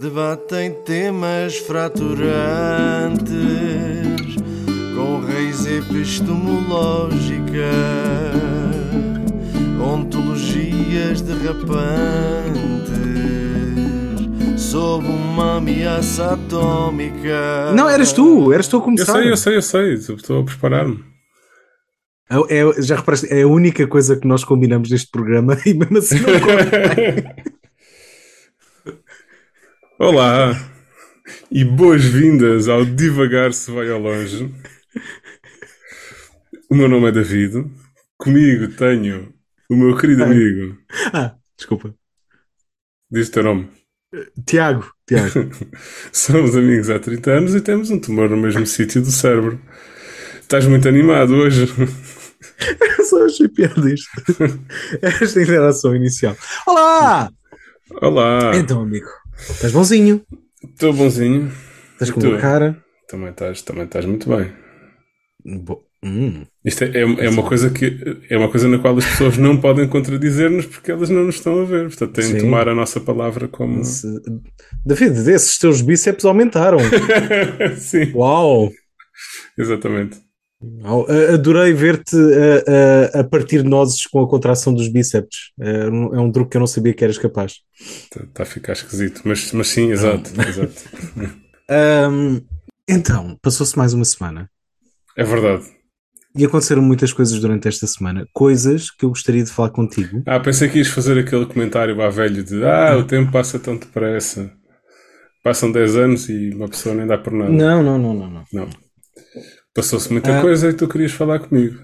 Debatem 0.00 0.72
temas 0.86 1.58
fraturantes 1.58 2.24
com 4.96 5.20
raiz 5.20 5.66
epistemológica, 5.66 7.70
ontologias 9.78 11.20
derrapantes 11.20 11.84
sob 14.56 15.06
uma 15.06 15.58
ameaça 15.58 16.32
atómica. 16.32 17.70
Não, 17.74 17.86
eras 17.86 18.14
tu, 18.14 18.54
eras 18.54 18.66
tu 18.68 18.76
a 18.76 18.78
Eu 18.78 18.82
começar. 18.84 19.12
sei, 19.12 19.30
eu 19.30 19.36
sei, 19.36 19.56
eu 19.56 19.62
sei. 19.62 19.92
Estou 20.14 20.40
a 20.40 20.44
preparar-me. 20.44 21.04
É, 22.30 22.36
é- 22.60 22.80
já 22.82 22.96
reparaste, 22.96 23.26
é 23.30 23.42
a 23.42 23.46
única 23.48 23.86
coisa 23.86 24.16
que 24.16 24.26
nós 24.26 24.44
combinamos 24.44 24.88
neste 24.90 25.10
programa 25.10 25.58
e 25.66 25.74
mesmo 25.74 25.98
assim 25.98 26.20
não. 26.20 26.30
Olá 30.02 30.58
e 31.50 31.62
boas-vindas 31.62 32.68
ao 32.68 32.86
Divagar 32.86 33.52
se 33.52 33.70
vai 33.70 33.90
ao 33.90 34.00
longe. 34.00 34.50
O 36.70 36.74
meu 36.74 36.88
nome 36.88 37.08
é 37.08 37.12
David. 37.12 37.70
Comigo 38.16 38.68
tenho 38.68 39.30
o 39.68 39.76
meu 39.76 39.94
querido 39.94 40.24
amigo. 40.24 40.78
Ah, 41.12 41.34
desculpa. 41.54 41.94
Diz 43.10 43.28
o 43.28 43.32
teu 43.32 43.42
nome. 43.42 43.68
Tiago, 44.46 44.90
Tiago. 45.06 45.50
Somos 46.10 46.56
amigos 46.56 46.88
há 46.88 46.98
30 46.98 47.30
anos 47.32 47.54
e 47.54 47.60
temos 47.60 47.90
um 47.90 48.00
tumor 48.00 48.30
no 48.30 48.38
mesmo 48.38 48.66
sítio 48.66 49.02
do 49.02 49.10
cérebro. 49.10 49.60
Estás 50.40 50.64
muito 50.64 50.88
animado 50.88 51.34
hoje. 51.34 51.66
Eu 52.98 53.04
só 53.04 53.26
achei 53.26 53.48
piada 53.48 53.92
isto. 53.92 54.08
Esta 55.02 55.42
interação 55.42 55.94
inicial. 55.94 56.34
Olá! 56.66 57.30
Olá. 58.00 58.52
Então, 58.54 58.80
amigo, 58.80 59.08
estás 59.48 59.72
bonzinho? 59.72 60.22
Estou 60.62 60.92
bonzinho. 60.92 61.50
Estás 61.92 62.10
com 62.10 62.20
uma 62.20 62.38
cara. 62.38 62.76
Também 63.08 63.30
estás, 63.30 63.62
também 63.62 63.84
estás 63.84 64.04
muito 64.04 64.28
bem. 64.28 64.52
Bo- 65.44 65.84
Hum. 66.02 66.46
Isto 66.64 66.84
é, 66.84 66.88
é, 66.96 67.00
é 67.02 67.28
uma 67.28 67.42
coisa 67.42 67.68
que 67.68 68.22
é 68.30 68.38
uma 68.38 68.48
coisa 68.50 68.66
na 68.66 68.78
qual 68.78 68.96
as 68.96 69.04
pessoas 69.04 69.36
não 69.36 69.60
podem 69.60 69.86
contradizer-nos 69.86 70.64
porque 70.64 70.90
elas 70.90 71.10
não 71.10 71.24
nos 71.24 71.34
estão 71.34 71.60
a 71.60 71.64
ver. 71.66 71.88
Portanto, 71.88 72.12
têm 72.14 72.24
de 72.24 72.30
Sim. 72.32 72.38
tomar 72.40 72.70
a 72.70 72.74
nossa 72.74 72.98
palavra 73.00 73.46
como. 73.46 73.84
Se- 73.84 74.08
David, 74.86 75.30
esses 75.30 75.58
teus 75.58 75.82
bíceps 75.82 76.24
aumentaram. 76.24 76.78
Sim, 77.76 78.12
Uau! 78.14 78.70
exatamente. 79.58 80.16
Adorei 81.32 81.72
ver-te 81.72 82.14
a, 82.16 83.18
a, 83.18 83.20
a 83.20 83.24
partir 83.24 83.64
nozes 83.64 84.06
com 84.06 84.20
a 84.20 84.28
contração 84.28 84.74
dos 84.74 84.88
bíceps. 84.88 85.52
É 85.58 85.88
um, 85.88 86.14
é 86.14 86.20
um 86.20 86.30
truque 86.30 86.50
que 86.50 86.56
eu 86.58 86.60
não 86.60 86.66
sabia 86.66 86.92
que 86.92 87.02
eras 87.02 87.16
capaz. 87.18 87.60
Está 87.80 88.26
tá 88.34 88.42
a 88.42 88.46
ficar 88.46 88.72
esquisito. 88.74 89.22
Mas, 89.24 89.52
mas 89.52 89.68
sim, 89.68 89.90
exato, 89.90 90.30
exato. 90.40 90.74
Ahm, 91.70 92.40
então, 92.88 93.38
passou-se 93.40 93.78
mais 93.78 93.94
uma 93.94 94.04
semana 94.04 94.50
É 95.16 95.22
verdade. 95.22 95.64
e 96.36 96.44
aconteceram 96.44 96.82
muitas 96.82 97.12
coisas 97.12 97.38
durante 97.40 97.68
esta 97.68 97.86
semana. 97.86 98.26
Coisas 98.32 98.90
que 98.90 99.04
eu 99.04 99.10
gostaria 99.10 99.44
de 99.44 99.50
falar 99.50 99.70
contigo. 99.70 100.22
Ah, 100.26 100.40
pensei 100.40 100.68
que 100.68 100.78
ias 100.78 100.88
fazer 100.88 101.18
aquele 101.18 101.46
comentário 101.46 102.00
à 102.02 102.10
velho 102.10 102.42
de 102.44 102.64
ah, 102.64 102.96
o 102.98 103.04
tempo 103.04 103.30
passa 103.32 103.58
tão 103.58 103.76
depressa. 103.76 104.52
Passam 105.42 105.72
10 105.72 105.96
anos 105.96 106.28
e 106.28 106.50
uma 106.50 106.68
pessoa 106.68 106.94
nem 106.94 107.06
dá 107.06 107.16
por 107.16 107.32
nada. 107.32 107.50
Não, 107.50 107.82
não, 107.82 107.96
não, 107.98 108.12
não. 108.12 108.30
não. 108.30 108.44
Não. 108.52 108.68
Passou-se 109.74 110.10
muita 110.12 110.38
Ah. 110.38 110.40
coisa 110.40 110.68
e 110.70 110.72
tu 110.74 110.88
querias 110.88 111.12
falar 111.12 111.38
comigo. 111.40 111.78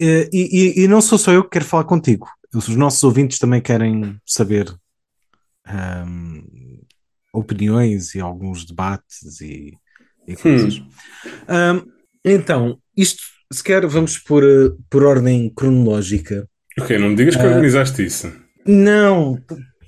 E, 0.00 0.28
e- 0.32 0.84
e 0.84 0.88
não 0.88 1.00
sou 1.00 1.18
só 1.18 1.32
eu 1.32 1.42
que 1.42 1.50
quero 1.50 1.64
falar 1.64 1.84
contigo. 1.84 2.28
Os 2.54 2.68
nossos 2.68 3.02
ouvintes 3.04 3.38
também 3.38 3.60
querem 3.60 4.16
saber 4.24 4.72
ahm, 5.66 6.42
opiniões 7.32 8.14
e 8.14 8.20
alguns 8.20 8.64
debates 8.64 9.40
e, 9.40 9.74
e 10.26 10.36
coisas. 10.36 10.80
Ahm, 11.48 11.82
então, 12.24 12.78
isto, 12.96 13.22
se 13.52 13.62
quer, 13.62 13.86
vamos 13.86 14.18
por, 14.18 14.42
eh, 14.44 14.70
por 14.88 15.04
ordem 15.04 15.52
cronológica. 15.54 16.48
Ok, 16.80 16.96
não 16.98 17.10
me 17.10 17.16
digas 17.16 17.36
que 17.36 17.42
Ah. 17.42 17.46
organizaste 17.48 18.04
isso. 18.04 18.32
Não, 18.66 19.38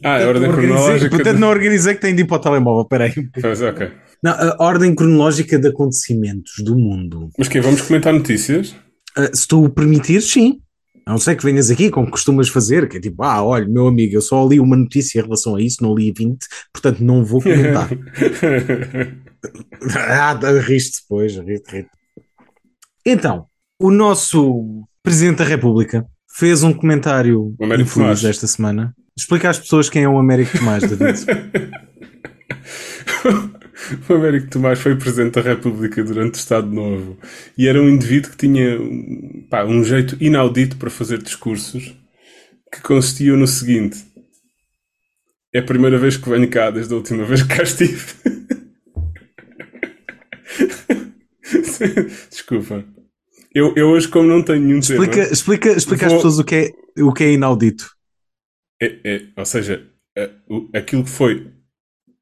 Ah, 0.05 0.19
é 0.19 0.27
ordem 0.27 0.51
cronológica. 0.51 1.11
portanto, 1.11 1.39
não 1.39 1.49
organizei 1.49 1.95
que 1.95 2.01
tem 2.01 2.15
de 2.15 2.23
ir 2.23 2.27
para 2.27 2.37
o 2.37 2.41
telemóvel. 2.41 2.85
Peraí. 2.87 3.13
Pois, 3.41 3.63
ok. 3.63 3.91
Não, 4.23 4.33
a 4.33 4.57
ordem 4.59 4.95
cronológica 4.95 5.59
de 5.59 5.69
acontecimentos 5.69 6.63
do 6.63 6.79
mundo. 6.79 7.31
Mas 7.39 7.49
que 7.49 7.61
vamos 7.61 7.81
comentar 7.81 8.13
notícias? 8.13 8.75
Ah, 9.17 9.31
se 9.33 9.49
tu 9.49 9.65
o 9.65 9.71
permitires, 9.71 10.31
sim. 10.31 10.61
A 11.07 11.13
não 11.13 11.19
ser 11.19 11.37
que 11.37 11.45
venhas 11.45 11.71
aqui, 11.71 11.91
como 11.91 12.11
costumas 12.11 12.49
fazer, 12.49 12.89
que 12.89 12.99
é 12.99 13.01
tipo, 13.01 13.23
ah, 13.23 13.43
olha, 13.43 13.67
meu 13.67 13.89
amigo, 13.89 14.15
eu 14.15 14.21
só 14.21 14.47
li 14.47 14.61
uma 14.61 14.77
notícia 14.77 15.19
em 15.19 15.23
relação 15.23 15.57
a 15.57 15.63
isso, 15.63 15.83
não 15.83 15.95
li 15.95 16.13
20, 16.17 16.39
portanto 16.73 17.01
não 17.01 17.25
vou 17.25 17.43
comentar. 17.43 17.89
ah, 19.97 20.39
riste 20.61 21.01
depois, 21.03 21.35
riste, 21.37 21.73
riste. 21.73 21.91
Então, 23.05 23.47
o 23.81 23.91
nosso 23.91 24.85
Presidente 25.03 25.39
da 25.39 25.45
República 25.45 26.07
fez 26.37 26.63
um 26.63 26.73
comentário 26.73 27.57
infeliz 27.79 28.23
esta 28.23 28.47
semana. 28.47 28.95
Explica 29.17 29.51
às 29.51 29.59
pessoas 29.59 29.89
quem 29.89 30.05
é 30.05 30.09
o 30.09 30.19
Américo 30.19 30.59
Tomás, 30.59 30.83
David. 30.83 31.27
o 34.09 34.15
Américo 34.15 34.51
Tomás 34.51 34.79
foi 34.79 34.97
Presidente 34.97 35.35
da 35.35 35.41
República 35.43 36.03
durante 36.05 36.35
o 36.35 36.39
Estado 36.39 36.67
Novo 36.69 37.19
e 37.57 37.67
era 37.69 37.81
um 37.81 37.89
indivíduo 37.89 38.31
que 38.31 38.37
tinha 38.37 38.81
um- 38.81 39.47
pá, 39.49 39.65
um 39.65 39.83
jeito 39.85 40.17
inaudito 40.21 40.77
para 40.77 40.91
fazer 40.91 41.23
discursos 41.23 41.95
que 42.73 42.81
consistiam 42.83 43.37
no 43.37 43.47
seguinte: 43.47 43.99
é 45.55 45.61
a 45.61 45.65
primeira 45.65 45.99
vez 45.99 46.17
que 46.17 46.29
venho 46.29 46.49
cá 46.51 46.71
desde 46.71 46.93
a 46.93 46.97
última 46.97 47.25
vez 47.25 47.43
que 47.43 47.57
cá 47.57 47.63
estive. 47.63 48.05
Desculpa. 52.31 52.85
Eu, 53.55 53.75
eu 53.77 53.89
hoje, 53.89 54.09
como 54.09 54.29
não 54.29 54.43
tenho 54.43 54.61
nenhum 54.61 54.79
explica 54.79 55.13
tema. 55.13 55.33
explica, 55.33 55.71
explica 55.71 56.07
às 56.07 56.13
Vou- 56.13 56.21
pessoas 56.23 56.39
o 56.39 56.45
que, 56.45 56.55
é, 56.55 57.03
o 57.03 57.13
que 57.13 57.25
é 57.25 57.33
inaudito. 57.33 57.91
É, 58.81 59.01
é, 59.05 59.23
ou 59.37 59.45
seja, 59.45 59.87
aquilo 60.75 61.05
que 61.05 61.11
foi 61.11 61.53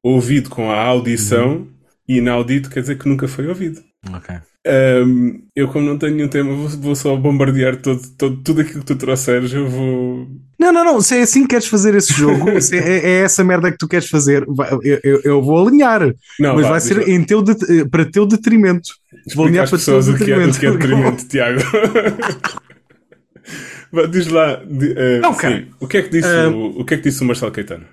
ouvido 0.03 0.49
com 0.51 0.71
a 0.71 0.81
audição 0.81 1.67
e 2.09 2.19
inaudito 2.19 2.71
quer 2.71 2.81
dizer 2.81 2.99
que 2.99 3.09
nunca 3.09 3.27
foi 3.29 3.47
ouvido. 3.49 3.81
Ok. 4.15 4.35
Ahm, 4.67 5.41
eu, 5.57 5.67
como 5.69 5.87
não 5.87 5.97
tenho 5.99 6.15
nenhum 6.15 6.29
tema, 6.29 6.55
vou, 6.55 6.69
vou 6.69 6.95
só 6.95 7.17
bombardear 7.17 7.77
todo, 7.77 8.01
todo- 8.19 8.37
tudo 8.43 8.61
aquilo 8.61 8.81
que 8.81 8.87
tu 8.87 8.97
trouxeres. 8.97 9.53
Eu 9.53 9.67
vou. 9.69 10.27
Não, 10.59 10.73
não, 10.73 10.85
não. 10.85 11.01
Se 11.01 11.17
é 11.17 11.23
assim 11.23 11.43
que 11.43 11.49
queres 11.49 11.67
fazer 11.67 11.95
esse 11.95 12.13
jogo, 12.13 12.51
se 12.61 12.77
é, 12.77 12.99
é 12.99 13.11
essa 13.23 13.43
merda 13.43 13.71
que 13.73 13.79
tu 13.79 13.89
queres 13.89 14.09
fazer, 14.09 14.45
vai- 14.47 14.71
eu, 15.03 15.21
eu- 15.25 15.43
vou 15.43 15.67
alinhar. 15.67 16.03
Não, 16.39 16.55
mas 16.55 16.63
vá, 16.65 16.71
vai 16.73 16.81
ser 16.81 17.09
em 17.09 17.25
teu 17.25 17.43
det- 17.43 17.87
para 17.91 18.05
teu 18.05 18.27
detrimento. 18.27 18.91
Vou 19.35 19.47
Explica 19.47 19.49
alinhar 19.49 19.65
às 19.65 19.71
para 19.71 19.79
teu 19.79 19.95
pessoas 19.97 20.09
o 20.09 20.17
que 20.17 20.31
é, 20.31 20.37
o 20.37 20.53
que 20.53 20.67
é 20.67 20.71
detrimento. 20.71 20.79
detrimento, 20.79 21.25
Tiago. 21.29 21.61
Diz 24.11 24.27
lá. 24.29 24.57
de- 24.57 24.95
Não, 25.21 25.35
cara. 25.35 25.57
sim, 25.61 25.67
o, 25.81 25.87
que 25.87 25.97
é 25.97 26.03
que 26.03 26.11
disse, 26.11 26.29
Ah. 26.29 26.49
o, 26.49 26.81
o 26.81 26.85
que 26.85 26.95
é 26.95 26.97
que 26.99 27.05
disse 27.05 27.23
o 27.23 27.25
Marcelo 27.25 27.51
Caetano? 27.53 27.85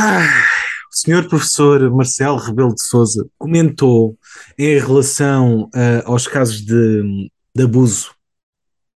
Ah, 0.00 0.26
o 0.92 0.96
senhor 0.96 1.28
professor 1.28 1.90
Marcelo 1.90 2.36
Rebelo 2.38 2.74
de 2.74 2.82
Souza 2.82 3.26
comentou 3.38 4.16
em 4.58 4.78
relação 4.78 5.68
ah, 5.74 6.02
aos 6.06 6.26
casos 6.26 6.62
de, 6.64 7.30
de 7.54 7.62
abuso 7.64 8.10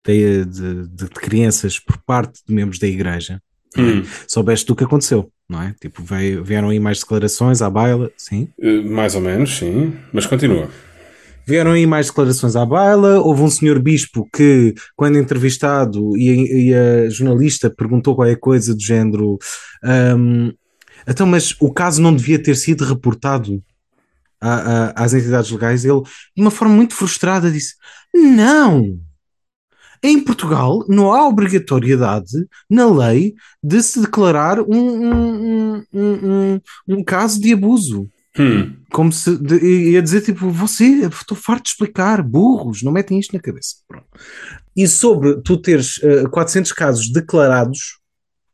de, 0.07 0.45
de- 0.45 0.89
de 0.89 1.07
crianças 1.09 1.79
por 1.79 1.99
parte 1.99 2.41
de 2.47 2.55
membros 2.55 2.79
da 2.79 2.87
igreja. 2.87 3.41
Hum, 3.77 4.05
Soubeste 4.29 4.67
do 4.67 4.77
que 4.77 4.85
aconteceu, 4.85 5.31
não 5.49 5.61
é? 5.63 5.75
Tipo, 5.81 6.03
veio- 6.03 6.45
vieram 6.45 6.69
aí 6.69 6.79
mais 6.79 7.01
declarações 7.01 7.61
à 7.61 7.69
baila, 7.69 8.11
sim. 8.17 8.49
eh, 8.61 8.81
mais 8.83 9.15
ou 9.15 9.21
menos, 9.21 9.57
sim. 9.57 9.95
Mas 10.13 10.27
continua. 10.27 10.69
Vieram 11.47 11.73
aí 11.73 11.85
mais 11.87 12.07
declarações 12.07 12.55
à 12.57 12.65
baila. 12.65 13.21
Houve 13.21 13.43
um 13.43 13.51
senhor 13.51 13.79
bispo 13.81 14.29
que, 14.35 14.75
quando 14.97 15.19
entrevistado 15.19 16.17
e, 16.17 16.69
e 16.71 16.75
a 16.75 17.11
jornalista 17.11 17.69
perguntou 17.69 18.15
qualquer 18.15 18.37
coisa 18.37 18.75
do 18.75 18.81
género, 18.83 19.39
"Ahm, 19.83 20.53
então, 21.07 21.27
mas 21.27 21.55
o 21.61 21.73
caso 21.73 22.01
não 22.03 22.15
devia 22.15 22.43
ter 22.43 22.55
sido 22.57 22.85
reportado 22.85 23.63
a- 24.41 24.93
a- 24.97 25.05
às 25.05 25.15
entidades 25.15 25.51
legais. 25.51 25.85
Ele, 25.85 26.01
de 26.37 26.43
uma 26.43 26.51
forma 26.51 26.75
muito 26.75 26.95
frustrada, 26.95 27.51
disse: 27.51 27.75
Não! 28.15 28.99
Em 30.03 30.21
Portugal 30.23 30.85
não 30.87 31.13
há 31.13 31.27
obrigatoriedade 31.27 32.47
na 32.69 32.85
lei 32.87 33.35
de 33.63 33.83
se 33.83 34.01
declarar 34.03 34.61
um, 34.61 34.67
um, 34.69 35.75
um, 35.75 35.85
um, 35.95 36.61
um- 36.89 37.05
caso 37.05 37.41
de 37.41 37.53
abuso. 37.55 38.09
Hum, 38.39 38.75
Como 38.93 39.11
se 39.13 39.37
de- 39.39 39.93
ia 39.93 40.03
dizer, 40.03 40.21
tipo, 40.21 40.51
você, 40.51 41.07
estou 41.07 41.37
farto 41.37 41.63
de 41.65 41.69
explicar, 41.71 42.21
burros, 42.23 42.83
não 42.83 42.93
metem 42.93 43.19
isto 43.19 43.33
na 43.33 43.41
cabeça. 43.41 43.77
Pronto. 43.89 44.07
E 44.77 44.87
sobre 44.89 45.41
tu 45.41 45.57
teres 45.57 45.99
eh, 46.03 46.25
400 46.29 46.73
casos 46.73 47.11
declarados, 47.11 47.99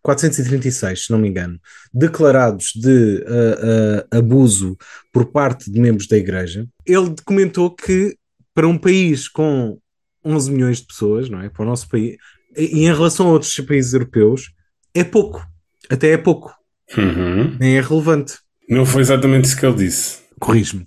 436, 0.02 1.06
se 1.06 1.10
não 1.10 1.18
me 1.18 1.28
engano, 1.28 1.60
declarados 1.92 2.72
de 2.74 3.22
eh, 3.26 3.58
eh, 3.62 4.18
abuso 4.18 4.76
por 5.12 5.26
parte 5.26 5.70
de 5.70 5.80
membros 5.80 6.06
da 6.06 6.16
igreja, 6.16 6.66
ele 6.86 7.14
comentou 7.24 7.70
que 7.74 8.16
para 8.54 8.66
um 8.66 8.78
país 8.78 9.28
com 9.28 9.78
11 10.24 10.50
milhões 10.50 10.78
de 10.78 10.86
pessoas, 10.86 11.28
não 11.28 11.40
é? 11.40 11.48
Para 11.48 11.62
o 11.62 11.66
nosso 11.66 11.88
país, 11.88 12.16
E 12.56 12.84
em 12.84 12.92
relação 12.92 13.28
a 13.28 13.32
outros 13.32 13.54
países 13.60 13.92
europeus, 13.92 14.50
é 14.94 15.04
pouco. 15.04 15.46
Até 15.88 16.12
é 16.12 16.16
pouco. 16.16 16.52
Uhum. 16.96 17.56
Nem 17.58 17.76
é 17.76 17.80
relevante. 17.80 18.34
Não 18.68 18.84
foi 18.84 19.02
exatamente 19.02 19.44
isso 19.46 19.58
que 19.58 19.66
ele 19.66 19.76
disse. 19.76 20.18
Corrijo-me. 20.38 20.86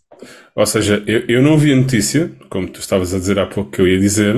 Ou 0.56 0.66
seja, 0.66 1.04
eu, 1.08 1.22
eu 1.28 1.42
não 1.42 1.58
vi 1.58 1.74
a 1.74 1.76
notícia, 1.76 2.32
como 2.50 2.68
tu 2.68 2.80
estavas 2.80 3.14
a 3.14 3.20
dizer 3.20 3.40
há 3.40 3.46
pouco 3.46 3.72
que 3.72 3.82
eu 3.82 3.88
ia 3.88 4.00
dizer. 4.00 4.36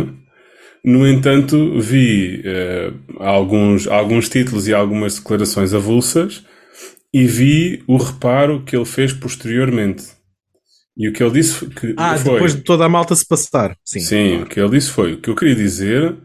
No 0.86 1.08
entanto, 1.08 1.80
vi 1.80 2.44
eh, 2.46 2.94
alguns, 3.18 3.88
alguns 3.88 4.30
títulos 4.30 4.68
e 4.68 4.74
algumas 4.74 5.18
declarações 5.18 5.74
avulsas 5.74 6.46
e 7.12 7.26
vi 7.26 7.84
o 7.88 7.98
reparo 7.98 8.64
que 8.64 8.76
ele 8.76 8.86
fez 8.86 9.12
posteriormente. 9.12 10.04
E 10.96 11.10
o 11.10 11.14
que 11.14 11.24
ele 11.24 11.34
disse 11.34 11.66
que 11.66 11.96
Ah, 11.98 12.16
foi... 12.16 12.34
depois 12.34 12.56
de 12.56 12.62
toda 12.62 12.86
a 12.86 12.90
malta 12.90 13.16
se 13.16 13.28
passar. 13.28 13.76
Sim. 13.84 14.00
Sim, 14.00 14.42
o 14.44 14.46
que 14.46 14.60
ele 14.60 14.70
disse 14.70 14.92
foi: 14.92 15.14
o 15.14 15.22
que 15.22 15.30
eu 15.30 15.36
queria 15.36 15.56
dizer 15.56 16.16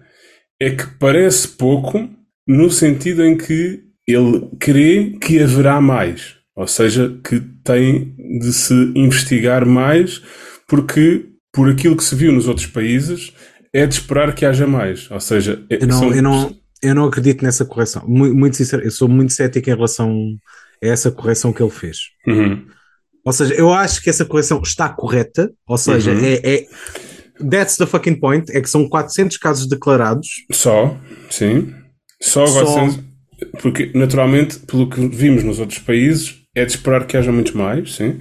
é 0.60 0.70
que 0.70 0.86
parece 0.98 1.48
pouco 1.48 2.06
no 2.46 2.70
sentido 2.70 3.24
em 3.24 3.38
que 3.38 3.80
ele 4.06 4.46
crê 4.60 5.16
que 5.20 5.40
haverá 5.40 5.80
mais. 5.80 6.34
Ou 6.54 6.66
seja, 6.66 7.18
que 7.26 7.40
tem 7.64 8.14
de 8.40 8.52
se 8.52 8.74
investigar 8.94 9.64
mais, 9.64 10.20
porque 10.68 11.24
por 11.50 11.70
aquilo 11.70 11.96
que 11.96 12.04
se 12.04 12.14
viu 12.14 12.30
nos 12.30 12.46
outros 12.46 12.66
países 12.66 13.32
é 13.72 13.86
de 13.86 13.94
esperar 13.94 14.34
que 14.34 14.44
haja 14.44 14.66
mais. 14.66 15.10
Ou 15.10 15.20
seja, 15.20 15.64
é- 15.70 15.82
Eu 15.82 15.86
não, 15.86 15.98
são- 15.98 16.14
eu, 16.14 16.22
não, 16.22 16.56
eu 16.82 16.94
não 16.94 17.04
acredito 17.06 17.42
nessa 17.44 17.64
correção. 17.64 18.02
Muito, 18.06 18.34
muito 18.36 18.56
sincero, 18.56 18.82
eu 18.84 18.90
sou 18.90 19.08
muito 19.08 19.32
cético 19.32 19.68
em 19.68 19.74
relação 19.74 20.14
a 20.82 20.86
essa 20.86 21.10
correção 21.10 21.52
que 21.52 21.62
ele 21.62 21.70
fez. 21.70 21.98
Uhum. 22.26 22.66
Ou 23.24 23.32
seja, 23.32 23.54
eu 23.54 23.72
acho 23.72 24.02
que 24.02 24.08
essa 24.10 24.24
correção 24.24 24.60
está 24.62 24.88
correta. 24.88 25.50
Ou 25.66 25.76
seja, 25.78 26.10
Uhum. 26.12 26.24
é, 26.24 26.40
é. 26.42 26.66
That's 27.50 27.76
the 27.76 27.86
fucking 27.86 28.16
point. 28.16 28.50
É 28.54 28.60
que 28.60 28.68
são 28.68 28.88
400 28.88 29.36
casos 29.38 29.68
declarados. 29.68 30.28
Só, 30.52 30.98
sim. 31.30 31.72
Só, 32.22 32.46
Só. 32.46 32.64
400 32.64 33.10
Porque, 33.62 33.90
naturalmente, 33.94 34.58
pelo 34.58 34.86
que 34.90 35.06
vimos 35.08 35.42
nos 35.42 35.58
outros 35.58 35.78
países, 35.78 36.36
é 36.54 36.64
de 36.66 36.72
esperar 36.72 37.06
que 37.06 37.16
haja 37.16 37.32
muitos 37.32 37.52
mais, 37.54 37.94
sim. 37.94 38.18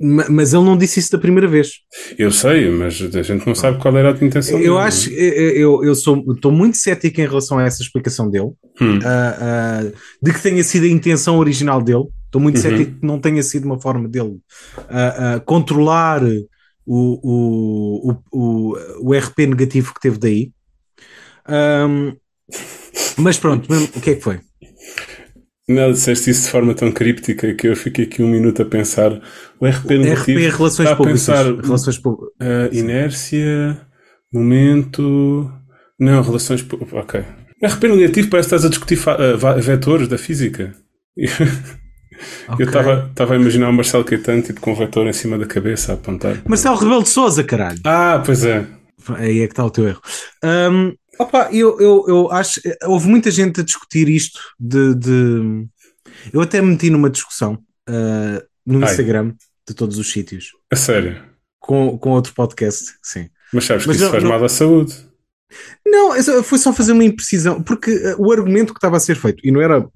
Ma- 0.00 0.26
Mas 0.30 0.52
ele 0.54 0.64
não 0.64 0.76
disse 0.78 0.98
isso 1.00 1.12
da 1.12 1.18
primeira 1.18 1.46
vez. 1.46 1.72
Eu 2.18 2.30
sei, 2.30 2.70
mas 2.70 3.00
a 3.02 3.22
gente 3.22 3.46
não 3.46 3.54
sabe 3.54 3.78
qual 3.78 3.96
era 3.96 4.12
a 4.12 4.24
intenção 4.24 4.58
Eu 4.58 4.74
dele, 4.74 4.84
é? 4.84 4.86
acho, 4.86 5.10
eu, 5.10 5.50
eu, 5.50 5.84
eu 5.84 5.94
sou, 5.94 6.24
estou 6.32 6.50
muito 6.50 6.76
cético 6.78 7.20
em 7.20 7.26
relação 7.28 7.58
a 7.58 7.64
essa 7.64 7.82
explicação 7.82 8.30
dele, 8.30 8.50
Hum. 8.80 8.98
ah, 9.04 9.36
ah, 9.84 9.92
de 10.22 10.32
que 10.32 10.40
tenha 10.42 10.62
sido 10.64 10.84
a 10.84 10.88
intenção 10.88 11.38
original 11.38 11.82
dele. 11.82 12.04
Estou 12.26 12.40
muito 12.40 12.56
Uhum. 12.56 12.62
cético 12.62 12.98
que 13.00 13.06
não 13.06 13.18
tenha 13.20 13.42
sido 13.42 13.64
uma 13.64 13.80
forma 13.80 14.08
dele 14.08 14.38
ah, 14.88 15.40
controlar 15.44 16.22
o, 16.24 16.48
o, 16.86 18.10
o, 18.10 18.16
o, 18.32 18.76
o 19.10 19.14
RP 19.14 19.46
negativo 19.46 19.92
que 19.92 20.00
teve 20.00 20.18
daí. 20.18 20.50
Ahm, 21.46 22.14
mas 23.18 23.36
pronto, 23.38 23.68
o 23.96 24.00
que 24.00 24.10
é 24.10 24.14
que 24.14 24.20
foi? 24.20 24.40
Não, 25.72 25.92
disseste 25.92 26.30
isso 26.30 26.44
de 26.46 26.50
forma 26.50 26.74
tão 26.74 26.90
críptica 26.90 27.54
que 27.54 27.68
eu 27.68 27.76
fiquei 27.76 28.04
aqui 28.04 28.22
um 28.22 28.28
minuto 28.28 28.60
a 28.62 28.64
pensar. 28.64 29.12
O 29.60 29.66
RP 29.66 29.90
negativo 29.90 30.38
RP 30.40 30.56
Relações 30.56 30.78
está 30.80 30.92
a 30.92 30.96
Públicas. 30.96 31.20
pensar 31.26 31.44
Relações 31.62 31.98
Públicas. 31.98 32.32
uh, 32.40 32.74
inércia, 32.74 33.80
momento... 34.32 35.50
Não, 35.98 36.22
relações... 36.22 36.62
pu- 36.62 36.86
Ok. 36.92 37.22
RP 37.62 37.82
negativo 37.84 38.28
parece 38.30 38.48
que 38.48 38.54
estás 38.56 38.64
a 38.64 38.68
discutir 38.70 38.98
uh, 38.98 39.60
vetores 39.60 40.08
da 40.08 40.16
física. 40.18 40.74
Eu 42.58 42.66
estava 42.66 43.34
a 43.34 43.36
imaginar 43.36 43.68
o 43.70 43.72
Marcelo 43.72 44.04
Caetano 44.04 44.42
tipo, 44.42 44.60
com 44.60 44.72
um 44.72 44.76
vetor 44.76 45.06
em 45.06 45.12
cima 45.12 45.38
da 45.38 45.46
cabeça 45.46 45.92
a 45.92 45.94
apontar. 45.94 46.36
Marcelo 46.46 46.76
Rebelo 46.76 47.02
de 47.02 47.08
Souza, 47.08 47.42
caralho. 47.44 47.78
Ah, 47.84 48.22
pois 48.24 48.44
é. 48.44 48.66
Aí 49.16 49.40
é 49.40 49.46
que 49.46 49.52
está 49.52 49.64
o 49.64 49.70
teu 49.70 49.88
erro. 49.88 50.00
Ahm, 50.44 50.92
opa, 51.22 51.48
eu, 51.52 51.80
eu, 51.80 52.04
eu 52.08 52.30
acho. 52.32 52.60
Houve 52.84 53.08
muita 53.08 53.30
gente 53.30 53.60
a 53.60 53.64
discutir 53.64 54.08
isto 54.08 54.40
de. 54.58 54.94
de- 54.94 55.66
eu 56.32 56.40
até 56.40 56.60
me 56.60 56.68
meti 56.72 56.90
numa 56.90 57.08
discussão 57.10 57.58
ah, 57.88 58.42
no 58.66 58.84
Ai. 58.84 58.90
Instagram 58.90 59.34
de 59.66 59.74
todos 59.74 59.98
os 59.98 60.10
sítios 60.10 60.50
A 60.70 60.76
sério. 60.76 61.22
com, 61.58 61.96
com 61.98 62.10
outro 62.10 62.34
podcast. 62.34 62.94
Sim. 63.02 63.28
Mas 63.52 63.64
sabes 63.64 63.86
Mas 63.86 63.96
que 63.96 64.02
isso 64.02 64.04
não- 64.04 64.10
faz 64.12 64.22
não- 64.24 64.30
mal 64.30 64.44
à 64.44 64.48
saúde. 64.48 64.94
Não, 65.86 66.42
foi 66.44 66.58
só 66.58 66.72
fazer 66.72 66.92
uma 66.92 67.02
imprecisão, 67.04 67.62
porque 67.62 67.90
ah, 68.04 68.16
o 68.18 68.30
argumento 68.32 68.72
que 68.72 68.78
estava 68.78 68.96
a 68.96 69.00
ser 69.00 69.16
feito, 69.16 69.40
e 69.46 69.50
não 69.50 69.60
era. 69.60 69.88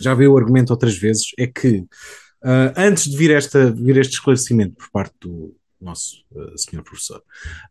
Já 0.00 0.14
veio 0.14 0.32
o 0.32 0.36
argumento 0.38 0.70
outras 0.70 0.96
vezes, 0.96 1.26
é 1.38 1.46
que 1.46 1.84
ah, 2.44 2.72
antes 2.76 3.04
de 3.10 3.16
vir, 3.16 3.30
esta, 3.30 3.70
vir 3.70 3.96
este 3.98 4.14
esclarecimento 4.14 4.74
por 4.76 4.90
parte 4.90 5.14
do 5.20 5.54
nosso 5.82 6.24
ah, 6.36 6.56
senhor 6.56 6.82
professor, 6.82 7.22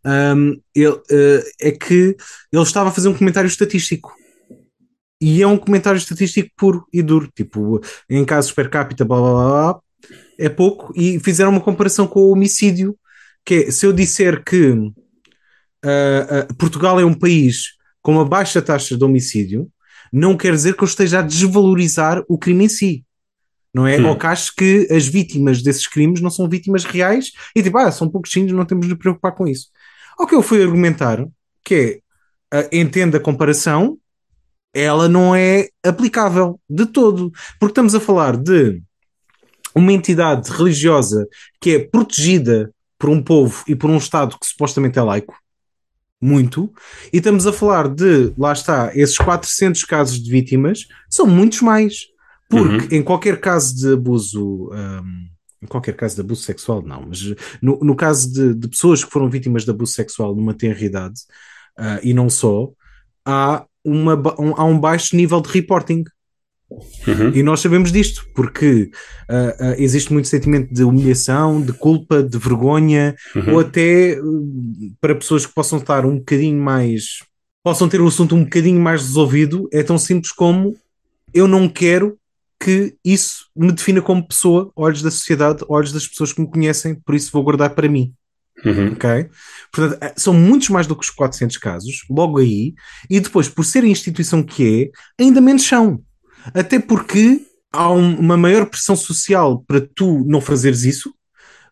ahm, 0.03 0.53
ele, 0.75 1.01
ah, 1.11 1.43
é 1.59 1.71
que 1.71 2.15
ele 2.51 2.63
estava 2.63 2.89
a 2.89 2.91
fazer 2.91 3.07
um 3.07 3.17
comentário 3.17 3.47
estatístico. 3.47 4.13
E 5.19 5.41
é 5.41 5.47
um 5.47 5.57
comentário 5.57 5.97
estatístico 5.97 6.49
puro 6.57 6.85
e 6.91 7.01
duro, 7.03 7.29
tipo, 7.35 7.79
em 8.09 8.25
casos 8.25 8.51
per 8.51 8.69
capita, 8.69 9.05
blá 9.05 9.19
blá 9.19 9.31
blá, 9.31 9.49
blá 9.49 9.81
é 10.39 10.49
pouco, 10.49 10.91
e 10.95 11.19
fizeram 11.19 11.51
uma 11.51 11.61
comparação 11.61 12.07
com 12.07 12.21
o 12.21 12.31
homicídio, 12.31 12.97
que 13.45 13.53
é, 13.53 13.71
se 13.71 13.85
eu 13.85 13.93
disser 13.93 14.43
que 14.43 14.73
ah, 15.83 16.47
Portugal 16.57 16.99
é 16.99 17.05
um 17.05 17.13
país 17.13 17.75
com 18.01 18.13
uma 18.13 18.25
baixa 18.25 18.61
taxa 18.61 18.97
de 18.97 19.03
homicídio, 19.03 19.71
não 20.11 20.35
quer 20.35 20.53
dizer 20.53 20.75
que 20.75 20.83
eu 20.83 20.87
esteja 20.87 21.19
a 21.19 21.21
desvalorizar 21.21 22.23
o 22.27 22.37
crime 22.37 22.65
em 22.65 22.69
si. 22.69 23.05
Não 23.73 23.87
é? 23.87 23.97
Hum. 23.97 24.09
Ou 24.09 24.17
que 24.17 24.25
acho 24.25 24.55
que 24.55 24.87
as 24.91 25.07
vítimas 25.07 25.61
desses 25.61 25.87
crimes 25.87 26.21
não 26.21 26.29
são 26.29 26.49
vítimas 26.49 26.83
reais 26.83 27.31
e 27.55 27.63
tipo, 27.63 27.77
ah, 27.77 27.91
são 27.91 28.09
pouquinhos, 28.09 28.51
não 28.51 28.65
temos 28.65 28.85
de 28.85 28.91
nos 28.91 28.99
preocupar 28.99 29.33
com 29.33 29.47
isso. 29.47 29.67
Ao 30.17 30.27
que 30.27 30.35
eu 30.35 30.41
fui 30.41 30.61
argumentar, 30.61 31.25
que 31.63 32.01
é, 32.51 32.59
ah, 32.59 32.69
entenda 32.71 33.17
a 33.17 33.21
comparação, 33.21 33.97
ela 34.73 35.07
não 35.07 35.35
é 35.35 35.69
aplicável 35.83 36.59
de 36.69 36.85
todo. 36.85 37.31
Porque 37.59 37.71
estamos 37.71 37.95
a 37.95 37.99
falar 37.99 38.37
de 38.37 38.81
uma 39.73 39.93
entidade 39.93 40.51
religiosa 40.51 41.27
que 41.59 41.75
é 41.75 41.79
protegida 41.79 42.73
por 42.99 43.09
um 43.09 43.21
povo 43.21 43.63
e 43.67 43.75
por 43.75 43.89
um 43.89 43.97
Estado 43.97 44.37
que 44.37 44.45
supostamente 44.45 44.99
é 44.99 45.01
laico, 45.01 45.35
muito, 46.21 46.71
e 47.11 47.17
estamos 47.17 47.47
a 47.47 47.53
falar 47.53 47.87
de, 47.87 48.31
lá 48.37 48.53
está, 48.53 48.91
esses 48.93 49.17
400 49.17 49.83
casos 49.85 50.21
de 50.21 50.29
vítimas, 50.29 50.87
são 51.09 51.25
muitos 51.25 51.61
mais. 51.61 52.10
Porque 52.51 52.95
em 52.95 53.01
qualquer 53.03 53.39
caso 53.39 53.75
de 53.75 53.93
abuso, 53.93 54.69
hum, 54.73 55.27
em 55.61 55.67
qualquer 55.67 55.95
caso 55.95 56.15
de 56.15 56.21
abuso 56.21 56.43
sexual, 56.43 56.81
não, 56.81 57.05
mas 57.07 57.21
no, 57.61 57.79
no 57.81 57.95
caso 57.95 58.31
de, 58.31 58.53
de 58.53 58.67
pessoas 58.67 59.03
que 59.03 59.11
foram 59.11 59.29
vítimas 59.29 59.63
de 59.63 59.71
abuso 59.71 59.93
sexual 59.93 60.35
numa 60.35 60.53
tenra 60.53 60.83
idade, 60.83 61.21
ah, 61.77 61.99
e 62.03 62.13
não 62.13 62.29
só, 62.29 62.69
há, 63.25 63.65
uma, 63.83 64.15
um, 64.39 64.53
há 64.55 64.63
um 64.65 64.79
baixo 64.79 65.15
nível 65.15 65.39
de 65.41 65.49
reporting. 65.49 66.03
Uhum. 67.05 67.31
E 67.33 67.43
nós 67.43 67.59
sabemos 67.59 67.91
disto, 67.91 68.25
porque 68.33 68.89
ah, 69.29 69.55
ah, 69.59 69.75
existe 69.77 70.11
muito 70.13 70.27
sentimento 70.27 70.73
de 70.73 70.83
humilhação, 70.83 71.61
de 71.61 71.73
culpa, 71.73 72.23
de 72.23 72.37
vergonha, 72.37 73.15
Uhum. 73.35 73.53
ou 73.53 73.59
até 73.59 74.19
hum, 74.21 74.93
para 74.99 75.15
pessoas 75.15 75.45
que 75.45 75.53
possam 75.53 75.79
estar 75.79 76.05
um 76.05 76.17
bocadinho 76.17 76.61
mais. 76.61 77.19
possam 77.63 77.87
ter 77.87 78.01
o 78.01 78.07
assunto 78.07 78.35
um 78.35 78.43
bocadinho 78.43 78.79
mais 78.79 79.01
resolvido, 79.01 79.69
é 79.71 79.83
tão 79.83 79.97
simples 79.97 80.31
como 80.31 80.75
eu 81.33 81.47
não 81.47 81.69
quero 81.69 82.17
que 82.63 82.95
isso 83.03 83.45
me 83.55 83.71
defina 83.71 84.01
como 84.01 84.27
pessoa, 84.27 84.71
olhos 84.75 85.01
da 85.01 85.09
sociedade, 85.09 85.65
olhos 85.67 85.91
das 85.91 86.07
pessoas 86.07 86.31
que 86.31 86.41
me 86.41 86.49
conhecem, 86.49 86.95
por 86.95 87.15
isso 87.15 87.31
vou 87.31 87.43
guardar 87.43 87.71
para 87.71 87.89
mim. 87.89 88.13
Uhum. 88.63 88.91
Ok? 88.93 89.29
Portanto, 89.71 89.97
eh, 90.03 90.13
são 90.15 90.33
muitos 90.33 90.69
mais 90.69 90.85
do 90.85 90.95
que 90.95 91.03
os 91.03 91.09
400 91.09 91.57
casos, 91.57 92.05
logo 92.09 92.37
aí, 92.37 92.75
e 93.09 93.19
depois, 93.19 93.49
por 93.49 93.65
ser 93.65 93.83
a 93.83 93.87
instituição 93.87 94.43
que 94.43 94.91
é, 95.17 95.23
ainda 95.23 95.41
menos 95.41 95.63
são. 95.63 96.01
Até 96.53 96.79
porque 96.79 97.41
há 97.73 97.91
um- 97.91 98.19
uma 98.19 98.37
maior 98.37 98.67
pressão 98.67 98.95
social 98.95 99.63
para 99.67 99.81
tu 99.81 100.23
não 100.27 100.39
fazeres 100.39 100.83
isso, 100.83 101.11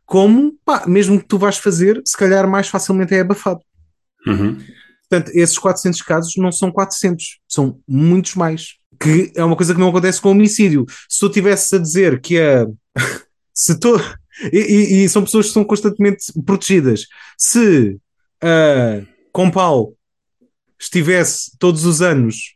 como, 0.06 0.54
pá, 0.66 0.86
mesmo 0.88 1.20
que 1.20 1.28
tu 1.28 1.38
vais 1.38 1.58
fazer, 1.60 2.02
se 2.04 2.18
calhar 2.18 2.50
mais 2.50 2.68
facilmente 2.68 3.14
é 3.14 3.20
abafado. 3.20 3.60
Uhum. 4.26 4.58
Portanto, 5.08 5.32
esses 5.36 5.58
400 5.58 6.02
casos 6.02 6.34
não 6.38 6.52
são 6.52 6.72
400, 6.72 7.40
são 7.48 7.80
muitos 7.88 8.34
mais. 8.36 8.79
Que 9.00 9.32
é 9.36 9.44
uma 9.44 9.56
coisa 9.56 9.74
que 9.74 9.80
não 9.80 9.90
acontece 9.90 10.20
com 10.22 10.30
homicídio. 10.32 10.86
Se 11.08 11.20
tu 11.20 11.30
tivesse 11.30 11.76
a 11.76 11.80
dizer 11.80 12.20
que 12.22 12.40
a. 12.40 12.68
se 13.54 13.80
tu. 13.80 13.96
E, 14.54 14.58
e- 14.58 15.04
e 15.04 15.10
são 15.10 15.24
pessoas 15.24 15.48
que 15.48 15.54
são 15.54 15.64
constantemente 15.64 16.26
protegidas. 16.46 17.06
Se 17.38 17.98
a 18.42 19.02
Compal 19.32 19.94
estivesse 20.80 21.52
todos 21.60 21.86
os 21.86 22.02
anos 22.02 22.56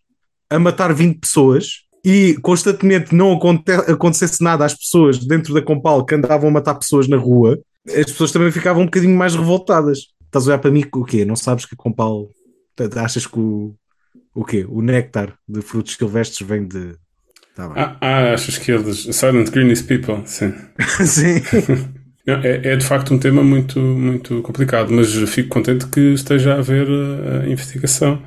a 0.49 0.57
matar 0.59 0.93
20 0.93 1.19
pessoas 1.19 1.83
e 2.05 2.37
constantemente 2.41 3.13
não 3.15 3.33
aconte- 3.33 3.71
acontecesse 3.71 4.41
nada 4.43 4.65
às 4.65 4.73
pessoas 4.73 5.17
dentro 5.25 5.53
da 5.53 5.61
Compal 5.61 6.05
que 6.05 6.15
andavam 6.15 6.49
a 6.49 6.51
matar 6.53 6.75
pessoas 6.75 7.07
na 7.07 7.17
rua, 7.17 7.59
as 7.87 8.05
pessoas 8.05 8.31
também 8.31 8.51
ficavam 8.51 8.83
um 8.83 8.85
bocadinho 8.85 9.17
mais 9.17 9.35
revoltadas. 9.35 10.07
Estás 10.25 10.45
a 10.47 10.51
olhar 10.51 10.59
para 10.59 10.71
mim 10.71 10.83
o 10.93 11.03
quê? 11.05 11.25
Não 11.25 11.35
sabes 11.35 11.65
que 11.65 11.75
a 11.75 11.77
Compal. 11.77 12.27
Achas 12.95 13.27
que 13.27 13.37
o. 13.39 13.75
O 14.35 14.43
quê? 14.43 14.65
O 14.67 14.81
néctar 14.81 15.33
de 15.47 15.61
frutos 15.61 15.95
silvestres 15.95 16.47
vem 16.47 16.67
de. 16.67 16.95
Tá 17.55 17.67
bem. 17.67 17.83
Ah, 17.83 17.97
ah, 18.01 18.33
achas 18.33 18.57
que 18.57 18.71
eles. 18.71 19.07
Silent 19.15 19.49
Greenies 19.51 19.81
People, 19.81 20.21
sim. 20.25 20.53
Sim. 21.05 21.41
Não, 22.25 22.35
é, 22.35 22.69
é 22.73 22.75
de 22.77 22.85
facto 22.85 23.13
um 23.13 23.19
tema 23.19 23.43
muito, 23.43 23.77
muito 23.79 24.41
complicado, 24.43 24.91
mas 24.93 25.13
fico 25.29 25.49
contente 25.49 25.85
que 25.87 25.99
esteja 26.13 26.53
a 26.55 26.59
haver 26.59 26.87
a 26.87 27.47
investigação. 27.49 28.23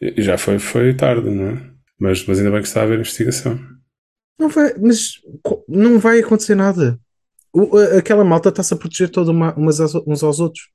E 0.00 0.22
já 0.22 0.38
foi, 0.38 0.60
foi 0.60 0.94
tarde, 0.94 1.28
não 1.28 1.48
é? 1.48 1.62
Mas, 1.98 2.24
mas 2.26 2.38
ainda 2.38 2.52
bem 2.52 2.62
que 2.62 2.68
está 2.68 2.80
a 2.80 2.84
haver 2.84 3.00
investigação. 3.00 3.58
Não 4.38 4.48
vai, 4.48 4.72
mas 4.80 5.14
não 5.68 5.98
vai 5.98 6.20
acontecer 6.20 6.54
nada. 6.54 6.96
O- 7.52 7.76
aquela 7.98 8.24
malta 8.24 8.50
está-se 8.50 8.72
a 8.72 8.76
proteger 8.76 9.10
toda 9.10 9.32
uma, 9.32 9.52
umas 9.54 9.80
aos- 9.80 9.96
uns 10.06 10.22
aos 10.22 10.38
outros. 10.38 10.68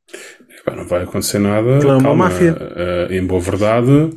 Não 0.67 0.85
vai 0.85 1.03
acontecer 1.03 1.39
nada. 1.39 1.77
Aquilo 1.77 1.91
é 1.93 1.97
uma 1.97 2.13
máfia. 2.15 2.57
Eh, 2.75 3.07
em 3.17 3.25
boa 3.25 3.39
verdade, 3.39 3.89
eh, 3.89 4.09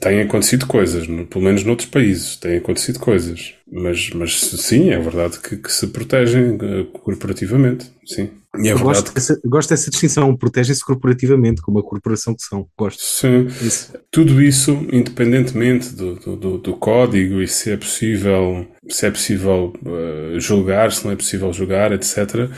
têm 0.00 0.20
acontecido 0.22 0.66
coisas, 0.66 1.06
pelo 1.06 1.44
menos 1.44 1.62
noutros 1.64 1.88
países, 1.88 2.36
têm 2.36 2.56
acontecido 2.58 2.98
coisas. 2.98 3.54
Mas, 3.70 4.10
mas 4.10 4.40
sim, 4.40 4.90
é 4.90 4.98
verdade 4.98 5.38
que, 5.38 5.56
que 5.56 5.72
se 5.72 5.86
protegem 5.88 6.58
eh, 6.60 6.86
corporativamente. 6.92 7.90
Sim. 8.04 8.30
E 8.62 8.68
é 8.68 8.72
Eu 8.72 8.78
gosto, 8.78 9.08
que. 9.08 9.14
dessa, 9.14 9.40
gosto 9.44 9.70
dessa 9.70 9.90
distinção. 9.90 10.36
Protegem-se 10.36 10.84
corporativamente, 10.84 11.60
como 11.62 11.78
a 11.78 11.82
corporação 11.82 12.34
que 12.34 12.42
são. 12.44 12.66
Gosto 12.78 13.00
Sim, 13.02 13.46
disso. 13.46 13.92
tudo 14.10 14.40
isso, 14.40 14.72
independentemente 14.92 15.92
do, 15.94 16.14
do, 16.16 16.58
do- 16.58 16.76
código 16.76 17.40
e 17.42 17.48
se 17.48 17.70
é 17.72 17.76
possível, 17.76 18.66
se 18.88 19.06
é 19.06 19.10
possível 19.10 19.72
eh, 19.86 20.38
julgar, 20.40 20.92
se 20.92 21.04
não 21.04 21.12
é 21.12 21.16
possível 21.16 21.52
julgar, 21.52 21.90
etc. 21.92 22.48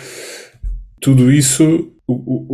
Tudo 1.01 1.31
isso, 1.31 1.93
o- 2.07 2.13
o- 2.15 2.47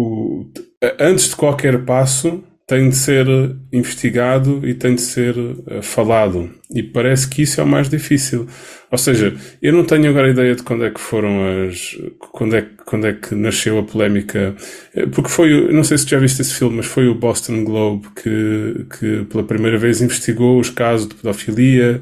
o- 0.42 0.52
antes 1.00 1.28
de 1.30 1.36
qualquer 1.36 1.84
passo, 1.84 2.42
tem 2.66 2.88
de 2.88 2.96
ser 2.96 3.26
investigado 3.72 4.66
e 4.66 4.74
tem 4.74 4.94
de 4.94 5.00
ser 5.02 5.34
eh, 5.68 5.82
falado. 5.82 6.50
E 6.74 6.82
parece 6.82 7.28
que 7.28 7.42
isso 7.42 7.60
é 7.60 7.64
o 7.64 7.66
mais 7.66 7.88
difícil. 7.88 8.46
Ou 8.90 8.96
seja, 8.98 9.34
eu 9.60 9.72
não 9.72 9.84
tenho 9.84 10.08
agora 10.08 10.30
ideia 10.30 10.54
de 10.54 10.62
quando 10.62 10.84
é 10.84 10.90
que 10.90 11.00
foram 11.00 11.66
as. 11.68 11.96
quando 12.32 12.56
é, 12.56 12.62
que- 12.62 12.76
quando 12.86 13.06
é 13.06 13.12
que 13.12 13.34
nasceu 13.34 13.78
a 13.78 13.82
polémica. 13.82 14.54
Eh, 14.94 15.06
Porque 15.06 15.28
foi, 15.30 15.52
o- 15.52 15.72
não 15.72 15.84
sei 15.84 15.98
se 15.98 16.06
tu 16.06 16.10
já 16.10 16.18
viste 16.18 16.40
esse 16.40 16.54
filme, 16.54 16.76
mas 16.76 16.86
foi 16.86 17.08
o 17.08 17.14
Boston 17.14 17.64
Globe 17.64 18.08
que, 18.16 18.86
que 18.98 19.24
pela 19.26 19.44
primeira 19.44 19.76
vez 19.78 20.00
investigou 20.00 20.58
os 20.60 20.70
casos 20.70 21.08
de 21.08 21.14
pedofilia 21.14 22.00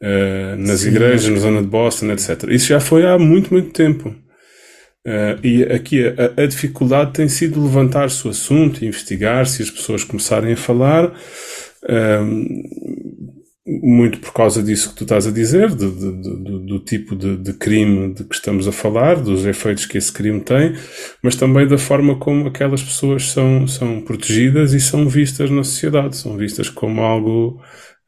eh, 0.00 0.56
nas 0.58 0.80
Sim. 0.80 0.88
igrejas, 0.88 1.28
na 1.28 1.38
zona 1.40 1.62
de 1.62 1.68
Boston, 1.68 2.10
etc. 2.12 2.44
Isso 2.50 2.66
já 2.68 2.80
foi 2.80 3.06
há 3.06 3.18
muito, 3.18 3.52
muito 3.52 3.70
tempo. 3.72 4.14
Uh, 5.06 5.34
e 5.44 5.64
aqui 5.64 6.04
a, 6.06 6.42
a 6.42 6.46
dificuldade 6.46 7.12
tem 7.12 7.28
sido 7.28 7.60
levantar-se 7.62 8.24
o 8.26 8.30
assunto, 8.30 8.84
investigar, 8.84 9.46
se 9.46 9.62
as 9.62 9.70
pessoas 9.70 10.04
começarem 10.04 10.52
a 10.52 10.56
falar, 10.56 11.12
um, 11.90 12.46
muito 13.66 14.18
por 14.18 14.32
causa 14.32 14.62
disso 14.62 14.90
que 14.90 14.96
tu 14.96 15.04
estás 15.04 15.26
a 15.26 15.30
dizer, 15.30 15.70
de- 15.70 15.90
de- 15.90 16.22
do, 16.44 16.58
do 16.66 16.78
tipo 16.80 17.14
de, 17.14 17.36
de 17.36 17.52
crime 17.52 18.12
de 18.12 18.24
que 18.24 18.34
estamos 18.34 18.66
a 18.66 18.72
falar, 18.72 19.16
dos 19.16 19.46
efeitos 19.46 19.86
que 19.86 19.96
esse 19.98 20.12
crime 20.12 20.40
tem, 20.40 20.74
mas 21.22 21.36
também 21.36 21.66
da 21.66 21.78
forma 21.78 22.16
como 22.18 22.48
aquelas 22.48 22.82
pessoas 22.82 23.30
são, 23.30 23.66
são 23.66 24.00
protegidas 24.02 24.72
e 24.72 24.80
são 24.80 25.08
vistas 25.08 25.50
na 25.50 25.62
sociedade, 25.62 26.16
são 26.16 26.36
vistas 26.36 26.68
como 26.68 27.00
algo 27.02 27.60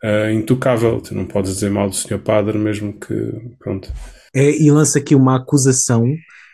uh, 0.05 0.31
intocável. 0.33 1.01
Tu 1.01 1.15
não 1.15 1.25
podes 1.25 1.55
dizer 1.55 1.71
mal 1.71 1.89
do 1.89 1.95
senhor 1.95 2.21
padre, 2.21 2.59
mesmo 2.59 2.93
que, 2.93 3.15
pronto. 3.61 3.93
É, 4.35 4.51
e 4.51 4.71
lança 4.71 4.99
aqui 4.99 5.15
uma 5.15 5.37
acusação 5.37 6.05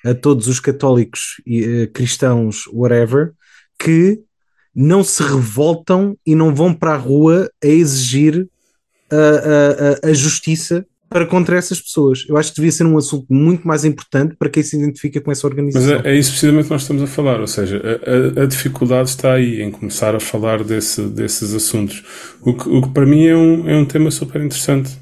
a 0.04 0.14
todos 0.14 0.48
os 0.48 0.60
católicos 0.60 1.40
e 1.46 1.62
eh, 1.64 1.86
cristãos, 1.86 2.64
whatever, 2.72 3.32
que 3.78 4.20
não 4.74 5.02
se 5.02 5.22
revoltam 5.22 6.16
e 6.24 6.34
não 6.34 6.54
vão 6.54 6.72
para 6.72 6.94
a 6.94 6.96
rua 6.96 7.50
a 7.62 7.66
exigir 7.66 8.48
a, 9.10 10.06
a, 10.06 10.10
a, 10.10 10.12
justiça 10.12 10.86
para 11.08 11.26
contra 11.26 11.56
essas 11.56 11.80
pessoas. 11.80 12.24
Eu 12.28 12.36
acho 12.36 12.50
que 12.50 12.56
devia 12.56 12.70
ser 12.70 12.84
um 12.86 12.96
assunto 12.96 13.26
muito 13.28 13.66
mais 13.66 13.84
importante 13.84 14.36
para 14.38 14.48
quem 14.48 14.62
se 14.62 14.76
identifica 14.76 15.20
com 15.20 15.32
essa 15.32 15.48
Mas 15.48 15.50
organização. 15.58 16.00
é, 16.04 16.14
é 16.14 16.16
isso 16.16 16.30
precisamente 16.30 16.66
que 16.66 16.70
nós 16.70 16.82
estamos 16.82 17.02
a 17.02 17.06
falar, 17.08 17.40
ou 17.40 17.48
seja, 17.48 17.82
a, 17.84 18.40
a- 18.40 18.44
a 18.44 18.46
dificuldade 18.46 19.08
está 19.08 19.32
aí 19.32 19.60
em 19.60 19.72
começar 19.72 20.14
a 20.14 20.20
falar 20.20 20.62
desse, 20.62 21.02
desses 21.08 21.52
assuntos, 21.52 22.04
o 22.40 22.54
que, 22.54 22.68
o 22.68 22.82
que 22.82 22.90
para 22.90 23.04
mim 23.04 23.26
é 23.26 23.36
um, 23.36 23.68
é 23.68 23.76
um 23.76 23.84
tema 23.84 24.10
super 24.12 24.40
interessante. 24.40 24.96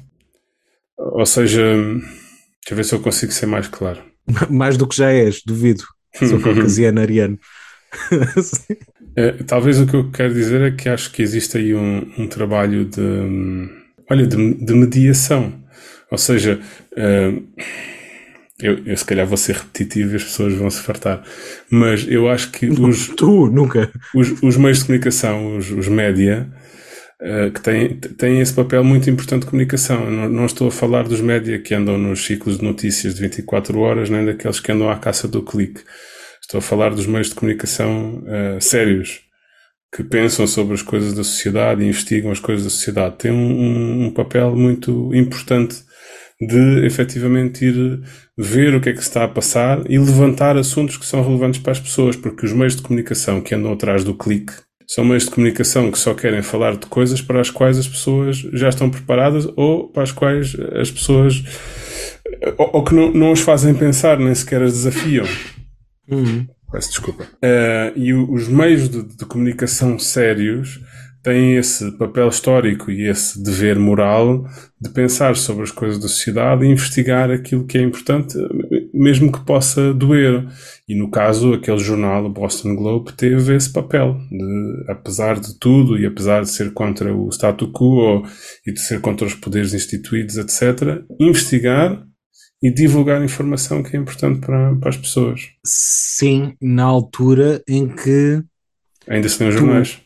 Ou 0.97 1.25
seja, 1.27 1.61
deixa 1.75 2.71
eu 2.71 2.75
ver 2.75 2.83
se 2.85 2.93
eu 2.95 2.99
consigo 2.99 3.31
ser 3.31 3.45
mais 3.45 3.67
claro. 3.67 4.01
Mais 4.49 4.77
do 4.77 4.87
que 4.87 4.95
já 4.95 5.11
és, 5.11 5.41
duvido. 5.45 5.83
Sou 6.15 6.39
caucasiano 6.41 6.99
ariano. 6.99 7.39
É, 9.15 9.31
talvez 9.45 9.79
o 9.79 9.85
que 9.85 9.95
eu 9.95 10.11
quero 10.11 10.33
dizer 10.33 10.61
é 10.61 10.71
que 10.71 10.89
acho 10.89 11.11
que 11.11 11.21
existe 11.21 11.57
aí 11.57 11.73
um, 11.73 12.11
um 12.17 12.27
trabalho 12.27 12.85
de, 12.85 13.01
olha, 14.09 14.25
de, 14.25 14.53
de 14.53 14.73
mediação. 14.73 15.53
Ou 16.11 16.17
seja, 16.17 16.59
hum, 16.97 17.43
eu, 18.61 18.79
eu 18.85 18.97
se 18.97 19.05
calhar 19.05 19.25
vou 19.25 19.37
ser 19.37 19.55
repetitivo 19.55 20.13
e 20.13 20.15
as 20.17 20.23
pessoas 20.23 20.53
vão 20.53 20.69
se 20.69 20.81
fartar, 20.81 21.23
mas 21.69 22.05
eu 22.09 22.27
acho 22.27 22.51
que 22.51 22.67
os, 22.67 23.07
tu, 23.09 23.47
nunca. 23.47 23.89
os, 24.13 24.41
os 24.43 24.57
meios 24.57 24.79
de 24.79 24.85
comunicação, 24.85 25.57
os, 25.57 25.71
os 25.71 25.87
média, 25.87 26.51
eh, 27.21 27.49
que 27.51 27.61
têm, 27.61 27.97
têm 27.97 28.39
esse 28.41 28.53
papel 28.53 28.83
muito 28.83 29.09
importante 29.09 29.41
de 29.43 29.47
comunicação. 29.49 30.09
Não, 30.09 30.29
não 30.29 30.45
estou 30.45 30.67
a 30.67 30.71
falar 30.71 31.03
dos 31.03 31.21
média 31.21 31.59
que 31.59 31.73
andam 31.73 31.97
nos 31.97 32.25
ciclos 32.25 32.57
de 32.59 32.63
notícias 32.63 33.15
de 33.15 33.21
24 33.21 33.79
horas, 33.79 34.09
nem 34.09 34.25
daqueles 34.25 34.59
que 34.59 34.71
andam 34.71 34.89
à 34.89 34.97
caça 34.97 35.27
do 35.27 35.43
clique. 35.43 35.81
Estou 36.41 36.59
a 36.59 36.61
falar 36.61 36.89
dos 36.91 37.05
meios 37.05 37.29
de 37.29 37.35
comunicação 37.35 38.23
eh, 38.27 38.57
sérios, 38.59 39.21
que 39.95 40.03
pensam 40.03 40.45
sobre 40.47 40.73
as 40.75 40.81
coisas 40.81 41.13
da 41.13 41.23
sociedade 41.23 41.83
e 41.83 41.87
investigam 41.87 42.31
as 42.31 42.39
coisas 42.39 42.63
da 42.63 42.69
sociedade. 42.69 43.17
Têm 43.17 43.31
um- 43.31 44.05
um 44.07 44.11
papel 44.11 44.55
muito 44.55 45.13
importante 45.15 45.77
de 46.41 46.85
efetivamente 46.85 47.65
ir 47.65 48.01
ver 48.37 48.75
o 48.75 48.79
que 48.81 48.89
é 48.89 48.93
que 48.93 48.99
se 48.99 49.09
está 49.09 49.25
a 49.25 49.27
passar 49.27 49.81
e 49.89 49.97
levantar 49.99 50.57
assuntos 50.57 50.95
que 50.97 51.05
são 51.05 51.21
relevantes 51.23 51.59
para 51.59 51.73
as 51.73 51.79
pessoas, 51.79 52.15
porque 52.15 52.45
os 52.45 52.53
meios 52.53 52.75
de 52.75 52.81
comunicação 52.81 53.41
que 53.41 53.53
andam 53.53 53.73
atrás 53.73 54.03
do 54.03 54.13
clique 54.15 54.53
são 54.89 55.05
meios 55.05 55.25
de 55.25 55.29
comunicação 55.29 55.91
que 55.91 55.99
só 55.99 56.15
querem 56.15 56.41
falar 56.41 56.75
de 56.75 56.87
coisas 56.87 57.21
para 57.21 57.39
as 57.39 57.51
quais 57.51 57.77
as 57.77 57.87
pessoas 57.87 58.37
já 58.37 58.69
estão 58.69 58.89
preparadas 58.89 59.47
ou 59.55 59.87
para 59.87 60.01
as 60.01 60.11
quais 60.11 60.57
as 60.73 60.89
pessoas 60.89 61.43
ou, 62.57 62.71
ou 62.73 62.83
que 62.83 62.95
não, 62.95 63.11
não 63.11 63.31
as 63.31 63.39
fazem 63.39 63.75
pensar, 63.75 64.17
nem 64.17 64.33
sequer 64.33 64.63
as 64.63 64.73
desafiam. 64.73 65.27
Uhum. 66.09 66.47
Peço 66.71 66.89
desculpa. 66.89 67.23
Eh, 67.39 67.93
e 67.95 68.13
os 68.15 68.47
meios 68.47 68.89
de, 68.89 69.03
de 69.15 69.25
comunicação 69.25 69.99
sérios 69.99 70.79
têm 71.21 71.57
esse 71.57 71.91
papel 71.91 72.27
histórico 72.27 72.89
e 72.89 73.07
esse 73.07 73.43
dever 73.43 73.77
moral 73.77 74.43
de 74.81 74.89
pensar 74.89 75.35
sobre 75.35 75.63
as 75.63 75.71
coisas 75.71 75.99
da 75.99 76.07
sociedade 76.07 76.65
e 76.65 76.69
investigar 76.69 77.29
aquilo 77.29 77.67
que 77.67 77.77
é 77.77 77.81
importante, 77.81 78.35
mesmo 78.99 79.31
que 79.31 79.43
possa 79.45 79.93
doer. 79.93 80.45
E 80.87 80.95
no 80.95 81.09
caso, 81.09 81.53
aquele 81.53 81.77
jornal, 81.79 82.25
o 82.25 82.29
Boston 82.29 82.75
Globe, 82.75 83.13
teve 83.13 83.55
esse 83.55 83.71
papel 83.71 84.17
de, 84.29 84.91
apesar 84.91 85.39
de 85.39 85.57
tudo 85.59 85.97
e 85.97 86.05
apesar 86.05 86.41
de 86.41 86.49
ser 86.49 86.73
contra 86.73 87.15
o 87.15 87.29
statu 87.31 87.71
quo 87.71 88.23
e 88.65 88.73
de 88.73 88.79
ser 88.79 88.99
contra 89.01 89.25
os 89.25 89.33
poderes 89.35 89.73
instituídos, 89.73 90.37
etc., 90.37 91.03
investigar 91.19 92.03
e 92.61 92.71
divulgar 92.73 93.23
informação 93.23 93.81
que 93.81 93.95
é 93.95 93.99
importante 93.99 94.41
para, 94.41 94.75
para 94.75 94.89
as 94.89 94.97
pessoas. 94.97 95.47
Sim, 95.65 96.55
na 96.61 96.83
altura 96.83 97.63
em 97.67 97.87
que 97.87 98.43
Ainda 99.07 99.29
se 99.29 99.39
lêem 99.39 99.53
os 99.53 99.59
jornais. 99.59 100.01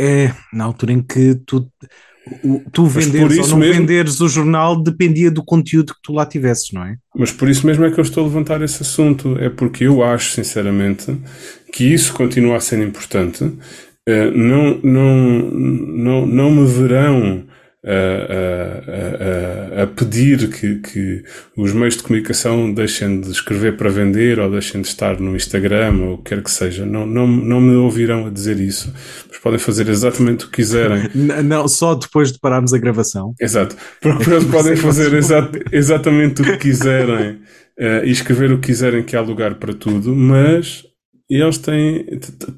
é, 0.00 0.32
na 0.52 0.64
altura 0.64 0.92
em 0.92 1.02
que 1.02 1.34
tu, 1.46 1.68
o- 2.42 2.60
tu 2.72 2.86
venderes 2.86 3.38
ou 3.38 3.48
não 3.48 3.58
mesmo- 3.58 3.80
venderes 3.80 4.20
o 4.20 4.28
jornal 4.28 4.82
dependia 4.82 5.30
do 5.30 5.44
conteúdo 5.44 5.94
que 5.94 6.00
tu 6.02 6.12
lá 6.12 6.26
tivesses, 6.26 6.72
não 6.72 6.84
é? 6.84 6.96
Mas 7.16 7.30
por 7.32 7.48
isso 7.48 7.66
mesmo 7.66 7.84
é 7.84 7.90
que 7.90 7.98
eu 7.98 8.02
estou 8.02 8.24
a 8.24 8.26
levantar 8.26 8.62
esse 8.62 8.82
assunto. 8.82 9.36
É 9.38 9.48
porque 9.48 9.84
eu 9.84 10.02
acho, 10.02 10.32
sinceramente, 10.32 11.16
que 11.72 11.84
isso 11.84 12.12
continua 12.12 12.56
a 12.56 12.60
ser 12.60 12.84
importante. 12.86 13.50
Eh, 14.08 14.30
não, 14.30 14.78
não, 14.82 15.50
não, 15.50 16.26
não 16.26 16.50
me 16.50 16.66
verão 16.66 17.44
a, 17.86 19.80
a- 19.80 19.82
a- 19.82 19.86
pedir 19.86 20.48
que, 20.50 20.76
que 20.76 21.22
os 21.56 21.72
meios 21.72 21.96
de 21.96 22.02
comunicação 22.02 22.72
deixem 22.72 23.20
de 23.20 23.30
escrever 23.30 23.76
para 23.76 23.88
vender 23.88 24.38
ou 24.40 24.50
deixem 24.50 24.80
de 24.82 24.88
estar 24.88 25.20
no 25.20 25.36
Instagram 25.36 25.94
ou 26.02 26.14
o 26.14 26.18
que 26.18 26.34
quer 26.34 26.42
que 26.42 26.50
seja. 26.50 26.84
Não, 26.84 27.06
não, 27.06 27.26
não 27.26 27.60
me 27.60 27.76
ouvirão 27.76 28.26
a 28.26 28.30
dizer 28.30 28.58
isso. 28.58 28.92
Mas 29.28 29.38
podem 29.38 29.58
fazer 29.58 29.88
exatamente 29.88 30.44
o 30.44 30.48
que 30.48 30.56
quiserem. 30.56 31.08
Não, 31.44 31.68
só 31.68 31.94
depois 31.94 32.32
de 32.32 32.38
pararmos 32.40 32.74
a 32.74 32.78
gravação. 32.78 33.34
Exato. 33.40 33.76
Porque 34.00 34.30
eles 34.30 34.44
podem 34.50 34.76
fazer 34.76 35.12
exa- 35.14 35.50
exatamente 35.70 36.42
o 36.42 36.44
que 36.44 36.56
quiserem 36.56 37.38
eh, 37.78 38.02
e 38.04 38.10
escrever 38.10 38.50
o 38.52 38.58
que 38.58 38.66
quiserem, 38.68 39.02
que 39.04 39.14
há 39.16 39.20
lugar 39.20 39.54
para 39.56 39.72
tudo, 39.74 40.14
mas 40.14 40.82
eles 41.30 41.58
têm, 41.58 42.04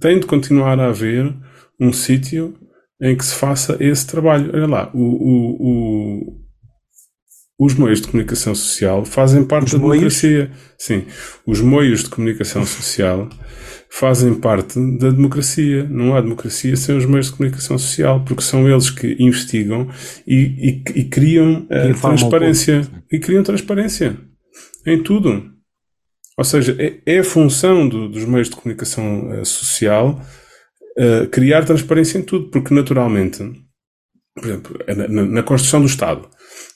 têm 0.00 0.20
de 0.20 0.26
continuar 0.26 0.78
a 0.80 0.86
haver 0.88 1.32
um 1.80 1.92
sítio 1.92 2.54
em 3.00 3.16
que 3.16 3.24
se 3.24 3.34
faça 3.34 3.76
esse 3.80 4.06
trabalho. 4.06 4.50
Olha 4.52 4.66
lá, 4.66 4.90
o, 4.94 4.98
o- 5.00 5.56
o- 5.60 6.38
os 7.60 7.74
meios 7.74 8.00
de 8.00 8.06
comunicação 8.08 8.54
social 8.54 9.04
fazem 9.04 9.44
parte 9.44 9.66
Os 9.66 9.72
da 9.72 9.78
democracia. 9.78 10.50
Sim, 10.78 11.04
os 11.46 11.60
meios 11.60 12.04
de 12.04 12.10
comunicação 12.10 12.64
social 12.66 13.28
fazem 13.90 14.34
parte 14.34 14.78
da 14.98 15.10
democracia. 15.10 15.84
Não 15.88 16.14
há 16.14 16.20
democracia 16.20 16.76
sem 16.76 16.96
os 16.96 17.04
meios 17.06 17.26
de 17.26 17.32
comunicação 17.32 17.76
social, 17.78 18.24
porque 18.24 18.42
são 18.42 18.68
eles 18.68 18.90
que 18.90 19.16
investigam 19.18 19.88
e, 20.26 20.82
e- 20.86 21.00
e 21.00 21.04
criam 21.04 21.66
eh, 21.70 21.88
informam 21.90 22.14
o 22.14 22.18
transparência. 22.18 22.88
E 23.10 23.18
criam 23.18 23.42
transparência 23.42 24.16
em 24.86 25.02
tudo. 25.02 25.50
Ou 26.36 26.44
seja, 26.44 26.76
é, 26.78 27.00
é 27.04 27.18
a 27.18 27.24
função 27.24 27.88
do- 27.88 28.08
dos 28.08 28.24
meios 28.24 28.48
de 28.48 28.54
comunicação 28.56 29.32
eh, 29.32 29.44
social 29.44 30.20
uh, 30.98 31.26
criar 31.28 31.64
transparência 31.64 32.18
em 32.18 32.22
tudo, 32.22 32.50
porque 32.50 32.74
naturalmente, 32.74 33.38
por 34.34 34.44
exemplo, 34.44 34.78
na, 35.08 35.24
na, 35.24 35.42
construção 35.42 35.80
do 35.80 35.86
Estado, 35.86 36.28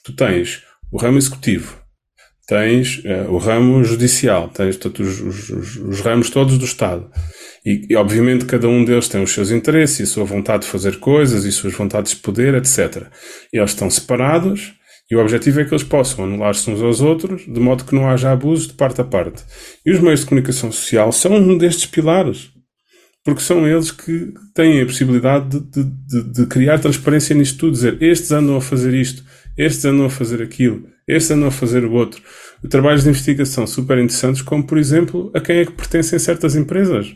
tu 0.03 0.15
tens 0.15 0.63
o 0.91 0.97
ramo 0.97 1.17
executivo, 1.17 1.77
tens 2.47 2.99
uh, 2.99 3.31
o 3.31 3.37
ramo 3.37 3.83
judicial, 3.83 4.49
tens 4.49 4.77
portanto, 4.77 5.03
os, 5.03 5.21
os, 5.21 5.49
os, 5.77 5.99
ramos 6.01 6.29
todos 6.29 6.57
do 6.57 6.65
Estado. 6.65 7.09
E, 7.65 7.87
e, 7.89 7.95
obviamente 7.95 8.45
cada 8.45 8.67
um 8.67 8.83
deles 8.83 9.07
tem 9.07 9.23
os 9.23 9.31
seus 9.31 9.51
interesses 9.51 9.99
e 9.99 10.03
a 10.03 10.07
sua 10.07 10.25
vontade 10.25 10.63
de 10.63 10.69
fazer 10.69 10.99
coisas 10.99 11.45
e 11.45 11.51
suas 11.51 11.73
vontades 11.73 12.11
de 12.11 12.17
poder, 12.17 12.55
etc. 12.55 13.07
E 13.53 13.57
eles 13.57 13.71
estão 13.71 13.89
separados 13.89 14.73
e 15.09 15.15
o 15.15 15.19
objetivo 15.19 15.59
é 15.59 15.65
que 15.65 15.71
eles 15.71 15.83
possam 15.83 16.25
anular-se 16.25 16.69
uns 16.69 16.81
aos 16.81 17.01
outros, 17.01 17.45
de 17.45 17.59
modo 17.59 17.83
que 17.83 17.93
não 17.93 18.09
haja 18.09 18.31
abusos 18.31 18.67
de 18.67 18.73
parte 18.73 19.01
a 19.01 19.03
parte. 19.03 19.43
E 19.85 19.91
os 19.91 19.99
meios 19.99 20.21
de 20.21 20.25
comunicação 20.25 20.71
social 20.71 21.11
são 21.11 21.35
um 21.35 21.57
destes 21.57 21.85
pilares. 21.85 22.52
Porque 23.23 23.41
são 23.41 23.67
eles 23.67 23.91
que 23.91 24.33
têm 24.53 24.81
a 24.81 24.85
possibilidade 24.85 25.59
de, 25.59 25.83
de, 25.83 26.23
de 26.23 26.45
criar 26.45 26.79
transparência 26.79 27.35
nisto 27.35 27.57
tudo, 27.57 27.71
dizer 27.71 28.01
estes 28.01 28.31
andam 28.31 28.57
a 28.57 28.61
fazer 28.61 28.93
isto, 28.93 29.23
estes 29.57 29.85
andam 29.85 30.05
a 30.05 30.09
fazer 30.09 30.41
aquilo, 30.41 30.85
estes 31.07 31.31
andam 31.31 31.47
a 31.47 31.51
fazer 31.51 31.85
o 31.85 31.93
outro. 31.93 32.21
Trabalhos 32.69 33.03
de 33.03 33.09
investigação 33.09 33.65
super 33.65 33.97
interessantes, 33.97 34.41
como 34.41 34.65
por 34.65 34.77
exemplo, 34.77 35.31
a 35.33 35.39
quem 35.39 35.59
é 35.59 35.65
que 35.65 35.71
pertencem 35.71 36.19
certas 36.19 36.55
empresas. 36.55 37.15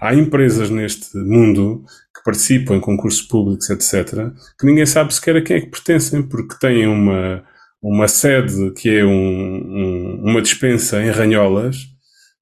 Há 0.00 0.14
empresas 0.14 0.68
neste 0.68 1.16
mundo 1.16 1.84
participam 2.26 2.74
em 2.74 2.80
concursos 2.80 3.22
públicos, 3.22 3.70
etc., 3.70 4.32
que 4.58 4.66
ninguém 4.66 4.84
sabe 4.84 5.14
sequer 5.14 5.36
a 5.36 5.42
quem 5.42 5.58
é 5.58 5.60
que 5.60 5.70
pertencem, 5.70 6.24
porque 6.24 6.58
têm 6.58 6.88
uma, 6.88 7.44
uma 7.80 8.08
sede 8.08 8.72
que 8.72 8.90
é 8.90 9.04
um, 9.04 9.08
um, 9.08 10.22
uma 10.24 10.42
dispensa 10.42 11.00
em 11.00 11.10
ranholas, 11.10 11.86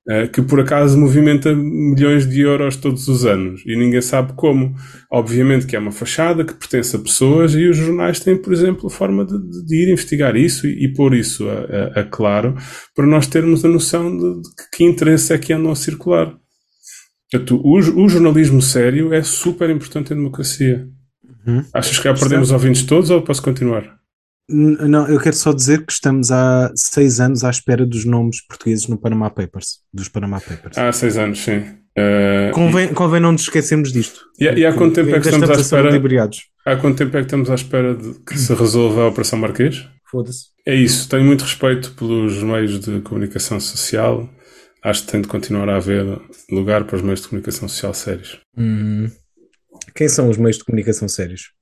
uh, 0.09 0.29
que 0.31 0.43
por 0.43 0.61
acaso 0.61 0.99
movimenta 0.99 1.55
milhões 1.55 2.29
de 2.29 2.41
euros 2.41 2.77
todos 2.77 3.09
os 3.09 3.25
anos 3.25 3.63
e 3.67 3.77
ninguém 3.77 4.01
sabe 4.01 4.33
como. 4.35 4.75
Obviamente 5.11 5.67
que 5.67 5.77
é 5.77 5.79
uma 5.79 5.93
fachada 5.93 6.45
que 6.45 6.55
pertence 6.55 6.97
a 6.97 6.99
pessoas 6.99 7.55
e 7.55 7.67
os 7.69 7.77
jornais 7.77 8.21
têm, 8.21 8.37
por 8.37 8.53
exemplo, 8.53 8.91
forma 8.91 9.25
de, 9.25 9.39
de 9.67 9.83
ir 9.83 9.93
investigar 9.93 10.37
isso 10.37 10.67
e, 10.67 10.87
e 10.87 10.93
pôr 10.93 11.15
isso 11.15 11.49
a, 11.49 11.99
a, 11.99 12.01
a, 12.01 12.05
claro 12.05 12.57
para 12.95 13.07
nós 13.07 13.27
termos 13.27 13.65
a 13.65 13.69
noção 13.69 14.17
de, 14.17 14.43
de 14.43 14.49
que 14.73 14.85
interesse 14.85 15.33
é 15.33 15.39
que 15.39 15.53
andam 15.53 15.73
a 15.73 15.77
circular. 15.77 16.35
Portanto, 17.31 17.61
o, 17.65 17.77
o, 17.77 18.09
jornalismo 18.09 18.63
sério 18.63 19.13
é 19.13 19.23
super 19.23 19.69
importante 19.71 20.13
em 20.13 20.17
democracia. 20.17 20.87
Uhum. 21.47 21.65
Achas 21.73 21.99
que 21.99 22.05
já 22.05 22.15
perdemos 22.15 22.49
os 22.49 22.53
ouvintes 22.53 22.85
todos 22.85 23.11
ou 23.11 23.23
posso 23.23 23.43
continuar? 23.43 24.04
Não, 24.49 25.09
eu 25.09 25.19
quero 25.19 25.37
só 25.37 25.53
dizer 25.53 25.87
que 25.87 25.93
estamos 25.93 26.31
há 26.31 26.71
seis 26.75 27.19
anos 27.19 27.45
à 27.45 27.51
espera 27.51 27.87
dos 27.87 28.05
nomes 28.05 28.47
portugueses 28.47 28.87
no 28.89 28.99
Panama 28.99 29.31
Papers, 29.31 29.79
dos 29.93 30.09
Panama 30.09 30.41
Papers. 30.41 30.77
Há 30.77 30.93
seis 30.93 31.17
anos, 31.17 31.39
sim. 31.39 31.61
Uh, 31.97 32.53
convém, 32.53 32.91
e... 32.91 32.95
convém 32.95 33.21
não 33.21 33.33
nos 33.33 33.43
esquecermos 33.43 33.93
disto. 33.93 34.21
E, 34.39 34.45
e 34.45 34.67
há 34.67 34.73
quanto 34.75 34.95
tempo 34.95 35.11
é 35.11 35.21
que 35.21 35.27
estamos 35.27 35.49
à 35.49 35.55
espera? 35.55 35.91
Há 36.67 36.77
quanto 36.77 36.99
tempo 36.99 37.17
é 37.17 37.21
que 37.21 37.27
estamos 37.27 37.51
à 37.51 37.55
espera 37.55 37.95
de 37.95 38.15
que 38.21 38.37
se 38.37 38.53
resolva 38.53 39.03
a 39.03 39.09
Operação 39.09 39.39
Marquês? 39.39 39.89
Foda-se. 40.11 40.49
É 40.67 40.75
isso, 40.75 41.09
tenho 41.09 41.25
muito 41.25 41.43
respeito 41.43 41.93
pelos 41.93 42.43
meios 42.43 42.81
de 42.81 43.01
comunicação 43.01 43.59
social 43.61 44.29
acho 44.85 45.07
que 45.07 45.13
tem 45.13 45.23
de 45.23 45.29
continuar 45.29 45.69
a 45.71 45.77
haver 45.77 46.05
lugar 46.51 46.85
para 46.85 46.97
os 46.97 47.03
meios 47.03 47.23
de 47.23 47.29
comunicação 47.29 47.67
social 47.67 47.95
sérios. 47.95 48.39
Hum. 48.57 49.11
Quem 49.95 50.09
são 50.09 50.29
os 50.29 50.37
meios 50.37 50.59
de 50.59 50.65
comunicação 50.65 51.09
sérios, 51.09 51.53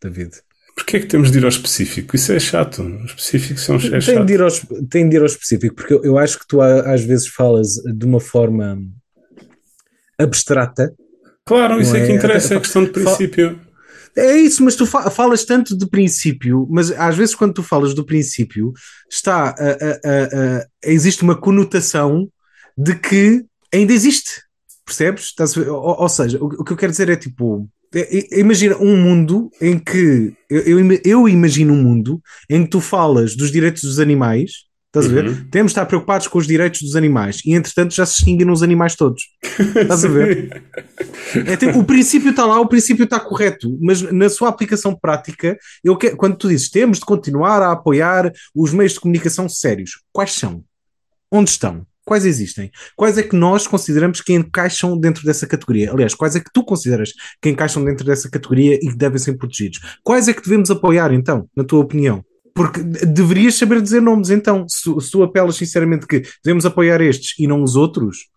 David? 0.00 0.32
Porquê 0.76 0.98
é 0.98 1.00
que 1.00 1.06
temos 1.06 1.32
de 1.32 1.38
ir 1.38 1.44
ao 1.44 1.48
específico? 1.48 2.14
Isso 2.14 2.32
é 2.32 2.38
chato. 2.38 2.82
Os 2.82 3.10
específicos 3.10 3.64
são 3.64 3.76
é 3.76 3.98
tem, 3.98 4.24
de 4.24 4.32
ir 4.34 4.42
ao, 4.42 4.50
tem 4.90 5.08
de 5.08 5.16
ir 5.16 5.20
ao 5.20 5.26
específico, 5.26 5.74
porque 5.74 5.94
eu, 5.94 6.04
eu 6.04 6.18
acho 6.18 6.38
que 6.38 6.46
tu 6.46 6.60
às 6.60 7.02
vezes 7.02 7.28
falas 7.28 7.74
de 7.76 8.04
uma 8.04 8.20
forma 8.20 8.78
abstrata. 10.18 10.94
Claro, 11.46 11.80
isso 11.80 11.96
é, 11.96 12.02
é 12.02 12.06
que 12.06 12.12
interessa, 12.12 12.54
é 12.54 12.56
a 12.58 12.60
questão 12.60 12.84
de 12.84 12.90
princípio. 12.90 13.58
É 14.16 14.36
isso, 14.36 14.64
mas 14.64 14.74
tu 14.74 14.86
falas 14.86 15.44
tanto 15.44 15.76
de 15.76 15.86
princípio, 15.86 16.66
mas 16.70 16.90
às 16.90 17.16
vezes 17.16 17.34
quando 17.34 17.52
tu 17.52 17.62
falas 17.62 17.94
do 17.94 18.04
princípio, 18.04 18.72
está 19.10 19.50
a, 19.50 19.50
a, 19.50 20.60
a, 20.60 20.66
existe 20.84 21.22
uma 21.22 21.38
conotação 21.38 22.26
de 22.76 22.94
que 22.94 23.44
ainda 23.72 23.92
existe. 23.92 24.42
Percebes? 24.86 25.34
Ou, 25.68 26.00
ou, 26.00 26.08
seja, 26.08 26.38
o, 26.38 26.46
o, 26.46 26.64
que 26.64 26.72
eu 26.72 26.76
quero 26.76 26.92
dizer 26.92 27.10
é 27.10 27.16
tipo. 27.16 27.68
É, 27.96 28.38
imagina 28.40 28.76
um 28.76 28.94
mundo 28.94 29.50
em 29.58 29.78
que. 29.78 30.34
Eu, 30.50 30.60
eu, 30.60 31.00
eu, 31.02 31.28
imagino 31.28 31.72
um 31.72 31.82
mundo 31.82 32.20
em 32.50 32.62
que 32.62 32.68
tu 32.68 32.78
falas 32.78 33.34
dos 33.34 33.50
direitos 33.50 33.82
dos 33.82 33.98
animais. 33.98 34.66
Estás 34.88 35.06
uhum. 35.06 35.12
a 35.12 35.14
ver? 35.14 35.28
Uhum. 35.28 35.48
Temos 35.50 35.72
de 35.72 35.78
estar 35.78 35.86
preocupados 35.86 36.28
com 36.28 36.38
os 36.38 36.46
direitos 36.46 36.82
dos 36.82 36.94
animais 36.94 37.40
e 37.44 37.54
entretanto 37.54 37.94
já 37.94 38.04
se 38.04 38.18
extinguiram 38.18 38.52
os 38.52 38.62
animais 38.62 38.94
todos. 38.94 39.22
Estás 39.74 40.04
a 40.04 40.08
ver? 40.08 40.62
é, 41.46 41.56
tipo, 41.56 41.78
o 41.78 41.84
princípio 41.84 42.30
está 42.30 42.44
lá, 42.44 42.60
o 42.60 42.68
princípio 42.68 43.04
está 43.04 43.18
correto, 43.18 43.78
mas 43.80 44.02
na 44.02 44.28
sua 44.28 44.50
aplicação 44.50 44.94
prática, 44.94 45.56
eu 45.82 45.96
que, 45.96 46.10
quando 46.10 46.36
tu 46.36 46.48
dizes 46.48 46.70
temos 46.70 46.98
de 46.98 47.04
continuar 47.04 47.62
a 47.62 47.72
apoiar 47.72 48.30
os 48.54 48.72
meios 48.72 48.92
de 48.92 49.00
comunicação 49.00 49.48
sérios, 49.48 50.02
quais 50.12 50.32
são? 50.32 50.62
Onde 51.32 51.50
estão? 51.50 51.86
Quais 52.06 52.24
existem? 52.24 52.70
Quais 52.94 53.18
é 53.18 53.22
que 53.24 53.34
nós 53.34 53.66
consideramos 53.66 54.20
que 54.20 54.32
encaixam 54.32 54.96
dentro 54.96 55.24
dessa 55.24 55.44
categoria? 55.44 55.90
Aliás, 55.90 56.14
quais 56.14 56.36
é 56.36 56.40
que 56.40 56.52
tu 56.54 56.64
consideras 56.64 57.12
que 57.42 57.48
encaixam 57.48 57.84
dentro 57.84 58.06
dessa 58.06 58.30
categoria 58.30 58.76
e 58.76 58.88
que 58.90 58.96
devem 58.96 59.18
ser 59.18 59.36
protegidos? 59.36 59.80
Quais 60.04 60.28
é 60.28 60.32
que 60.32 60.40
devemos 60.40 60.70
apoiar, 60.70 61.12
então, 61.12 61.48
na 61.56 61.64
tua 61.64 61.80
opinião? 61.80 62.24
Porque 62.54 62.80
deverias 62.80 63.56
saber 63.56 63.82
dizer 63.82 64.00
nomes, 64.00 64.30
então. 64.30 64.64
Se, 64.68 64.88
se 65.00 65.10
tu 65.10 65.24
apelas 65.24 65.56
sinceramente 65.56 66.06
que 66.06 66.22
devemos 66.44 66.64
apoiar 66.64 67.00
estes 67.00 67.36
e 67.40 67.46
não 67.48 67.60
os 67.60 67.74
outros, 67.74 68.28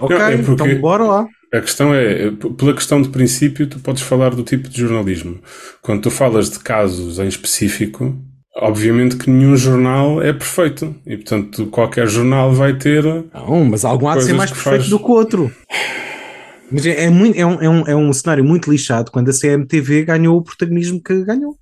ok, 0.00 0.16
não, 0.16 0.26
é 0.26 0.34
então 0.34 0.80
bora 0.80 1.04
lá. 1.04 1.26
A 1.52 1.60
questão 1.60 1.94
é, 1.94 2.30
pela 2.30 2.74
questão 2.74 3.00
de 3.00 3.10
princípio, 3.10 3.66
tu 3.66 3.78
podes 3.78 4.02
falar 4.02 4.34
do 4.34 4.42
tipo 4.42 4.70
de 4.70 4.80
jornalismo. 4.80 5.38
Quando 5.82 6.00
tu 6.00 6.10
falas 6.10 6.48
de 6.50 6.58
casos 6.60 7.18
em 7.18 7.28
específico, 7.28 8.18
Obviamente 8.58 9.16
que 9.16 9.28
nenhum 9.28 9.54
jornal 9.54 10.22
é 10.22 10.32
perfeito 10.32 10.94
e, 11.04 11.16
portanto, 11.16 11.66
qualquer 11.66 12.08
jornal 12.08 12.54
vai 12.54 12.74
ter. 12.76 13.04
Não, 13.04 13.64
mas 13.66 13.84
algum 13.84 14.08
há 14.08 14.16
de 14.16 14.24
ser 14.24 14.32
mais 14.32 14.50
perfeito 14.50 14.78
faz... 14.78 14.88
do 14.88 14.98
que 14.98 15.04
o 15.04 15.10
outro. 15.10 15.52
Mas 16.72 16.86
é, 16.86 17.04
é, 17.04 17.10
muito, 17.10 17.38
é, 17.38 17.44
um, 17.44 17.60
é, 17.60 17.68
um, 17.68 17.86
é 17.88 17.94
um 17.94 18.12
cenário 18.14 18.42
muito 18.42 18.70
lixado 18.70 19.10
quando 19.10 19.28
a 19.28 19.32
CMTV 19.32 20.04
ganhou 20.04 20.38
o 20.38 20.42
protagonismo 20.42 21.02
que 21.02 21.22
ganhou. 21.22 21.58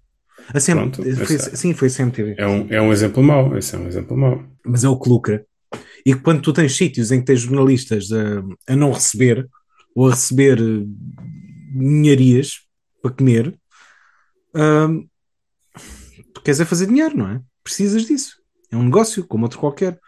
A 0.53 0.61
CM... 0.61 0.77
Pronto, 0.77 1.03
foi, 1.03 1.37
é, 1.37 1.39
sim, 1.39 1.75
foi 1.75 1.89
a 1.89 1.91
CMTV. 1.91 2.35
É 2.39 2.47
um, 2.47 2.67
é 2.71 2.81
um 2.81 2.93
exemplo 2.93 3.23
mau. 3.23 3.57
Esse 3.57 3.75
é 3.75 3.79
um 3.79 3.89
exemplo 3.89 4.17
mau. 4.17 4.45
Mas 4.65 4.85
é 4.85 4.89
o 4.89 4.99
que 4.99 5.09
lucra. 5.09 5.45
E 6.07 6.15
quando 6.15 6.43
tu 6.43 6.53
tens 6.53 6.77
sítios 6.77 7.11
em 7.11 7.19
que 7.19 7.27
tens 7.27 7.41
jornalistas 7.41 8.09
a, 8.13 8.73
a 8.73 8.77
não 8.77 8.93
receber 8.93 9.49
ou 9.97 10.07
a 10.07 10.11
receber 10.11 10.59
ninharias 11.75 12.61
para 13.03 13.11
comer, 13.11 13.53
hum, 16.37 16.43
queres 16.43 16.61
é 16.61 16.65
fazer 16.65 16.87
dinheiro, 16.87 17.17
não 17.17 17.29
é? 17.29 17.41
Precisas 17.63 18.05
disso. 18.05 18.37
É 18.71 18.77
um 18.77 18.85
negócio, 18.85 19.25
como 19.27 19.45
outro 19.45 19.59
qualquer. 19.59 19.99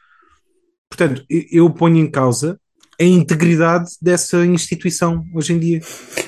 Portanto, 0.89 1.25
eu 1.29 1.71
ponho 1.71 1.97
em 1.97 2.11
causa 2.11 2.59
a 3.01 3.05
integridade 3.05 3.91
dessa 4.01 4.45
instituição 4.45 5.25
hoje 5.35 5.53
em 5.53 5.59
dia. 5.59 5.81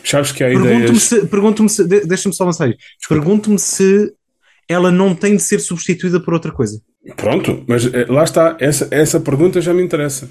Sabes 0.04 0.32
que 0.32 0.44
há 0.44 0.48
pergunto-me. 0.48 1.00
Se, 1.00 1.26
pergunto-me 1.26 1.68
se, 1.68 1.84
deixa-me 1.84 2.34
só 2.34 2.44
avançar 2.44 2.70
Pergunto-me 3.08 3.58
se 3.58 4.12
ela 4.68 4.90
não 4.90 5.14
tem 5.14 5.36
de 5.36 5.42
ser 5.42 5.60
substituída 5.60 6.20
por 6.20 6.34
outra 6.34 6.52
coisa. 6.52 6.80
Pronto, 7.16 7.64
mas 7.66 7.86
eh, 7.86 8.04
lá 8.08 8.22
está, 8.22 8.56
essa, 8.60 8.86
essa 8.90 9.18
pergunta 9.18 9.60
já 9.62 9.72
me 9.72 9.82
interessa. 9.82 10.28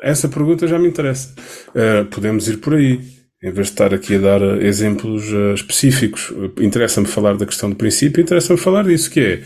Essa 0.00 0.28
pergunta 0.28 0.66
já 0.66 0.78
me 0.78 0.88
interessa. 0.88 1.34
Uh, 1.68 2.04
podemos 2.06 2.46
ir 2.48 2.58
por 2.58 2.74
aí 2.74 3.00
em 3.42 3.50
vez 3.50 3.66
de 3.66 3.72
estar 3.72 3.92
aqui 3.92 4.14
a 4.14 4.18
dar 4.18 4.40
eh, 4.40 4.66
exemplos 4.66 5.30
uh, 5.32 5.54
específicos, 5.54 6.32
interessa-me 6.60 7.08
falar 7.08 7.36
da 7.36 7.44
questão 7.44 7.68
do 7.68 7.76
princípio, 7.76 8.22
interessa-me 8.22 8.58
falar 8.58 8.84
disso, 8.84 9.10
que 9.10 9.20
é, 9.20 9.42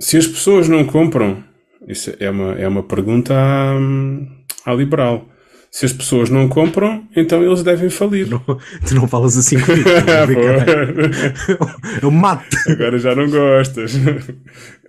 se 0.00 0.16
as 0.16 0.26
pessoas 0.26 0.68
não 0.68 0.84
compram, 0.84 1.44
isso 1.86 2.12
é 2.18 2.28
uma, 2.28 2.54
é 2.54 2.66
uma 2.66 2.82
pergunta 2.82 3.34
à, 3.34 3.78
à 4.66 4.74
liberal. 4.74 5.28
Se 5.70 5.86
as 5.86 5.92
pessoas 5.92 6.28
não 6.28 6.48
compram, 6.48 7.06
então 7.14 7.44
eles 7.44 7.62
devem 7.62 7.88
falir. 7.88 8.28
Não, 8.28 8.40
tu 8.40 8.94
não 8.94 9.06
falas 9.06 9.36
assim 9.36 9.60
comigo. 9.60 9.88
Eu 12.02 12.10
mato. 12.10 12.56
Agora 12.66 12.98
já 12.98 13.14
não 13.14 13.30
gostas. 13.30 13.92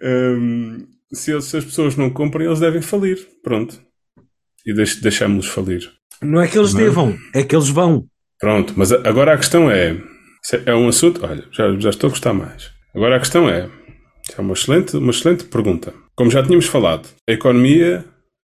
Um, 0.01 0.87
se, 1.13 1.39
se, 1.41 1.57
as 1.57 1.65
pessoas 1.65 1.95
não 1.95 2.09
compram, 2.09 2.45
eles 2.45 2.59
devem 2.59 2.81
falir. 2.81 3.19
Pronto. 3.43 3.79
E 4.65 4.73
deix, 4.73 4.99
deixamos-los 4.99 5.53
falir. 5.53 5.87
Não 6.19 6.41
é 6.41 6.47
que 6.47 6.57
eles 6.57 6.73
não. 6.73 6.81
É? 6.81 6.83
devam, 6.83 7.15
é 7.35 7.43
que 7.43 7.55
eles 7.55 7.69
vão. 7.69 8.07
Pronto, 8.41 8.73
mas 8.75 8.91
agora 8.91 9.35
a 9.35 9.37
questão 9.37 9.69
é: 9.69 9.95
é 10.65 10.75
um 10.75 10.89
assunto. 10.89 11.23
Olha, 11.23 11.45
já, 11.51 11.71
já 11.79 11.89
estou 11.91 12.07
a 12.07 12.09
gostar 12.09 12.33
mais. 12.33 12.71
Agora 12.93 13.15
a 13.15 13.19
questão 13.19 13.47
é: 13.47 13.69
é 14.35 14.41
uma 14.41 14.53
excelente, 14.53 14.97
uma 14.97 15.11
excelente 15.11 15.43
pergunta. 15.43 15.93
Como 16.15 16.31
já 16.31 16.41
tínhamos 16.41 16.65
falado, 16.65 17.07
a 17.29 17.31
economia 17.31 18.03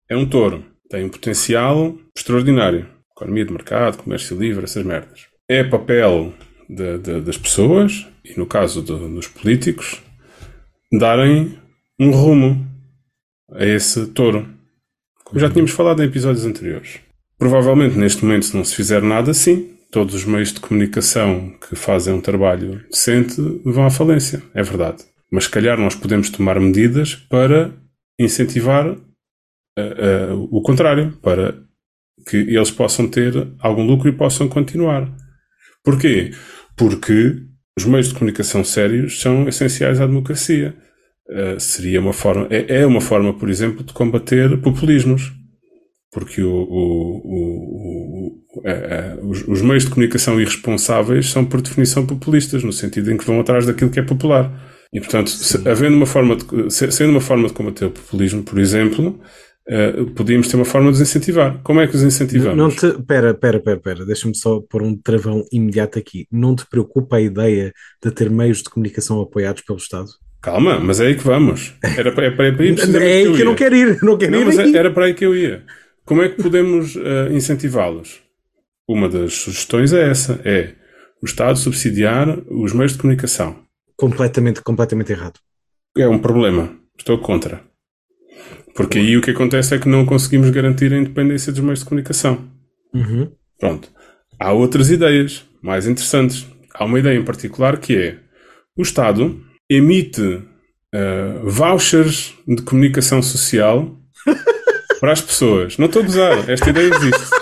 é 0.10 0.16
um 0.18 0.26
touro, 0.26 0.66
tem 0.90 1.06
um 1.06 1.10
potencial 1.10 1.98
extraordinário. 2.16 2.88
Economia 3.16 3.46
de 3.46 3.54
mercado, 3.54 3.98
comércio 3.98 4.38
livre, 4.38 4.66
essas 4.66 4.84
merdas. 4.84 5.28
É 5.48 5.64
papel 5.64 6.34
de, 6.70 6.98
de, 6.98 7.22
das 7.22 7.38
pessoas, 7.38 8.06
e 8.26 8.38
no 8.38 8.46
caso 8.46 8.82
de, 8.82 8.92
dos 8.92 9.28
políticos, 9.28 10.04
darem 10.92 11.58
um 11.98 12.12
rumo 12.12 12.68
a 13.54 13.66
esse 13.66 14.08
touro. 14.08 14.46
Como 15.24 15.40
já 15.40 15.50
tínhamos 15.50 15.72
falado 15.72 16.04
em 16.04 16.08
episódios 16.08 16.46
anteriores. 16.46 17.00
Provavelmente 17.38 17.98
neste 17.98 18.26
momento, 18.26 18.46
se 18.46 18.58
não 18.58 18.66
se 18.66 18.76
fizer 18.76 19.02
nada, 19.02 19.34
sim, 19.34 19.75
todos 19.96 20.14
os 20.14 20.26
meios 20.26 20.52
de 20.52 20.60
comunicação 20.60 21.58
que 21.58 21.74
fazem 21.74 22.14
um 22.14 22.20
trabalho 22.20 22.84
decente 22.92 23.42
vão 23.64 23.86
à 23.86 23.90
falência. 23.90 24.44
É 24.54 24.62
verdade. 24.62 25.06
Mas 25.32 25.46
se 25.46 25.50
calhar 25.50 25.80
nós 25.80 25.96
podemos 25.96 26.30
tomar 26.30 26.60
medidas 26.60 27.16
para 27.16 27.72
incentivar 28.20 28.90
uh, 28.90 28.98
uh, 28.98 30.50
o 30.52 30.62
contrário, 30.62 31.18
para 31.22 31.56
que 32.28 32.36
eles 32.36 32.72
possam 32.72 33.08
ter 33.08 33.48
algum 33.58 33.86
lucro 33.86 34.10
e 34.10 34.12
possam 34.12 34.50
continuar. 34.50 35.10
Porquê? 35.82 36.32
Porque 36.76 37.38
os 37.78 37.86
meios 37.86 38.10
de 38.10 38.16
comunicação 38.16 38.66
sérios 38.66 39.22
são 39.22 39.48
essenciais 39.48 40.02
à 40.02 40.06
democracia. 40.06 40.76
Uh, 41.30 41.58
seria 41.58 42.02
uma 42.02 42.12
forma, 42.12 42.50
é, 42.50 42.82
é, 42.82 42.86
uma 42.86 43.00
forma, 43.00 43.34
por 43.34 43.50
exemplo, 43.50 43.82
de 43.82 43.94
combater 43.94 44.60
populismos. 44.60 45.32
Porque 46.12 46.42
o, 46.42 46.54
o, 46.54 47.22
o, 47.24 48.15
os, 49.22 49.48
os, 49.48 49.62
meios 49.62 49.84
de 49.84 49.92
comunicação 49.92 50.40
irresponsáveis 50.40 51.30
são, 51.30 51.46
por 51.46 51.62
definição, 51.62 52.06
populistas, 52.06 52.64
no 52.64 52.74
sentido 52.74 53.12
em 53.12 53.18
que 53.18 53.26
vão 53.26 53.40
atrás 53.40 53.66
daquilo 53.66 53.92
que 53.92 54.00
é 54.00 54.04
popular. 54.04 54.52
E, 54.92 55.00
portanto, 55.00 55.30
se, 55.30 55.58
havendo 55.68 55.98
uma 55.98 56.06
forma 56.06 56.36
de, 56.36 56.72
sendo 56.72 57.10
uma 57.10 57.22
forma 57.22 57.48
de 57.48 57.54
combater 57.54 57.86
o 57.86 57.92
populismo, 57.92 58.44
por 58.44 58.58
exemplo, 58.58 59.20
uh, 59.70 60.06
podíamos 60.12 60.48
ter 60.48 60.56
uma 60.56 60.66
forma 60.66 60.90
de 60.90 60.96
os 60.96 61.02
incentivar. 61.02 61.60
Como 61.64 61.82
é 61.82 61.88
que 61.88 61.96
os 61.96 62.04
incentivamos? 62.04 62.58
Não 62.58 62.70
te, 62.70 63.02
pera, 63.04 63.34
pera, 63.34 63.60
pera, 63.60 63.80
pera. 63.80 64.06
deixa-me 64.06 64.36
só 64.36 64.62
pôr 64.62 64.82
um 64.82 64.96
travão 64.96 65.44
imediato 65.52 66.00
aqui. 66.00 66.26
Não 66.32 66.56
te 66.56 66.66
preocupa 66.66 67.18
a 67.18 67.22
ideia 67.22 67.74
de 68.04 68.12
ter 68.12 68.30
meios 68.30 68.60
de 68.60 68.70
comunicação 68.70 69.20
apoiados 69.22 69.64
pelo 69.64 69.78
Estado? 69.78 70.08
Calma, 70.42 70.80
mas 70.80 71.00
é 71.00 71.08
aí 71.08 71.16
que 71.16 71.24
vamos. 71.24 71.74
Era 71.84 72.12
para, 72.12 72.28
é 72.28 72.32
para, 72.32 72.54
para 72.54 72.64
aí 72.64 72.70
É 72.70 73.18
aí 73.28 73.34
que, 73.34 73.42
eu, 73.42 73.46
não 73.46 73.56
quero 73.56 73.76
ir. 73.76 73.98
Não 74.02 74.18
quero 74.18 74.32
não, 74.32 74.42
ir 74.42 74.46
mas 74.46 74.60
é, 74.60 74.78
era 74.78 74.92
para 74.92 75.06
aí 75.06 75.14
que 75.14 75.26
eu 75.26 75.36
ia. 75.36 75.64
Como 76.06 76.22
é 76.22 76.30
que 76.30 76.42
podemos 76.42 76.96
uh, 76.96 77.34
incentivá-los? 77.34 78.25
Uma 78.88 79.10
das 79.10 79.34
sugestões 79.34 79.94
é 79.94 80.10
essa, 80.10 80.40
é 80.46 80.74
o 81.22 81.26
Estado 81.26 81.58
subsidiar 81.58 82.40
os 82.48 82.74
meios 82.74 82.94
de 82.94 83.00
comunicação. 83.00 83.64
Completamente, 83.98 84.62
completamente 84.62 85.12
errado. 85.12 85.40
É 85.98 86.08
um 86.08 86.20
problema. 86.20 86.78
Estou 86.98 87.18
contra. 87.18 87.64
Porque 88.76 89.00
aí 89.00 89.18
o 89.18 89.22
que 89.22 89.32
acontece 89.32 89.74
é 89.74 89.80
que 89.80 89.88
não 89.88 90.06
conseguimos 90.06 90.50
garantir 90.50 90.94
a 90.94 90.98
independência 90.98 91.52
dos 91.52 91.62
meios 91.62 91.80
de 91.80 91.86
comunicação. 91.86 92.46
Uhum. 92.94 93.32
Pronto. 93.58 93.90
Há 94.40 94.52
outras 94.52 94.92
ideias 94.92 95.46
mais 95.62 95.88
interessantes. 95.88 96.46
Há 96.74 96.84
uma 96.84 97.00
ideia 97.00 97.18
em 97.18 97.24
particular 97.24 97.78
que 97.78 97.96
é 97.96 98.20
o 98.78 98.82
Estado 98.82 99.42
emite 99.70 100.22
uh, 100.22 101.50
vouchers 101.50 102.34
de 102.46 102.62
comunicação 102.62 103.22
social 103.22 103.98
para 105.00 105.14
as 105.14 105.22
pessoas. 105.22 105.78
Não 105.78 105.86
estou 105.88 106.02
a 106.02 106.06
gozar, 106.06 106.50
esta 106.50 106.70
ideia 106.70 106.94
existe. 106.94 107.35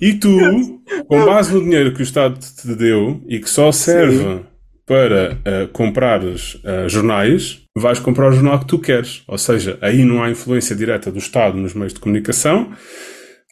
E 0.00 0.14
tu, 0.14 0.80
com 1.06 1.24
base 1.26 1.52
no 1.52 1.62
dinheiro 1.62 1.92
que 1.92 2.00
o 2.00 2.02
Estado 2.02 2.38
te 2.38 2.74
deu 2.74 3.22
e 3.28 3.38
que 3.38 3.50
só 3.50 3.70
serve 3.70 4.18
Sim. 4.18 4.40
para 4.86 5.34
uh, 5.34 5.68
comprares 5.68 6.54
uh, 6.54 6.88
jornais, 6.88 7.60
vais 7.76 7.98
comprar 7.98 8.30
o 8.30 8.32
jornal 8.32 8.58
que 8.60 8.66
tu 8.66 8.78
queres. 8.78 9.22
Ou 9.28 9.36
seja, 9.36 9.78
aí 9.82 10.02
não 10.04 10.22
há 10.22 10.30
influência 10.30 10.74
direta 10.74 11.12
do 11.12 11.18
Estado 11.18 11.58
nos 11.58 11.74
meios 11.74 11.92
de 11.92 12.00
comunicação. 12.00 12.72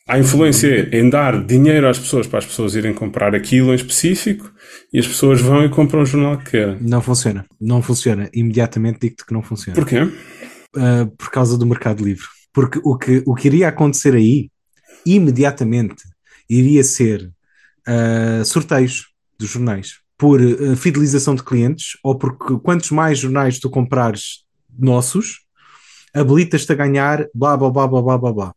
Há 0.09 0.19
influência 0.19 0.89
em 0.91 1.11
dar 1.11 1.45
dinheiro 1.45 1.87
às 1.87 1.99
pessoas 1.99 2.27
para 2.27 2.39
as 2.39 2.47
pessoas 2.47 2.75
irem 2.75 2.95
comprar 2.95 3.35
aquilo 3.35 3.73
em 3.73 3.75
específico 3.75 4.51
e 4.91 4.99
as 4.99 5.07
pessoas 5.07 5.39
vão 5.39 5.63
e 5.63 5.69
compram 5.69 6.01
o 6.01 6.07
jornal 6.07 6.39
que 6.39 6.53
querem. 6.53 6.79
Não 6.81 7.03
funciona. 7.03 7.45
Não 7.61 7.83
funciona. 7.83 8.31
Imediatamente 8.33 9.01
digo-te 9.03 9.27
que 9.27 9.35
não 9.35 9.43
funciona. 9.43 9.75
Porquê? 9.75 10.01
Uh, 10.01 11.07
por 11.19 11.31
causa 11.31 11.59
do 11.59 11.67
mercado 11.67 12.03
livre. 12.03 12.25
Porque 12.55 12.81
o 12.83 12.97
que, 12.97 13.23
o 13.27 13.35
que 13.35 13.49
iria 13.49 13.69
acontecer 13.69 14.15
aí, 14.15 14.49
imediatamente, 15.05 16.03
iria 16.49 16.83
ser 16.83 17.31
uh, 17.87 18.45
sorteios 18.45 19.09
dos 19.39 19.51
jornais 19.51 20.01
por 20.17 20.41
uh, 20.41 20.77
fidelização 20.77 21.35
de 21.35 21.43
clientes 21.43 21.99
ou 22.03 22.17
porque 22.17 22.59
quantos 22.59 22.91
mais 22.91 23.19
jornais 23.19 23.59
tu 23.59 23.71
comprares 23.71 24.45
nossos, 24.79 25.41
habilitas-te 26.15 26.73
a 26.73 26.77
ganhar 26.77 27.27
blá 27.35 27.57
blá 27.57 27.71
blá 27.71 27.87
blá 27.87 28.03
blá 28.03 28.19
blá 28.19 28.33
blá. 28.33 28.55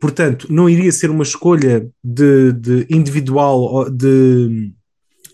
Portanto, 0.00 0.46
não 0.50 0.68
iria 0.68 0.92
ser 0.92 1.10
uma 1.10 1.24
escolha 1.24 1.88
de, 2.02 2.52
de 2.52 2.86
individual, 2.88 3.90
de 3.90 4.72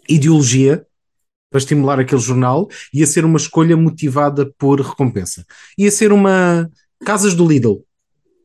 ideologia 0.08 0.84
para 1.50 1.58
estimular 1.58 1.98
aquele 1.98 2.20
jornal, 2.20 2.68
ia 2.94 3.06
ser 3.06 3.24
uma 3.24 3.36
escolha 3.36 3.76
motivada 3.76 4.50
por 4.56 4.80
recompensa. 4.80 5.44
Ia 5.76 5.90
ser 5.90 6.12
uma 6.12 6.70
Casas 7.04 7.34
do 7.34 7.46
Lidl. 7.46 7.82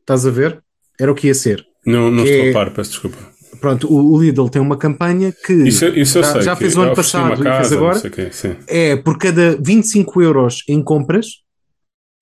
Estás 0.00 0.26
a 0.26 0.30
ver? 0.30 0.62
Era 0.98 1.12
o 1.12 1.14
que 1.14 1.26
ia 1.26 1.34
ser. 1.34 1.64
Não, 1.84 2.10
não 2.10 2.24
estou 2.24 2.46
é... 2.46 2.50
a 2.50 2.52
par, 2.52 2.72
peço 2.72 2.90
desculpa. 2.90 3.18
Pronto, 3.60 3.92
o, 3.92 4.20
Lidl 4.20 4.48
tem 4.48 4.60
uma 4.60 4.76
campanha 4.76 5.32
que 5.44 5.52
isso, 5.52 5.86
isso 5.88 6.20
já, 6.20 6.40
já 6.40 6.56
fez 6.56 6.76
o 6.76 6.82
ano 6.82 6.94
passado 6.94 7.42
casa, 7.42 7.48
e 7.48 7.68
fez 7.68 7.72
agora. 7.72 8.10
Quê, 8.10 8.30
é 8.66 8.96
por 8.96 9.18
cada 9.18 9.56
25 9.60 10.22
euros 10.22 10.62
em 10.68 10.82
compras, 10.82 11.26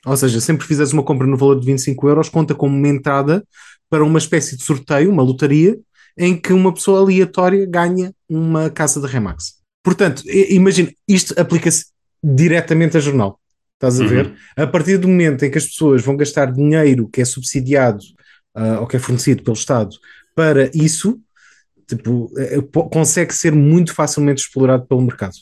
ou 0.05 0.17
seja, 0.17 0.41
sempre 0.41 0.67
fizeres 0.67 0.93
uma 0.93 1.03
compra 1.03 1.27
no 1.27 1.37
valor 1.37 1.59
de 1.59 1.67
25 1.67 2.09
euros, 2.09 2.29
conta 2.29 2.55
como 2.55 2.77
uma 2.77 2.89
entrada 2.89 3.45
para 3.89 4.05
uma 4.05 4.19
espécie 4.19 4.57
de 4.57 4.65
sorteio, 4.65 5.11
uma 5.11 5.23
lotaria, 5.23 5.79
em 6.17 6.37
que 6.37 6.53
uma 6.53 6.73
pessoa 6.73 7.01
aleatória 7.01 7.67
ganha 7.67 8.13
uma 8.29 8.71
casa 8.71 9.01
de 9.01 9.07
Remax. 9.07 9.55
Portanto, 9.83 10.23
imagina, 10.27 10.91
isto 11.09 11.39
aplica-se 11.39 11.87
diretamente 12.23 12.97
a 12.97 13.01
jornal. 13.01 13.39
Estás 13.75 14.01
a 14.01 14.07
ver? 14.07 14.27
Uhum. 14.27 14.35
A 14.57 14.67
partir 14.67 14.97
do 14.97 15.09
momento 15.09 15.45
em 15.45 15.51
que 15.51 15.59
as 15.59 15.67
pessoas 15.67 16.03
vão 16.03 16.17
gastar 16.17 16.51
dinheiro 16.53 17.09
que 17.09 17.21
é 17.21 17.25
subsidiado 17.25 18.03
uh, 18.57 18.81
ou 18.81 18.87
que 18.87 18.97
é 18.97 18.99
fornecido 18.99 19.43
pelo 19.43 19.57
Estado 19.57 19.95
para 20.35 20.71
isso, 20.75 21.19
tipo, 21.89 22.31
é, 22.37 22.57
é, 22.59 22.63
consegue 22.91 23.33
ser 23.35 23.53
muito 23.53 23.95
facilmente 23.95 24.43
explorado 24.43 24.87
pelo 24.87 25.03
mercado. 25.03 25.35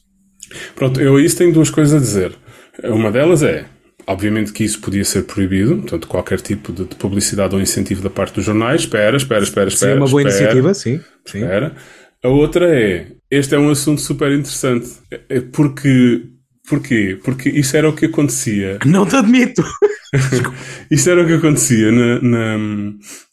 Pronto, 0.74 1.00
eu 1.00 1.18
isso 1.18 1.36
tenho 1.36 1.52
duas 1.52 1.70
coisas 1.70 1.94
a 1.94 1.98
dizer. 1.98 2.36
Uma 2.84 3.10
delas 3.10 3.42
é, 3.42 3.66
obviamente 4.06 4.52
que 4.52 4.64
isso 4.64 4.80
podia 4.80 5.04
ser 5.04 5.24
proibido, 5.24 5.78
portanto, 5.78 6.08
qualquer 6.08 6.40
tipo 6.40 6.72
de, 6.72 6.84
de 6.84 6.96
publicidade 6.96 7.54
ou 7.54 7.60
incentivo 7.60 8.02
da 8.02 8.10
parte 8.10 8.34
dos 8.34 8.44
jornais. 8.44 8.82
Espera, 8.82 9.16
espera, 9.16 9.44
espera, 9.44 9.68
espera. 9.68 9.92
Sim, 9.92 9.98
uma 9.98 10.08
boa 10.08 10.22
espera, 10.22 10.36
iniciativa, 10.36 10.74
sim. 10.74 11.00
sim. 11.26 11.38
Espera. 11.38 11.74
A 12.22 12.28
outra 12.28 12.68
é, 12.74 13.08
este 13.30 13.54
é 13.54 13.58
um 13.58 13.70
assunto 13.70 14.00
super 14.00 14.30
interessante, 14.30 14.88
é 15.28 15.40
porque 15.40 16.31
Porquê? 16.68 17.18
Porque 17.22 17.48
isso 17.48 17.76
era 17.76 17.88
o 17.88 17.94
que 17.94 18.06
acontecia. 18.06 18.78
Não 18.84 19.06
te 19.06 19.16
admito! 19.16 19.64
isso 20.90 21.10
era 21.10 21.22
o 21.22 21.26
que 21.26 21.34
acontecia 21.34 21.90
na, 21.90 22.20
na, 22.22 22.58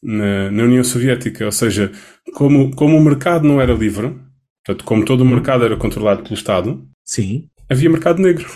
na, 0.01 0.51
na, 0.51 0.63
União 0.63 0.83
Soviética. 0.83 1.45
Ou 1.45 1.51
seja, 1.51 1.91
como, 2.33 2.71
como 2.75 2.97
o 2.97 3.03
mercado 3.03 3.47
não 3.47 3.61
era 3.61 3.73
livre, 3.73 4.15
portanto, 4.65 4.85
como 4.85 5.05
todo 5.05 5.21
o 5.21 5.25
mercado 5.25 5.65
era 5.65 5.77
controlado 5.77 6.23
pelo 6.23 6.35
Estado, 6.35 6.83
Sim. 7.05 7.47
havia 7.69 7.89
mercado 7.89 8.21
negro. 8.21 8.47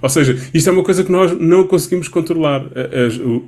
Ou 0.00 0.08
seja, 0.08 0.36
isto 0.52 0.68
é 0.68 0.72
uma 0.72 0.82
coisa 0.82 1.02
que 1.02 1.10
nós 1.10 1.38
não 1.38 1.66
conseguimos 1.66 2.08
controlar. 2.08 2.64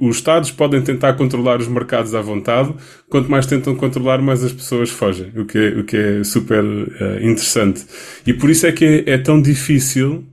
os 0.01 0.17
Estados 0.17 0.51
podem 0.51 0.83
tentar 0.83 1.15
controlar 1.15 1.61
os 1.61 1.69
mercados 1.69 2.15
à 2.15 2.21
vontade, 2.21 2.75
quanto 3.09 3.31
mais 3.31 3.47
tentam 3.47 3.75
controlar, 3.75 4.21
mais 4.21 4.43
as 4.45 4.53
pessoas 4.53 4.91
fogem, 4.91 5.33
o 5.37 5.45
que 5.45 5.59
é, 5.59 5.69
o 5.79 5.85
que 5.85 5.97
é 5.97 6.25
super 6.25 6.65
uh, 6.65 7.17
interessante. 7.21 7.85
E 8.27 8.33
por 8.33 8.51
isso 8.51 8.67
é 8.67 8.73
que 8.73 8.85
é, 8.85 9.15
é 9.15 9.19
tão 9.19 9.41
difícil 9.41 10.25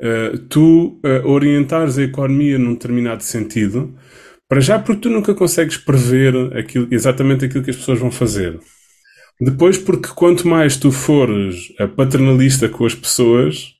uh, 0.00 0.38
tu 0.48 1.00
uh, 1.04 1.26
orientares 1.28 1.98
a 1.98 2.02
economia 2.02 2.58
num 2.58 2.74
determinado 2.74 3.22
sentido, 3.22 3.94
para 4.48 4.60
já 4.60 4.78
porque 4.78 5.02
tu 5.02 5.10
nunca 5.10 5.34
consegues 5.34 5.76
prever 5.76 6.34
aquilo, 6.56 6.86
exatamente 6.90 7.44
aquilo 7.44 7.64
que 7.64 7.70
as 7.70 7.76
pessoas 7.76 7.98
vão 7.98 8.10
fazer. 8.10 8.58
Depois, 9.40 9.78
porque 9.78 10.08
quanto 10.14 10.46
mais 10.46 10.76
tu 10.76 10.92
fores 10.92 11.72
paternalista 11.96 12.68
com 12.68 12.84
as 12.84 12.94
pessoas, 12.94 13.74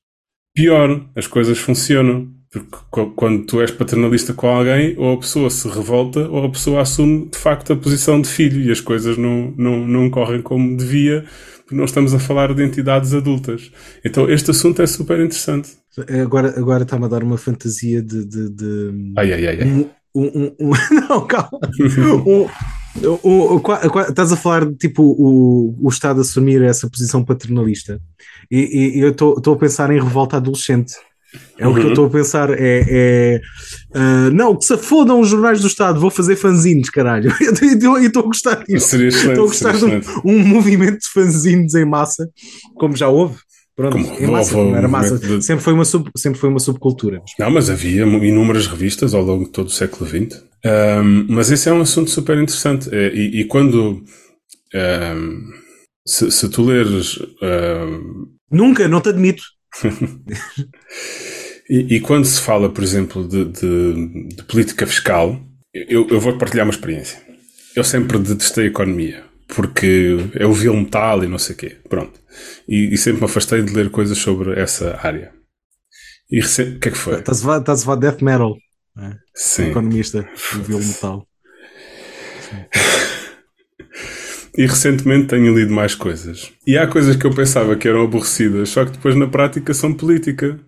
pior, 0.55 1.05
as 1.17 1.27
coisas 1.27 1.59
funcionam. 1.59 2.31
Porque 2.51 3.13
quando 3.17 3.47
tu 3.47 3.63
és 3.63 3.71
paternalista 3.71 4.35
com 4.35 4.47
alguém, 4.47 4.95
ou 4.99 5.15
a 5.15 5.19
pessoa 5.19 5.49
se 5.49 5.67
revolta, 5.69 6.29
ou 6.29 6.45
a 6.45 6.51
pessoa 6.51 6.83
assume 6.83 7.31
de 7.31 7.39
facto 7.39 7.73
a 7.73 7.77
posição 7.77 8.21
de 8.21 8.29
filho 8.29 8.61
e 8.61 8.71
as 8.71 8.79
coisas 8.79 9.17
não, 9.17 9.55
não, 9.57 9.87
não 9.87 10.11
correm 10.11 10.43
como 10.43 10.77
devia, 10.77 11.25
porque 11.57 11.75
nós 11.75 11.89
estamos 11.89 12.13
a 12.13 12.19
falar 12.19 12.53
de 12.53 12.63
entidades 12.63 13.15
adultas. 13.15 13.73
Então 14.05 14.29
este 14.29 14.51
assunto 14.51 14.83
é 14.83 14.87
super 14.87 15.19
interessante. 15.19 15.71
Agora, 16.23 16.49
agora 16.59 16.83
está-me 16.83 17.07
a 17.07 17.09
dar 17.09 17.23
uma 17.23 17.39
fantasia 17.39 18.03
de. 18.03 18.25
de, 18.27 18.51
de... 18.51 19.13
Ai, 19.17 19.33
ai, 19.33 19.47
ai. 19.47 19.59
ai. 19.63 19.69
Um, 19.69 19.89
um, 20.15 20.55
um, 20.61 20.71
não, 21.09 21.27
calma. 21.27 21.59
um, 22.27 22.47
o, 23.03 23.29
o, 23.29 23.57
o, 23.57 24.01
estás 24.01 24.33
a 24.33 24.37
falar 24.37 24.67
de 24.67 24.75
tipo 24.75 25.03
o, 25.03 25.77
o 25.81 25.89
Estado 25.89 26.21
assumir 26.21 26.63
essa 26.63 26.89
posição 26.89 27.25
paternalista 27.25 28.01
e, 28.51 28.97
e 28.97 29.01
eu 29.01 29.11
estou 29.11 29.55
a 29.55 29.57
pensar 29.57 29.91
em 29.91 30.01
revolta 30.01 30.37
adolescente. 30.37 30.95
É 31.59 31.67
uhum. 31.67 31.73
o 31.73 31.75
que 31.75 31.87
eu 31.87 31.89
estou 31.91 32.07
a 32.07 32.11
pensar. 32.11 32.51
É, 32.51 32.85
é 32.89 33.41
uh, 33.95 34.31
não, 34.33 34.55
que 34.55 34.65
se 34.65 34.77
fodam 34.77 35.21
os 35.21 35.29
jornais 35.29 35.61
do 35.61 35.67
Estado, 35.67 35.99
vou 35.99 36.11
fazer 36.11 36.37
fanzines, 36.37 36.91
caralho. 36.91 37.33
Eu 37.41 37.99
estou 38.03 38.23
a 38.23 38.27
gostar 38.27 38.65
disso. 38.65 39.03
Estou 39.03 39.45
a 39.45 39.49
gostar 39.49 39.73
de 39.73 39.85
um, 39.85 40.01
um, 40.25 40.39
movimento 40.47 41.01
de 41.01 41.09
fanzines 41.09 41.75
em 41.75 41.87
massa, 41.87 42.29
como 42.75 42.95
já 42.97 43.09
houve. 43.09 43.37
Pronto, 43.75 43.97
Como, 43.97 44.21
em 44.21 44.27
massa, 44.27 44.55
não 44.55 44.77
era 44.77 44.87
massa. 44.87 45.19
De... 45.19 45.43
Sempre, 45.43 45.65
foi 45.65 45.73
uma 45.73 45.87
sub, 45.87 46.11
sempre 46.15 46.39
foi 46.39 46.51
uma 46.51 46.61
subcultura. 46.61 47.23
Não, 47.39 47.51
mas 47.51 47.71
havia 47.71 48.03
inúmeras 48.03 48.67
revistas 48.67 49.15
ao 49.15 49.23
longo 49.23 49.45
de 49.45 49.51
todo 49.51 49.69
o 49.69 49.71
século 49.71 50.07
XX. 50.07 50.45
Um, 50.65 51.27
mas 51.29 51.51
esse 51.51 51.69
é 51.69 51.73
um 51.73 51.81
assunto 51.81 52.11
super 52.11 52.37
interessante. 52.39 52.89
É, 52.95 53.13
e, 53.13 53.41
e 53.41 53.45
quando. 53.45 54.05
Um, 54.75 55.63
se, 56.07 56.31
se 56.31 56.49
tu 56.49 56.63
leres. 56.63 57.17
Uh, 57.17 58.29
Nunca, 58.51 58.87
não 58.89 59.01
te 59.01 59.09
admito. 59.09 59.43
e, 61.69 61.97
e, 61.97 62.01
quando 62.01 62.25
se 62.27 62.41
fala, 62.41 62.69
por 62.69 62.85
exemplo, 62.85 63.27
de, 63.27 63.47
de, 63.47 64.29
de 64.29 64.43
política 64.45 64.87
fiscal, 64.87 65.41
eu, 65.73 66.07
eu 66.09 66.21
vou 66.21 66.37
partilhar 66.37 66.67
uma 66.67 66.73
experiência. 66.73 67.23
Eu 67.75 67.83
sempre 67.83 68.19
detestei 68.19 68.65
a 68.65 68.69
economia, 68.69 69.25
porque 69.49 70.19
é 70.35 70.45
o 70.45 70.53
vil 70.53 70.75
metal 70.75 71.25
e 71.25 71.29
não 71.29 71.39
sei 71.39 71.55
o 71.55 71.59
quê. 71.59 71.77
Pronto. 71.89 72.21
E, 72.69 72.93
e, 72.93 72.99
sempre 72.99 73.21
me 73.21 73.27
afastei 73.27 73.63
de 73.63 73.73
ler 73.73 73.91
coisas 73.91 74.19
sobre 74.19 74.61
essa 74.61 74.99
área. 75.03 75.33
E 76.31 76.41
o 76.41 76.79
que 76.79 76.89
é 76.89 76.91
que 76.91 76.99
foi? 76.99 77.19
Estás 77.19 77.43
a 77.43 77.85
falar 77.85 77.97
death 77.97 78.21
metal. 78.23 78.57
É. 78.99 79.13
Sim. 79.35 79.71
economista, 79.71 80.29
o 80.55 80.59
vil 80.63 80.81
metal. 80.81 81.27
E 84.57 84.67
recentemente 84.67 85.29
tenho 85.29 85.57
lido 85.57 85.73
mais 85.73 85.95
coisas. 85.95 86.53
E 86.67 86.77
há 86.77 86.87
coisas 86.87 87.17
que 87.17 87.27
eu 87.27 87.35
pensava 87.35 87.75
que 87.75 87.89
eram 87.89 88.05
aborrecidas, 88.05 88.69
só 88.69 88.85
que 88.85 88.93
depois 88.93 89.17
na 89.17 89.27
prática 89.27 89.73
são 89.73 89.95
política. 89.95 90.61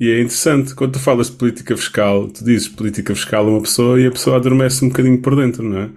E 0.00 0.10
é 0.10 0.20
interessante, 0.20 0.74
quando 0.74 0.94
tu 0.94 0.98
falas 0.98 1.30
de 1.30 1.36
política 1.36 1.76
fiscal, 1.76 2.28
tu 2.28 2.44
dizes 2.44 2.68
política 2.68 3.14
fiscal 3.14 3.46
a 3.46 3.50
uma 3.50 3.62
pessoa 3.62 4.00
e 4.00 4.06
a 4.06 4.10
pessoa 4.10 4.36
adormece 4.36 4.84
um 4.84 4.88
bocadinho 4.88 5.20
por 5.22 5.36
dentro, 5.36 5.62
não 5.62 5.78
é? 5.78 5.90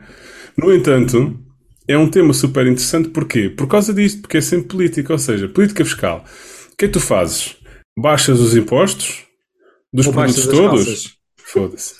No 0.57 0.73
entanto, 0.73 1.39
é 1.87 1.97
um 1.97 2.09
tema 2.09 2.33
super 2.33 2.65
interessante, 2.65 3.09
porquê? 3.09 3.49
Por 3.49 3.67
causa 3.67 3.93
disto, 3.93 4.21
porque 4.21 4.37
é 4.37 4.41
sempre 4.41 4.67
política, 4.67 5.13
ou 5.13 5.19
seja, 5.19 5.47
política 5.47 5.83
fiscal. 5.83 6.25
O 6.73 6.77
que 6.77 6.85
é 6.85 6.87
que 6.87 6.93
tu 6.93 6.99
fazes? 6.99 7.55
Baixas 7.97 8.39
os 8.39 8.55
impostos 8.55 9.23
dos 9.91 10.07
Ou 10.07 10.13
produtos 10.13 10.45
todos? 10.47 11.20
Foda-se. 11.51 11.95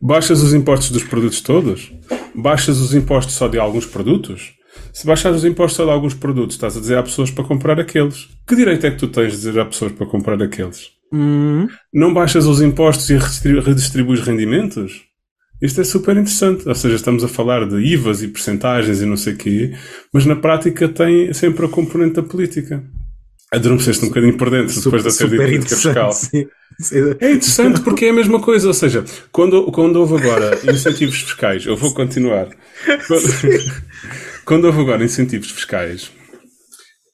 Baixas 0.00 0.42
os 0.42 0.52
impostos 0.52 0.90
dos 0.90 1.04
produtos 1.04 1.40
todos? 1.40 1.92
Baixas 2.34 2.78
os 2.78 2.94
impostos 2.94 3.34
só 3.34 3.48
de 3.48 3.58
alguns 3.58 3.86
produtos? 3.86 4.52
Se 4.92 5.06
baixares 5.06 5.38
os 5.38 5.44
impostos 5.44 5.76
só 5.76 5.84
de 5.84 5.90
alguns 5.90 6.14
produtos, 6.14 6.56
estás 6.56 6.76
a 6.76 6.80
dizer 6.80 6.98
a 6.98 7.02
pessoas 7.02 7.30
para 7.30 7.44
comprar 7.44 7.80
aqueles. 7.80 8.28
Que 8.46 8.54
direito 8.54 8.86
é 8.86 8.90
que 8.90 8.98
tu 8.98 9.08
tens 9.08 9.32
de 9.32 9.38
dizer 9.38 9.58
a 9.58 9.64
pessoas 9.64 9.92
para 9.92 10.06
comprar 10.06 10.40
aqueles? 10.42 10.90
Hum. 11.12 11.66
Não 11.92 12.12
baixas 12.12 12.46
os 12.46 12.60
impostos 12.60 13.08
e 13.10 13.16
redistribuis 13.60 14.20
rendimentos? 14.20 15.02
Isto 15.62 15.80
é 15.80 15.84
super 15.84 16.16
interessante. 16.16 16.68
Ou 16.68 16.74
seja, 16.74 16.96
estamos 16.96 17.24
a 17.24 17.28
falar 17.28 17.66
de 17.66 17.76
IVAs 17.76 18.22
e 18.22 18.28
percentagens 18.28 19.00
e 19.00 19.06
não 19.06 19.16
sei 19.16 19.34
o 19.34 19.36
quê, 19.36 19.74
mas 20.12 20.26
na 20.26 20.36
prática 20.36 20.88
tem 20.88 21.32
sempre 21.32 21.66
a 21.66 21.68
componente 21.68 22.14
da 22.14 22.22
política. 22.22 22.84
Adormeceste 23.54 24.04
um 24.04 24.08
bocadinho 24.08 24.36
por 24.36 24.50
dentro 24.50 24.74
depois 24.80 25.02
de 25.02 25.16
ter 25.16 25.28
dito 25.28 25.42
política 25.42 25.76
fiscal. 25.76 26.12
Sim. 26.12 26.46
É 27.20 27.30
interessante 27.30 27.80
porque 27.82 28.06
é 28.06 28.10
a 28.10 28.12
mesma 28.12 28.40
coisa, 28.40 28.66
ou 28.66 28.74
seja, 28.74 29.04
quando, 29.30 29.70
quando 29.70 29.96
houve 29.96 30.16
agora 30.16 30.58
incentivos 30.68 31.20
fiscais, 31.22 31.64
eu 31.64 31.76
vou 31.76 31.94
continuar. 31.94 32.48
Quando, 33.06 33.22
quando 34.44 34.64
houve 34.64 34.80
agora 34.80 35.04
incentivos 35.04 35.50
fiscais. 35.50 36.10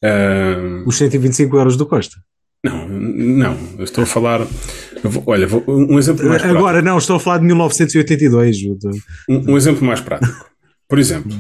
Uh, 0.03 0.83
Os 0.87 0.97
125 0.97 1.55
euros 1.57 1.77
do 1.77 1.85
Costa. 1.85 2.17
Não, 2.65 2.89
não, 2.89 3.57
eu 3.79 3.85
estou 3.85 4.05
a 4.05 4.07
falar. 4.07 4.47
Vou, 5.03 5.23
olha, 5.27 5.47
vou, 5.47 5.63
um 5.67 5.99
exemplo 5.99 6.27
mais 6.27 6.41
prático. 6.41 6.59
Agora 6.59 6.83
não, 6.83 6.99
estou 6.99 7.17
a 7.17 7.21
falar 7.21 7.39
de 7.39 7.45
1982. 7.45 8.57
Um, 9.29 9.53
um 9.53 9.57
exemplo 9.57 9.87
mais 9.87 10.01
prático. 10.01 10.47
Por 10.89 10.99
exemplo, 10.99 11.33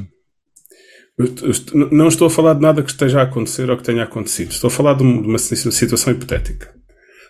eu, 1.21 1.89
não 1.91 2.09
estou 2.09 2.27
a 2.27 2.31
falar 2.31 2.55
de 2.55 2.61
nada 2.61 2.83
que 2.83 2.91
esteja 2.91 3.21
a 3.21 3.25
acontecer 3.25 3.71
ou 3.71 3.77
que 3.77 3.83
tenha 3.83 4.05
acontecido. 4.05 4.51
Estou 4.53 4.69
a 4.69 4.71
falar 4.71 4.95
de 4.95 5.03
uma, 5.03 5.39
situação 5.39 6.13
hipotética. 6.13 6.75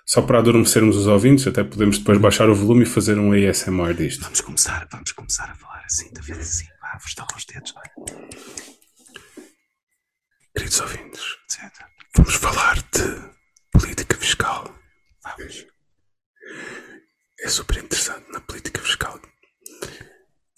Só 0.06 0.22
para 0.22 0.38
adormecermos 0.38 0.96
os 0.96 1.06
ouvintes, 1.06 1.46
até 1.46 1.62
podemos 1.62 1.98
depois 1.98 2.18
baixar 2.18 2.48
o 2.48 2.54
volume 2.54 2.82
e 2.82 2.86
fazer 2.86 3.18
um 3.18 3.32
ASMR 3.32 3.94
disto. 3.94 4.22
Vamos 4.22 4.40
começar, 4.40 4.88
vamos 4.90 5.12
começar 5.12 5.50
a 5.50 5.54
falar 5.54 5.84
assim, 5.84 6.12
da 6.12 6.20
vida 6.20 6.40
assim. 6.40 6.66
Vá, 6.80 6.98
vou 6.98 7.06
estalar 7.06 7.36
os 7.36 7.44
dedos. 7.44 7.74
Queridos 10.56 10.80
ouvintes, 10.80 11.22
certo. 11.48 11.78
vamos 12.16 12.34
falar 12.34 12.76
de 12.76 13.78
política 13.78 14.16
fiscal. 14.16 14.74
Vamos. 15.24 15.66
É 17.42 17.48
super 17.48 17.78
interessante 17.78 18.30
na 18.32 18.40
política 18.40 18.82
fiscal. 18.82 19.20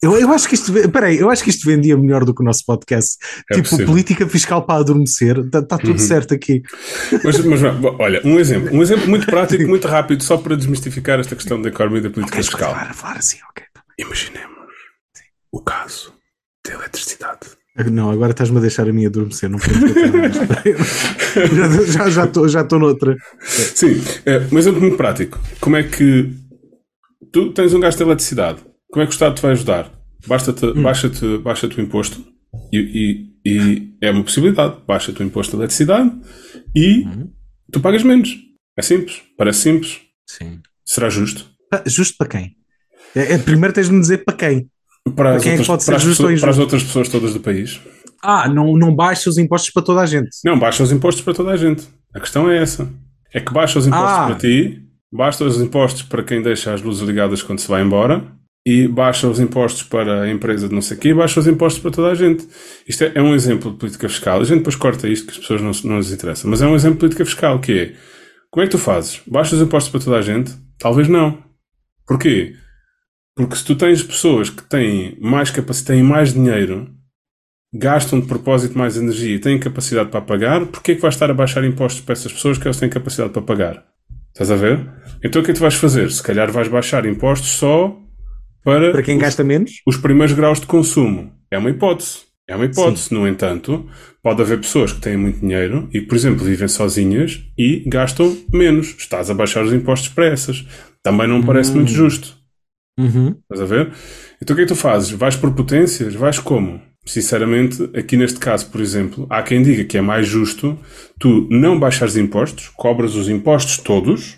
Eu, 0.02 0.18
eu 0.18 0.32
acho 0.32 0.48
que 0.48 0.56
isto, 0.56 0.72
peraí, 0.90 1.18
eu 1.18 1.30
acho 1.30 1.44
que 1.44 1.50
isto 1.50 1.64
vendia 1.64 1.96
melhor 1.96 2.24
do 2.24 2.34
que 2.34 2.42
o 2.42 2.44
nosso 2.44 2.64
podcast. 2.66 3.16
É 3.48 3.54
tipo, 3.54 3.68
possível. 3.68 3.86
política 3.86 4.28
fiscal 4.28 4.66
para 4.66 4.80
adormecer, 4.80 5.38
está 5.38 5.62
tá 5.62 5.78
tudo 5.78 5.92
uhum. 5.92 5.98
certo 5.98 6.34
aqui. 6.34 6.60
Mas, 7.22 7.38
mas, 7.44 7.62
olha, 8.00 8.20
um 8.24 8.36
exemplo, 8.40 8.76
um 8.76 8.82
exemplo 8.82 9.08
muito 9.08 9.26
prático, 9.26 9.62
muito 9.68 9.86
rápido, 9.86 10.24
só 10.24 10.36
para 10.36 10.56
desmistificar 10.56 11.20
esta 11.20 11.36
questão 11.36 11.62
da 11.62 11.68
economia 11.68 12.00
e 12.00 12.02
da 12.02 12.10
política 12.10 12.38
okay, 12.38 12.42
fiscal. 12.42 12.72
Falar, 12.72 12.92
falar 12.94 13.18
assim, 13.18 13.38
ok. 13.48 13.64
Imaginemos 13.96 14.72
Sim. 15.14 15.24
o 15.52 15.60
caso 15.60 16.12
da 16.66 16.74
eletricidade. 16.74 17.38
Não, 17.90 18.10
agora 18.10 18.32
estás-me 18.32 18.58
a 18.58 18.60
deixar 18.60 18.88
a 18.88 18.92
mim 18.92 19.06
adormecer, 19.06 19.48
não 19.48 19.58
já 21.86 22.10
já 22.10 22.24
estou 22.24 22.46
já 22.48 22.66
já 22.68 22.78
noutra. 22.78 23.16
Sim, 23.40 24.02
é, 24.26 24.46
um 24.52 24.58
exemplo 24.58 24.80
muito 24.80 24.96
prático. 24.96 25.38
Como 25.60 25.76
é 25.76 25.84
que 25.84 26.28
tu 27.32 27.52
tens 27.52 27.72
um 27.72 27.80
gasto 27.80 27.98
de 27.98 28.04
eletricidade? 28.04 28.71
Como 28.92 29.02
é 29.02 29.07
que 29.07 29.12
o 29.12 29.14
Estado 29.14 29.35
te 29.35 29.42
vai 29.42 29.52
ajudar? 29.52 29.90
Basta-te, 30.26 30.66
hum. 30.66 30.83
baixa-te, 30.83 31.38
baixa-te 31.38 31.78
o 31.78 31.83
imposto 31.83 32.22
e, 32.70 32.78
e, 32.78 33.50
e, 33.50 33.96
é 34.02 34.11
uma 34.11 34.22
possibilidade. 34.22 34.76
Baixa-te 34.87 35.22
o 35.22 35.24
imposto 35.24 35.52
de 35.52 35.62
eletricidade 35.62 36.12
e 36.76 37.07
hum. 37.07 37.31
tu 37.72 37.81
pagas 37.81 38.02
menos. 38.02 38.37
É 38.76 38.83
simples, 38.83 39.22
parece 39.37 39.61
simples. 39.61 40.00
Sim. 40.26 40.61
Será 40.85 41.09
justo? 41.09 41.50
Justo 41.87 42.16
para 42.18 42.28
quem? 42.28 42.55
É, 43.16 43.33
é, 43.33 43.38
primeiro 43.38 43.72
tens 43.74 43.87
de 43.87 43.94
me 43.94 44.00
dizer 44.00 44.24
para 44.24 44.37
quem. 44.37 44.68
Para, 45.16 45.37
as, 45.37 45.46
outras, 45.46 45.85
para, 45.87 45.96
as 45.96 46.05
pessoas, 46.05 46.40
para 46.40 46.50
as 46.50 46.59
outras 46.59 46.83
pessoas 46.83 47.09
todas 47.09 47.33
do 47.33 47.40
país. 47.40 47.81
Ah, 48.22 48.46
não, 48.46 48.76
não 48.76 48.94
baixa 48.94 49.28
os 49.28 49.38
impostos 49.38 49.70
para 49.70 49.83
toda 49.83 50.02
a 50.02 50.07
gente. 50.07 50.28
Não, 50.44 50.59
baixa 50.59 50.83
os 50.83 50.92
impostos 50.92 51.24
para 51.24 51.33
toda 51.33 51.50
a 51.50 51.57
gente. 51.57 51.83
A 52.14 52.20
questão 52.20 52.48
é 52.48 52.59
essa. 52.59 52.88
É 53.33 53.40
que 53.40 53.52
baixa 53.52 53.78
os 53.78 53.87
impostos 53.87 54.11
ah. 54.11 54.26
para 54.26 54.37
ti, 54.37 54.83
baixa 55.11 55.44
os 55.44 55.61
impostos 55.61 56.02
para 56.02 56.22
quem 56.22 56.42
deixa 56.42 56.74
as 56.74 56.83
luzes 56.83 57.02
ligadas 57.02 57.42
quando 57.42 57.59
se 57.59 57.68
vai 57.68 57.83
embora 57.83 58.41
e 58.64 58.87
baixa 58.87 59.29
os 59.29 59.40
impostos 59.40 59.83
para 59.83 60.22
a 60.22 60.31
empresa 60.31 60.68
de 60.68 60.75
não 60.75 60.83
sei 60.83 60.96
o 60.96 61.01
quê 61.01 61.09
e 61.09 61.14
baixa 61.14 61.40
os 61.40 61.46
impostos 61.46 61.83
para 61.83 61.90
toda 61.90 62.09
a 62.11 62.14
gente. 62.14 62.46
Isto 62.87 63.05
é, 63.05 63.12
é, 63.16 63.22
um 63.22 63.35
exemplo 63.35 63.72
de 63.72 63.79
política 63.79 64.09
fiscal. 64.09 64.40
A 64.40 64.44
gente 64.44 64.59
depois 64.59 64.77
corta 64.77 65.09
isto 65.09 65.27
que 65.27 65.33
as 65.33 65.38
pessoas 65.38 65.61
não, 65.61 65.72
não 65.90 65.98
lhes 65.98 66.12
interessam. 66.12 66.48
Mas 66.48 66.62
é 66.62 66.66
um 66.66 66.75
exemplo 66.75 66.94
de 66.94 67.01
política 67.01 67.25
fiscal 67.25 67.59
que 67.59 67.72
é 67.72 67.94
como 68.53 68.62
é 68.62 68.66
que 68.66 68.72
tu 68.72 68.79
fazes? 68.79 69.22
Baixas 69.27 69.55
os 69.55 69.66
impostos 69.66 69.90
para 69.90 70.01
toda 70.01 70.18
a 70.18 70.22
gente? 70.22 70.53
Talvez 70.79 71.09
não. 71.09 71.42
Porquê? 72.07 72.55
Porque 73.35 73.57
se 73.57 73.64
tu 73.64 73.75
tens 73.75 74.03
pessoas 74.03 74.51
que 74.51 74.62
têm 74.62 75.16
mais 75.20 75.51
capacidade, 75.51 75.98
têm 75.98 76.03
mais 76.03 76.35
dinheiro, 76.35 76.90
gastam 77.72 78.20
de 78.20 78.27
propósito 78.27 78.77
mais 78.77 78.98
energia 78.98 79.37
e 79.37 79.38
têm 79.38 79.59
capacidade 79.59 80.11
para 80.11 80.20
pagar, 80.20 80.66
porquê 80.66 80.92
é 80.92 80.94
que 80.94 81.01
vais 81.01 81.14
estar 81.14 81.31
a 81.31 81.35
baixar 81.35 81.64
impostos 81.64 82.03
para 82.03 82.12
essas 82.12 82.31
pessoas 82.31 82.59
que 82.59 82.64
elas 82.66 82.79
têm 82.79 82.90
capacidade 82.90 83.33
para 83.33 83.40
pagar? 83.40 83.87
Estás 84.29 84.51
a 84.51 84.57
ver? 84.57 84.87
Então 85.25 85.40
o 85.40 85.44
que 85.44 85.51
é 85.51 85.55
que 85.55 85.59
tu 85.59 85.62
vais 85.62 85.75
fazer? 85.75 86.11
Se 86.11 86.22
calhar 86.22 86.53
vais 86.53 86.68
baixar 86.68 87.07
impostos 87.07 87.53
só 87.53 87.98
para, 88.64 88.92
para 88.92 89.03
quem 89.03 89.16
os, 89.16 89.22
gasta 89.22 89.44
menos? 89.44 89.81
Os 89.87 89.96
primeiros 89.96 90.35
graus 90.35 90.61
de 90.61 90.66
consumo. 90.66 91.33
É 91.51 91.59
uma 91.59 91.70
hipótese. 91.70 92.20
É 92.48 92.57
uma 92.57 92.64
hipótese. 92.64 93.09
Sim. 93.09 93.14
No 93.14 93.27
entanto, 93.27 93.88
pode 94.22 94.42
haver 94.42 94.61
pessoas 94.61 94.92
que 94.92 95.01
têm 95.01 95.16
muito 95.16 95.40
dinheiro 95.40 95.88
e, 95.92 96.01
por 96.01 96.14
exemplo, 96.14 96.44
vivem 96.44 96.68
sozinhas 96.68 97.42
e 97.57 97.83
gastam 97.87 98.37
menos. 98.53 98.94
Estás 98.98 99.31
a 99.31 99.35
baixar 99.35 99.64
os 99.64 99.72
impostos 99.72 100.09
para 100.09 100.27
essas. 100.27 100.66
Também 101.03 101.27
não 101.27 101.38
me 101.38 101.46
parece 101.46 101.72
hum. 101.72 101.77
muito 101.77 101.90
justo. 101.90 102.37
Uhum. 102.98 103.37
Estás 103.42 103.61
a 103.61 103.64
ver? 103.64 103.92
Então 104.40 104.55
o 104.55 104.57
que 104.57 104.62
é 104.62 104.66
que 104.66 104.72
tu 104.72 104.77
fazes? 104.77 105.11
Vais 105.11 105.37
por 105.37 105.55
potências? 105.55 106.14
Vais 106.14 106.38
como? 106.38 106.81
Sinceramente, 107.05 107.90
aqui 107.96 108.16
neste 108.16 108.38
caso, 108.38 108.70
por 108.70 108.81
exemplo, 108.81 109.27
há 109.29 109.42
quem 109.42 109.62
diga 109.62 109.85
que 109.85 109.98
é 109.98 110.01
mais 110.01 110.27
justo 110.27 110.79
tu 111.18 111.48
não 111.51 111.79
baixares 111.79 112.16
impostos, 112.16 112.68
cobras 112.68 113.16
os 113.16 113.29
impostos 113.29 113.79
todos, 113.79 114.37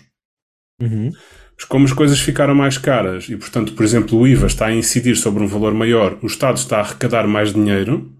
uhum. 0.81 1.11
Mas 1.57 1.65
como 1.65 1.85
as 1.85 1.93
coisas 1.93 2.19
ficaram 2.19 2.53
mais 2.53 2.77
caras 2.77 3.27
e, 3.29 3.37
portanto, 3.37 3.73
por 3.73 3.83
exemplo, 3.83 4.19
o 4.19 4.27
IVA 4.27 4.47
está 4.47 4.67
a 4.67 4.75
incidir 4.75 5.15
sobre 5.15 5.43
um 5.43 5.47
valor 5.47 5.73
maior, 5.73 6.17
o 6.21 6.27
Estado 6.27 6.57
está 6.57 6.77
a 6.77 6.81
arrecadar 6.81 7.27
mais 7.27 7.53
dinheiro, 7.53 8.15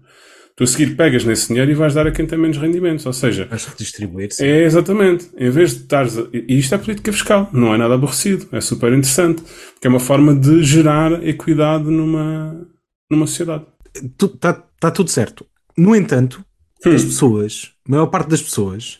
Tu 0.56 0.64
a 0.64 0.66
seguir 0.66 0.96
pegas 0.96 1.22
nesse 1.22 1.48
dinheiro 1.48 1.70
e 1.70 1.74
vais 1.74 1.92
dar 1.92 2.06
a 2.06 2.10
quem 2.10 2.26
tem 2.26 2.38
menos 2.38 2.56
rendimentos. 2.56 3.04
Ou 3.04 3.12
seja, 3.12 3.44
vais 3.44 3.66
redistribuir. 3.66 4.30
-se. 4.30 4.42
É 4.42 4.64
exatamente. 4.64 5.28
Em 5.36 5.50
vez 5.50 5.72
de 5.72 5.82
estares. 5.82 6.16
A, 6.16 6.26
e 6.32 6.58
isto 6.58 6.74
é 6.74 6.78
política 6.78 7.12
fiscal, 7.12 7.50
não 7.52 7.74
é 7.74 7.76
nada 7.76 7.94
aborrecido, 7.94 8.48
é 8.50 8.60
super 8.62 8.90
interessante. 8.90 9.42
Porque 9.74 9.86
é 9.86 9.90
uma 9.90 10.00
forma 10.00 10.34
de 10.34 10.62
gerar 10.62 11.22
equidade 11.22 11.84
numa, 11.84 12.66
numa 13.10 13.26
sociedade. 13.26 13.66
Está 13.94 14.54
tá 14.80 14.90
tudo 14.90 15.10
certo. 15.10 15.44
No 15.76 15.94
entanto, 15.94 16.42
hum. 16.86 16.90
as 16.90 17.04
pessoas, 17.04 17.72
a 17.86 17.90
maior 17.90 18.06
parte 18.06 18.30
das 18.30 18.40
pessoas, 18.40 18.98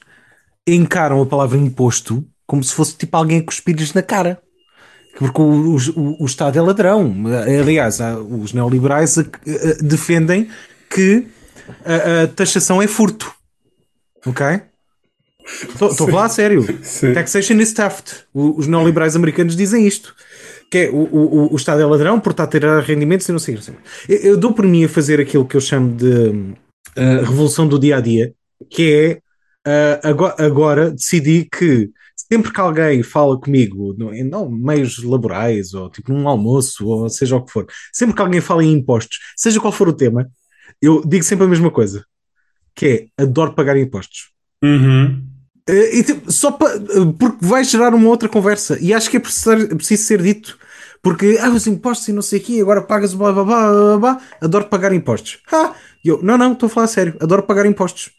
encaram 0.67 1.23
a 1.23 1.27
palavra 1.27 1.57
imposto 1.57 2.23
como 2.47 2.63
se 2.63 2.75
fosse 2.75 2.97
tipo 2.97 3.17
alguém 3.17 3.39
a 3.39 3.43
cuspir-lhes 3.43 3.93
na 3.93 4.03
cara. 4.03 4.41
Porque 5.19 5.41
o, 5.41 5.77
o, 5.77 6.23
o 6.23 6.27
Estado 6.27 6.59
é 6.59 6.63
ladrão. 6.63 7.15
Aliás, 7.61 7.99
os 8.29 8.53
neoliberais 8.53 9.17
defendem 9.81 10.49
que 10.91 11.27
a, 11.85 12.25
a 12.25 12.29
taxação 12.29 12.83
é 12.83 12.87
furto. 12.87 13.33
Ok? 14.27 14.47
Estou 15.47 15.91
a 15.91 15.95
falar 15.95 16.25
a 16.27 16.29
sério. 16.29 16.67
Sim. 16.83 17.15
Taxation 17.15 17.55
is 17.55 17.73
theft. 17.73 18.25
Os 18.35 18.67
neoliberais 18.67 19.17
americanos 19.17 19.57
dizem 19.57 19.87
isto. 19.87 20.15
Que 20.71 20.79
é 20.79 20.91
o, 20.91 20.97
o, 20.97 21.53
o 21.53 21.57
Estado 21.57 21.81
é 21.81 21.87
ladrão 21.87 22.21
por 22.21 22.33
estar 22.33 22.45
a 22.45 22.49
ter 22.49 22.65
rendimentos 22.81 23.29
e 23.29 23.33
não 23.33 23.39
sei. 23.39 23.57
Eu, 24.09 24.19
eu 24.19 24.37
dou 24.37 24.53
por 24.53 24.67
mim 24.67 24.85
a 24.85 24.89
fazer 24.89 25.21
aquilo 25.21 25.47
que 25.47 25.57
eu 25.57 25.61
chamo 25.61 25.95
de 25.95 26.55
a 26.97 27.21
revolução 27.21 27.69
do 27.69 27.79
dia 27.79 27.99
a 27.99 28.01
dia, 28.01 28.33
que 28.71 29.21
é 29.65 30.01
uh, 30.03 30.09
agora, 30.09 30.35
agora 30.39 30.91
decidi 30.91 31.47
que 31.51 31.91
sempre 32.31 32.53
que 32.53 32.61
alguém 32.61 33.03
fala 33.03 33.39
comigo, 33.39 33.95
em 34.13 34.25
não, 34.25 34.51
meios 34.51 35.03
laborais, 35.03 35.75
ou 35.75 35.91
tipo 35.91 36.13
num 36.13 36.29
almoço, 36.29 36.87
ou 36.87 37.09
seja 37.09 37.37
o 37.37 37.45
que 37.45 37.53
for, 37.53 37.67
sempre 37.93 38.15
que 38.15 38.23
alguém 38.23 38.41
fala 38.41 38.65
em 38.65 38.73
impostos, 38.73 39.19
seja 39.37 39.61
qual 39.61 39.73
for 39.73 39.89
o 39.89 39.93
tema, 39.93 40.29
eu 40.81 41.03
digo 41.07 41.25
sempre 41.25 41.45
a 41.45 41.49
mesma 41.49 41.71
coisa, 41.71 42.05
que 42.75 43.11
é 43.19 43.23
adoro 43.23 43.55
pagar 43.55 43.77
impostos. 43.77 44.31
Uhum. 44.63 45.25
Uh, 45.69 45.95
e, 45.95 46.03
tipo, 46.05 46.31
só 46.31 46.53
pa, 46.53 46.67
uh, 46.77 47.13
porque 47.15 47.39
vai 47.45 47.65
gerar 47.65 47.95
uma 47.95 48.09
outra 48.09 48.29
conversa, 48.29 48.79
e 48.81 48.93
acho 48.93 49.11
que 49.11 49.17
é 49.17 49.21
preciso, 49.21 49.69
preciso 49.77 50.03
ser 50.05 50.23
dito. 50.23 50.59
Porque, 51.03 51.39
ah, 51.41 51.51
os 51.51 51.69
impostos 51.69 52.09
e 52.09 52.13
não 52.13 52.23
sei 52.23 52.41
o 52.41 52.43
quê, 52.43 52.61
agora 52.61 52.83
pagas 52.83 53.15
blá 53.15 53.33
blá 53.33 53.45
blá 53.45 53.73
blá 53.73 53.99
blá, 53.99 54.21
adoro 54.41 54.65
pagar 54.65 54.93
impostos. 54.93 55.39
Ah, 55.53 55.73
eu, 56.05 56.21
não, 56.21 56.37
não, 56.37 56.53
estou 56.53 56.67
a 56.67 56.71
falar 56.71 56.89
sério, 56.89 57.17
adoro 57.21 57.45
pagar 57.45 57.65
impostos. 57.65 58.11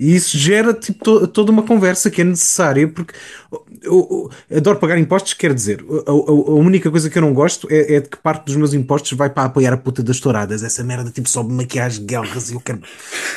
E 0.00 0.14
isso 0.16 0.38
gera 0.38 0.72
tipo, 0.72 1.04
to 1.04 1.26
toda 1.28 1.52
uma 1.52 1.62
conversa 1.62 2.10
que 2.10 2.22
é 2.22 2.24
necessária, 2.24 2.88
porque 2.88 3.12
eu, 3.82 4.30
eu, 4.50 4.56
adoro 4.56 4.78
pagar 4.78 4.98
impostos, 4.98 5.34
quer 5.34 5.52
dizer, 5.52 5.84
a, 6.06 6.10
a, 6.10 6.14
a, 6.14 6.54
única 6.54 6.90
coisa 6.90 7.10
que 7.10 7.18
eu 7.18 7.20
não 7.20 7.34
gosto 7.34 7.68
é, 7.70 7.96
é, 7.96 8.00
de 8.00 8.08
que 8.08 8.16
parte 8.16 8.46
dos 8.46 8.56
meus 8.56 8.72
impostos 8.72 9.12
vai 9.12 9.28
para 9.28 9.44
apoiar 9.44 9.74
a 9.74 9.76
puta 9.76 10.02
das 10.02 10.18
touradas. 10.18 10.62
Essa 10.62 10.82
merda 10.82 11.10
tipo 11.10 11.28
sobe 11.28 11.52
maquiagem, 11.52 12.06
guerras 12.06 12.50
e 12.50 12.54
eu 12.54 12.60
quero. 12.60 12.80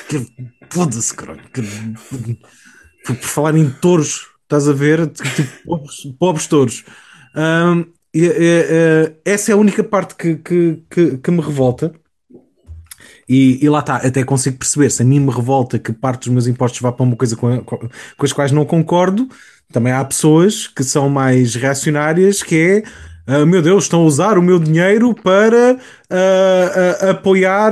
quero 0.08 0.26
Foda-se, 0.69 1.13
caralho. 1.13 1.41
Por, 1.52 3.15
por, 3.17 3.28
falar 3.28 3.58
em 3.58 3.69
touros, 3.69 4.28
estás 4.43 4.65
a 4.65 4.71
ver? 4.71 5.06
Tipo, 5.08 5.43
pobres, 5.65 6.15
pobres 6.17 6.47
touros. 6.47 6.86
Um, 7.36 7.82
e, 8.13 8.26
e, 8.26 9.15
essa 9.26 9.52
é 9.52 9.54
a 9.54 9.58
única 9.58 9.84
parte 9.84 10.15
que, 10.15 10.38
que, 10.38 10.82
que, 10.89 11.17
que 11.17 11.32
me 11.32 11.41
revolta. 11.41 11.93
E, 13.27 13.63
e, 13.63 13.69
lá 13.69 13.79
está, 13.79 13.97
até 13.97 14.23
consigo 14.23 14.57
perceber. 14.57 14.89
Se 14.89 15.01
a 15.01 15.05
mim 15.05 15.19
me 15.19 15.31
revolta 15.31 15.79
que 15.79 15.93
parte 15.93 16.25
dos 16.25 16.29
meus 16.29 16.47
impostos 16.47 16.81
vá 16.81 16.91
para 16.91 17.03
uma 17.03 17.15
coisa 17.15 17.36
com, 17.36 17.62
com, 17.62 17.77
com 17.77 18.25
as 18.25 18.33
quais 18.33 18.51
não 18.51 18.65
concordo, 18.65 19.27
também 19.71 19.91
há 19.91 20.03
pessoas 20.03 20.67
que 20.67 20.83
são 20.83 21.09
mais 21.09 21.55
reacionárias 21.55 22.43
que 22.43 22.55
é. 22.55 22.83
Uh, 23.25 23.45
meu 23.45 23.62
Deus, 23.62 23.86
estão 23.86 24.01
a 24.01 24.05
usar 24.05 24.38
o 24.38 24.41
meu 24.41 24.59
dinheiro 24.59 25.15
para 25.15 25.75
uh, 25.75 27.05
uh, 27.05 27.09
apoiar 27.09 27.71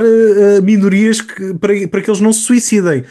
minorias 0.62 1.20
que, 1.20 1.52
para, 1.54 1.86
para 1.88 2.00
que 2.00 2.10
eles 2.10 2.20
não 2.20 2.32
se 2.32 2.40
suicidem. 2.40 3.04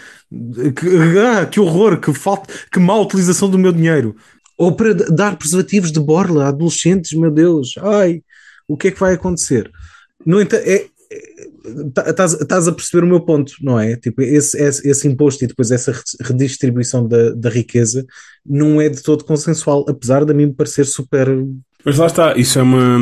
Que, 0.76 1.52
que 1.52 1.60
horror, 1.60 2.00
que 2.00 2.12
falta, 2.14 2.52
que 2.72 2.80
má 2.80 2.98
utilização 2.98 3.50
do 3.50 3.60
meu 3.60 3.72
dinheiro. 3.72 4.16
Ou 4.58 4.72
para 4.72 4.94
dar 4.94 5.38
preservativos 5.38 5.92
de 5.92 6.00
borla 6.00 6.46
a 6.46 6.48
adolescentes, 6.50 7.14
meu 7.14 7.32
Deus, 7.32 7.76
ai, 7.78 8.22
o 8.68 8.78
que 8.78 8.88
é 8.88 8.92
que 8.92 9.00
vai 9.00 9.14
acontecer? 9.14 9.70
No 10.26 10.42
entanto, 10.42 10.64
é, 10.66 10.86
estás 11.96 12.68
a 12.68 12.72
perceber 12.72 13.04
o 13.04 13.08
meu 13.08 13.22
ponto, 13.22 13.54
não 13.62 13.80
é? 13.80 13.96
Tipo, 13.96 14.22
esse, 14.22 14.58
esse, 14.58 14.88
esse 14.88 15.08
imposto 15.08 15.44
e 15.44 15.48
depois 15.48 15.72
essa 15.72 15.94
redistribuição 16.22 17.08
da, 17.08 17.32
da, 17.32 17.50
riqueza 17.50 18.06
não 18.46 18.82
é 18.82 18.90
de 18.90 19.02
todo 19.02 19.24
consensual, 19.24 19.86
apesar 19.88 20.26
de 20.26 20.32
a 20.32 20.36
mim 20.36 20.52
parecer 20.52 20.86
super. 20.86 21.28
Mas 21.86 21.98
lá 21.98 22.08
está, 22.08 22.36
isso 22.36 22.60
é 22.60 22.64
uma, 22.64 22.98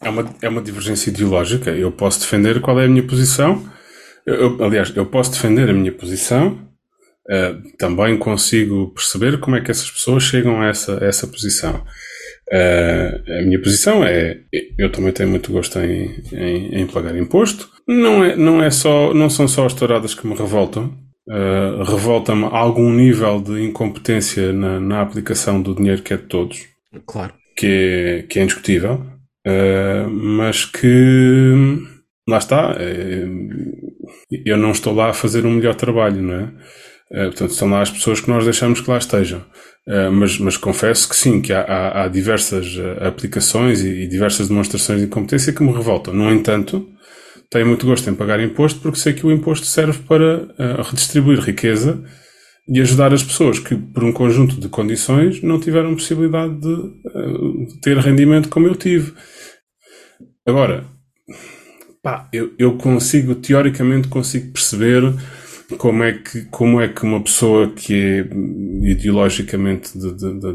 é 0.00 0.08
uma, 0.08 0.34
é 0.42 0.48
uma 0.48 0.62
divergência 0.62 1.10
ideológica. 1.10 1.70
Eu 1.70 1.92
posso 1.92 2.20
defender 2.20 2.60
qual 2.60 2.80
é 2.80 2.84
a 2.84 2.88
minha 2.88 3.06
posição. 3.06 3.62
Eu, 4.26 4.34
eu, 4.34 4.64
aliás, 4.64 4.94
eu 4.94 5.06
posso 5.06 5.32
defender 5.32 5.68
a 5.68 5.74
minha 5.74 5.92
posição. 5.92 6.58
Uh, 7.26 7.76
também 7.78 8.18
consigo 8.18 8.92
perceber 8.92 9.40
como 9.40 9.56
é 9.56 9.60
que 9.60 9.70
essas 9.70 9.90
pessoas 9.90 10.22
chegam 10.24 10.60
a 10.60 10.66
essa, 10.68 11.02
a 11.02 11.06
essa 11.06 11.26
posição. 11.26 11.82
Uh, 12.52 13.38
a 13.38 13.42
minha 13.42 13.60
posição 13.60 14.04
é, 14.04 14.38
eu 14.76 14.92
também 14.92 15.12
tenho 15.12 15.30
muito 15.30 15.50
gosto 15.50 15.78
em, 15.78 16.22
em, 16.32 16.80
em, 16.80 16.86
pagar 16.86 17.16
imposto. 17.16 17.70
Não, 17.88 18.22
é, 18.22 18.36
não, 18.36 18.62
é 18.62 18.70
só, 18.70 19.14
não 19.14 19.30
são 19.30 19.48
só 19.48 19.64
as 19.64 19.72
touradas 19.72 20.14
que 20.14 20.26
me 20.26 20.34
revoltam. 20.34 20.94
Uh, 21.26 21.82
Revolta-me 21.84 22.44
algum 22.44 22.92
nível 22.92 23.40
de 23.40 23.62
incompetência 23.64 24.52
na, 24.52 24.78
na, 24.78 25.00
aplicação 25.00 25.60
do 25.60 25.74
dinheiro 25.74 26.02
que 26.02 26.12
é 26.12 26.18
de 26.18 26.24
todos. 26.24 26.66
Claro. 27.06 27.32
Que 27.56 27.66
é, 27.66 28.22
que 28.28 28.38
é 28.38 28.42
indiscutível. 28.42 29.02
Uh, 29.46 30.08
mas 30.10 30.66
que, 30.66 31.78
lá 32.28 32.38
está, 32.38 32.76
eu 34.44 34.56
não 34.56 34.70
estou 34.70 34.94
lá 34.94 35.10
a 35.10 35.14
fazer 35.14 35.46
um 35.46 35.52
melhor 35.52 35.74
trabalho, 35.74 36.20
não 36.20 36.34
é? 36.34 36.52
portanto, 37.26 37.52
são 37.52 37.68
lá 37.68 37.80
as 37.80 37.90
pessoas 37.90 38.20
que 38.20 38.28
nós 38.28 38.44
deixamos 38.44 38.80
que 38.80 38.90
lá 38.90 38.98
estejam. 38.98 39.44
Uh, 39.86 40.10
mas, 40.10 40.38
mas, 40.38 40.56
confesso 40.56 41.06
que 41.06 41.14
sim, 41.14 41.42
que 41.42 41.52
há, 41.52 41.60
há, 41.60 42.04
há 42.04 42.08
diversas 42.08 42.74
uh, 42.76 43.06
aplicações 43.06 43.82
e, 43.82 44.04
e, 44.04 44.06
diversas 44.06 44.48
demonstrações 44.48 45.00
de 45.00 45.06
incompetência 45.06 45.52
que 45.52 45.62
me 45.62 45.72
revoltam. 45.72 46.14
No 46.14 46.32
entanto, 46.32 46.88
tenho 47.50 47.66
muito 47.66 47.84
gosto 47.84 48.08
em 48.08 48.14
pagar 48.14 48.40
imposto 48.40 48.80
porque 48.80 48.98
sei 48.98 49.12
que 49.12 49.26
o 49.26 49.30
imposto 49.30 49.66
serve 49.66 49.98
para 50.08 50.44
uh, 50.44 50.82
redistribuir 50.84 51.38
riqueza 51.40 52.02
e 52.66 52.80
ajudar 52.80 53.12
as 53.12 53.22
pessoas 53.22 53.58
que, 53.58 53.76
por 53.76 54.02
um 54.02 54.12
conjunto 54.12 54.58
de 54.58 54.70
condições, 54.70 55.42
não 55.42 55.60
tiveram 55.60 55.94
possibilidade 55.94 56.58
de, 56.58 56.76
de 57.66 57.80
ter 57.82 57.98
rendimento 57.98 58.48
como 58.48 58.66
eu 58.66 58.74
tive. 58.74 59.12
Agora, 60.46 60.84
pá, 62.02 62.26
eu, 62.32 62.54
eu 62.58 62.78
consigo, 62.78 63.34
teoricamente, 63.34 64.08
consigo 64.08 64.50
perceber 64.50 65.02
como 65.78 66.02
é 66.02 66.12
que, 66.12 66.42
como 66.46 66.80
é 66.80 66.88
que 66.88 67.04
uma 67.04 67.22
pessoa 67.22 67.70
que 67.70 67.94
é 67.94 68.90
ideologicamente 68.90 69.92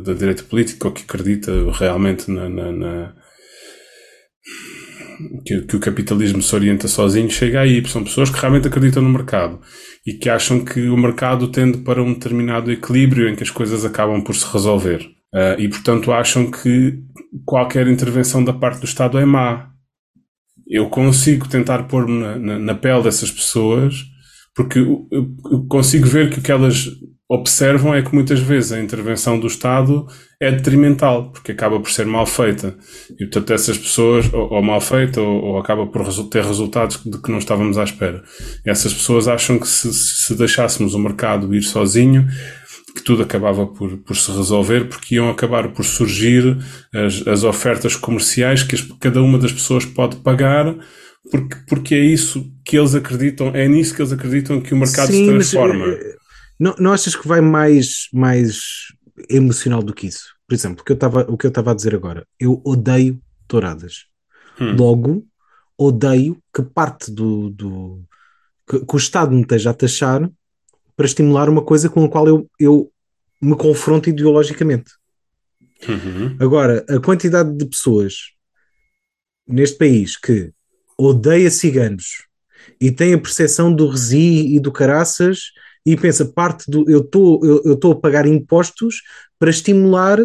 da 0.04 0.14
direita 0.14 0.44
política 0.44 0.88
ou 0.88 0.94
que 0.94 1.04
acredita 1.04 1.52
realmente 1.72 2.30
na, 2.30 2.48
na, 2.48 2.72
na 2.72 3.16
que, 5.46 5.62
que, 5.62 5.76
o 5.76 5.80
capitalismo 5.80 6.42
se 6.42 6.54
orienta 6.56 6.88
sozinho 6.88 7.30
chega 7.30 7.62
aí. 7.62 7.86
São 7.88 8.04
pessoas 8.04 8.30
que 8.30 8.40
realmente 8.40 8.68
acreditam 8.68 9.04
no 9.04 9.10
mercado 9.10 9.60
e 10.06 10.14
que 10.14 10.30
acham 10.30 10.64
que 10.64 10.88
o 10.88 10.98
mercado 10.98 11.48
tende 11.48 11.80
para 11.80 12.02
um 12.02 12.14
determinado 12.14 12.72
equilíbrio 12.72 13.28
em 13.28 13.36
que 13.36 13.44
as 13.44 13.50
coisas 13.50 13.84
acabam 13.84 14.22
por 14.22 14.36
se 14.36 14.46
resolver. 14.52 15.02
Uh, 15.34 15.60
e, 15.60 15.68
portanto, 15.68 16.12
acham 16.12 16.50
que 16.50 17.00
qualquer 17.46 17.88
intervenção 17.88 18.44
da 18.44 18.54
parte 18.54 18.80
do 18.80 18.86
Estado 18.86 19.20
é 19.20 19.26
má. 19.26 19.70
Eu 20.68 20.90
consigo 20.90 21.48
tentar 21.48 21.84
pôr-me 21.84 22.20
na, 22.20 22.40
na, 22.40 22.60
na 22.60 22.76
pele 22.76 23.04
dessas 23.04 23.30
pessoas 23.30 24.06
porque 24.56 24.80
eu 24.80 25.66
consigo 25.68 26.08
ver 26.08 26.30
que 26.30 26.40
o 26.40 26.42
que 26.42 26.52
elas 26.52 26.90
observam 27.32 27.94
é 27.94 28.02
que 28.02 28.14
muitas 28.14 28.40
vezes 28.40 28.72
a 28.72 28.80
intervenção 28.80 29.40
do 29.40 29.46
Estado 29.46 30.08
é 30.42 30.52
detrimental, 30.52 31.32
porque 31.32 31.52
acaba 31.52 31.80
por 31.80 31.92
ser 31.92 32.08
mal 32.08 32.26
feita. 32.26 32.76
E 33.12 33.26
portanto 33.26 33.54
essas 33.54 33.78
pessoas, 33.78 34.34
ou, 34.34 34.52
ou 34.52 34.64
mal 34.64 34.82
feita, 34.82 35.22
ou, 35.22 35.44
ou, 35.44 35.60
acaba 35.60 35.86
por 35.86 36.04
ter 36.28 36.44
resultados 36.44 37.00
de 37.06 37.22
que 37.22 37.30
não 37.30 37.38
estávamos 37.38 37.78
à 37.78 37.84
espera. 37.84 38.24
E 38.66 38.70
essas 38.70 38.92
pessoas 38.92 39.28
acham 39.28 39.60
que 39.60 39.68
se, 39.68 39.94
se 39.94 40.34
deixássemos 40.36 40.96
o 40.96 41.00
mercado 41.00 41.54
ir 41.54 41.62
sozinho, 41.62 42.28
que 42.96 43.04
tudo 43.04 43.22
acabava 43.22 43.68
por, 43.68 43.98
por 43.98 44.16
se 44.16 44.32
resolver, 44.32 44.88
porque 44.88 45.16
iam 45.16 45.30
acabar 45.30 45.68
por 45.70 45.86
surgir 45.86 46.58
as, 46.92 47.28
as 47.28 47.44
ofertas 47.44 47.96
comerciais 47.96 48.64
que 48.64 48.74
as, 48.74 48.82
cada 49.00 49.22
uma 49.22 49.38
das 49.38 49.52
pessoas 49.52 49.86
pode 49.86 50.16
pagar 50.18 50.76
porque, 51.30 51.56
porque 51.68 51.96
é 51.96 52.00
isso 52.00 52.52
que 52.66 52.78
eles 52.78 52.96
acreditam, 52.96 53.50
é 53.50 53.68
nisso 53.68 53.96
que 53.96 54.02
eles 54.02 54.12
acreditam 54.12 54.62
que 54.62 54.74
o 54.74 54.78
mercado 54.78 55.12
Sim, 55.12 55.26
se 55.26 55.32
transforma. 55.32 55.88
Mas, 55.88 56.00
eh, 56.00 56.16
não, 56.60 56.76
não 56.80 56.94
achas 56.94 57.16
que 57.16 57.28
vai 57.28 57.40
mais, 57.42 58.08
mais 58.12 58.60
emocional 59.30 59.82
do 59.82 59.94
que 59.94 60.08
isso? 60.08 60.36
Por 60.48 60.56
exemplo, 60.56 60.82
o 60.82 60.86
que 60.86 60.92
eu 60.92 60.96
estava 60.96 61.22
o 61.30 61.38
que 61.38 61.46
eu 61.46 61.50
estava 61.50 61.72
a 61.72 61.76
dizer 61.76 61.96
agora, 61.96 62.26
eu 62.40 62.62
odeio 62.66 63.22
touradas. 63.48 64.06
Hum. 64.60 64.76
Logo, 64.76 65.26
odeio 65.78 66.38
que 66.54 66.62
parte 66.62 67.12
do, 67.12 67.50
do 67.52 68.04
que, 68.68 68.80
que, 68.80 68.96
o 68.96 68.98
Estado 68.98 69.34
me 69.34 69.42
esteja 69.42 69.70
a 69.70 69.74
taxar 69.74 70.30
para 70.98 71.06
estimular 71.06 71.48
uma 71.48 71.62
coisa 71.62 71.88
com 71.90 72.04
a 72.04 72.10
qual 72.10 72.28
eu, 72.28 72.50
eu 72.60 72.92
me 73.42 73.56
confronto 73.56 74.10
ideologicamente. 74.10 74.92
Uhum. 75.88 76.36
Agora, 76.40 76.86
a 76.90 77.00
quantidade 77.00 77.56
de 77.56 77.66
pessoas 77.66 78.16
neste 79.48 79.78
país 79.78 80.18
que 80.18 80.52
odeia 81.00 81.50
ciganos 81.50 82.28
e 82.80 82.92
tem 82.92 83.14
a 83.14 83.18
percepção 83.18 83.74
do 83.74 83.88
resi 83.88 84.56
e 84.56 84.60
do 84.60 84.72
caraças 84.72 85.52
e 85.86 85.96
pensa 85.96 86.26
parte 86.26 86.70
do 86.70 86.90
eu 86.90 87.00
estou 87.00 87.40
eu 87.46 87.74
estou 87.74 87.94
a 87.94 87.96
pagar 87.96 88.26
impostos 88.26 89.02
para 89.40 89.50
estimular 89.50 90.20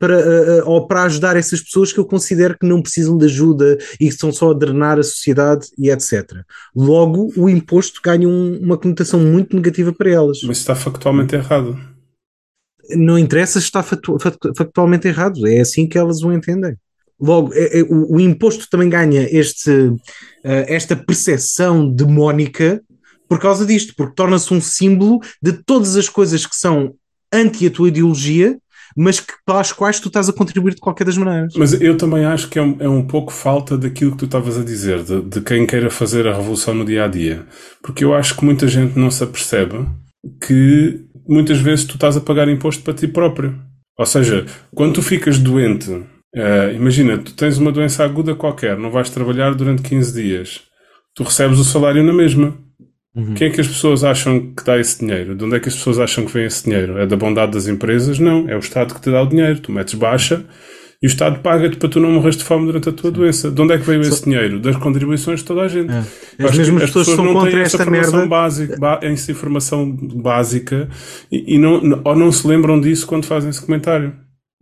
para, 0.00 0.18
uh, 0.18 0.62
ou 0.68 0.86
para 0.86 1.02
ajudar 1.04 1.36
essas 1.36 1.60
pessoas 1.60 1.92
que 1.92 2.00
eu 2.00 2.06
considero 2.06 2.58
que 2.58 2.66
não 2.66 2.80
precisam 2.80 3.18
de 3.18 3.26
ajuda 3.26 3.76
e 3.94 4.06
que 4.06 4.14
estão 4.14 4.32
só 4.32 4.50
a 4.50 4.54
drenar 4.54 4.98
a 4.98 5.02
sociedade 5.02 5.68
e 5.78 5.90
etc. 5.90 6.42
Logo, 6.74 7.30
o 7.36 7.50
imposto 7.50 8.00
ganha 8.02 8.26
um, 8.26 8.58
uma 8.62 8.78
conotação 8.78 9.20
muito 9.20 9.54
negativa 9.54 9.92
para 9.92 10.10
elas. 10.10 10.38
Mas 10.42 10.56
está 10.56 10.74
factualmente 10.74 11.34
errado. 11.34 11.78
Não 12.96 13.18
interessa 13.18 13.60
se 13.60 13.66
está 13.66 13.82
factualmente 13.82 15.06
errado, 15.06 15.46
é 15.46 15.60
assim 15.60 15.86
que 15.86 15.98
elas 15.98 16.22
o 16.22 16.32
entendem. 16.32 16.76
Logo, 17.20 17.52
é, 17.52 17.80
é, 17.80 17.82
o, 17.82 18.16
o, 18.16 18.20
imposto 18.20 18.66
também 18.70 18.88
ganha 18.88 19.28
este, 19.30 19.70
uh, 19.70 19.98
esta 20.42 20.96
percepção 20.96 21.88
demónica 21.88 22.80
por 23.28 23.38
causa 23.38 23.64
disto, 23.64 23.94
porque 23.96 24.14
torna-se 24.14 24.52
um 24.52 24.60
símbolo 24.60 25.20
de 25.40 25.52
todas 25.52 25.96
as 25.96 26.08
coisas 26.08 26.44
que 26.46 26.56
são 26.56 26.94
anti 27.32 27.66
a 27.66 27.70
tua 27.70 27.88
ideologia, 27.88 28.58
mas 28.96 29.20
que, 29.20 29.32
para 29.46 29.60
as 29.60 29.72
quais 29.72 30.00
tu 30.00 30.08
estás 30.08 30.28
a 30.28 30.32
contribuir 30.32 30.74
de 30.74 30.80
qualquer 30.80 31.04
das 31.04 31.16
maneiras. 31.16 31.52
Mas 31.56 31.72
eu 31.80 31.96
também 31.96 32.24
acho 32.24 32.48
que 32.48 32.58
é 32.58 32.62
um, 32.62 32.76
é 32.80 32.88
um 32.88 33.06
pouco 33.06 33.32
falta 33.32 33.78
daquilo 33.78 34.12
que 34.12 34.18
tu 34.18 34.24
estavas 34.24 34.58
a 34.58 34.64
dizer, 34.64 35.04
de, 35.04 35.22
de 35.22 35.40
quem 35.42 35.66
queira 35.66 35.90
fazer 35.90 36.26
a 36.26 36.34
revolução 36.34 36.74
no 36.74 36.84
dia 36.84 37.04
a 37.04 37.08
dia. 37.08 37.46
Porque 37.82 38.02
eu 38.02 38.14
acho 38.14 38.36
que 38.36 38.44
muita 38.44 38.66
gente 38.66 38.98
não 38.98 39.10
se 39.10 39.22
apercebe 39.22 39.86
que 40.44 41.04
muitas 41.26 41.58
vezes 41.60 41.84
tu 41.84 41.94
estás 41.94 42.16
a 42.16 42.20
pagar 42.20 42.48
imposto 42.48 42.82
para 42.82 42.94
ti 42.94 43.06
próprio. 43.06 43.56
Ou 43.96 44.06
seja, 44.06 44.44
quando 44.74 44.94
tu 44.94 45.02
ficas 45.02 45.38
doente, 45.38 46.02
uh, 46.36 46.74
imagina, 46.74 47.18
tu 47.18 47.34
tens 47.34 47.58
uma 47.58 47.72
doença 47.72 48.04
aguda 48.04 48.34
qualquer, 48.34 48.76
não 48.76 48.90
vais 48.90 49.10
trabalhar 49.10 49.54
durante 49.54 49.82
15 49.82 50.22
dias, 50.22 50.60
tu 51.14 51.22
recebes 51.22 51.58
o 51.58 51.64
salário 51.64 52.02
na 52.02 52.12
mesma. 52.12 52.56
Uhum. 53.14 53.34
Quem 53.34 53.48
é 53.48 53.50
que 53.50 53.60
as 53.60 53.66
pessoas 53.66 54.04
acham 54.04 54.54
que 54.54 54.64
dá 54.64 54.78
esse 54.78 55.00
dinheiro? 55.00 55.34
De 55.34 55.44
onde 55.44 55.56
é 55.56 55.60
que 55.60 55.68
as 55.68 55.74
pessoas 55.74 55.98
acham 55.98 56.24
que 56.24 56.32
vem 56.32 56.46
esse 56.46 56.64
dinheiro? 56.64 56.96
É 56.96 57.06
da 57.06 57.16
bondade 57.16 57.52
das 57.52 57.66
empresas? 57.66 58.18
Não, 58.20 58.48
é 58.48 58.54
o 58.54 58.60
Estado 58.60 58.94
que 58.94 59.00
te 59.00 59.10
dá 59.10 59.20
o 59.22 59.26
dinheiro. 59.26 59.58
Tu 59.58 59.72
metes 59.72 59.94
baixa 59.94 60.44
e 61.02 61.06
o 61.06 61.08
Estado 61.08 61.40
paga-te 61.40 61.76
para 61.76 61.88
tu 61.88 61.98
não 61.98 62.12
morreres 62.12 62.36
de 62.36 62.44
fome 62.44 62.66
durante 62.66 62.88
a 62.88 62.92
tua 62.92 63.10
Sim. 63.10 63.16
doença. 63.16 63.50
De 63.50 63.60
onde 63.60 63.72
é 63.72 63.78
que 63.78 63.86
veio 63.86 64.02
esse 64.02 64.22
dinheiro? 64.22 64.60
Das 64.60 64.76
contribuições 64.76 65.40
de 65.40 65.46
toda 65.46 65.62
a 65.62 65.68
gente. 65.68 65.90
É. 65.90 66.44
As 66.44 66.56
mesmas 66.56 66.82
pessoas, 66.84 67.08
pessoas 67.08 67.34
não 67.34 67.44
têm 67.44 67.60
essa 67.60 67.90
merda. 67.90 68.26
Básica, 68.26 68.98
essa 69.02 69.32
informação 69.32 69.90
básica 69.90 70.88
e, 71.32 71.54
e 71.54 71.58
não, 71.58 72.02
ou 72.04 72.14
não 72.14 72.30
se 72.30 72.46
lembram 72.46 72.80
disso 72.80 73.06
quando 73.06 73.24
fazem 73.24 73.50
esse 73.50 73.64
comentário. 73.64 74.12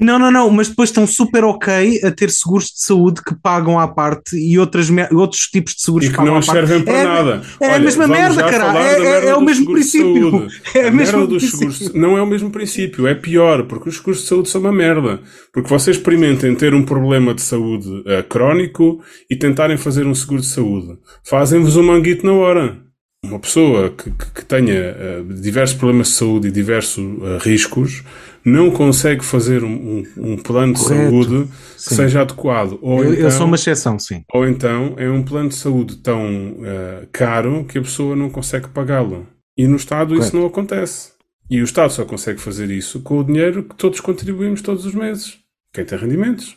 Não, 0.00 0.16
não, 0.16 0.30
não, 0.30 0.48
mas 0.48 0.68
depois 0.68 0.90
estão 0.90 1.08
super 1.08 1.42
ok 1.42 2.00
a 2.04 2.10
ter 2.12 2.30
seguros 2.30 2.66
de 2.66 2.80
saúde 2.80 3.20
que 3.20 3.34
pagam 3.34 3.80
à 3.80 3.88
parte 3.88 4.36
e 4.36 4.56
outras, 4.56 4.88
outros 5.10 5.42
tipos 5.42 5.74
de 5.74 5.82
seguros 5.82 6.06
e 6.06 6.10
que, 6.10 6.16
que 6.16 6.24
não 6.24 6.40
servem 6.40 6.82
para 6.82 6.94
é, 6.94 7.04
nada. 7.04 7.42
É 7.60 7.66
Olha, 7.66 7.74
a 7.76 7.78
mesma 7.80 8.06
merda, 8.06 8.48
cara. 8.48 8.78
É, 8.78 9.02
é, 9.02 9.28
é 9.30 9.34
o 9.34 9.40
mesmo 9.40 9.72
princípio. 9.72 10.46
É 10.72 10.86
a, 10.86 10.90
mesma 10.92 11.26
dos 11.26 11.50
seguros 11.50 11.92
não 11.94 12.16
é 12.16 12.22
o 12.22 12.26
mesmo 12.26 12.48
princípio, 12.48 13.08
é 13.08 13.14
pior, 13.14 13.64
porque 13.64 13.88
os 13.88 13.96
seguros 13.96 14.20
de 14.20 14.28
saúde 14.28 14.48
são 14.48 14.60
uma 14.60 14.72
merda. 14.72 15.20
Porque 15.52 15.68
vocês 15.68 15.96
experimentem 15.96 16.54
ter 16.54 16.74
um 16.74 16.84
problema 16.84 17.34
de 17.34 17.42
saúde 17.42 17.88
uh, 17.88 18.22
crónico 18.28 19.02
e 19.28 19.36
tentarem 19.36 19.76
fazer 19.76 20.06
um 20.06 20.14
seguro 20.14 20.40
de 20.40 20.46
saúde. 20.46 20.96
Fazem-vos 21.24 21.76
um 21.76 21.82
manguito 21.82 22.24
na 22.24 22.34
hora 22.34 22.87
uma 23.24 23.38
pessoa 23.38 23.90
que, 23.90 24.10
que 24.10 24.44
tenha 24.44 24.94
uh, 25.20 25.34
diversos 25.34 25.76
problemas 25.76 26.08
de 26.08 26.14
saúde 26.14 26.48
e 26.48 26.50
diversos 26.52 26.98
uh, 26.98 27.38
riscos 27.40 28.04
não 28.44 28.70
consegue 28.70 29.24
fazer 29.24 29.64
um, 29.64 30.04
um, 30.16 30.32
um 30.32 30.36
plano 30.36 30.74
de 30.74 30.80
Correto. 30.80 31.10
saúde 31.10 31.50
que 31.50 31.80
sim. 31.82 31.94
seja 31.96 32.20
adequado. 32.22 32.78
Ou 32.80 33.04
eu, 33.04 33.12
então, 33.12 33.24
eu, 33.24 33.30
sou 33.30 33.46
uma 33.46 33.56
exceção, 33.56 33.98
sim. 33.98 34.22
Ou 34.32 34.46
então 34.46 34.94
é 34.96 35.10
um 35.10 35.22
plano 35.22 35.48
de 35.48 35.56
saúde 35.56 35.96
tão 35.96 36.52
uh, 36.52 37.06
caro 37.12 37.64
que 37.64 37.78
a 37.78 37.82
pessoa 37.82 38.14
não 38.14 38.30
consegue 38.30 38.68
pagá-lo. 38.68 39.26
E 39.56 39.66
no 39.66 39.76
Estado 39.76 40.10
Correto. 40.10 40.26
isso 40.26 40.36
não 40.36 40.46
acontece. 40.46 41.12
E 41.50 41.60
o 41.60 41.64
Estado 41.64 41.92
só 41.92 42.04
consegue 42.04 42.40
fazer 42.40 42.70
isso 42.70 43.00
com 43.00 43.18
o 43.18 43.24
dinheiro 43.24 43.64
que 43.64 43.74
todos 43.74 44.00
contribuímos 44.00 44.62
todos 44.62 44.86
os 44.86 44.94
meses. 44.94 45.38
Quem 45.72 45.84
tem 45.84 45.98
rendimentos. 45.98 46.56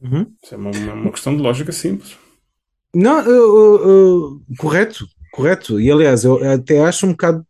Uhum. 0.00 0.26
Isso 0.42 0.54
é 0.54 0.58
uma, 0.58 0.70
uma, 0.70 1.12
questão 1.12 1.36
de 1.36 1.42
lógica 1.42 1.70
simples. 1.70 2.18
Não, 2.94 3.20
uh, 3.20 4.34
uh, 4.34 4.42
correto, 4.58 5.06
correto. 5.36 5.78
E 5.78 5.90
aliás, 5.90 6.24
eu 6.24 6.42
até 6.42 6.80
acho 6.80 7.06
um 7.06 7.10
bocado 7.10 7.46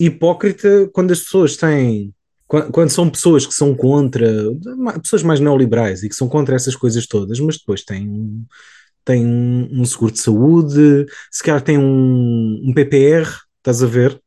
hipócrita 0.00 0.88
quando 0.92 1.12
as 1.12 1.20
pessoas 1.20 1.56
têm 1.56 2.14
quando 2.48 2.88
são 2.88 3.10
pessoas 3.10 3.44
que 3.44 3.52
são 3.52 3.74
contra, 3.74 4.26
pessoas 5.02 5.22
mais 5.22 5.38
neoliberais 5.38 6.02
e 6.02 6.08
que 6.08 6.14
são 6.14 6.26
contra 6.26 6.56
essas 6.56 6.74
coisas 6.74 7.06
todas, 7.06 7.38
mas 7.40 7.58
depois 7.58 7.84
têm, 7.84 8.42
têm 9.04 9.22
um 9.26 9.84
seguro 9.84 10.12
de 10.12 10.20
saúde, 10.20 11.04
se 11.30 11.42
calhar 11.42 11.60
têm 11.60 11.76
um, 11.76 12.58
um 12.64 12.72
PPR, 12.72 13.28
estás 13.58 13.82
a 13.82 13.86
ver? 13.86 14.18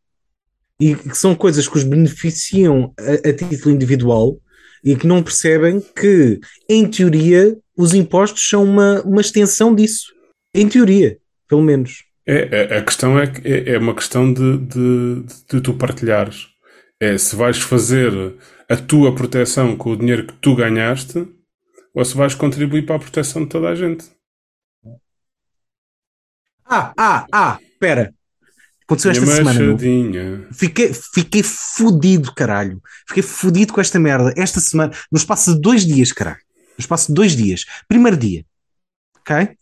E 0.80 0.93
que 0.93 1.18
são 1.18 1.34
coisas 1.34 1.68
que 1.68 1.76
os 1.76 1.84
beneficiam 1.84 2.93
a, 2.99 3.30
a 3.30 3.34
título 3.34 3.74
individual 3.74 4.39
e 4.84 4.95
que 4.95 5.08
não 5.08 5.24
percebem 5.24 5.82
que, 5.82 6.39
em 6.70 6.88
teoria, 6.88 7.58
os 7.76 7.95
impostos 7.95 8.47
são 8.47 8.64
uma, 8.64 9.02
uma 9.02 9.22
extensão 9.22 9.74
disso. 9.74 10.14
Em 10.54 10.70
teoria, 10.70 11.18
pelo 11.47 11.64
menos. 11.64 12.04
É, 12.26 12.76
é 12.76 12.78
a 12.78 12.84
questão 12.84 13.19
é 13.19 13.28
que 13.28 13.47
é, 13.47 13.74
é 13.74 13.78
uma 13.78 13.95
questão 13.95 14.32
de, 14.32 14.57
de, 14.57 15.24
de 15.49 15.61
tu 15.61 15.74
partilhares 15.74 16.51
é 17.01 17.17
se 17.17 17.36
vais 17.36 17.59
fazer 17.59 18.11
a 18.69 18.78
tua 18.78 19.13
proteção 19.13 19.76
com 19.76 19.89
o 19.91 19.97
dinheiro 19.97 20.28
que 20.28 20.34
tu 20.36 20.55
ganhaste 20.55 21.28
ou 21.95 22.05
se 22.05 22.15
vais 22.15 22.36
contribuir 22.36 22.86
para 22.86 22.95
a 22.95 22.99
proteção 22.99 23.43
de 23.43 23.49
toda 23.49 23.69
a 23.69 23.76
gente. 23.76 24.05
Ah, 26.63 26.93
ah, 26.95 27.26
ah, 27.32 27.59
espera. 27.61 28.13
Aconteceu 28.84 29.11
esta 29.11 29.26
semana. 29.26 29.78
Fiquei, 30.53 30.93
fiquei 30.93 31.43
fodido, 31.43 32.34
caralho. 32.34 32.82
Fiquei 33.07 33.24
fodido 33.24 33.74
com 33.74 33.82
esta 33.82 33.99
merda. 33.99 34.34
Esta 34.38 34.59
semana, 34.59 34.93
no 35.11 35.17
espaço 35.17 35.55
de 35.55 35.61
dois 35.61 35.86
dias, 35.86 36.11
caralho. 36.11 36.39
No 36.78 36.82
espaço 36.82 37.07
de 37.07 37.13
dois 37.13 37.36
dias. 37.36 37.65
Primeiro 37.88 38.15
dia. 38.15 38.45
Ok? 39.19 39.57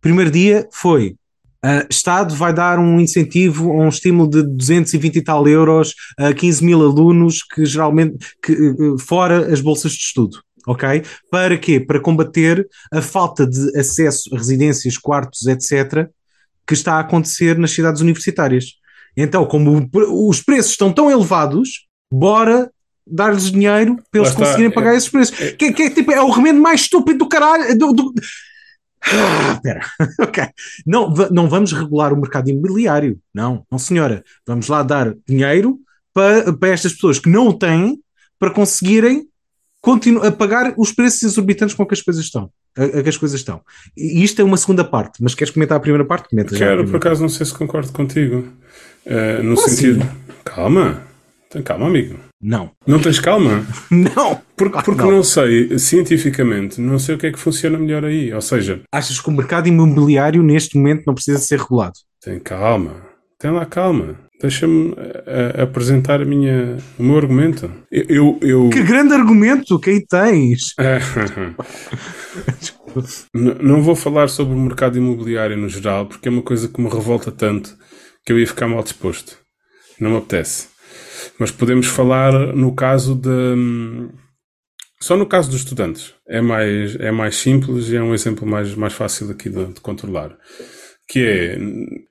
Primeiro 0.00 0.30
dia 0.30 0.68
foi 0.70 1.16
Uh, 1.64 1.86
Estado 1.88 2.34
vai 2.34 2.52
dar 2.52 2.78
um 2.78 3.00
incentivo, 3.00 3.72
um 3.72 3.88
estímulo 3.88 4.28
de 4.28 4.42
220 4.42 5.16
e 5.16 5.22
tal 5.22 5.48
euros 5.48 5.94
a 6.18 6.34
15 6.34 6.62
mil 6.62 6.82
alunos 6.82 7.42
que 7.42 7.64
geralmente, 7.64 8.18
que, 8.42 8.52
uh, 8.52 8.98
fora 8.98 9.50
as 9.50 9.62
bolsas 9.62 9.92
de 9.92 9.98
estudo. 9.98 10.42
Ok? 10.66 11.02
Para 11.30 11.56
quê? 11.56 11.80
Para 11.80 12.00
combater 12.00 12.68
a 12.92 13.00
falta 13.00 13.46
de 13.46 13.78
acesso 13.78 14.34
a 14.34 14.38
residências, 14.38 14.98
quartos, 14.98 15.46
etc., 15.46 16.06
que 16.66 16.74
está 16.74 16.94
a 16.94 17.00
acontecer 17.00 17.58
nas 17.58 17.70
cidades 17.70 18.02
universitárias. 18.02 18.74
Então, 19.16 19.46
como 19.46 19.88
os 20.28 20.42
preços 20.42 20.72
estão 20.72 20.92
tão 20.92 21.10
elevados, 21.10 21.86
bora 22.12 22.70
dar-lhes 23.06 23.50
dinheiro 23.50 23.96
para 24.10 24.22
eles 24.22 24.34
conseguirem 24.34 24.70
pagar 24.70 24.94
é, 24.94 24.96
esses 24.96 25.08
preços. 25.08 25.40
É, 25.40 25.52
que, 25.52 25.72
que, 25.72 25.90
tipo, 25.90 26.12
é 26.12 26.20
o 26.20 26.30
remédio 26.30 26.60
mais 26.60 26.82
estúpido 26.82 27.20
do 27.20 27.28
caralho. 27.28 27.76
Do, 27.78 27.92
do, 27.92 28.14
ah, 29.12 29.52
espera, 29.52 29.80
ok. 30.20 30.44
Não, 30.86 31.12
não 31.30 31.48
vamos 31.48 31.72
regular 31.72 32.12
o 32.12 32.16
mercado 32.16 32.48
imobiliário. 32.48 33.18
Não, 33.34 33.64
não 33.70 33.78
senhora. 33.78 34.24
Vamos 34.46 34.68
lá 34.68 34.82
dar 34.82 35.14
dinheiro 35.26 35.78
para, 36.12 36.52
para 36.52 36.68
estas 36.70 36.92
pessoas 36.92 37.18
que 37.18 37.28
não 37.28 37.48
o 37.48 37.58
têm 37.58 37.98
para 38.38 38.50
conseguirem 38.50 39.26
a 40.22 40.32
pagar 40.32 40.72
os 40.78 40.92
preços 40.92 41.22
exorbitantes 41.22 41.74
com 41.74 41.84
que 41.84 41.92
as 41.92 42.00
coisas 42.00 42.24
estão. 42.24 42.50
A, 42.76 42.84
a 42.84 43.02
que 43.02 43.08
as 43.08 43.16
coisas 43.16 43.38
estão. 43.38 43.60
E 43.96 44.24
isto 44.24 44.40
é 44.40 44.44
uma 44.44 44.56
segunda 44.56 44.82
parte, 44.82 45.22
mas 45.22 45.34
queres 45.34 45.52
comentar 45.52 45.76
a 45.76 45.80
primeira 45.80 46.04
parte? 46.04 46.28
Comenta 46.28 46.56
Quero, 46.56 46.86
por 46.86 46.96
acaso, 46.96 47.20
não 47.20 47.28
sei 47.28 47.44
se 47.44 47.52
concordo 47.54 47.92
contigo. 47.92 48.48
Uh, 49.04 49.42
no 49.42 49.54
Como 49.54 49.68
sentido. 49.68 50.02
Assim? 50.02 50.10
Calma, 50.44 51.02
calma, 51.62 51.86
amigo. 51.86 52.18
Não. 52.46 52.72
Não 52.86 53.00
tens 53.00 53.18
calma? 53.18 53.66
não. 53.90 54.38
Porque, 54.54 54.82
porque 54.82 55.02
não. 55.02 55.12
não. 55.12 55.24
sei, 55.24 55.78
cientificamente, 55.78 56.78
não 56.78 56.98
sei 56.98 57.14
o 57.14 57.18
que 57.18 57.28
é 57.28 57.32
que 57.32 57.38
funciona 57.38 57.78
melhor 57.78 58.04
aí. 58.04 58.34
Ou 58.34 58.42
seja. 58.42 58.82
Achas 58.92 59.18
que 59.18 59.30
o 59.30 59.32
mercado 59.32 59.66
imobiliário 59.66 60.42
neste 60.42 60.76
momento 60.76 61.04
não 61.06 61.14
precisa 61.14 61.38
ser 61.38 61.58
regulado? 61.58 61.94
Tem 62.22 62.38
calma. 62.38 62.96
Tem 63.38 63.50
lá 63.50 63.64
calma. 63.64 64.18
Deixa-me 64.42 64.90
uh, 64.90 65.62
apresentar 65.62 66.20
a 66.20 66.24
minha, 66.26 66.76
o 66.98 67.02
meu 67.02 67.16
argumento. 67.16 67.70
Eu, 67.90 68.04
eu, 68.10 68.38
eu... 68.42 68.68
Que 68.68 68.82
grande 68.82 69.14
argumento 69.14 69.78
que 69.78 69.88
aí 69.88 70.06
tens! 70.06 70.74
não 73.32 73.82
vou 73.82 73.96
falar 73.96 74.28
sobre 74.28 74.54
o 74.54 74.60
mercado 74.60 74.98
imobiliário 74.98 75.56
no 75.56 75.68
geral, 75.68 76.04
porque 76.04 76.28
é 76.28 76.30
uma 76.30 76.42
coisa 76.42 76.68
que 76.68 76.78
me 76.78 76.90
revolta 76.90 77.32
tanto 77.32 77.74
que 78.22 78.34
eu 78.34 78.38
ia 78.38 78.46
ficar 78.46 78.68
mal 78.68 78.82
disposto. 78.82 79.38
Não 79.98 80.10
me 80.10 80.18
apetece. 80.18 80.73
Mas 81.38 81.50
podemos 81.50 81.86
falar 81.86 82.32
no 82.54 82.74
caso 82.74 83.14
de. 83.14 84.10
Só 85.00 85.16
no 85.16 85.26
caso 85.26 85.50
dos 85.50 85.60
estudantes. 85.60 86.14
É 86.26 86.40
mais, 86.40 86.96
é 86.96 87.10
mais 87.10 87.36
simples 87.36 87.90
e 87.90 87.96
é 87.96 88.02
um 88.02 88.14
exemplo 88.14 88.46
mais, 88.46 88.74
mais 88.74 88.94
fácil 88.94 89.30
aqui 89.30 89.50
de, 89.50 89.66
de 89.66 89.80
controlar. 89.80 90.36
Que 91.06 91.58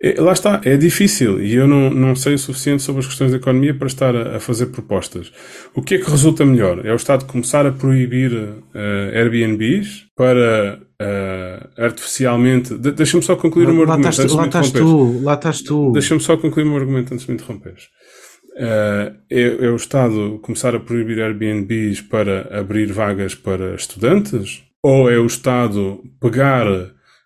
é, 0.01 0.11
é, 0.11 0.21
Lá 0.21 0.33
está, 0.33 0.61
é 0.63 0.77
difícil 0.77 1.41
e 1.41 1.55
eu 1.55 1.67
não, 1.67 1.89
não 1.89 2.15
sei 2.15 2.35
o 2.35 2.37
suficiente 2.37 2.83
sobre 2.83 2.99
as 2.99 3.07
questões 3.07 3.31
da 3.31 3.37
economia 3.37 3.73
para 3.73 3.87
estar 3.87 4.15
a, 4.15 4.35
a 4.35 4.39
fazer 4.39 4.67
propostas. 4.67 5.31
O 5.73 5.81
que 5.81 5.95
é 5.95 5.97
que 5.97 6.09
resulta 6.09 6.45
melhor? 6.45 6.85
É 6.85 6.93
o 6.93 6.95
Estado 6.95 7.25
começar 7.25 7.65
a 7.65 7.71
proibir 7.71 8.31
uh, 8.31 9.15
Airbnbs 9.15 10.05
para 10.15 10.79
uh, 11.01 11.81
artificialmente. 11.81 12.77
De, 12.77 12.91
Deixa-me 12.91 13.23
só 13.23 13.35
concluir 13.35 13.65
lá, 13.65 13.71
o 13.71 13.73
meu 13.73 13.83
argumento. 13.83 14.35
Lá, 14.35 14.45
estás 14.45 14.71
tu, 14.71 15.23
lá 15.23 15.33
estás 15.33 15.61
tu. 15.63 15.91
Deixa-me 15.91 16.21
só 16.21 16.37
concluir 16.37 16.65
o 16.65 16.67
meu 16.67 16.77
argumento 16.77 17.13
antes 17.15 17.25
de 17.25 17.31
me 17.31 17.37
interromperes. 17.37 17.87
Uh, 18.55 19.17
é, 19.29 19.41
é, 19.65 19.69
o 19.69 19.75
Estado 19.75 20.39
começar 20.43 20.75
a 20.75 20.79
proibir 20.79 21.19
Airbnbs 21.19 22.01
para 22.01 22.59
abrir 22.59 22.91
vagas 22.91 23.33
para 23.33 23.75
estudantes? 23.75 24.63
Ou 24.83 25.09
é 25.09 25.17
o 25.17 25.25
Estado 25.25 26.03
pegar 26.21 26.65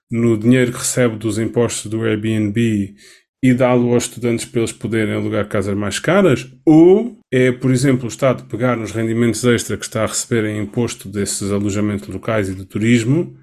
no 0.09 0.37
dinheiro 0.37 0.71
que 0.71 0.77
recebe 0.77 1.17
dos 1.17 1.37
impostos 1.37 1.91
do 1.91 2.03
Airbnb 2.03 2.95
e 3.43 3.53
dá-lo 3.53 3.93
aos 3.93 4.03
estudantes 4.05 4.45
para 4.45 4.61
eles 4.61 4.71
poderem 4.71 5.15
alugar 5.15 5.47
casas 5.49 5.75
mais 5.75 5.99
caras? 5.99 6.47
Ou 6.65 7.19
é, 7.31 7.51
por 7.51 7.71
exemplo, 7.71 8.05
o 8.05 8.09
Estado 8.09 8.45
pegar 8.45 8.77
nos 8.77 8.91
rendimentos 8.91 9.43
extra 9.43 9.75
que 9.75 9.83
está 9.83 10.03
a 10.03 10.07
receber 10.07 10.45
em 10.45 10.61
imposto 10.61 11.09
desses 11.09 11.51
alojamentos 11.51 12.07
locais 12.07 12.47
e 12.47 12.55
de 12.55 12.63
turismo 12.63 13.35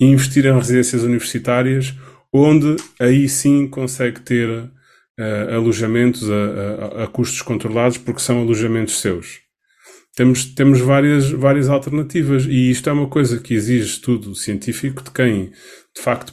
e 0.00 0.06
investir 0.06 0.46
em 0.46 0.54
residências 0.54 1.02
universitárias, 1.02 1.94
onde 2.32 2.76
aí 2.98 3.28
sim 3.28 3.66
consegue 3.68 4.20
ter 4.20 4.70
uh, 5.18 5.54
alojamentos 5.54 6.28
a, 6.30 6.34
a, 6.34 7.04
a, 7.04 7.06
custos 7.06 7.42
controlados 7.42 7.98
porque 7.98 8.20
são 8.20 8.40
alojamentos 8.40 9.00
seus. 9.00 9.40
temos, 10.16 10.44
temos 10.44 10.80
várias, 10.80 11.30
várias 11.30 11.68
alternativas 11.68 12.44
e 12.44 12.70
isto 12.70 12.88
é 12.88 12.92
uma 12.92 13.08
coisa 13.08 13.40
que 13.40 13.54
exige 13.54 13.86
estudo 13.86 14.34
científico 14.34 15.02
de 15.02 15.10
quem 15.10 15.50
de 15.94 16.02
facto 16.02 16.32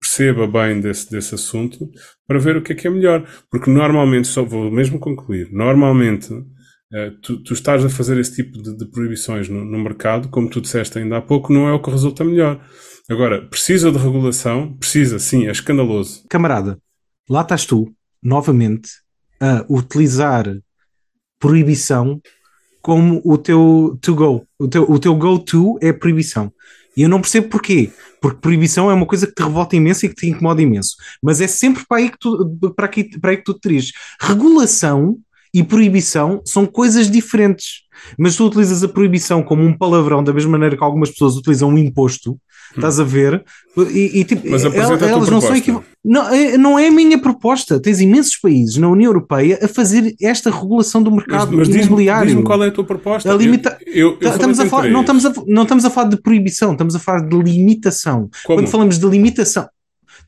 perceba 0.00 0.46
bem 0.46 0.80
desse, 0.80 1.10
desse 1.10 1.34
assunto 1.34 1.90
para 2.26 2.38
ver 2.38 2.56
o 2.56 2.62
que 2.62 2.72
é 2.72 2.74
que 2.74 2.86
é 2.86 2.90
melhor. 2.90 3.26
Porque 3.50 3.70
normalmente, 3.70 4.28
só 4.28 4.44
vou 4.44 4.70
mesmo 4.70 4.98
concluir, 4.98 5.48
normalmente 5.52 6.32
uh, 6.32 7.10
tu, 7.22 7.42
tu, 7.42 7.52
estás 7.52 7.84
a 7.84 7.88
fazer 7.88 8.18
esse 8.18 8.36
tipo 8.36 8.62
de, 8.62 8.76
de 8.76 8.86
proibições 8.90 9.48
no, 9.48 9.64
no, 9.64 9.78
mercado, 9.78 10.28
como 10.28 10.48
tu 10.48 10.60
disseste 10.60 10.98
ainda 10.98 11.18
há 11.18 11.22
pouco, 11.22 11.52
não 11.52 11.68
é 11.68 11.72
o 11.72 11.82
que 11.82 11.90
resulta 11.90 12.24
melhor. 12.24 12.64
Agora, 13.10 13.46
precisa 13.48 13.90
de 13.90 13.98
regulação? 13.98 14.76
Precisa, 14.76 15.18
sim, 15.18 15.46
é 15.46 15.50
escandaloso. 15.50 16.24
Camarada, 16.28 16.78
lá 17.28 17.42
estás 17.42 17.64
tu, 17.64 17.92
novamente, 18.22 18.90
a 19.40 19.64
utilizar 19.68 20.46
proibição 21.38 22.20
como 22.82 23.20
o 23.24 23.36
teu 23.36 23.98
to 24.00 24.14
go. 24.14 24.46
O 24.58 24.68
teu, 24.68 24.90
o 24.90 24.98
teu 24.98 25.14
go-to 25.14 25.78
é 25.80 25.92
proibição. 25.92 26.52
E 26.96 27.02
eu 27.02 27.08
não 27.08 27.20
percebo 27.20 27.48
porquê. 27.48 27.92
Porque 28.20 28.40
proibição 28.40 28.90
é 28.90 28.94
uma 28.94 29.06
coisa 29.06 29.26
que 29.26 29.34
te 29.34 29.42
revolta 29.42 29.76
imenso 29.76 30.04
e 30.04 30.08
que 30.08 30.14
te 30.16 30.28
incomoda 30.28 30.60
imenso. 30.60 30.96
Mas 31.22 31.40
é 31.40 31.46
sempre 31.46 31.84
para 31.86 31.98
aí 31.98 32.10
que 32.10 32.18
tu, 32.18 32.72
para 32.74 32.86
aqui, 32.86 33.04
para 33.20 33.30
aí 33.30 33.36
que 33.36 33.44
tu 33.44 33.54
te 33.54 33.68
diriges. 33.68 33.92
Regulação 34.20 35.16
e 35.54 35.62
proibição 35.62 36.42
são 36.44 36.66
coisas 36.66 37.10
diferentes. 37.10 37.82
Mas 38.18 38.36
tu 38.36 38.46
utilizas 38.46 38.82
a 38.82 38.88
proibição 38.88 39.42
como 39.42 39.62
um 39.62 39.76
palavrão, 39.76 40.22
da 40.22 40.32
mesma 40.32 40.52
maneira 40.52 40.76
que 40.76 40.82
algumas 40.82 41.10
pessoas 41.10 41.36
utilizam 41.36 41.68
um 41.68 41.78
imposto, 41.78 42.38
Estás 42.76 43.00
a 43.00 43.04
ver? 43.04 43.44
E, 43.76 44.20
e, 44.20 44.24
tipo, 44.24 44.48
Mas 44.48 44.64
elas, 44.64 45.02
elas 45.02 45.28
não 45.28 45.40
são 45.40 45.84
não, 46.04 46.28
é, 46.28 46.56
não 46.56 46.78
é 46.78 46.88
a 46.88 46.90
minha 46.90 47.18
proposta. 47.20 47.80
Tens 47.80 48.00
imensos 48.00 48.36
países 48.36 48.76
na 48.76 48.88
União 48.88 49.10
Europeia 49.10 49.58
a 49.62 49.68
fazer 49.68 50.14
esta 50.20 50.50
regulação 50.50 51.02
do 51.02 51.10
mercado 51.10 51.56
mas, 51.56 51.68
mas 51.68 51.86
imobiliário. 51.86 52.26
Diz-me 52.26 52.42
diz 52.42 52.46
qual 52.46 52.64
é 52.64 52.68
a 52.68 52.70
tua 52.70 52.84
proposta. 52.84 53.32
A 53.32 53.36
limita... 53.36 53.78
eu, 53.86 54.12
eu, 54.12 54.18
eu 54.20 54.30
estamos 54.30 54.60
a 54.60 54.66
falar, 54.66 54.88
não, 54.88 55.00
estamos 55.00 55.26
a, 55.26 55.32
não 55.46 55.62
estamos 55.62 55.84
a 55.84 55.90
falar 55.90 56.08
de 56.08 56.20
proibição, 56.20 56.72
estamos 56.72 56.94
a 56.94 56.98
falar 56.98 57.20
de 57.28 57.36
limitação. 57.36 58.30
Como? 58.44 58.58
Quando 58.58 58.68
falamos 58.68 58.98
de 58.98 59.06
limitação, 59.06 59.68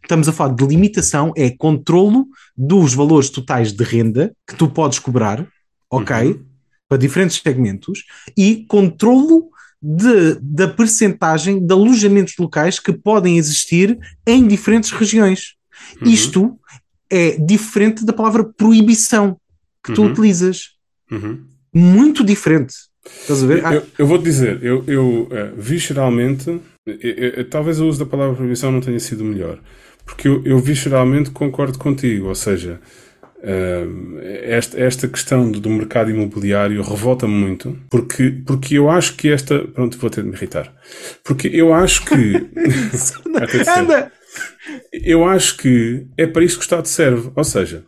estamos 0.03 0.29
a 0.29 0.33
falar 0.33 0.55
de 0.55 0.67
limitação, 0.67 1.33
é 1.37 1.51
controlo 1.51 2.27
dos 2.57 2.95
valores 2.95 3.31
totais 3.31 3.73
de 3.73 3.85
renda 3.85 4.33
que 4.47 4.55
tu 4.55 4.69
podes 4.69 4.99
cobrar, 4.99 5.47
ok? 5.91 6.29
Uhum. 6.29 6.45
Para 6.89 6.99
diferentes 6.99 7.41
segmentos, 7.41 8.05
e 8.37 8.65
controlo 8.67 9.50
de, 9.83 10.39
da 10.41 10.69
percentagem 10.69 11.65
de 11.65 11.73
alojamentos 11.73 12.35
locais 12.39 12.79
que 12.79 12.93
podem 12.93 13.39
existir 13.39 13.99
em 14.27 14.47
diferentes 14.47 14.91
regiões. 14.91 15.55
Uhum. 16.01 16.11
Isto 16.11 16.61
é 17.09 17.37
diferente 17.37 18.05
da 18.05 18.13
palavra 18.13 18.45
proibição 18.45 19.37
que 19.83 19.93
tu 19.93 20.03
uhum. 20.03 20.11
utilizas. 20.11 20.71
Uhum. 21.11 21.45
Muito 21.73 22.25
diferente. 22.25 22.75
Estás 23.05 23.43
a 23.43 23.47
ver? 23.47 23.65
Eu, 23.65 23.87
eu 23.99 24.07
vou-te 24.07 24.25
dizer, 24.25 24.63
eu, 24.63 24.85
eu 24.87 25.23
uh, 25.23 25.57
visceralmente, 25.57 26.61
eu, 26.87 26.99
eu, 27.01 27.49
talvez 27.49 27.81
o 27.81 27.87
uso 27.87 27.99
da 27.99 28.07
palavra 28.07 28.37
proibição 28.37 28.71
não 28.71 28.81
tenha 28.81 29.01
sido 29.01 29.25
melhor, 29.25 29.59
porque 30.05 30.29
eu, 30.29 30.45
eu 30.45 30.59
visceralmente 30.59 31.31
concordo 31.31 31.79
contigo, 31.79 32.29
ou 32.29 32.35
seja, 32.35 32.81
esta, 34.45 34.81
esta 34.81 35.09
questão 35.09 35.51
do, 35.51 35.61
do 35.61 35.71
mercado 35.71 36.11
imobiliário 36.11 36.83
revolta-me 36.83 37.33
muito, 37.33 37.79
porque, 37.89 38.43
porque 38.47 38.77
eu 38.77 38.91
acho 38.91 39.15
que 39.17 39.31
esta. 39.31 39.61
Pronto, 39.69 39.99
vou 39.99 40.11
ter 40.11 40.23
de 40.23 40.29
me 40.29 40.37
irritar. 40.37 40.73
Porque 41.25 41.49
eu 41.49 41.73
acho 41.73 42.05
que. 42.05 42.15
Anda! 43.69 44.13
eu 44.93 45.25
acho 45.25 45.57
que 45.57 46.07
é 46.17 46.27
para 46.27 46.45
isso 46.45 46.57
que 46.57 46.63
o 46.63 46.65
Estado 46.65 46.87
serve. 46.87 47.31
Ou 47.35 47.45
seja, 47.45 47.85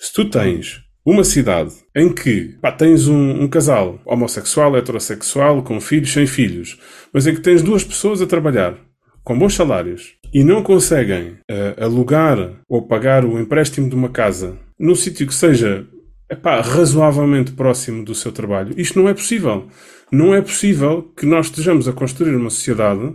se 0.00 0.12
tu 0.12 0.28
tens 0.28 0.80
uma 1.04 1.24
cidade 1.24 1.72
em 1.94 2.12
que 2.12 2.56
pá, 2.60 2.70
tens 2.70 3.08
um, 3.08 3.42
um, 3.42 3.48
casal 3.48 4.00
homossexual, 4.04 4.76
heterossexual, 4.76 5.62
com 5.62 5.80
filhos, 5.80 6.12
sem 6.12 6.26
filhos, 6.26 6.78
mas 7.12 7.26
em 7.26 7.34
que 7.34 7.40
tens 7.40 7.62
duas 7.62 7.82
pessoas 7.82 8.22
a 8.22 8.26
trabalhar 8.26 8.76
com 9.24 9.38
bons 9.38 9.54
salários 9.54 10.14
e 10.32 10.42
não 10.42 10.62
conseguem 10.62 11.32
uh, 11.50 11.84
alugar 11.84 12.60
ou 12.68 12.86
pagar 12.86 13.24
o 13.24 13.38
empréstimo 13.38 13.88
de 13.88 13.94
uma 13.94 14.08
casa 14.08 14.58
num 14.78 14.94
sítio 14.94 15.26
que 15.26 15.34
seja 15.34 15.86
epá, 16.30 16.60
razoavelmente 16.60 17.52
próximo 17.52 18.04
do 18.04 18.14
seu 18.14 18.32
trabalho, 18.32 18.74
isto 18.76 18.98
não 18.98 19.08
é 19.08 19.14
possível. 19.14 19.68
Não 20.10 20.34
é 20.34 20.42
possível 20.42 21.02
que 21.16 21.24
nós 21.24 21.46
estejamos 21.46 21.88
a 21.88 21.92
construir 21.92 22.34
uma 22.34 22.50
sociedade 22.50 23.14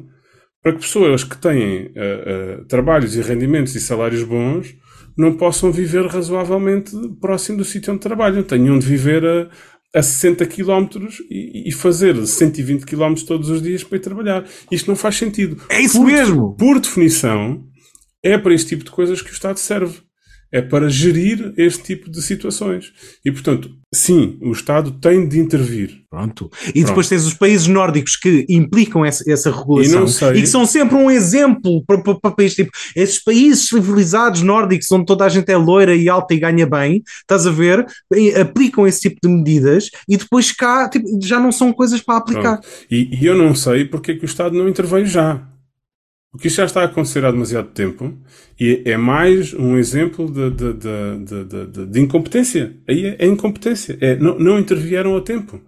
para 0.63 0.73
que 0.73 0.79
pessoas 0.79 1.23
que 1.23 1.37
têm 1.37 1.87
uh, 1.87 2.61
uh, 2.61 2.65
trabalhos 2.65 3.15
e 3.15 3.21
rendimentos 3.21 3.75
e 3.75 3.81
salários 3.81 4.23
bons 4.23 4.75
não 5.17 5.33
possam 5.33 5.71
viver 5.71 6.05
razoavelmente 6.05 6.91
próximo 7.19 7.57
do 7.57 7.65
sítio 7.65 7.91
onde 7.91 8.01
trabalham. 8.01 8.43
Tenham 8.43 8.77
de 8.77 8.85
viver 8.85 9.25
a, 9.25 9.49
a 9.95 10.03
60 10.03 10.45
km 10.45 11.07
e, 11.29 11.69
e, 11.69 11.71
fazer 11.71 12.25
120 12.25 12.85
km 12.85 13.15
todos 13.25 13.49
os 13.49 13.61
dias 13.61 13.83
para 13.83 13.97
ir 13.97 14.01
trabalhar. 14.01 14.45
Isto 14.71 14.87
não 14.87 14.95
faz 14.95 15.15
sentido. 15.15 15.61
É 15.69 15.81
isso 15.81 15.97
por, 15.97 16.05
mesmo! 16.05 16.55
Por 16.55 16.79
definição, 16.79 17.63
é 18.23 18.37
para 18.37 18.53
este 18.53 18.69
tipo 18.69 18.83
de 18.83 18.91
coisas 18.91 19.21
que 19.21 19.31
o 19.31 19.33
Estado 19.33 19.57
serve 19.57 20.06
é 20.51 20.61
para 20.61 20.89
gerir 20.89 21.53
este 21.57 21.83
tipo 21.83 22.09
de 22.09 22.21
situações. 22.21 22.91
E, 23.23 23.31
portanto, 23.31 23.69
sim, 23.93 24.37
o 24.41 24.51
Estado 24.51 24.91
tem 24.91 25.27
de 25.27 25.39
intervir. 25.39 26.03
Pronto. 26.09 26.49
E 26.67 26.71
Pronto. 26.71 26.87
depois 26.87 27.09
tens 27.09 27.25
os 27.25 27.33
países 27.33 27.67
nórdicos 27.67 28.15
que 28.15 28.45
implicam 28.49 29.05
essa, 29.05 29.29
essa 29.29 29.51
regulação 29.51 30.05
e, 30.33 30.39
e, 30.39 30.41
que 30.41 30.47
são 30.47 30.65
sempre 30.65 30.95
um 30.95 31.11
exemplo 31.11 31.83
para, 31.85 32.01
para, 32.01 32.15
para 32.15 32.31
países 32.31 32.55
tipo 32.55 32.71
esses 32.95 33.21
países 33.21 33.67
civilizados 33.67 34.41
nórdicos 34.41 34.89
onde 34.91 35.05
toda 35.05 35.25
a 35.25 35.29
gente 35.29 35.51
é 35.51 35.57
loira 35.57 35.93
e 35.93 36.07
alta 36.07 36.33
e 36.33 36.39
ganha 36.39 36.65
bem, 36.65 37.03
estás 37.19 37.45
a 37.45 37.51
ver? 37.51 37.85
Aplicam 38.39 38.87
esse 38.87 39.01
tipo 39.01 39.19
de 39.21 39.27
medidas 39.27 39.89
e 40.07 40.15
depois 40.15 40.51
cá 40.51 40.87
tipo, 40.89 41.05
já 41.21 41.39
não 41.39 41.51
são 41.51 41.73
coisas 41.73 42.01
para 42.01 42.17
aplicar. 42.17 42.61
E, 42.89 43.09
e, 43.21 43.25
eu 43.25 43.37
não 43.37 43.53
sei 43.53 43.83
porque 43.83 44.11
é 44.11 44.15
que 44.15 44.23
o 44.23 44.25
Estado 44.25 44.57
não 44.57 44.69
intervém 44.69 45.05
já. 45.05 45.45
Porque 46.31 46.47
isto 46.47 46.57
já 46.57 46.65
está 46.65 46.81
a 46.81 46.85
acontecer 46.85 47.23
há 47.25 47.31
demasiado 47.31 47.69
tempo 47.69 48.13
e 48.59 48.83
é 48.85 48.97
mais 48.97 49.53
um 49.53 49.77
exemplo 49.77 50.29
de, 50.29 50.51
de, 50.51 50.73
de, 50.73 51.85
de 51.87 51.99
incompetência. 51.99 52.75
Aí 52.87 53.05
é, 53.05 53.15
é 53.19 53.25
incompetência. 53.25 53.97
É, 54.01 54.15
não, 54.17 54.37
não 54.37 54.59
intervieram 54.59 55.15
a 55.15 55.21
tempo. 55.21 55.61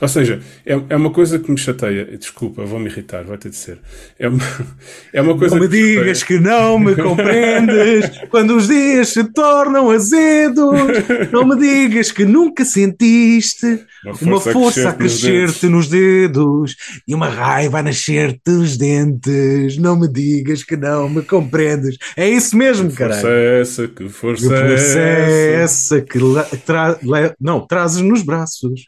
Ou 0.00 0.08
seja, 0.08 0.40
é, 0.64 0.80
é 0.88 0.96
uma 0.96 1.10
coisa 1.10 1.38
que 1.38 1.50
me 1.50 1.58
chateia. 1.58 2.06
Desculpa, 2.16 2.64
vou 2.64 2.78
me 2.78 2.88
irritar, 2.88 3.22
vai 3.24 3.36
ter 3.36 3.50
de 3.50 3.56
ser. 3.56 3.78
É 4.18 4.28
uma, 4.28 4.42
é 5.12 5.20
uma 5.20 5.36
coisa 5.36 5.54
não 5.54 5.62
me 5.62 5.68
que 5.68 5.76
digas 5.76 6.22
que 6.22 6.38
não 6.38 6.78
me 6.78 6.96
compreendes 6.96 8.10
quando 8.30 8.56
os 8.56 8.66
dias 8.66 9.10
se 9.10 9.24
tornam 9.24 9.90
azedos. 9.90 11.30
Não 11.30 11.46
me 11.46 11.56
digas 11.56 12.10
que 12.10 12.24
nunca 12.24 12.64
sentiste 12.64 13.84
uma 14.02 14.14
força, 14.14 14.24
uma 14.24 14.40
força 14.40 14.88
a 14.88 14.92
crescer-te 14.94 15.66
nos, 15.66 15.86
dedos 15.86 16.76
e 17.06 17.14
uma 17.14 17.28
raiva 17.28 17.80
a 17.80 17.82
nascer-te 17.82 18.40
dos 18.46 18.78
dentes. 18.78 19.76
Não 19.76 19.98
me 19.98 20.08
digas 20.08 20.64
que 20.64 20.76
não 20.76 21.10
me 21.10 21.22
compreendes. 21.22 21.98
É 22.16 22.28
isso 22.28 22.56
mesmo, 22.56 22.90
cara. 22.92 23.12
Força 23.14 23.28
é 23.28 23.60
essa, 23.60 23.88
que 23.88 24.08
força, 24.08 24.42
que 24.42 24.48
força 24.48 24.98
é 24.98 25.62
essa, 25.62 25.96
essa 25.96 26.00
que 26.00 26.18
tra, 26.64 26.98
não, 27.38 27.66
trazes 27.66 28.00
nos 28.00 28.22
braços. 28.22 28.86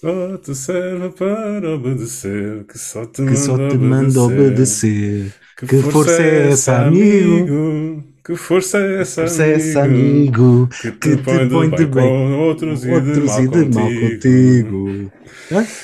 Só 0.00 0.38
te 0.38 0.54
serve 0.54 1.10
para 1.10 1.74
obedecer, 1.74 2.64
que 2.66 2.78
só 2.78 3.04
te, 3.04 3.24
que 3.26 3.34
só 3.36 3.58
te 3.58 3.76
manda 3.76 4.20
obedecer. 4.22 5.34
Que, 5.56 5.66
que 5.66 5.82
força, 5.82 5.90
força 5.90 6.22
é 6.22 6.50
essa, 6.50 6.76
amigo? 6.78 7.52
amigo? 7.52 8.04
Que 8.24 8.36
força 8.36 8.78
é 8.78 9.00
essa, 9.00 9.22
força 9.22 9.42
amigo? 9.42 9.42
É 9.42 9.54
essa, 9.56 9.82
amigo? 9.82 10.68
Que 10.80 10.92
te, 10.92 11.16
que 11.16 11.16
te 11.16 11.16
põe, 11.16 11.48
põe 11.48 11.68
de 11.74 11.84
bem, 11.86 12.04
com 12.04 12.32
outros, 12.38 12.84
outros 12.84 13.16
e 13.16 13.16
de 13.16 13.20
mal, 13.20 13.42
e 13.42 13.48
de 13.48 13.64
mal 13.64 13.94
contigo. 13.96 15.12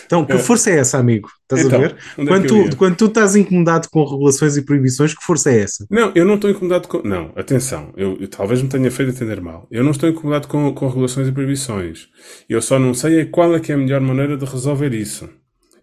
Então, 0.06 0.24
que 0.24 0.38
força 0.38 0.70
é 0.70 0.78
essa, 0.78 0.98
amigo? 0.98 1.28
Estás 1.55 1.66
então, 1.66 1.78
a 1.78 1.88
ver? 1.88 1.96
Quando, 2.16 2.44
é 2.44 2.48
tu, 2.48 2.76
quando 2.76 2.96
tu 2.96 3.05
estás 3.07 3.36
incomodado 3.36 3.88
com 3.90 4.05
regulações 4.05 4.57
e 4.57 4.62
proibições, 4.62 5.14
que 5.14 5.24
força 5.24 5.50
é 5.50 5.61
essa? 5.61 5.86
Não, 5.90 6.12
eu 6.14 6.24
não 6.24 6.34
estou 6.34 6.50
incomodado 6.50 6.88
com. 6.88 7.02
Não, 7.07 7.32
atenção, 7.36 7.92
eu, 7.96 8.16
eu, 8.20 8.28
talvez 8.28 8.62
me 8.62 8.68
tenha 8.68 8.90
feito 8.90 9.12
entender 9.12 9.40
mal. 9.40 9.66
Eu 9.70 9.84
não 9.84 9.90
estou 9.90 10.09
incomodado 10.09 10.48
com, 10.48 10.72
com 10.74 10.88
regulações 10.88 11.28
e 11.28 11.32
proibições. 11.32 12.09
Eu 12.48 12.61
só 12.61 12.78
não 12.78 12.94
sei 12.94 13.20
é 13.20 13.24
qual 13.24 13.55
é 13.55 13.61
que 13.61 13.72
é 13.72 13.74
a 13.74 13.78
melhor 13.78 14.00
maneira 14.00 14.36
de 14.36 14.44
resolver 14.44 14.92
isso. 14.94 15.28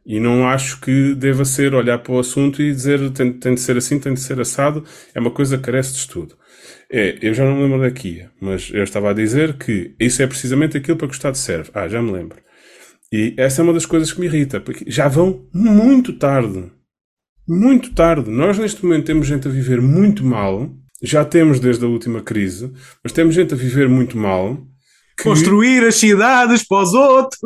E 0.06 0.20
não 0.20 0.48
acho 0.48 0.82
que 0.82 1.14
deva 1.14 1.46
ser 1.46 1.76
olhar 1.76 2.00
para 2.00 2.14
o 2.14 2.20
assunto 2.20 2.62
e 2.62 2.72
dizer 2.72 3.12
tem, 3.12 3.32
tem 3.34 3.54
de 3.54 3.62
ser 3.62 3.78
assim, 3.78 4.00
tem 4.00 4.14
de 4.14 4.20
ser 4.20 4.40
assado. 4.40 4.84
É 5.14 5.20
uma 5.20 5.32
coisa 5.32 5.58
que 5.58 5.64
carece 5.64 5.94
de 5.94 6.00
estudo. 6.00 6.36
É, 6.92 7.18
eu 7.22 7.34
já 7.34 7.46
não 7.46 7.56
me 7.56 7.64
lembro 7.64 7.82
daqui, 7.82 8.26
mas 8.40 8.70
eu 8.74 8.84
estava 8.84 9.12
a 9.12 9.14
dizer 9.14 9.54
que 9.54 9.96
isso 10.00 10.22
é 10.22 10.28
precisamente 10.28 10.78
aquilo 10.78 10.98
para 10.98 11.08
que 11.08 11.14
o 11.14 11.16
Estado 11.16 11.38
serve. 11.38 11.70
Ah, 11.74 11.88
já 11.88 12.02
me 12.02 12.12
lembro. 12.12 12.38
E 13.12 13.34
essa 13.38 13.62
é 13.62 13.64
uma 13.64 13.74
das 13.74 13.86
coisas 13.86 14.14
que 14.14 14.20
me 14.20 14.26
irrita, 14.28 14.62
porque 14.62 14.90
já 14.90 15.08
vão 15.08 15.46
muito 15.54 16.14
tarde. 16.14 16.72
Muito 17.48 17.94
tarde. 17.94 18.30
Nós 18.30 18.58
neste 18.58 18.84
momento 18.86 19.06
temos 19.06 19.28
gente 19.28 19.48
a 19.48 19.52
viver 19.52 19.82
muito 19.82 20.24
mal. 20.24 20.70
Já 21.04 21.26
temos 21.26 21.60
desde 21.60 21.84
a 21.84 21.88
última 21.88 22.22
crise, 22.22 22.72
mas 23.04 23.12
temos 23.12 23.36
gente 23.36 23.54
a 23.54 23.58
viver 23.58 23.90
muito 23.90 24.18
mal. 24.18 24.58
Que, 25.18 25.24
Construir 25.24 25.84
as 25.86 25.96
cidades 25.96 26.66
para 26.66 26.84
os 26.84 26.94
outros. 26.94 27.40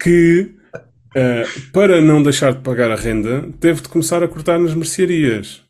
Que, 0.00 0.54
uh, 0.74 1.70
para 1.72 2.00
não 2.00 2.22
deixar 2.22 2.54
de 2.54 2.60
pagar 2.60 2.90
a 2.90 2.96
renda, 2.96 3.50
teve 3.60 3.82
de 3.82 3.88
começar 3.88 4.22
a 4.22 4.28
cortar 4.28 4.58
nas 4.58 4.74
mercearias. 4.74 5.62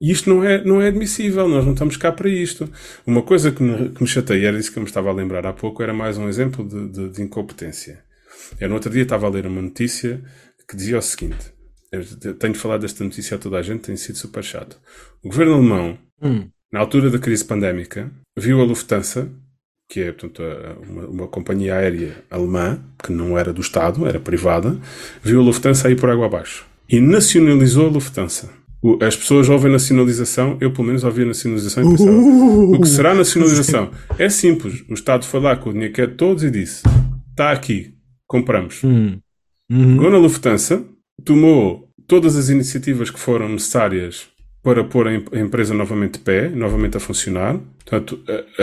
E 0.00 0.10
isto 0.10 0.30
não 0.30 0.42
é, 0.42 0.64
não 0.64 0.80
é 0.80 0.88
admissível, 0.88 1.46
nós 1.46 1.64
não 1.64 1.74
estamos 1.74 1.96
cá 1.98 2.10
para 2.10 2.30
isto. 2.30 2.70
Uma 3.06 3.20
coisa 3.20 3.50
que 3.50 3.62
me, 3.62 3.90
que 3.90 4.02
me 4.02 4.08
chateia, 4.08 4.48
era 4.48 4.58
isso 4.58 4.72
que 4.72 4.78
eu 4.78 4.82
me 4.82 4.88
estava 4.88 5.10
a 5.10 5.12
lembrar 5.12 5.44
há 5.44 5.52
pouco, 5.52 5.82
era 5.82 5.92
mais 5.92 6.16
um 6.16 6.28
exemplo 6.28 6.66
de, 6.66 6.88
de, 6.88 7.08
de 7.10 7.22
incompetência. 7.22 8.02
Eu 8.60 8.68
no 8.68 8.74
outro 8.74 8.90
dia 8.90 9.02
estava 9.02 9.26
a 9.26 9.30
ler 9.30 9.46
uma 9.46 9.62
notícia 9.62 10.20
que 10.68 10.76
dizia 10.76 10.98
o 10.98 11.02
seguinte: 11.02 11.52
eu 11.92 12.34
tenho 12.34 12.54
falado 12.54 12.82
desta 12.82 13.02
notícia 13.04 13.36
a 13.36 13.38
toda 13.38 13.58
a 13.58 13.62
gente, 13.62 13.80
tem 13.80 13.96
sido 13.96 14.16
super 14.18 14.42
chato. 14.44 14.78
O 15.22 15.28
governo 15.28 15.54
alemão, 15.54 15.98
Hum. 16.22 16.48
na 16.72 16.80
altura 16.80 17.08
da 17.10 17.18
crise 17.18 17.44
pandémica, 17.44 18.10
viu 18.38 18.60
a 18.60 18.64
Lufthansa, 18.64 19.28
que 19.88 20.00
é 20.00 20.12
portanto, 20.12 20.42
uma, 20.88 21.06
uma 21.06 21.26
companhia 21.28 21.74
aérea 21.76 22.14
alemã, 22.30 22.78
que 23.02 23.10
não 23.12 23.36
era 23.38 23.52
do 23.52 23.60
Estado, 23.60 24.06
era 24.06 24.20
privada, 24.20 24.78
viu 25.22 25.40
a 25.40 25.42
Lufthansa 25.42 25.90
ir 25.90 25.96
por 25.98 26.08
água 26.10 26.26
abaixo 26.26 26.64
e 26.88 27.00
nacionalizou 27.00 27.86
a 27.86 27.90
Lufthansa. 27.90 28.50
O- 28.82 28.98
As 29.02 29.16
pessoas 29.16 29.48
ouvem 29.48 29.70
nacionalização, 29.72 30.56
eu 30.60 30.72
pelo 30.72 30.86
menos 30.86 31.02
ouvi 31.04 31.22
a 31.22 31.26
nacionalização 31.26 31.82
e 31.84 31.90
pensava, 31.90 32.10
Uh! 32.10 32.74
o 32.74 32.80
que 32.80 32.88
será 32.88 33.14
nacionalização? 33.14 33.90
É 34.18 34.28
simples, 34.28 34.84
o 34.88 34.94
Estado 34.94 35.24
foi 35.26 35.40
lá 35.40 35.56
com 35.56 35.70
o 35.70 35.72
dinheiro 35.72 35.92
que 35.94 36.00
é 36.02 36.06
de 36.06 36.14
todos 36.14 36.44
e 36.44 36.50
disse, 36.50 36.82
está 37.30 37.50
aqui, 37.52 37.94
compramos. 38.30 38.84
Hum. 38.84 39.18
Uhum. 39.68 39.96
Pegou 39.96 40.10
na 40.10 40.18
Lufthansa, 40.18 40.86
tomou 41.24 41.90
todas 42.06 42.36
as 42.36 42.48
iniciativas 42.48 43.10
que 43.10 43.18
foram 43.18 43.48
necessárias 43.48 44.29
para 44.62 44.84
pôr 44.84 45.08
a 45.08 45.14
em- 45.14 45.24
a 45.32 45.38
empresa 45.38 45.72
novamente 45.72 46.14
de 46.14 46.18
pé, 46.20 46.48
novamente 46.48 46.96
a 46.96 47.00
funcionar. 47.00 47.58
Portanto, 47.84 48.20
a- 48.28 48.62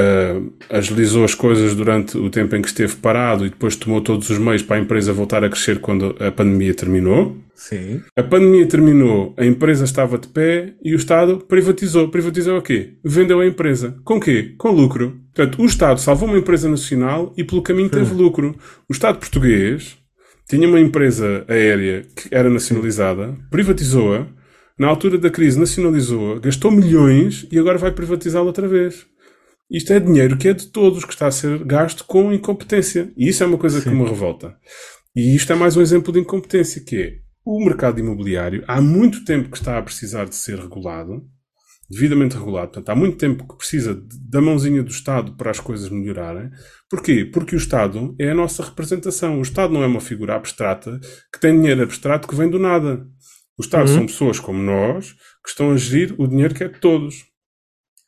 a- 0.72 0.78
agilizou 0.78 1.24
as 1.26 1.34
coisas 1.34 1.74
durante 1.76 2.18
o 2.18 2.30
tempo 2.30 2.56
em 2.56 2.62
que 2.62 2.68
esteve 2.68 2.96
parado 2.98 3.46
e 3.46 3.50
depois 3.50 3.76
tomou 3.76 4.00
todos 4.02 4.30
os 4.30 4.38
meios 4.38 4.62
para 4.62 4.78
a 4.78 4.80
empresa 4.80 5.12
voltar 5.12 5.44
a 5.44 5.50
crescer 5.50 5.80
quando 5.80 6.16
a 6.20 6.32
pandemia 6.32 6.74
terminou. 6.74 7.36
Sim. 7.56 8.02
A 8.16 8.22
pandemia 8.22 8.68
terminou, 8.68 9.34
a 9.36 9.44
empresa 9.44 9.84
estava 9.86 10.20
de 10.20 10.28
pé 10.28 10.76
e 10.84 10.94
o 10.94 10.96
Estado 10.96 11.38
privatizou. 11.48 12.08
Privatizou 12.10 12.58
o 12.60 12.62
quê? 12.62 12.92
Vendeu 13.04 13.40
a 13.40 13.48
empresa. 13.48 13.96
Com 14.04 14.20
quê? 14.20 14.54
Com 14.60 14.70
lucro. 14.72 15.18
Portanto, 15.34 15.62
o 15.62 15.66
Estado 15.66 16.00
salvou 16.00 16.30
uma 16.30 16.38
empresa 16.38 16.70
nacional 16.70 17.34
e 17.36 17.44
pelo 17.44 17.64
caminho 17.64 17.90
teve 17.90 18.14
lucro. 18.14 18.56
O 18.88 18.94
Estado 18.94 19.18
português 19.18 19.98
tinha 20.48 20.68
uma 20.68 20.80
empresa 20.80 21.44
aérea 21.48 22.06
que 22.16 22.28
era 22.34 22.50
nacionalizada, 22.50 23.36
privatizou-a, 23.50 24.28
na 24.78 24.88
altura 24.88 25.18
da 25.18 25.30
crise 25.30 25.60
nacionalizou-a, 25.60 26.40
gastou 26.40 26.72
milhões 26.72 27.48
e 27.52 27.58
agora 27.58 27.78
vai 27.78 27.92
privatizá-la 27.92 28.46
outra 28.46 28.68
vez. 28.68 29.06
Isto 29.70 29.92
é 29.94 30.00
dinheiro 30.00 30.38
que 30.38 30.48
é 30.48 30.54
de 30.54 30.68
todos, 30.68 31.04
que 31.04 31.12
está 31.14 31.28
a 31.28 31.32
ser 31.32 31.64
gasto 31.66 32.06
com 32.06 32.32
incompetência. 32.32 33.12
E 33.18 33.28
isso 33.28 33.44
é 33.44 33.48
uma 33.48 33.58
coisa 33.58 33.82
que 33.82 33.90
me 33.90 34.06
revolta. 34.06 34.56
E 35.16 35.36
isto 35.36 35.52
é 35.52 35.56
mais 35.56 35.76
um 35.76 35.82
exemplo 35.82 36.14
de 36.14 36.20
incompetência, 36.20 36.82
que 36.86 36.96
é 36.96 37.14
o 37.44 37.64
mercado 37.64 38.00
imobiliário 38.00 38.64
há 38.68 38.80
muito 38.82 39.26
tempo 39.26 39.50
que 39.50 39.58
está 39.58 39.78
a 39.78 39.82
precisar 39.82 40.26
de 40.26 40.36
ser 40.36 40.60
regulado, 40.60 41.24
devidamente 41.90 42.38
regulado. 42.38 42.68
Portanto, 42.72 42.90
há 42.90 42.96
muito 42.96 43.18
tempo 43.18 43.48
que 43.48 43.58
precisa 43.58 43.94
de- 43.96 44.30
da 44.30 44.42
mãozinha 44.42 44.84
do 44.84 44.92
Estado 44.92 45.36
para 45.36 45.52
as 45.52 45.60
coisas 45.60 45.90
melhorarem. 45.90 46.50
Porquê? 46.90 47.26
Porque 47.26 47.56
o 47.56 47.58
Estado 47.58 48.16
é 48.20 48.30
a 48.30 48.36
nossa 48.36 48.64
representação. 48.64 49.40
O 49.40 49.42
Estado 49.42 49.74
não 49.74 49.84
é 49.84 49.88
uma 49.88 50.00
figura 50.02 50.36
abstrata 50.36 51.00
que 51.34 51.40
tem 51.40 51.56
dinheiro 51.60 51.84
abstrato 51.84 52.28
que 52.28 52.36
vem 52.36 52.50
do 52.50 52.60
nada. 52.60 53.06
O 53.58 53.62
Estado 53.64 53.88
são 53.90 54.06
pessoas 54.06 54.40
como 54.40 54.62
nós 54.62 55.14
que 55.44 55.50
estão 55.50 55.72
a 55.72 55.78
gerir 55.78 56.14
o 56.18 56.28
dinheiro 56.28 56.54
que 56.54 56.64
é 56.64 56.68
de 56.68 56.80
todos. 56.80 57.26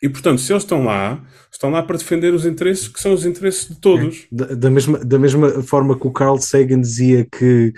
E, 0.02 0.08
portanto, 0.08 0.40
se 0.40 0.54
eles 0.54 0.64
estão 0.64 0.86
lá, 0.86 1.22
estão 1.52 1.70
lá 1.70 1.84
para 1.84 1.98
defender 1.98 2.34
os 2.34 2.46
interesses 2.46 2.88
que 2.88 3.02
são 3.02 3.12
os 3.12 3.26
interesses 3.26 3.68
de 3.68 3.82
todos. 3.82 4.28
Da, 4.32 4.46
da 4.46 4.70
mesma, 4.70 4.98
da 5.00 5.20
mesma 5.20 5.62
forma 5.62 6.00
que 6.00 6.08
o 6.08 6.12
Carl 6.14 6.38
Sagan 6.38 6.80
dizia 6.80 7.28
que 7.38 7.74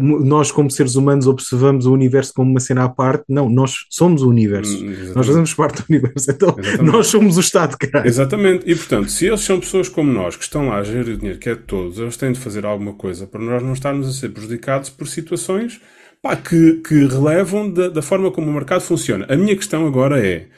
mu- 0.00 0.18
nós, 0.18 0.50
como 0.50 0.68
seres 0.68 0.96
humanos, 0.96 1.28
observamos 1.28 1.86
o 1.86 1.92
universo 1.92 2.32
como 2.34 2.50
uma 2.50 2.58
cena 2.58 2.82
à 2.84 2.88
parte, 2.88 3.22
não, 3.28 3.48
nós 3.48 3.86
somos 3.88 4.22
o 4.22 4.28
universo. 4.28 4.72
Hum, 4.78 4.90
exatamente. 4.90 5.14
Nós 5.14 5.26
fazemos 5.28 5.54
parte 5.54 5.82
do 5.82 5.86
universo, 5.90 6.30
então 6.32 6.56
Exatamente. 6.58 6.92
nós 6.92 7.06
somos 7.06 7.36
o 7.36 7.40
Estado. 7.40 7.76
Exatamente. 8.04 8.68
E 8.68 8.74
portanto, 8.74 9.08
se 9.08 9.26
eles 9.26 9.40
são 9.42 9.60
pessoas 9.60 9.88
como 9.88 10.10
nós, 10.12 10.34
que 10.34 10.42
estão 10.42 10.66
lá 10.66 10.78
a 10.78 10.82
gerir 10.82 11.14
o 11.14 11.16
dinheiro 11.18 11.38
que 11.38 11.50
é 11.50 11.54
de 11.54 11.62
todos, 11.62 11.98
eles 12.00 12.16
têm 12.16 12.32
de 12.32 12.40
fazer 12.40 12.66
alguma 12.66 12.94
coisa 12.94 13.28
para 13.28 13.40
nós 13.40 13.62
não 13.62 13.74
estarmos 13.74 14.08
a 14.08 14.12
ser 14.12 14.30
prejudicados 14.30 14.90
por 14.90 15.06
situações 15.06 15.80
pá, 16.22 16.36
que, 16.36 16.74
que 16.86 17.06
relevam 17.06 17.72
da, 17.72 17.88
da 17.88 18.02
forma 18.02 18.30
como 18.30 18.50
o 18.50 18.52
mercado 18.54 18.80
funciona. 18.82 19.26
A 19.28 19.36
minha 19.36 19.56
questão 19.56 19.86
agora 19.86 20.24
é 20.24 20.48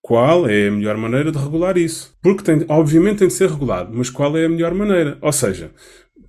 qual 0.00 0.48
é 0.48 0.68
a 0.68 0.70
melhor 0.70 0.96
maneira 0.96 1.30
de 1.32 1.38
regular 1.38 1.76
isso? 1.76 2.16
Porque 2.22 2.42
tem, 2.42 2.64
obviamente 2.68 3.18
tem 3.18 3.28
de 3.28 3.34
ser 3.34 3.50
regulado, 3.50 3.90
mas 3.92 4.10
qual 4.10 4.36
é 4.36 4.44
a 4.46 4.48
melhor 4.48 4.74
maneira? 4.74 5.18
Ou 5.20 5.32
seja, 5.32 5.70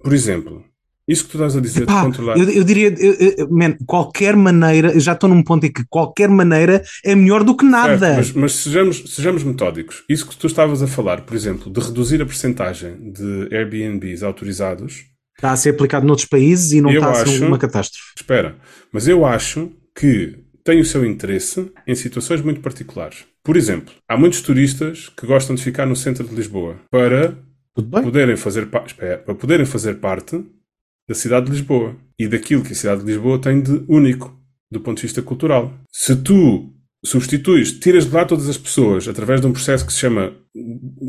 por 0.04 0.14
exemplo, 0.14 0.64
isso 1.08 1.26
que 1.26 1.32
tu 1.32 1.38
estás 1.38 1.56
a 1.56 1.62
dizer 1.62 1.82
de 1.82 1.86
Pá, 1.88 2.04
controlar. 2.04 2.38
eu, 2.38 2.50
eu 2.50 2.64
diria, 2.64 2.94
eu- 3.00 3.34
eu- 3.38 3.50
man, 3.50 3.76
qualquer 3.86 4.36
maneira, 4.36 4.92
eu 4.92 5.00
já 5.00 5.14
estou 5.14 5.30
num 5.30 5.42
ponto 5.44 5.66
em 5.66 5.72
que 5.72 5.84
qualquer 5.90 6.30
maneira 6.30 6.84
é 7.04 7.16
melhor 7.16 7.44
do 7.44 7.56
que 7.56 7.66
nada. 7.66 7.98
Certo, 7.98 8.18
mas, 8.18 8.32
mas 8.34 8.52
sejamos, 8.54 9.04
sejamos 9.16 9.44
metódicos. 9.44 10.04
Isso 10.10 10.28
que 10.28 10.38
tu 10.38 10.48
estavas 10.48 10.84
a 10.84 10.88
falar, 10.88 11.22
por 11.22 11.36
exemplo, 11.36 11.72
de 11.72 11.80
reduzir 11.80 12.22
a 12.22 12.26
percentagem 12.26 13.12
de 13.12 13.50
Airbnbs 13.56 14.22
autorizados, 14.24 15.06
Está 15.40 15.54
a 15.54 15.56
ser 15.56 15.70
aplicado 15.70 16.06
noutros 16.06 16.28
países 16.28 16.74
e 16.74 16.82
não 16.82 16.92
Eu 16.92 17.00
está 17.00 17.12
a 17.12 17.26
ser 17.26 17.46
uma 17.46 17.58
catástrofe. 17.58 18.12
Espera, 18.18 18.58
mas 18.92 19.08
eu 19.08 19.26
acho 19.26 19.72
que 19.98 20.38
tem 20.66 20.82
o 20.82 20.86
seu 20.86 21.06
interesse 21.06 21.72
em 21.88 21.96
situações 21.96 22.42
muito 22.42 22.60
particulares. 22.60 23.26
Por 23.42 23.56
exemplo, 23.56 23.94
há 24.06 24.18
muitos 24.18 24.42
turistas 24.42 25.08
que 25.08 25.26
gostam 25.26 25.56
de 25.56 25.64
ficar 25.64 25.86
no 25.86 25.96
centro 25.96 26.28
de 26.28 26.36
Lisboa 26.36 26.76
para 26.92 27.38
poderem 27.74 28.36
fazer, 28.36 28.68
espera, 28.86 29.18
para 29.20 29.34
poderem 29.34 29.66
fazer 29.66 29.96
parte 29.96 30.44
da 31.08 31.16
cidade 31.16 31.46
de 31.46 31.54
Lisboa 31.54 31.96
e 32.20 32.28
daquilo 32.28 32.62
que 32.62 32.74
a 32.74 32.76
cidade 32.76 33.00
de 33.00 33.08
Lisboa 33.08 33.40
tem 33.40 33.62
de 33.62 33.82
único 33.88 34.38
do 34.70 34.82
ponto 34.82 34.98
de 34.98 35.04
vista 35.04 35.22
cultural. 35.22 35.74
Se 35.90 36.18
tu 36.18 36.70
substituis, 37.04 37.72
tiras 37.80 38.06
de 38.06 38.14
lá 38.14 38.26
todas 38.26 38.50
as 38.50 38.58
pessoas 38.58 39.08
através 39.08 39.40
de 39.42 39.48
um 39.48 39.54
processo 39.54 39.86
que 39.86 39.94
se 39.94 40.00
chama, 40.00 40.34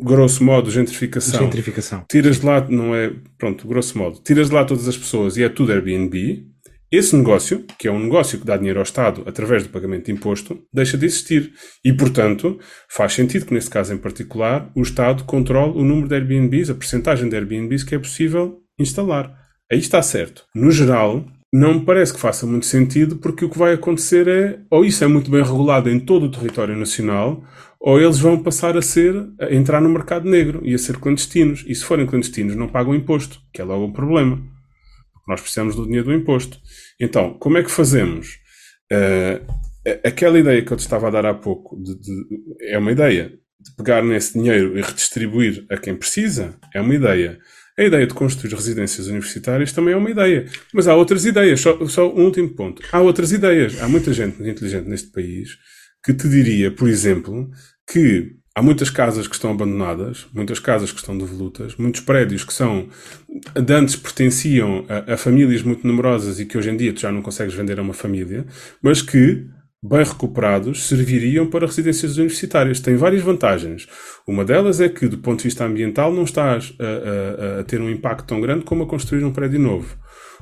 grosso 0.02 0.44
modo, 0.44 0.70
gentrificação, 0.70 1.40
Gentrificação. 1.40 2.04
tiras 2.08 2.40
de 2.40 2.46
lá, 2.46 2.66
não 2.68 2.94
é, 2.94 3.12
pronto, 3.38 3.66
grosso 3.66 3.98
modo, 3.98 4.20
tiras 4.22 4.48
de 4.48 4.54
lá 4.54 4.64
todas 4.64 4.86
as 4.86 4.96
pessoas 4.96 5.36
e 5.36 5.42
é 5.42 5.48
tudo 5.48 5.72
Airbnb, 5.72 6.46
esse 6.92 7.14
negócio, 7.14 7.64
que 7.78 7.86
é 7.86 7.92
um 7.92 8.00
negócio 8.00 8.38
que 8.38 8.44
dá 8.44 8.56
dinheiro 8.56 8.80
ao 8.80 8.82
Estado 8.82 9.22
através 9.24 9.62
do 9.62 9.68
pagamento 9.68 10.06
de 10.06 10.12
imposto, 10.12 10.60
deixa 10.72 10.98
de 10.98 11.06
existir. 11.06 11.52
E, 11.84 11.92
portanto, 11.92 12.58
faz 12.90 13.12
sentido 13.12 13.46
que, 13.46 13.54
nesse 13.54 13.70
caso 13.70 13.94
em 13.94 13.96
particular, 13.96 14.68
o 14.74 14.82
Estado 14.82 15.22
controle 15.22 15.78
o 15.78 15.84
número 15.84 16.08
de 16.08 16.16
Airbnbs, 16.16 16.68
a 16.68 16.74
percentagem 16.74 17.28
de 17.28 17.36
Airbnbs 17.36 17.84
que 17.84 17.94
é 17.94 17.98
possível 17.98 18.58
instalar. 18.76 19.32
Aí 19.70 19.78
está 19.78 20.02
certo. 20.02 20.42
No 20.52 20.72
geral, 20.72 21.24
não 21.52 21.74
me 21.74 21.84
parece 21.84 22.12
que 22.14 22.20
faça 22.20 22.46
muito 22.46 22.66
sentido, 22.66 23.16
porque 23.16 23.44
o 23.44 23.50
que 23.50 23.58
vai 23.58 23.72
acontecer 23.74 24.28
é, 24.28 24.60
ou 24.70 24.84
isso 24.84 25.02
é 25.02 25.06
muito 25.06 25.30
bem 25.30 25.42
regulado 25.42 25.90
em 25.90 25.98
todo 25.98 26.26
o 26.26 26.30
território 26.30 26.76
nacional, 26.76 27.42
ou 27.80 28.00
eles 28.00 28.18
vão 28.18 28.40
passar 28.42 28.76
a 28.76 28.82
ser, 28.82 29.14
a 29.40 29.52
entrar 29.52 29.80
no 29.80 29.88
mercado 29.88 30.28
negro 30.28 30.60
e 30.64 30.74
a 30.74 30.78
ser 30.78 30.98
clandestinos. 30.98 31.64
E 31.66 31.74
se 31.74 31.84
forem 31.84 32.06
clandestinos, 32.06 32.54
não 32.54 32.68
pagam 32.68 32.94
imposto, 32.94 33.40
que 33.52 33.60
é 33.60 33.64
logo 33.64 33.86
um 33.86 33.92
problema. 33.92 34.40
Nós 35.26 35.40
precisamos 35.40 35.74
do 35.74 35.84
dinheiro 35.84 36.06
do 36.06 36.14
imposto. 36.14 36.58
Então, 37.00 37.34
como 37.34 37.56
é 37.58 37.62
que 37.62 37.70
fazemos? 37.70 38.38
Eh, 38.92 39.40
aquela 40.04 40.38
ideia 40.38 40.62
que 40.62 40.72
eu 40.72 40.76
te 40.76 40.80
estava 40.80 41.08
a 41.08 41.10
dar 41.10 41.24
há 41.26 41.34
pouco 41.34 41.76
de- 41.82 41.98
de- 41.98 42.26
é 42.68 42.78
uma 42.78 42.92
ideia. 42.92 43.32
De 43.58 43.74
pegar 43.76 44.02
nesse 44.02 44.34
dinheiro 44.38 44.76
e 44.78 44.80
redistribuir 44.82 45.66
a 45.70 45.76
quem 45.76 45.94
precisa 45.94 46.54
é 46.74 46.80
uma 46.80 46.94
ideia. 46.94 47.38
A 47.80 47.84
ideia 47.84 48.06
de 48.06 48.12
construir 48.12 48.52
residências 48.52 49.06
universitárias 49.06 49.72
também 49.72 49.94
é 49.94 49.96
uma 49.96 50.10
ideia. 50.10 50.44
Mas 50.70 50.86
há 50.86 50.94
outras 50.94 51.24
ideias. 51.24 51.62
Só, 51.62 51.86
só 51.86 52.14
um 52.14 52.26
último 52.26 52.50
ponto. 52.50 52.82
Há 52.92 53.00
outras 53.00 53.32
ideias. 53.32 53.80
Há 53.80 53.88
muita 53.88 54.12
gente 54.12 54.36
inteligente 54.46 54.86
neste 54.86 55.08
país 55.10 55.56
que 56.04 56.12
te 56.12 56.28
diria, 56.28 56.70
por 56.70 56.86
exemplo, 56.90 57.50
que 57.90 58.36
há 58.54 58.60
muitas 58.60 58.90
casas 58.90 59.26
que 59.26 59.34
estão 59.34 59.52
abandonadas, 59.52 60.26
muitas 60.34 60.58
casas 60.58 60.92
que 60.92 60.98
estão 60.98 61.16
devolutas, 61.16 61.74
muitos 61.76 62.02
prédios 62.02 62.44
que 62.44 62.52
são 62.52 62.86
de 63.54 63.72
antes 63.72 63.96
pertenciam 63.96 64.84
a, 64.86 65.14
a 65.14 65.16
famílias 65.16 65.62
muito 65.62 65.86
numerosas 65.86 66.38
e 66.38 66.44
que 66.44 66.58
hoje 66.58 66.68
em 66.68 66.76
dia 66.76 66.92
tu 66.92 67.00
já 67.00 67.10
não 67.10 67.22
consegues 67.22 67.54
vender 67.54 67.78
a 67.78 67.82
uma 67.82 67.94
família, 67.94 68.44
mas 68.82 69.00
que, 69.00 69.46
bem 69.82 70.04
recuperados, 70.04 70.86
serviriam 70.88 71.46
para 71.48 71.66
residências 71.66 72.16
universitárias. 72.18 72.80
Tem 72.80 72.96
várias 72.96 73.22
vantagens. 73.22 73.86
Uma 74.26 74.44
delas 74.44 74.80
é 74.80 74.88
que, 74.88 75.08
do 75.08 75.18
ponto 75.18 75.38
de 75.38 75.44
vista 75.44 75.64
ambiental, 75.64 76.12
não 76.12 76.24
estás 76.24 76.74
a, 76.78 77.56
a- 77.56 77.60
a 77.60 77.64
ter 77.64 77.80
um 77.80 77.88
impacto 77.88 78.26
tão 78.26 78.40
grande 78.40 78.64
como 78.64 78.82
a 78.82 78.86
construir 78.86 79.24
um 79.24 79.32
prédio 79.32 79.58
novo. 79.58 79.96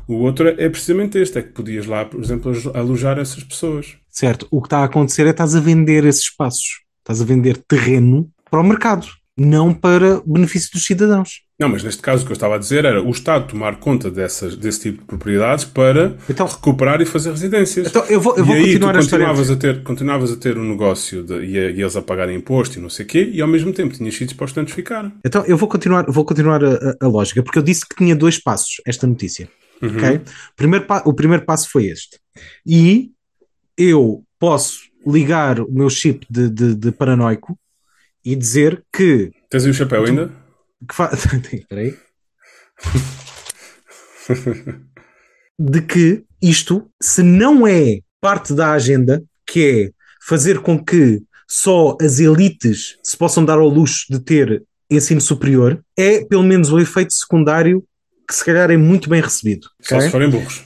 O 0.09 0.15
outro 0.15 0.49
é 0.49 0.69
precisamente 0.69 1.19
este, 1.19 1.39
é 1.39 1.43
que 1.43 1.51
podias 1.53 1.87
lá, 1.87 2.05
por 2.05 2.21
exemplo, 2.23 2.53
alojar 2.75 3.19
essas 3.19 3.45
pessoas. 3.45 3.97
Certo. 4.09 4.49
O 4.51 4.61
que 4.61 4.67
está 4.67 4.79
a 4.79 4.85
acontecer 4.85 5.23
é 5.23 5.27
que 5.27 5.31
estás 5.33 5.55
a 5.55 5.61
vender 5.61 6.05
esses 6.05 6.23
espaços. 6.23 6.81
Estás 7.01 7.21
a 7.21 7.25
vender 7.25 7.59
terreno 7.69 8.29
para 8.51 8.61
o 8.61 8.65
mercado, 8.65 9.07
não 9.37 9.73
para 9.73 10.21
benefício 10.27 10.71
dos 10.73 10.85
cidadãos. 10.85 11.43
Não, 11.61 11.69
mas 11.69 11.83
neste 11.83 12.01
caso 12.01 12.23
o 12.23 12.27
que 12.27 12.31
eu 12.31 12.35
estava 12.35 12.55
a 12.55 12.59
dizer 12.59 12.85
era 12.85 13.03
o 13.03 13.11
Estado 13.11 13.49
tomar 13.49 13.81
conta 13.81 14.09
dessas, 14.09 14.55
desse 14.57 14.81
tipo 14.83 15.01
de 15.01 15.05
propriedades 15.07 15.65
para 15.65 16.17
Então- 16.31 16.47
recuperar 16.47 17.01
e 17.01 17.05
fazer 17.05 17.31
residências. 17.31 17.89
Então, 17.89 18.05
eu 18.05 18.21
vou, 18.21 18.37
eu 18.37 18.45
e 18.45 18.47
vou 18.47 18.55
aí 18.55 18.63
continuar 18.67 18.93
tu 18.93 18.99
a 18.99 19.01
continuavas 19.03 19.51
a, 19.51 19.57
ter, 19.57 19.83
continuavas 19.83 20.33
a 20.33 20.37
ter 20.37 20.57
um 20.57 20.63
negócio 20.71 21.25
de, 21.25 21.35
e, 21.45 21.59
a- 21.59 21.71
e 21.71 21.81
eles 21.83 21.97
a 21.97 22.03
pagarem 22.03 22.37
imposto 22.37 22.79
e 22.79 22.83
não 22.83 22.89
sei 22.89 23.05
o 23.05 23.09
quê, 23.09 23.29
e 23.33 23.43
ao 23.43 23.49
mesmo 23.49 23.73
tempo 23.73 23.93
tinhas 23.93 24.15
sítios 24.15 24.35
para 24.35 24.45
os 24.45 24.53
tantos 24.53 24.73
ficar. 24.73 25.13
Então, 25.27 25.45
eu 25.47 25.57
vou 25.57 25.69
continuar, 25.69 26.09
vou 26.09 26.25
continuar 26.25 26.63
a, 26.63 26.75
a- 26.75 26.97
a 27.01 27.09
lógica, 27.09 27.43
porque 27.43 27.59
eu 27.59 27.63
disse 27.63 27.85
que 27.89 27.97
tinha 27.97 28.15
dois 28.15 28.39
passos 28.39 28.77
esta 28.87 29.05
notícia. 29.09 29.49
Uhum. 29.83 29.97
ok? 29.97 30.21
Primeiro 30.57 30.87
o 31.05 31.13
primeiro 31.13 31.45
passo 31.45 31.69
foi 31.71 31.87
este. 31.87 32.19
E 32.65 33.11
eu 33.77 34.23
posso 34.39 34.79
ligar 35.05 35.59
o 35.61 35.71
meu 35.73 35.91
chip 35.91 36.25
de, 36.31 36.49
de, 36.51 36.75
de 36.77 36.93
paranoico 36.93 37.59
e 38.25 38.37
dizer 38.37 38.83
que. 38.93 39.31
Tens 39.51 39.65
aí 39.65 39.71
o 39.71 39.75
chapéu 39.75 40.05
ainda? 40.05 40.31
Que 40.87 40.95
fa... 40.95 41.11
Espera 41.15 41.81
aí. 41.81 41.97
de 45.59 45.83
que 45.83 46.25
isto, 46.41 46.89
se 47.01 47.23
não 47.23 47.67
é 47.67 48.01
parte 48.21 48.55
da 48.55 48.73
agenda, 48.73 49.23
que 49.47 49.67
é 49.67 49.91
fazer 50.27 50.61
com 50.61 50.83
que 50.83 51.23
só 51.49 51.97
as 52.01 52.21
elites 52.21 52.99
se 53.03 53.17
possam 53.17 53.45
dar 53.45 53.59
ao 53.59 53.69
luxo 53.69 54.07
de 54.11 54.21
ter 54.21 54.63
ensino 54.91 55.21
superior, 55.21 55.83
é 55.97 56.25
pelo 56.25 56.43
menos 56.43 56.71
o 56.71 56.79
efeito 56.79 57.13
secundário 57.13 57.85
que 58.29 58.35
se 58.35 58.45
calhar 58.45 58.71
é 58.71 58.77
muito 58.77 59.09
bem 59.09 59.23
recebido. 59.23 59.69
Só 59.81 59.97
ok? 59.97 60.07
se 60.07 60.13
forem 60.13 60.29
burros. 60.29 60.63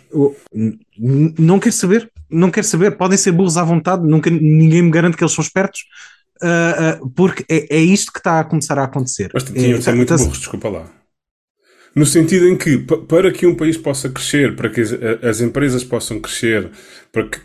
Não 1.38 1.60
quero 1.60 1.74
saber, 1.74 2.10
não 2.28 2.50
quero 2.50 2.66
saber. 2.66 2.96
Podem 2.96 3.16
ser 3.16 3.30
burros 3.30 3.56
à 3.56 3.62
vontade, 3.62 4.04
nunca, 4.04 4.28
ninguém 4.28 4.82
me 4.82 4.90
garante 4.90 5.16
que 5.16 5.22
eles 5.22 5.32
são 5.32 5.44
espertos, 5.44 5.84
ah, 6.42 6.98
ah, 7.00 7.00
porque 7.16 7.44
é, 7.48 7.76
é 7.76 7.80
isto 7.80 8.12
que 8.12 8.18
está 8.18 8.40
a 8.40 8.44
começar 8.44 8.78
a 8.78 8.84
acontecer. 8.84 9.30
Mas 9.32 9.44
tinham 9.44 9.74
É, 9.74 9.78
de 9.78 9.82
ser 9.84 9.90
tá- 9.90 9.96
muito 9.96 10.16
burros, 10.16 10.38
desculpa 10.38 10.68
lá. 10.68 10.90
No 11.94 12.06
sentido 12.06 12.48
em 12.48 12.56
que, 12.56 12.78
pa- 12.78 12.98
para 12.98 13.30
que 13.30 13.46
um 13.46 13.54
país 13.54 13.76
possa 13.76 14.08
crescer, 14.08 14.56
para 14.56 14.70
que 14.70 14.80
as, 14.80 14.92
as 15.22 15.40
empresas 15.40 15.84
possam 15.84 16.18
crescer, 16.20 16.70
para 17.12 17.28
que 17.28 17.38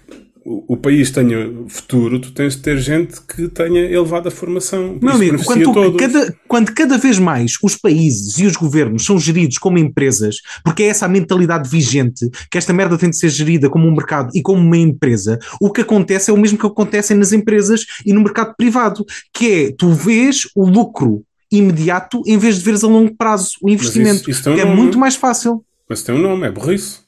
o, 0.50 0.76
o 0.76 0.78
país 0.78 1.12
tenha 1.12 1.52
futuro, 1.68 2.20
tu 2.22 2.32
tens 2.32 2.56
de 2.56 2.62
ter 2.62 2.78
gente 2.78 3.16
que 3.22 3.50
tenha 3.50 3.82
elevada 3.82 4.32
formação. 4.32 4.98
Meu 5.02 5.14
amigo, 5.14 5.44
quando, 5.44 5.64
tu- 5.74 5.98
cada, 5.98 6.36
quando 6.48 6.74
cada 6.74 6.98
vez 6.98 7.20
mais 7.20 7.56
os 7.62 7.76
países 7.76 8.38
e 8.40 8.46
os 8.46 8.56
governos 8.56 9.04
são 9.06 9.20
geridos 9.20 9.58
como 9.58 9.78
empresas, 9.78 10.38
porque 10.64 10.84
é 10.84 10.88
essa 10.88 11.06
a 11.06 11.10
mentalidade 11.10 11.70
vigente, 11.70 12.30
que 12.50 12.58
esta 12.58 12.72
merda 12.72 12.98
tem 12.98 13.10
de 13.10 13.18
ser 13.18 13.28
gerida 13.30 13.70
como 13.70 13.86
um 13.88 13.92
mercado 13.92 14.30
e 14.34 14.42
como 14.42 14.62
uma 14.62 14.78
empresa, 14.78 15.38
o 15.60 15.70
que 15.70 15.82
acontece 15.82 16.32
é 16.32 16.34
o 16.34 16.38
mesmo 16.38 16.58
que 16.58 16.66
acontece 16.66 17.14
nas 17.14 17.34
empresas 17.34 17.86
e 18.06 18.14
no 18.14 18.22
mercado 18.24 18.54
privado, 18.58 19.06
que 19.34 19.52
é 19.52 19.72
tu 19.78 19.90
vês 19.92 20.44
o 20.56 20.66
lucro 20.66 21.24
imediato 21.52 22.22
em 22.26 22.38
vez 22.38 22.58
de 22.58 22.64
veres 22.64 22.84
a 22.84 22.88
longo 22.88 23.14
prazo 23.16 23.52
o 23.62 23.70
investimento, 23.70 24.30
isso- 24.30 24.42
isso 24.42 24.50
um 24.50 24.56
que 24.56 24.62
é 24.62 24.66
nome. 24.66 24.78
muito 24.78 24.98
mais 24.98 25.16
fácil. 25.16 25.64
Mas 25.90 26.04
tem 26.04 26.16
um 26.16 26.20
nome, 26.22 26.48
é 26.48 26.52
burrice. 26.52 27.00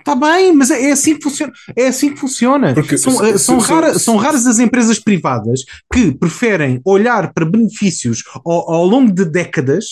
Está 0.00 0.14
bem, 0.14 0.52
mas 0.52 0.70
é 0.70 0.88
é 0.88 0.92
assim 0.92 1.14
que 1.16 1.22
funciona. 1.22 1.52
É 1.76 1.86
assim 1.86 2.10
que 2.12 2.18
funciona. 2.18 2.74
Porque 2.74 2.98
são, 2.98 3.12
se- 3.12 3.24
eh, 3.30 3.38
são, 3.38 3.60
se- 3.60 3.70
rara- 3.72 3.92
se- 3.94 4.00
são 4.00 4.16
raras 4.16 4.46
as 4.46 4.58
empresas 4.58 4.98
privadas 4.98 5.60
que 5.92 6.10
preferem 6.12 6.80
olhar 6.84 7.32
para 7.32 7.44
benefícios 7.44 8.22
ao, 8.44 8.70
ao 8.72 8.86
longo 8.86 9.12
de 9.12 9.24
décadas. 9.24 9.84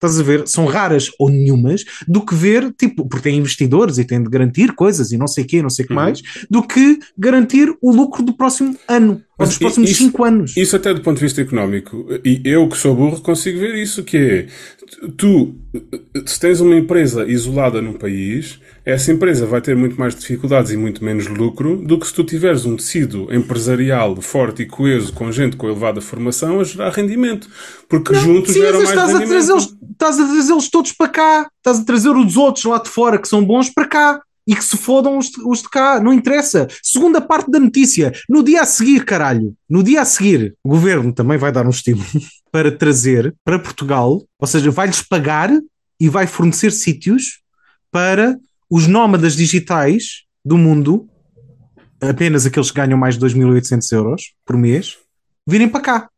Estás 0.00 0.20
a 0.20 0.22
ver? 0.22 0.46
São 0.46 0.64
raras 0.64 1.10
ou 1.18 1.28
nenhumas, 1.28 1.84
do 2.06 2.24
que 2.24 2.32
ver, 2.32 2.72
tipo, 2.78 3.08
porque 3.08 3.28
têm 3.28 3.38
investidores 3.38 3.98
e 3.98 4.04
têm 4.04 4.22
de 4.22 4.30
garantir 4.30 4.72
coisas 4.76 5.10
e 5.10 5.18
não 5.18 5.26
sei 5.26 5.42
o 5.42 5.46
quê, 5.48 5.60
não 5.60 5.68
sei 5.68 5.84
o 5.84 5.88
que 5.88 5.92
Uhum. 5.92 6.00
mais, 6.00 6.22
do 6.48 6.62
que 6.62 7.00
garantir 7.18 7.74
o 7.82 7.90
lucro 7.90 8.22
do 8.22 8.32
próximo 8.32 8.76
ano, 8.86 9.20
ou 9.36 9.44
dos 9.44 9.58
próximos 9.58 9.90
cinco 9.96 10.22
anos. 10.22 10.56
Isso 10.56 10.76
até 10.76 10.94
do 10.94 11.00
ponto 11.00 11.16
de 11.18 11.24
vista 11.24 11.40
económico, 11.40 12.06
e 12.24 12.40
eu 12.44 12.68
que 12.68 12.78
sou 12.78 12.94
burro 12.94 13.20
consigo 13.20 13.58
ver 13.58 13.74
isso, 13.74 14.04
que 14.04 14.16
é, 14.16 14.46
tu, 15.16 15.56
se 16.24 16.38
tens 16.38 16.60
uma 16.60 16.76
empresa 16.76 17.26
isolada 17.26 17.82
num 17.82 17.94
país, 17.94 18.60
essa 18.88 19.12
empresa 19.12 19.44
vai 19.44 19.60
ter 19.60 19.76
muito 19.76 20.00
mais 20.00 20.14
dificuldades 20.14 20.72
e 20.72 20.76
muito 20.76 21.04
menos 21.04 21.26
lucro 21.26 21.76
do 21.76 22.00
que 22.00 22.06
se 22.06 22.14
tu 22.14 22.24
tiveres 22.24 22.64
um 22.64 22.74
tecido 22.74 23.28
empresarial 23.30 24.18
forte 24.22 24.62
e 24.62 24.66
coeso, 24.66 25.12
com 25.12 25.30
gente 25.30 25.58
com 25.58 25.66
elevada 25.66 26.00
formação, 26.00 26.58
a 26.58 26.64
gerar 26.64 26.88
rendimento. 26.92 27.50
Porque 27.86 28.14
juntos 28.14 28.54
Sim, 28.54 28.60
geram 28.60 28.78
mais 28.78 28.88
estás 28.88 29.10
a, 29.10 29.12
rendimento. 29.18 29.28
trazê-los, 29.28 29.76
estás 29.92 30.18
a 30.18 30.26
trazê-los 30.26 30.70
todos 30.70 30.92
para 30.92 31.08
cá, 31.08 31.50
estás 31.58 31.80
a 31.80 31.84
trazer 31.84 32.08
os 32.08 32.38
outros 32.38 32.64
lá 32.64 32.78
de 32.78 32.88
fora 32.88 33.18
que 33.18 33.28
são 33.28 33.44
bons 33.44 33.68
para 33.68 33.86
cá 33.86 34.22
e 34.46 34.56
que 34.56 34.64
se 34.64 34.78
fodam 34.78 35.18
os 35.18 35.26
de, 35.26 35.42
os 35.44 35.60
de 35.60 35.68
cá, 35.68 36.00
não 36.00 36.10
interessa. 36.10 36.66
Segunda 36.82 37.20
parte 37.20 37.50
da 37.50 37.60
notícia, 37.60 38.10
no 38.26 38.42
dia 38.42 38.62
a 38.62 38.64
seguir, 38.64 39.04
caralho, 39.04 39.54
no 39.68 39.82
dia 39.82 40.00
a 40.00 40.06
seguir, 40.06 40.54
o 40.64 40.70
governo 40.70 41.12
também 41.12 41.36
vai 41.36 41.52
dar 41.52 41.66
um 41.66 41.70
estímulo 41.70 42.06
para 42.50 42.72
trazer 42.72 43.34
para 43.44 43.58
Portugal, 43.58 44.22
ou 44.38 44.46
seja, 44.48 44.70
vai-lhes 44.70 45.02
pagar 45.02 45.50
e 46.00 46.08
vai 46.08 46.26
fornecer 46.26 46.72
sítios 46.72 47.40
para 47.90 48.38
os 48.70 48.86
nómadas 48.86 49.34
digitais 49.34 50.24
do 50.44 50.58
mundo, 50.58 51.08
apenas 52.00 52.46
aqueles 52.46 52.70
que 52.70 52.76
ganham 52.76 52.98
mais 52.98 53.18
de 53.18 53.24
2.800 53.24 53.92
euros 53.92 54.34
por 54.44 54.56
mês, 54.56 54.96
virem 55.46 55.68
para 55.68 55.80
cá. 55.80 56.10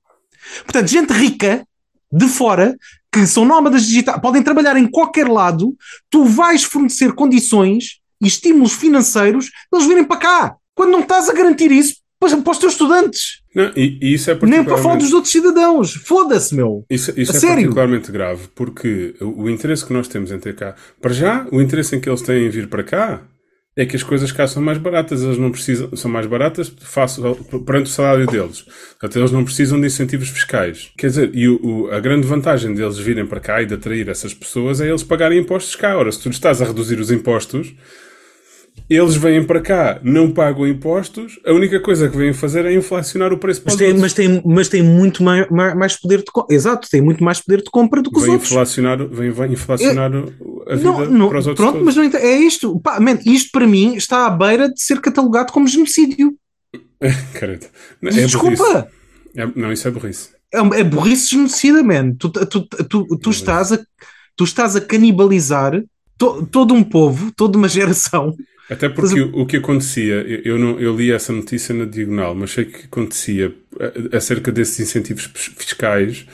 Portanto, 0.64 0.88
gente 0.88 1.12
rica 1.12 1.64
de 2.12 2.26
fora 2.26 2.76
que 3.12 3.26
são 3.26 3.44
nómadas 3.44 3.86
digitais, 3.86 4.20
podem 4.20 4.42
trabalhar 4.42 4.76
em 4.76 4.88
qualquer 4.88 5.28
lado, 5.28 5.76
tu 6.08 6.24
vais 6.24 6.62
fornecer 6.62 7.12
condições 7.12 8.00
e 8.20 8.26
estímulos 8.26 8.72
financeiros 8.72 9.50
eles 9.72 9.86
virem 9.86 10.04
para 10.04 10.16
cá. 10.16 10.56
Quando 10.74 10.92
não 10.92 11.00
estás 11.00 11.28
a 11.28 11.32
garantir 11.32 11.72
isso 11.72 11.96
para 12.18 12.52
os 12.52 12.58
teus 12.58 12.72
estudantes, 12.72 13.39
Não, 13.54 13.72
e, 13.76 13.98
e 14.00 14.14
isso 14.14 14.30
é 14.30 14.34
nem 14.34 14.40
para 14.40 14.48
falar 14.50 14.64
particularmente... 14.64 15.04
dos 15.04 15.12
outros 15.12 15.32
cidadãos. 15.32 15.94
Foda-se, 15.94 16.54
meu. 16.54 16.84
Isso, 16.88 17.12
isso 17.16 17.36
é 17.36 17.40
sério? 17.40 17.56
particularmente 17.56 18.12
grave, 18.12 18.48
porque 18.54 19.14
o, 19.20 19.42
o 19.44 19.50
interesse 19.50 19.84
que 19.84 19.92
nós 19.92 20.06
temos 20.06 20.30
em 20.30 20.38
ter 20.38 20.54
cá, 20.54 20.74
para 21.00 21.12
já, 21.12 21.46
o 21.50 21.60
interesse 21.60 21.96
em 21.96 22.00
que 22.00 22.08
eles 22.08 22.22
têm 22.22 22.46
em 22.46 22.50
vir 22.50 22.68
para 22.68 22.82
cá 22.84 23.22
é 23.76 23.86
que 23.86 23.96
as 23.96 24.02
coisas 24.02 24.30
cá 24.32 24.46
são 24.46 24.60
mais 24.62 24.78
baratas, 24.78 25.22
eles 25.22 25.38
não 25.38 25.50
precisam, 25.50 25.94
são 25.96 26.10
mais 26.10 26.26
baratas 26.26 26.68
face 26.80 27.20
perante 27.64 27.86
o 27.86 27.92
salário 27.92 28.26
deles. 28.26 28.62
Portanto, 28.98 29.18
eles 29.18 29.30
não 29.30 29.44
precisam 29.44 29.80
de 29.80 29.86
incentivos 29.86 30.28
fiscais. 30.28 30.90
Quer 30.98 31.06
dizer, 31.06 31.30
e 31.34 31.48
o, 31.48 31.60
o- 31.64 31.90
a 31.90 31.98
grande 32.00 32.26
vantagem 32.26 32.74
deles 32.74 32.98
virem 32.98 33.24
para 33.26 33.40
cá 33.40 33.62
e 33.62 33.66
de 33.66 33.74
atrair 33.74 34.08
essas 34.08 34.34
pessoas 34.34 34.80
é 34.80 34.88
eles 34.88 35.02
pagarem 35.04 35.38
impostos 35.40 35.74
cá. 35.76 35.96
Ora, 35.96 36.10
se 36.12 36.20
tu 36.20 36.28
estás 36.28 36.60
a 36.60 36.64
reduzir 36.66 36.98
os 37.00 37.10
impostos, 37.12 37.72
eles 38.88 39.14
vêm 39.16 39.44
para 39.44 39.60
cá, 39.60 40.00
não 40.02 40.30
pagam 40.30 40.66
impostos, 40.66 41.38
a 41.46 41.52
única 41.52 41.78
coisa 41.80 42.08
que 42.08 42.16
vêm 42.16 42.32
fazer 42.32 42.64
é 42.64 42.72
inflacionar 42.74 43.32
o 43.32 43.38
preço 43.38 43.62
para 43.62 43.72
Mas 43.72 43.74
os 43.74 43.78
tem, 43.86 43.98
mas, 43.98 44.12
tem, 44.14 44.42
mas 44.44 44.68
tem 44.68 44.82
muito 44.82 45.22
mai- 45.22 45.46
mai- 45.50 45.74
mais, 45.74 45.96
poder 45.96 46.18
de 46.18 46.24
compra. 46.32 46.54
Exato, 46.54 46.88
tem 46.90 47.00
muito 47.00 47.22
mais 47.22 47.40
poder 47.40 47.58
de 47.62 47.70
compra 47.70 48.02
do 48.02 48.10
que 48.10 48.16
os 48.18 48.22
Vem 48.24 48.32
outros. 48.32 48.50
inflacionar, 48.50 48.98
vem, 49.06 49.30
vem 49.30 49.52
inflacionar 49.52 50.10
o- 50.14 50.64
a 50.68 50.74
vida 50.76 50.90
Não, 50.90 51.10
não, 51.10 51.28
para 51.28 51.38
os 51.38 51.46
outros 51.46 51.64
pronto, 51.64 51.78
todos. 51.84 51.94
mas 51.94 52.12
não 52.12 52.20
é 52.20 52.36
isto. 52.38 52.80
Pá, 52.80 52.98
man, 53.00 53.18
isto 53.26 53.50
para 53.52 53.66
mim 53.66 53.94
está 53.96 54.26
à 54.26 54.30
beira 54.30 54.68
de 54.72 54.80
ser 54.82 55.00
catalogado 55.00 55.52
como 55.52 55.66
genocídio. 55.68 56.34
Não, 58.02 58.10
é 58.10 58.26
Desculpa. 58.26 58.88
É- 59.36 59.48
não, 59.54 59.72
isso 59.72 59.86
é 59.88 59.90
burrice. 59.90 60.30
É, 60.52 60.58
é 60.58 60.84
burrice 60.84 61.30
genocida, 61.30 61.82
man. 61.82 62.14
Tu, 62.18 62.28
tu, 62.28 62.46
tu, 62.46 62.84
tu, 62.84 63.18
tu 63.18 63.30
estás, 63.30 63.72
a, 63.72 63.78
tu 64.36 64.44
estás 64.44 64.74
a 64.76 64.80
canibalizar 64.80 65.82
to- 66.18 66.44
todo 66.46 66.74
um 66.74 66.82
povo, 66.82 67.30
toda 67.32 67.56
uma 67.56 67.68
geração. 67.68 68.34
Até 68.70 68.88
porque 68.88 69.20
o, 69.20 69.40
o 69.40 69.46
que 69.46 69.56
acontecia, 69.56 70.14
eu, 70.44 70.58
não, 70.58 70.78
eu 70.78 70.96
li 70.96 71.10
essa 71.10 71.32
notícia 71.32 71.74
na 71.74 71.84
diagonal, 71.84 72.34
mas 72.34 72.52
sei 72.52 72.64
que 72.66 72.84
acontecia 72.86 73.52
a- 74.12 74.16
acerca 74.16 74.52
desses 74.52 74.78
incentivos 74.80 75.24
fiscais 75.56 76.24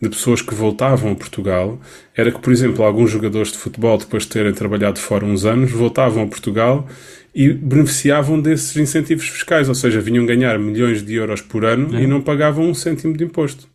de 0.00 0.08
pessoas 0.08 0.40
que 0.40 0.54
voltavam 0.54 1.12
a 1.12 1.14
Portugal, 1.14 1.78
era 2.14 2.30
que, 2.32 2.40
por 2.40 2.52
exemplo, 2.52 2.84
alguns 2.84 3.10
jogadores 3.10 3.52
de 3.52 3.58
futebol, 3.58 3.98
depois 3.98 4.22
de 4.22 4.30
terem 4.30 4.52
trabalhado 4.52 4.98
fora 4.98 5.26
uns 5.26 5.44
anos, 5.44 5.70
voltavam 5.72 6.22
a 6.22 6.26
Portugal 6.26 6.88
e 7.34 7.52
beneficiavam 7.52 8.40
desses 8.40 8.74
incentivos 8.76 9.28
fiscais, 9.28 9.68
ou 9.68 9.74
seja, 9.74 10.00
vinham 10.00 10.24
ganhar 10.24 10.58
milhões 10.58 11.02
de 11.04 11.14
euros 11.14 11.42
por 11.42 11.64
ano 11.64 11.98
e 12.00 12.06
não 12.06 12.20
pagavam 12.22 12.64
um 12.68 12.74
cêntimo 12.74 13.16
de 13.16 13.24
imposto. 13.24 13.68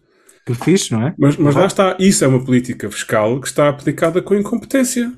Que 0.45 0.53
fixe, 0.55 0.91
não 0.91 1.07
é? 1.07 1.13
Mas, 1.17 1.37
mas 1.37 1.55
lá 1.55 1.65
está, 1.65 1.95
isso 1.99 2.23
é 2.23 2.27
uma 2.27 2.43
política 2.43 2.89
fiscal 2.89 3.39
que 3.41 3.47
está 3.47 3.69
aplicada 3.69 4.21
com 4.21 4.35
incompetência. 4.35 5.11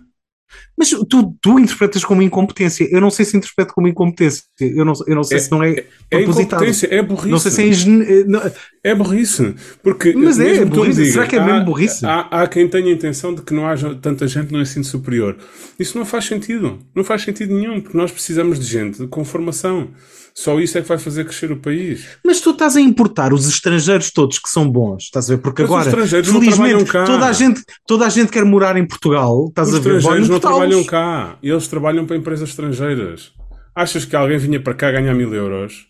Mas 0.77 0.89
tu, 1.09 1.35
tu 1.41 1.59
interpretas 1.59 2.05
como 2.05 2.21
incompetência. 2.21 2.87
Eu 2.91 3.01
não 3.01 3.09
sei 3.09 3.25
se 3.25 3.35
interpreto 3.35 3.73
como 3.73 3.87
incompetência. 3.87 4.43
Eu 4.59 4.85
não, 4.85 4.93
eu 5.07 5.15
não 5.15 5.23
sei 5.23 5.37
É- 5.37 5.39
se 5.39 5.51
não 5.51 5.63
é, 5.63 5.71
É 5.71 6.17
propositado. 6.17 6.41
incompetência, 6.63 6.87
é 6.93 7.01
burrice. 7.01 7.29
Não 7.29 7.39
sei 7.39 7.51
se 7.51 7.61
é 7.61 7.67
ingenu... 7.67 8.03
eh, 8.03 8.23
não- 8.25 8.51
É 8.83 8.95
burrice. 8.95 9.55
Porque 9.83 10.13
Mas 10.13 10.39
é, 10.39 10.59
tu 10.65 10.67
burrice. 10.67 10.97
digas, 10.99 11.13
Será 11.13 11.27
que 11.27 11.35
é 11.35 11.39
há, 11.39 11.45
mesmo 11.45 11.65
burrice? 11.65 12.05
Há, 12.05 12.19
há 12.31 12.47
quem 12.47 12.67
tenha 12.69 12.87
a 12.87 12.91
intenção 12.91 13.33
de 13.35 13.41
que 13.41 13.53
não 13.53 13.67
haja 13.67 13.93
tanta 13.95 14.27
gente 14.27 14.51
no 14.51 14.61
ensino 14.61 14.85
superior. 14.85 15.35
Isso 15.79 15.97
não 15.97 16.05
faz 16.05 16.25
sentido. 16.25 16.79
Não 16.95 17.03
faz 17.03 17.23
sentido 17.23 17.53
nenhum, 17.53 17.81
porque 17.81 17.97
nós 17.97 18.11
precisamos 18.11 18.59
de 18.59 18.65
gente 18.65 19.05
com 19.07 19.25
formação. 19.25 19.89
Só 20.37 20.59
isso 20.59 20.77
é 20.77 20.83
que 20.83 20.87
vai 20.87 20.99
fazer 20.99 21.25
crescer 21.25 21.51
o 21.51 21.57
país. 21.57 22.09
Mas 22.23 22.39
tu 22.39 22.51
estás 22.51 22.75
a 22.75 22.79
importar 22.79 23.33
os 23.33 23.49
estrangeiros 23.49 24.11
todos 24.11 24.37
que 24.37 24.47
são 24.47 24.69
bons, 24.69 25.05
estás 25.05 25.31
a 25.31 25.35
ver? 25.35 25.41
Porque 25.41 25.63
Mas 25.63 25.71
os 25.71 25.87
agora, 25.87 26.07
felizmente, 26.23 26.91
toda 26.91 27.25
a, 27.25 27.33
gente, 27.33 27.63
toda 27.87 28.05
a 28.05 28.09
gente 28.09 28.31
quer 28.31 28.45
morar 28.45 28.77
em 28.77 28.85
Portugal, 28.85 29.47
estás 29.49 29.69
Os 29.69 29.75
a 29.75 29.79
ver? 29.79 29.93
Bom, 29.93 29.97
estrangeiros 29.97 30.29
não 30.29 30.39
trabalham 30.39 30.83
cá. 30.83 31.39
Eles 31.41 31.67
trabalham 31.67 32.05
para 32.05 32.17
empresas 32.17 32.49
estrangeiras. 32.49 33.31
Achas 33.75 34.05
que 34.05 34.15
alguém 34.15 34.37
vinha 34.37 34.61
para 34.61 34.75
cá 34.75 34.91
ganhar 34.91 35.15
mil 35.15 35.33
euros? 35.33 35.87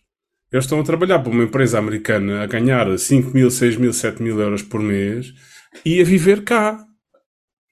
Eles 0.49 0.63
estão 0.63 0.79
a 0.79 0.83
trabalhar 0.83 1.19
para 1.19 1.31
uma 1.33 1.43
empresa 1.43 1.77
americana 1.77 2.41
a 2.41 2.45
ganhar 2.45 2.97
5 2.97 3.31
mil, 3.33 3.51
6 3.51 3.75
mil, 3.75 3.91
7 3.91 4.23
mil 4.23 4.39
euros 4.39 4.61
por 4.61 4.79
mês 4.79 5.33
e 5.83 5.99
a 5.99 6.05
viver 6.05 6.45
cá. 6.45 6.86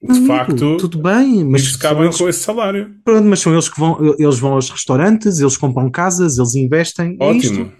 De 0.02 0.10
Amigo, 0.12 0.26
facto, 0.26 0.76
tudo 0.76 0.98
bem, 1.02 1.42
mas 1.44 1.74
cabem 1.76 2.04
eles, 2.04 2.16
com 2.18 2.28
esse 2.28 2.40
salário. 2.40 2.94
pronto, 3.02 3.24
mas 3.26 3.40
são 3.40 3.52
eles 3.52 3.68
que 3.68 3.80
vão, 3.80 4.14
eles 4.18 4.38
vão 4.38 4.52
aos 4.52 4.68
restaurantes, 4.70 5.40
eles 5.40 5.56
compram 5.56 5.90
casas, 5.90 6.36
eles 6.38 6.54
investem. 6.54 7.16
é. 7.18 7.24
Ótimo. 7.24 7.72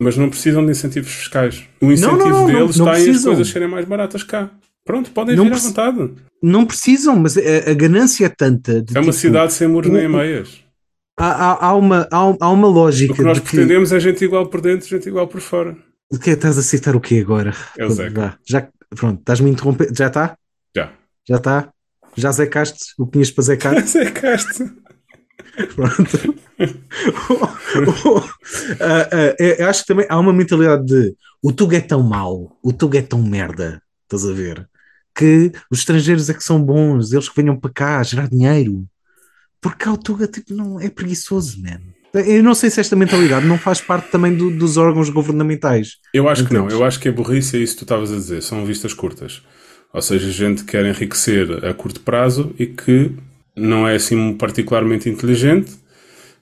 Mas 0.00 0.16
não 0.16 0.28
precisam 0.30 0.64
de 0.64 0.70
incentivos 0.72 1.10
fiscais. 1.12 1.64
O 1.80 1.90
incentivo 1.90 2.16
não, 2.18 2.28
não, 2.40 2.46
deles 2.46 2.76
não 2.76 2.92
está 2.92 3.00
em 3.00 3.10
as 3.10 3.22
coisas 3.24 3.48
serem 3.48 3.68
mais 3.68 3.84
baratas 3.86 4.22
cá. 4.22 4.50
Pronto, 4.84 5.10
podem 5.10 5.34
Não 5.36 5.44
vir 5.44 5.52
à 5.54 5.56
vontade. 5.56 6.10
Não 6.42 6.64
precisam, 6.66 7.16
mas 7.16 7.36
a, 7.36 7.40
a 7.70 7.74
ganância 7.74 8.26
é 8.26 8.28
tanta. 8.28 8.72
É 8.72 8.98
uma 8.98 9.00
tipo, 9.02 9.12
cidade 9.12 9.52
sem 9.52 9.66
muros 9.66 9.90
nem 9.90 10.06
o- 10.06 10.10
meias. 10.10 10.60
Há, 11.18 11.26
há, 11.52 11.66
há 11.68 11.74
uma, 11.74 12.08
há, 12.10 12.36
há 12.40 12.50
uma 12.50 12.68
lógica. 12.68 13.12
O 13.12 13.16
que 13.16 13.22
nós 13.22 13.36
de 13.38 13.42
que, 13.44 13.50
pretendemos 13.50 13.92
é 13.92 14.00
gente 14.00 14.24
igual 14.24 14.46
por 14.46 14.60
dentro, 14.60 14.86
gente 14.88 15.08
igual 15.08 15.26
por 15.28 15.40
fora. 15.40 15.76
de 16.12 16.18
que 16.18 16.30
estás 16.30 16.58
a 16.58 16.62
citar 16.62 16.94
o 16.96 17.00
quê 17.00 17.20
agora? 17.20 17.54
É 17.78 17.86
o 17.86 17.90
Zeca. 17.90 18.36
Já, 18.46 18.66
pronto, 18.96 19.20
estás-me 19.20 19.48
a 19.48 19.52
interromper. 19.52 19.90
Já 19.96 20.08
está? 20.08 20.36
Já. 21.28 21.36
Está? 21.36 21.70
Já 22.16 22.30
zecaste 22.32 22.92
o 22.98 23.06
que 23.06 23.12
tinhas 23.12 23.30
para 23.30 23.44
zecar? 23.44 23.80
Zecaste. 23.86 24.64
Pronto. 25.74 26.34
Ah, 28.80 29.08
eu 29.38 29.68
acho 29.68 29.80
que 29.82 29.86
também 29.88 30.06
há 30.08 30.18
uma 30.18 30.32
mentalidade 30.32 30.84
de 30.86 31.14
o 31.42 31.52
Tuga 31.52 31.76
é 31.76 31.80
tão 31.80 32.02
mau, 32.02 32.56
o 32.62 32.72
Tuga 32.72 32.98
é 32.98 33.02
tão 33.02 33.20
merda, 33.22 33.82
estás 34.04 34.24
a 34.24 34.32
ver? 34.32 34.68
Que 35.14 35.52
os 35.70 35.80
estrangeiros 35.80 36.30
é 36.30 36.34
que 36.34 36.42
são 36.44 36.62
bons, 36.62 37.12
eles 37.12 37.28
que 37.28 37.36
venham 37.36 37.58
para 37.58 37.72
cá 37.72 38.02
gerar 38.02 38.28
dinheiro. 38.28 38.84
Porque 39.60 39.84
cá 39.84 39.92
o 39.92 39.96
Tuga 39.98 40.26
tipo, 40.28 40.54
não, 40.54 40.80
é 40.80 40.88
preguiçoso, 40.88 41.60
man. 41.60 41.80
Eu 42.14 42.42
não 42.44 42.54
sei 42.54 42.70
se 42.70 42.80
esta 42.80 42.94
mentalidade 42.94 43.44
não 43.46 43.58
faz 43.58 43.80
parte 43.80 44.10
também 44.10 44.34
do- 44.36 44.56
dos 44.56 44.76
órgãos 44.76 45.10
governamentais. 45.10 45.94
Eu 46.12 46.28
acho 46.28 46.44
que 46.46 46.52
não, 46.54 46.60
Entendes? 46.66 46.78
eu 46.80 46.84
acho 46.86 47.00
que 47.00 47.08
é 47.08 47.12
burrice, 47.12 47.56
é 47.56 47.60
isso 47.60 47.72
que 47.72 47.78
tu 47.80 47.84
estavas 47.84 48.12
a 48.12 48.16
dizer, 48.16 48.40
são 48.42 48.64
vistas 48.64 48.94
curtas. 48.94 49.42
Ou 49.94 50.02
seja, 50.02 50.28
gente 50.30 50.64
que 50.64 50.72
quer 50.72 50.84
enriquecer 50.84 51.64
a 51.64 51.72
curto 51.72 52.00
prazo 52.00 52.52
e 52.58 52.66
que 52.66 53.12
não 53.56 53.86
é 53.88 53.94
assim 53.94 54.34
particularmente 54.34 55.08
inteligente 55.08 55.70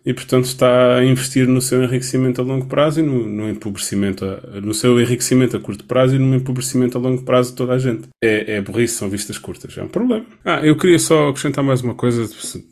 e, 0.05 0.12
portanto, 0.14 0.46
está 0.46 0.96
a 0.96 1.05
investir 1.05 1.46
no 1.46 1.61
seu 1.61 1.80
enriquecimento 1.84 2.40
a 2.40 2.44
longo 2.44 2.64
prazo 2.66 3.00
e 3.00 3.03
no, 3.05 3.28
no 3.28 3.48
empobrecimento, 3.48 4.24
a- 4.24 4.61
no 4.61 4.72
seu 4.74 4.98
enriquecimento 4.98 5.57
a 5.57 5.61
curto 5.61 5.84
prazo 5.84 6.16
e 6.16 6.18
no 6.18 6.34
empobrecimento 6.34 6.96
a 6.96 7.00
longo 7.00 7.22
prazo 7.22 7.50
de 7.50 7.57
toda 7.57 7.74
a 7.74 7.78
gente. 7.78 8.09
É, 8.24 8.55
é 8.57 8.61
burrice, 8.62 8.94
são 8.94 9.09
vistas 9.11 9.36
curtas, 9.38 9.76
é 9.78 9.82
um 9.82 9.88
problema. 9.88 10.24
Ah, 10.44 10.61
eu 10.66 10.74
queria 10.76 10.98
só 10.98 11.28
acrescentar 11.28 11.62
mais 11.62 11.82
uma 11.82 11.94
coisa, 11.94 12.26
se, 12.26 12.64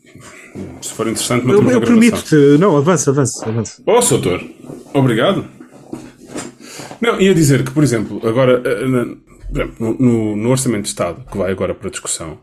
se 0.81 0.93
for 0.93 1.07
interessante, 1.07 1.47
Eu, 1.47 1.61
eu 1.69 1.79
permito-te. 1.79 2.35
Não, 2.59 2.75
avança, 2.75 3.11
avança, 3.11 3.47
avança. 3.47 3.81
Oh, 3.85 3.99
doutor, 4.01 4.43
obrigado. 4.93 5.45
Não, 6.99 7.19
ia 7.21 7.33
dizer 7.33 7.63
que, 7.63 7.71
por 7.71 7.83
exemplo, 7.83 8.19
agora, 8.27 8.61
eh, 9.55 9.57
na- 9.59 9.67
por 9.67 9.83
exemplo, 9.83 9.97
no, 9.99 9.99
no- 9.99 10.35
no 10.35 10.49
Orçamento 10.49 10.83
de 10.83 10.89
Estado, 10.89 11.25
que 11.29 11.37
vai 11.37 11.51
agora 11.51 11.73
para 11.75 11.89
discussão, 11.89 12.39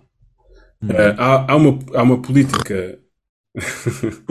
eh, 0.88 1.14
há, 1.18 1.52
há 1.52 1.56
uma, 1.56 1.78
há 1.94 2.02
uma 2.02 2.20
política. 2.22 2.98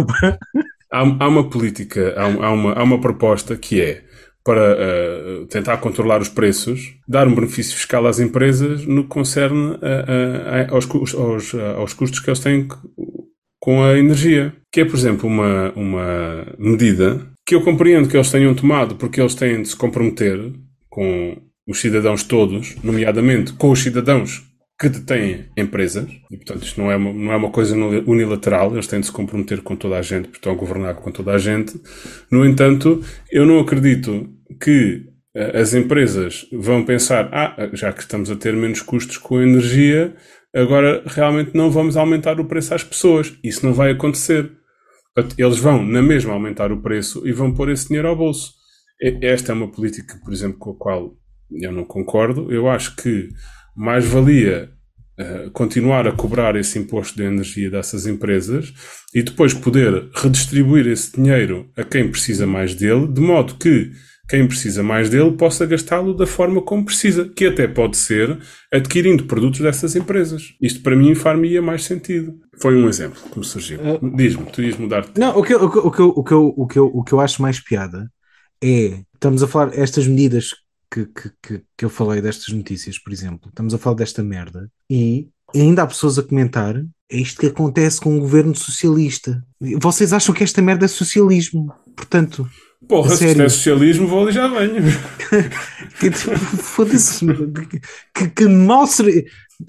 há, 0.92 1.00
há 1.00 1.28
uma 1.28 1.50
política, 1.50 2.14
há, 2.18 2.24
há 2.26 2.52
uma, 2.52 2.74
há 2.74 2.84
uma 2.84 3.02
proposta 3.02 3.56
que 3.58 3.82
é 3.82 4.04
para 4.44 4.76
eh, 4.80 5.46
tentar 5.50 5.78
controlar 5.78 6.22
os 6.22 6.30
preços, 6.30 6.96
dar 7.08 7.28
um 7.28 7.36
benefício 7.36 7.76
fiscal 7.76 8.08
às 8.08 8.20
empresas 8.20 8.86
no 8.86 9.04
que 9.04 9.10
concerne 9.10 9.78
a- 9.82 10.62
a- 10.62 10.62
a- 10.62 10.72
aos, 10.74 10.88
aos, 11.16 11.54
aos 11.76 11.94
custos 11.94 12.22
que 12.22 12.30
eles 12.30 12.40
têm 12.40 12.66
com 13.60 13.84
a 13.84 13.98
energia. 14.00 14.54
Que 14.72 14.82
é, 14.82 14.86
por 14.86 14.96
exemplo, 14.96 15.28
uma, 15.28 15.74
uma 15.76 16.46
medida 16.58 17.28
que 17.46 17.56
eu 17.56 17.62
compreendo 17.62 18.08
que 18.08 18.16
eles 18.16 18.32
tenham 18.32 18.54
tomado 18.56 18.96
porque 18.96 19.20
eles 19.20 19.36
têm 19.36 19.62
de 19.62 19.68
se 19.68 19.76
comprometer 19.76 20.54
com 20.90 21.36
os 21.68 21.80
cidadãos 21.80 22.24
todos, 22.24 22.76
nomeadamente 22.84 23.53
com 23.53 23.70
os 23.70 23.80
cidadãos 23.80 24.43
que 24.80 24.89
detêm 24.89 25.45
empresas, 25.57 26.07
e 26.32 26.38
portanto 26.38 26.63
isto 26.63 26.80
não 26.80 26.91
é 26.91 26.95
uma, 26.95 27.11
não 27.11 27.32
é 27.32 27.36
uma 27.36 27.49
coisa 27.49 27.76
unilateral, 27.76 28.72
eles 28.74 28.86
têm 28.86 28.99
de 28.99 29.07
se 29.07 29.11
comprometer 29.11 29.61
com 29.61 29.76
toda 29.76 29.97
a 29.97 30.01
gente, 30.01 30.26
porque 30.26 30.38
estão 30.38 30.53
a 30.53 30.55
governar 30.55 30.95
com 30.95 31.11
toda 31.11 31.32
a 31.32 31.38
gente. 31.38 31.74
No 32.32 32.45
entanto, 32.45 33.03
eu 33.32 33.45
não 33.45 33.59
acredito 33.59 34.30
que 34.61 35.03
eh, 35.36 35.59
as 35.59 35.74
empresas 35.74 36.47
vão 36.53 36.86
pensar, 36.86 37.28
ah, 37.34 37.70
já 37.74 37.91
que 37.91 38.01
estamos 38.01 38.30
a 38.30 38.36
ter 38.36 38.55
menos 38.55 38.82
custos 38.82 39.18
com 39.18 39.38
a 39.38 39.43
energia, 39.43 40.15
agora 40.55 41.03
realmente 41.07 41.51
não 41.55 41.72
vamos 41.72 41.97
aumentar 41.97 42.39
o 42.39 42.45
preço 42.45 42.76
às 42.76 42.84
pessoas. 42.84 43.34
Isso 43.43 43.65
não 43.65 43.74
vai 43.74 43.91
acontecer. 43.91 44.51
Eles 45.38 45.57
vão, 45.57 45.84
na 45.84 46.03
mesma, 46.03 46.34
aumentar 46.34 46.72
o 46.72 46.82
preço 46.82 47.28
e 47.28 47.32
vão 47.32 47.51
pôr 47.51 47.70
esse 47.70 47.88
dinheiro 47.88 48.07
ao 48.07 48.15
bolso. 48.15 48.53
Esta 49.22 49.51
é 49.51 49.55
uma 49.55 49.72
política, 49.72 50.20
por 50.24 50.32
exemplo, 50.32 50.59
com 50.59 50.72
a 50.72 50.76
qual 50.76 51.18
eu 51.52 51.72
não 51.72 51.84
concordo. 51.86 52.52
Eu 52.52 52.70
acho 52.70 52.95
que 52.95 53.30
mais 53.76 54.06
valia 54.06 54.70
eh, 55.18 55.50
continuar 55.54 56.08
a 56.08 56.12
cobrar 56.12 56.56
esse 56.56 56.78
imposto 56.80 57.16
de 57.18 57.24
energia 57.24 57.70
dessas 57.70 58.06
empresas 58.08 58.74
e 59.14 59.22
depois 59.24 59.54
poder 59.54 60.10
redistribuir 60.16 60.88
esse 60.88 61.16
dinheiro 61.16 61.70
a 61.76 61.84
quem 61.84 62.10
precisa 62.10 62.45
mais 62.48 62.74
dele, 62.76 63.08
de 63.08 63.22
modo 63.22 63.56
que 63.56 63.91
quem 64.30 64.45
precisa 64.45 64.84
mais 64.84 65.10
dele 65.10 65.32
possa 65.32 65.66
gastá-lo 65.66 66.14
da 66.14 66.28
forma 66.28 66.62
como 66.62 66.84
precisa, 66.84 67.30
que 67.30 67.45
até 67.45 67.66
pode 67.66 67.95
ser 67.95 68.38
adquirindo 68.74 69.24
produtos 69.24 69.62
dessas 69.62 69.95
empresas. 69.95 70.54
Isto 70.62 70.82
para 70.82 70.98
mim 70.98 71.16
far-me-ia 71.16 71.62
mais 71.62 71.86
sentido. 71.86 72.36
Foi 72.62 72.76
um 72.76 72.89
exemplo 72.89 73.18
que 73.32 73.39
me 73.39 73.45
surgiu. 73.45 73.80
Diz-me, 74.16 74.45
tu 74.48 74.62
ias 74.62 74.76
mudar 74.78 75.02
de 75.06 75.18
Não, 75.18 75.38
o 75.38 75.41
que, 75.43 75.54
eu- 75.54 75.64
o, 75.64 75.70
que, 75.72 75.78
eu- 75.78 75.86
o, 75.86 75.91
que 75.91 76.02
eu, 76.02 76.08
o, 76.10 76.24
que 76.24 76.34
eu, 76.34 76.43
o, 76.58 76.68
que 76.68 76.80
eu, 76.80 76.86
o 76.88 77.04
que 77.06 77.14
eu 77.14 77.20
acho 77.22 77.41
mais 77.41 77.60
piada 77.62 78.12
é 78.62 79.00
estamos 79.14 79.41
a 79.41 79.48
falar 79.48 79.72
estas 79.80 80.06
medidas 80.08 80.50
que, 80.92 81.06
que, 81.06 81.32
que, 81.42 81.64
que 81.78 81.86
eu 81.86 81.90
falei 81.90 82.22
destas 82.22 82.54
notícias, 82.54 82.98
por 82.98 83.12
exemplo, 83.12 83.50
estamos 83.50 83.74
a 83.74 83.78
falar 83.78 83.98
desta 83.98 84.24
merda 84.24 84.70
e 84.90 85.30
ainda 85.54 85.84
há 85.84 85.88
pessoas 85.88 86.18
a 86.18 86.24
comentar 86.24 86.76
é 87.10 87.18
isto 87.18 87.40
que 87.40 87.48
acontece 87.48 88.02
com 88.02 88.18
o 88.18 88.20
governo 88.20 88.54
socialista. 88.54 89.42
Vocês 89.80 90.12
acham 90.12 90.36
que 90.36 90.44
esta 90.44 90.62
merda 90.62 90.84
é 90.84 90.88
socialismo? 90.90 91.74
Portanto, 91.96 92.46
Porra, 92.86 93.16
se 93.16 93.28
isto 93.28 93.42
é 93.42 93.50
socialismo, 93.50 94.08
vou 94.08 94.24
ali 94.24 94.32
já 94.34 94.48
venho. 94.48 94.84
tipo, 96.00 96.18
foda-se, 96.38 97.26
que, 98.14 98.30
que 98.30 98.48
mal 98.48 98.86
seria. 98.86 99.24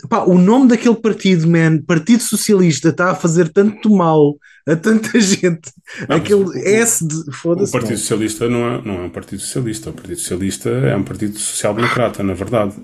Pá, 0.08 0.24
o 0.24 0.36
nome 0.36 0.68
daquele 0.68 0.96
partido, 0.96 1.48
man, 1.48 1.78
Partido 1.78 2.22
Socialista, 2.22 2.90
está 2.90 3.12
a 3.12 3.14
fazer 3.14 3.48
tanto 3.48 3.88
mal 3.88 4.36
a 4.68 4.76
tanta 4.76 5.18
gente. 5.20 5.72
Não, 6.08 6.16
Aquele 6.16 6.44
o- 6.44 6.52
S 6.56 7.06
de. 7.06 7.14
O 7.28 7.32
Foda-se. 7.32 7.72
Partido 7.72 7.90
man. 7.92 7.96
Socialista 7.98 8.48
não 8.48 8.68
é, 8.74 8.82
não 8.82 8.94
é 8.94 9.02
um 9.04 9.10
Partido 9.10 9.40
Socialista. 9.40 9.90
O 9.90 9.92
Partido 9.92 10.18
Socialista 10.18 10.68
é 10.70 10.96
um 10.96 11.02
Partido 11.02 11.38
Social-Democrata, 11.38 12.22
na 12.22 12.34
verdade. 12.34 12.74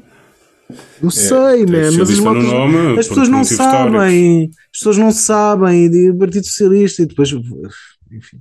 Eu 1.03 1.11
sei, 1.11 1.67
tem 1.67 1.67
man, 1.67 1.93
mas 1.99 2.11
as, 2.11 2.19
no 2.19 2.25
maltas- 2.25 2.45
nome 2.45 2.99
as 2.99 3.09
pessoas 3.09 3.29
não 3.29 3.45
sabem. 3.45 4.51
As 4.73 4.79
pessoas 4.79 4.99
não 4.99 5.13
sabem 5.13 5.91
de 5.91 6.13
Partido 6.15 6.47
Socialista 6.47 7.03
e 7.03 7.07
depois. 7.07 7.31
Enfim. 8.11 8.41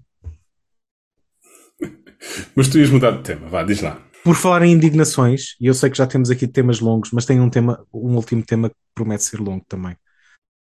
Mas 2.56 2.68
tu 2.70 2.78
ias 2.80 2.90
mudar 2.90 3.12
de 3.12 3.24
tema, 3.24 3.48
vá, 3.50 3.64
diz 3.64 3.82
lá. 3.82 4.02
Por 4.24 4.36
falar 4.36 4.64
em 4.64 4.72
indignações, 4.72 5.56
e 5.60 5.68
eu 5.68 5.74
sei 5.74 5.90
que 5.90 5.98
já 5.98 6.08
temos 6.08 6.30
aqui 6.32 6.48
temas 6.48 6.80
longos, 6.80 7.12
mas 7.12 7.26
tem 7.26 7.42
um 7.42 7.50
tema, 7.50 7.86
um 7.94 8.16
último 8.16 8.42
tema 8.42 8.70
que 8.70 8.76
promete 8.96 9.24
ser 9.26 9.42
longo 9.42 9.66
também. 9.68 9.98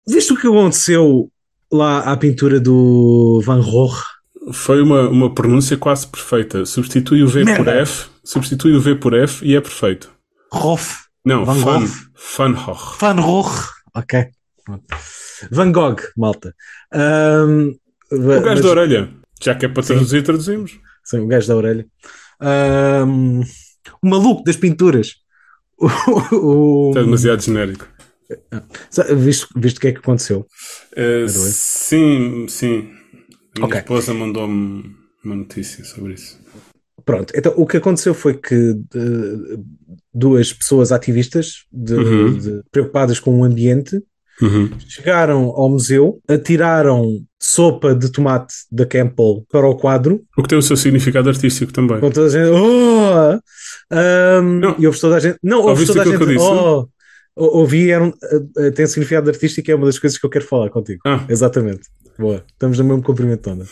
Viste 0.08 0.34
o 0.34 0.36
que 0.40 0.48
aconteceu 0.48 1.32
lá 1.72 2.00
à 2.02 2.18
pintura 2.18 2.60
do 2.60 3.42
Van 3.46 3.62
Gogh? 3.62 3.94
Foi 4.54 4.82
uma, 4.82 5.08
uma 5.10 5.34
pronúncia 5.34 5.78
quase 5.78 6.08
perfeita. 6.08 6.66
Substitui 6.66 7.24
o 7.24 7.28
V 7.28 7.46
por 7.46 7.66
Merda. 7.66 7.72
F, 7.82 8.08
substitui 8.24 8.74
o 8.76 8.82
V 8.82 8.96
por 8.96 9.14
F 9.14 9.46
e 9.46 9.56
é 9.56 9.62
perfeito. 9.62 10.12
Roth. 10.52 10.82
Não, 11.24 11.46
Van 11.46 11.54
Van, 11.56 11.80
Gogh. 11.82 11.90
Van 12.38 12.54
Gogh. 12.56 12.98
Van 13.00 13.22
Gogh. 13.22 13.70
Ok. 13.96 14.26
Van 15.52 15.72
Gogh, 15.72 16.02
malta. 16.18 16.54
Ahm, 16.94 17.72
O 18.12 18.18
gajo 18.20 18.44
mas- 18.46 18.62
da 18.62 18.70
orelha. 18.70 19.10
Já 19.42 19.56
que 19.56 19.66
é 19.66 19.70
para 19.70 19.84
traduzir, 19.84 20.24
traduzimos. 20.24 20.72
Sim, 21.04 21.20
o 21.20 21.28
gajo 21.28 21.48
da 21.48 21.56
orelha. 21.56 21.86
Ahm, 22.40 23.42
o 24.04 24.10
maluco 24.10 24.44
das 24.44 24.56
pinturas. 24.58 25.16
O, 25.82 25.88
o- 26.36 26.90
Isto 26.90 27.00
é 27.00 27.04
demasiado 27.04 27.42
genérico. 27.42 27.88
Sa- 28.90 29.14
Viste, 29.16 29.48
viste 29.56 29.78
o 29.78 29.82
que 29.82 29.88
é 29.88 29.92
que 29.92 30.00
aconteceu? 30.00 30.46
Doido. 30.96 31.30
sim, 31.30 32.46
sim. 32.48 32.90
A 33.56 33.60
minha 33.60 33.66
Ok. 33.68 33.80
esposa 33.80 34.14
mandou-me 34.14 34.84
uma 35.24 35.36
notícia 35.36 35.84
sobre 35.84 36.14
isso. 36.14 36.40
Pronto, 37.06 37.34
então 37.36 37.54
o 37.58 37.66
que 37.66 37.78
aconteceu 37.78 38.14
foi 38.14 38.36
que 38.36 38.76
duas 40.14 40.54
pessoas 40.54 40.92
ativistas 40.92 41.66
de- 41.72 41.94
Uhum. 41.96 42.38
de- 42.38 42.62
preocupadas 42.72 43.20
com 43.20 43.40
o 43.40 43.44
ambiente 43.44 44.00
Uhum. 44.42 44.70
chegaram 44.88 45.46
ao 45.50 45.70
museu, 45.70 46.20
atiraram 46.28 47.20
sopa 47.40 47.94
de 47.96 48.12
tomate 48.12 48.54
da 48.72 48.86
Campbell 48.86 49.44
para 49.52 49.68
o 49.68 49.76
quadro, 49.76 50.22
O 50.38 50.44
que 50.44 50.50
tem 50.50 50.58
o 50.58 50.62
seu 50.62 50.78
significado 50.78 51.30
artístico 51.30 51.72
também. 51.74 52.00
com 52.00 52.10
toda 52.12 52.28
a 52.28 52.30
gente, 52.30 52.50
oh! 52.50 53.40
Ahm, 53.92 54.60
Não. 54.60 54.76
e 54.80 54.86
ouve 54.88 55.00
toda 55.00 55.16
a 55.16 55.20
gente, 55.20 55.38
não, 55.44 55.58
ouve 55.60 55.70
Ouviste 55.72 55.88
toda 55.94 56.02
a 56.02 56.06
gente, 56.06 56.18
que 56.18 56.24
eu 56.24 56.28
disse? 56.28 56.46
oh! 56.46 56.88
Ou- 57.36 57.58
Ouvi, 57.60 57.90
era 57.92 58.04
um, 58.04 58.10
eh, 58.10 58.42
eh, 58.68 58.72
tem 58.72 58.86
significado 58.88 59.30
artístico 59.30 59.70
e 59.70 59.72
é 59.72 59.76
uma 59.76 59.86
das 59.86 59.98
coisas 60.00 60.18
que 60.20 60.26
eu 60.26 60.30
quero 60.30 60.46
falar 60.46 60.70
contigo. 60.70 61.00
Ah, 61.06 61.26
Exatamente. 61.30 61.82
Boa. 62.20 62.44
Estamos 62.52 62.78
no 62.78 62.84
mesmo 62.84 63.02
comprimento 63.02 63.42
de 63.42 63.50
onda. 63.56 63.66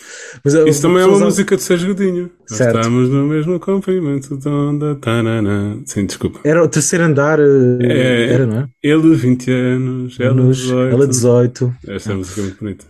Mas, 0.44 0.56
eh, 0.56 0.68
isso 0.70 0.82
também 0.82 1.04
é 1.04 1.06
uma 1.06 1.20
música 1.20 1.56
de 1.56 1.62
Sérgio 1.62 1.90
Godinho. 1.94 2.32
Certo. 2.48 2.78
Estamos 2.80 3.10
no 3.10 3.28
mesmo 3.28 3.60
comprimento 3.60 4.38
de 4.38 4.48
onda. 4.48 4.96
Tanana. 4.96 5.80
Sim, 5.86 6.06
desculpa. 6.06 6.40
Era 6.44 6.64
o 6.64 6.68
terceiro 6.68 7.04
andar, 7.06 7.38
eh, 7.40 7.44
É. 7.82 8.34
era, 8.34 8.48
não 8.48 8.58
é? 8.62 8.68
Ele 8.82 9.14
20 9.16 9.52
anos, 9.52 10.18
ela 10.20 10.34
Nos- 10.34 10.58
18. 10.58 10.96
ela 10.96 11.06
18. 11.08 11.76
Esta 11.88 12.16
música 12.16 12.40
é 12.40 12.44
muito 12.46 12.60
bonita. 12.60 12.86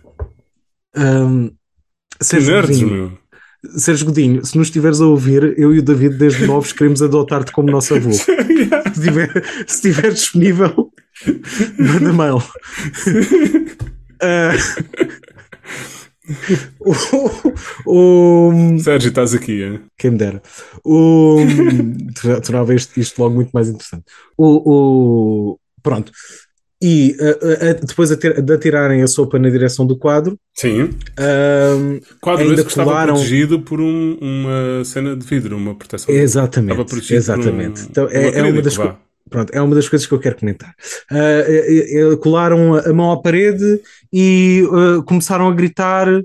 Um, 0.96 1.50
nerds, 2.32 2.82
meu. 2.82 3.12
Sérgio 3.76 4.06
Godinho, 4.06 4.44
se 4.44 4.56
nos 4.56 4.68
estiveres 4.68 5.00
a 5.00 5.06
ouvir, 5.06 5.58
eu 5.58 5.74
e 5.74 5.78
o 5.78 5.82
David, 5.82 6.16
desde 6.16 6.46
novos, 6.46 6.72
queremos 6.72 7.02
adotar-te 7.02 7.52
como 7.52 7.70
nosso 7.70 7.94
avô. 7.94 8.10
Se 8.12 8.24
estiver, 9.66 10.12
disponível, 10.12 10.90
manda 11.78 12.12
mail. 12.12 12.42
Ah, 14.22 14.52
o, 16.78 16.92
o- 17.86 18.78
Sérgio, 18.78 19.08
estás 19.08 19.34
aqui, 19.34 19.62
é? 19.62 19.80
quem 19.96 20.10
me 20.12 20.18
dera. 20.18 20.42
O, 20.84 21.38
tornava 22.44 22.74
isto, 22.74 22.98
isto 23.00 23.18
logo 23.20 23.34
muito 23.34 23.50
mais 23.52 23.68
interessante. 23.68 24.04
O, 24.36 25.52
o- 25.54 25.58
pronto. 25.82 26.12
E 26.82 27.16
uh, 27.20 27.80
uh, 27.82 27.86
depois 27.86 28.08
de 28.08 28.52
atirarem 28.52 29.02
a 29.02 29.06
sopa 29.06 29.38
na 29.38 29.50
direção 29.50 29.86
do 29.86 29.96
quadro, 29.96 30.38
sim. 30.54 30.82
Uh, 30.84 32.00
quadro 32.20 32.48
ainda 32.48 32.64
que 32.64 32.72
colaram... 32.72 32.92
estava 32.92 33.12
protegido 33.12 33.60
por 33.60 33.80
um, 33.80 34.16
uma 34.20 34.84
cena 34.84 35.14
de 35.14 35.26
vidro, 35.26 35.56
uma 35.56 35.74
proteção. 35.74 36.14
Exatamente, 36.14 37.14
exatamente. 37.14 37.82
Um, 37.82 37.86
então, 37.90 38.08
é, 38.10 38.38
é 38.38 38.42
uma 38.42 38.62
das 38.62 38.76
Pronto, 39.30 39.50
é 39.54 39.62
uma 39.62 39.76
das 39.76 39.88
coisas 39.88 40.06
que 40.06 40.12
eu 40.12 40.18
quero 40.18 40.36
comentar. 40.36 40.74
Uh, 41.10 42.16
colaram 42.18 42.74
a 42.74 42.92
mão 42.92 43.12
à 43.12 43.22
parede 43.22 43.80
e 44.12 44.64
uh, 44.66 45.02
começaram 45.04 45.48
a 45.48 45.54
gritar: 45.54 46.08
uh, 46.08 46.24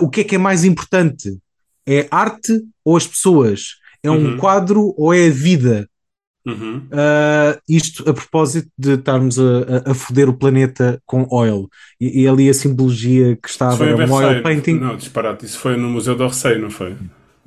o 0.00 0.08
que 0.08 0.22
é 0.22 0.24
que 0.24 0.34
é 0.34 0.38
mais 0.38 0.64
importante? 0.64 1.38
É 1.86 2.08
arte 2.10 2.60
ou 2.84 2.96
as 2.96 3.06
pessoas? 3.06 3.76
É 4.02 4.10
um 4.10 4.32
uhum. 4.32 4.36
quadro 4.36 4.94
ou 4.96 5.14
é 5.14 5.26
a 5.26 5.30
vida? 5.30 5.88
Uhum. 6.50 6.82
isto 7.68 8.08
a 8.08 8.12
propósito 8.12 8.68
de 8.78 8.94
estarmos 8.94 9.38
a, 9.38 9.90
a, 9.90 9.94
foder 9.94 10.28
o 10.28 10.34
planeta 10.34 11.00
com 11.06 11.26
oil. 11.30 11.68
E, 12.00 12.22
e 12.22 12.28
ali 12.28 12.48
a 12.48 12.54
simbologia 12.54 13.36
que 13.36 13.48
estava 13.48 13.84
era 13.84 14.06
um 14.06 14.12
oil 14.12 14.42
painting. 14.42 14.74
Não, 14.74 14.96
disparate, 14.96 15.44
isso 15.44 15.58
foi 15.58 15.76
no 15.76 15.88
Museu 15.88 16.14
do 16.14 16.26
Receio, 16.26 16.60
não 16.60 16.70
foi? 16.70 16.96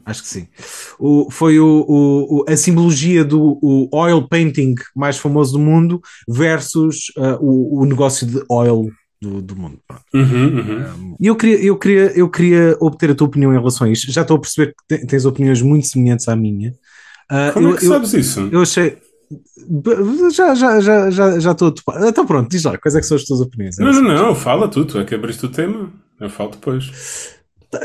Acho 0.05 0.21
que 0.21 0.27
sim. 0.27 0.47
O, 0.99 1.31
foi 1.31 1.59
o, 1.59 1.85
o, 1.87 2.45
a 2.47 2.57
simbologia 2.57 3.23
do 3.23 3.57
oil 3.91 4.27
painting 4.27 4.75
mais 4.95 5.17
famoso 5.17 5.53
do 5.53 5.59
mundo 5.59 6.01
versus 6.27 7.11
uh, 7.17 7.37
o, 7.39 7.85
negócio 7.85 8.27
de 8.27 8.43
oil 8.49 8.89
do, 9.21 9.41
do 9.41 9.55
mundo. 9.55 9.79
Uhum, 10.13 10.57
uhum. 10.57 11.15
E 11.19 11.27
eu 11.27 11.35
queria, 11.37 11.63
eu, 11.63 11.77
queria, 11.77 12.11
eu 12.17 12.29
queria 12.29 12.77
obter 12.81 13.11
a 13.11 13.15
tua 13.15 13.27
opinião 13.27 13.53
em 13.53 13.57
relação 13.57 13.87
a 13.87 13.89
isto. 13.89 14.11
Já 14.11 14.23
estou 14.23 14.35
a 14.35 14.39
perceber 14.39 14.75
que 14.89 15.05
tens 15.07 15.25
opiniões 15.25 15.61
muito 15.61 15.87
semelhantes 15.87 16.27
à 16.27 16.35
minha. 16.35 16.73
Uh, 17.31 17.53
Como 17.53 17.67
eu, 17.69 17.73
é 17.73 17.77
que 17.77 17.85
sabes 17.85 18.13
eu, 18.13 18.19
isso? 18.19 18.49
Eu 18.51 18.61
achei. 18.61 18.97
Já, 20.31 20.53
já, 20.53 20.79
já, 20.79 21.09
já, 21.09 21.39
já 21.39 21.51
estou 21.51 21.69
a 21.69 21.71
topar. 21.71 22.03
Então 22.03 22.25
pronto, 22.25 22.49
diz 22.49 22.63
lá, 22.63 22.77
quais 22.77 22.95
é 22.95 22.99
que 22.99 23.05
são 23.05 23.17
as 23.17 23.23
tuas 23.23 23.41
opiniões? 23.41 23.77
Não, 23.77 23.91
não, 23.91 24.01
não, 24.01 24.35
fala 24.35 24.67
tu, 24.67 24.85
tu 24.85 24.99
é 24.99 25.05
que 25.05 25.15
abriste 25.15 25.45
o 25.45 25.49
tema. 25.49 25.91
Eu 26.19 26.29
falo 26.29 26.51
depois. 26.51 27.33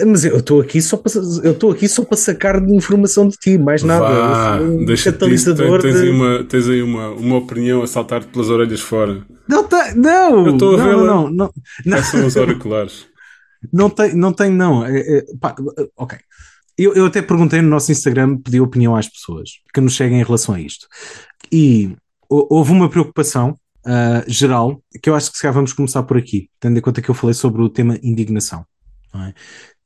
Mas 0.07 0.24
eu 0.24 0.36
estou 0.36 0.61
aqui 0.61 0.82
só 0.82 0.97
para 0.97 1.11
eu 1.43 1.53
estou 1.53 1.70
aqui 1.70 1.89
só 1.89 2.05
para 2.05 2.16
sacar 2.16 2.61
de 2.61 2.74
informação 2.74 3.26
de 3.26 3.36
ti, 3.36 3.57
mais 3.57 3.82
nada. 3.82 4.05
Vá, 4.05 4.61
um 4.61 4.84
catalisador 4.84 5.80
tens, 5.80 5.95
tens, 5.95 6.03
aí, 6.03 6.11
uma, 6.11 6.45
tens 6.45 6.68
aí 6.68 6.82
uma, 6.82 7.11
uma 7.11 7.36
opinião 7.36 7.82
a 7.82 7.86
saltar-te 7.86 8.26
pelas 8.28 8.51
orelhas 8.51 8.80
fora. 8.80 9.24
Não, 9.49 9.64
tá, 9.64 9.95
não, 9.95 10.47
eu 10.47 10.53
estou 10.53 10.74
a 10.74 10.84
ver 10.84 10.97
não, 10.97 11.07
não, 11.07 11.30
não, 11.30 11.53
não. 11.86 12.03
são 12.03 12.26
os 12.26 12.36
auriculares. 12.36 13.07
Não 13.72 13.89
tem, 13.89 14.14
não 14.14 14.32
tem, 14.32 14.51
não. 14.51 14.84
É, 14.84 14.99
é, 14.99 15.24
pá, 15.41 15.55
ok. 15.97 16.18
Eu, 16.79 16.95
eu 16.95 17.07
até 17.07 17.20
perguntei 17.20 17.61
no 17.61 17.68
nosso 17.68 17.91
Instagram, 17.91 18.39
pedi 18.39 18.61
opinião 18.61 18.95
às 18.95 19.09
pessoas 19.09 19.51
que 19.74 19.81
nos 19.81 19.97
seguem 19.97 20.20
em 20.20 20.24
relação 20.24 20.55
a 20.55 20.61
isto. 20.61 20.87
E 21.51 21.97
houve 22.29 22.70
uma 22.70 22.89
preocupação 22.89 23.59
uh, 23.85 24.31
geral, 24.31 24.81
que 25.03 25.11
eu 25.11 25.14
acho 25.14 25.31
que 25.31 25.37
se 25.37 25.43
calhar 25.43 25.55
vamos 25.55 25.72
começar 25.72 26.03
por 26.05 26.16
aqui, 26.16 26.49
tendo 26.61 26.79
em 26.79 26.81
conta 26.81 27.03
que 27.03 27.09
eu 27.09 27.14
falei 27.14 27.35
sobre 27.35 27.62
o 27.62 27.68
tema 27.68 27.99
indignação. 28.03 28.64
É? 29.14 29.33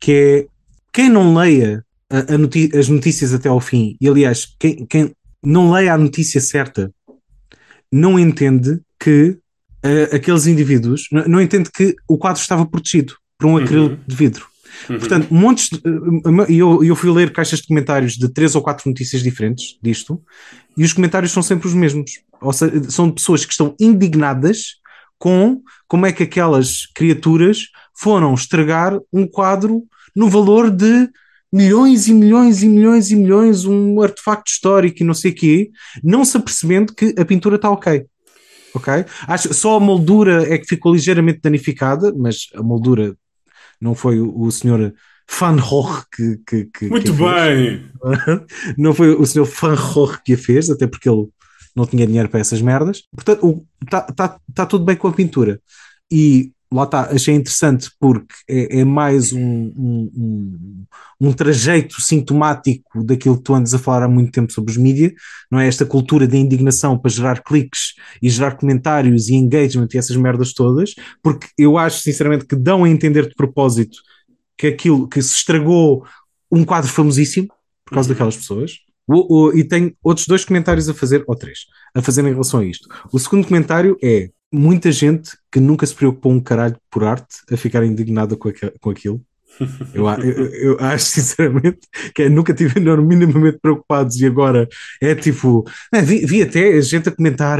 que 0.01 0.13
é 0.13 0.47
quem 0.93 1.09
não 1.09 1.35
leia 1.35 1.85
a, 2.11 2.19
a 2.19 2.79
as 2.79 2.89
notícias 2.89 3.33
até 3.33 3.49
ao 3.49 3.61
fim, 3.61 3.97
e 4.01 4.09
aliás, 4.09 4.55
quem, 4.59 4.85
quem 4.85 5.15
não 5.43 5.71
leia 5.71 5.95
a 5.95 5.99
notícia 5.99 6.41
certa, 6.41 6.93
não 7.91 8.19
entende 8.19 8.81
que 8.99 9.39
uh, 9.85 10.15
aqueles 10.15 10.47
indivíduos, 10.47 11.07
não, 11.13 11.25
não, 11.27 11.41
entende 11.41 11.71
que 11.71 11.95
o 12.09 12.19
quadro 12.19 12.41
estava 12.41 12.67
protegido 12.67 13.15
por 13.39 13.47
um 13.47 13.57
acrílico 13.57 13.95
uhum. 13.95 14.01
de 14.07 14.17
vidro. 14.17 14.47
Uhum. 14.89 14.99
Portanto, 14.99 15.33
montes 15.33 15.71
e 16.49 16.59
eu, 16.59 16.83
eu 16.85 16.97
fui 16.97 17.11
ler 17.11 17.33
caixas 17.33 17.61
de 17.61 17.67
comentários 17.67 18.15
de 18.15 18.29
três 18.29 18.55
ou 18.55 18.63
quatro 18.63 18.89
notícias 18.89 19.23
diferentes 19.23 19.79
disto, 19.83 20.21
e 20.77 20.85
os 20.85 20.93
comentários 20.93 21.33
são 21.33 21.43
sempre 21.43 21.69
os 21.69 21.75
mesmos. 21.75 22.21
Ou 22.41 22.53
seja, 22.53 22.91
são 22.91 23.09
de 23.09 23.15
pessoas 23.15 23.45
que 23.45 23.53
estão 23.53 23.75
indignadas 23.79 24.81
com 25.19 25.63
como 25.87 26.07
é 26.07 26.13
que 26.13 26.25
aquelas 26.25 26.87
criaturas 26.95 27.69
foram 27.95 28.35
estragar 28.35 28.99
um 29.13 29.27
quadro 29.27 29.85
no 30.17 30.29
valor 30.29 30.71
de 30.71 31.09
milhões 31.53 32.09
e 32.09 32.15
milhões 32.15 32.63
e 32.63 32.69
milhões 32.69 33.11
e 33.11 33.17
milhões, 33.17 33.65
um 33.65 34.01
artefacto 34.01 34.51
histórico 34.51 35.03
e 35.03 35.07
não 35.07 35.15
sei 35.15 35.31
o 35.31 35.35
quê, 35.35 35.71
não 36.03 36.25
se 36.25 36.37
apercebendo 36.37 36.95
que 36.95 37.15
a 37.19 37.25
pintura 37.25 37.57
está 37.57 37.71
ok. 37.71 38.07
Ok? 38.75 39.05
Acho, 39.29 39.53
só 39.53 39.77
a 39.77 39.81
moldura 39.81 40.51
é 40.53 40.57
que 40.57 40.67
ficou 40.67 40.95
ligeiramente 40.95 41.41
danificada, 41.43 42.13
mas 42.17 42.47
a 42.55 42.63
moldura 42.63 43.15
não 43.83 43.95
foi 43.95 44.21
o, 44.21 44.41
o 44.41 44.51
senhor 44.53 44.95
Van 45.39 45.57
Gogh 45.57 46.05
que, 46.15 46.37
que, 46.47 46.65
que 46.67 46.89
Muito 46.89 47.13
que 47.13 47.19
bem! 47.19 47.91
não 48.79 48.95
foi 48.95 49.11
o 49.11 49.27
senhor 49.27 49.45
Van 49.45 49.75
Gogh 49.75 50.19
que 50.25 50.35
a 50.35 50.39
fez, 50.39 50.71
até 50.71 50.87
porque 50.87 51.09
ele 51.09 51.29
não 51.75 51.85
tinha 51.85 52.07
dinheiro 52.07 52.29
para 52.29 52.41
essas 52.41 52.63
merdas. 52.63 53.03
Portanto, 53.13 53.67
está 53.83 54.03
tá, 54.03 54.39
tá 54.55 54.67
tudo 54.67 54.85
bem 54.85 54.95
com 54.95 55.09
a 55.09 55.13
pintura. 55.13 55.61
E 56.11 56.53
lá 56.73 56.85
está, 56.85 57.11
achei 57.11 57.35
interessante 57.35 57.91
porque 58.01 58.35
é, 58.49 58.81
é 58.81 58.85
mais 58.85 59.33
um, 59.33 59.41
um, 59.41 60.11
um, 60.17 60.85
um, 61.21 61.33
trajeto 61.33 62.01
sintomático 62.01 63.05
daquilo 63.05 63.37
que 63.37 63.43
tu 63.43 63.55
andas 63.55 63.75
a 63.75 63.79
falar 63.79 64.05
há 64.05 64.09
muito 64.09 64.33
tempo 64.33 64.53
sobre 64.53 64.71
os 64.71 64.77
mídias, 64.77 65.13
não 65.51 65.61
é? 65.61 65.67
Esta 65.67 65.85
cultura 65.85 66.27
de 66.27 66.37
indignação 66.37 66.99
para 66.99 67.11
gerar 67.11 67.43
cliques 67.43 67.95
e 68.23 68.29
gerar 68.29 68.57
comentários 68.57 69.29
e 69.29 69.35
engagement 69.35 69.89
e 69.93 69.99
essas 69.99 70.17
merdas 70.17 70.53
todas, 70.53 70.95
porque 71.23 71.47
eu 71.59 71.77
acho 71.77 72.01
sinceramente 72.01 72.47
que 72.47 72.57
dão 72.57 72.85
a 72.85 72.89
entender 72.89 73.29
de 73.29 73.35
propósito 73.35 73.99
que 74.57 74.67
aquilo 74.67 75.09
que 75.09 75.21
se 75.21 75.35
estragou 75.35 76.07
um 76.51 76.65
quadro 76.65 76.91
famosíssimo 76.91 77.49
por 77.85 77.95
causa 77.95 78.09
uhum. 78.09 78.15
daquelas 78.15 78.37
pessoas. 78.37 78.73
O, 79.07 79.49
o, 79.49 79.59
e 79.59 79.65
tenho 79.65 79.93
outros 80.03 80.27
dois 80.27 80.45
comentários 80.45 80.89
a 80.89 80.95
fazer, 80.95 81.25
ou 81.27 81.35
três, 81.35 81.67
a 81.95 82.01
fazer 82.01 82.25
em 82.25 82.31
relação 82.31 82.61
a 82.61 82.65
isto. 82.65 82.89
O 83.13 83.19
segundo 83.19 83.47
comentário 83.47 83.97
é 84.03 84.31
muita 84.53 84.93
gente 84.93 85.31
que 85.51 85.59
nunca 85.59 85.87
se 85.87 85.95
preocupou 85.95 86.33
um 86.33 86.41
caralho 86.41 86.77
por 86.91 87.05
arte 87.05 87.39
a 87.51 87.57
ficar 87.57 87.85
indignada 87.85 88.37
com, 88.37 88.51
com 88.81 88.91
aquilo. 88.91 89.21
Eu, 89.93 90.09
eu, 90.09 90.47
eu, 90.55 90.77
acho 90.81 91.05
sinceramente 91.05 91.81
que 92.15 92.23
é, 92.23 92.29
nunca 92.31 92.55
tiveram 92.55 93.03
minimamente 93.05 93.59
preocupados 93.61 94.19
e 94.19 94.25
agora 94.25 94.67
é 94.99 95.15
tipo. 95.15 95.63
É, 95.93 96.01
vi, 96.01 96.25
vi, 96.25 96.43
até 96.43 96.73
a 96.73 96.81
gente 96.81 97.11
a 97.11 97.13
comentar: 97.13 97.59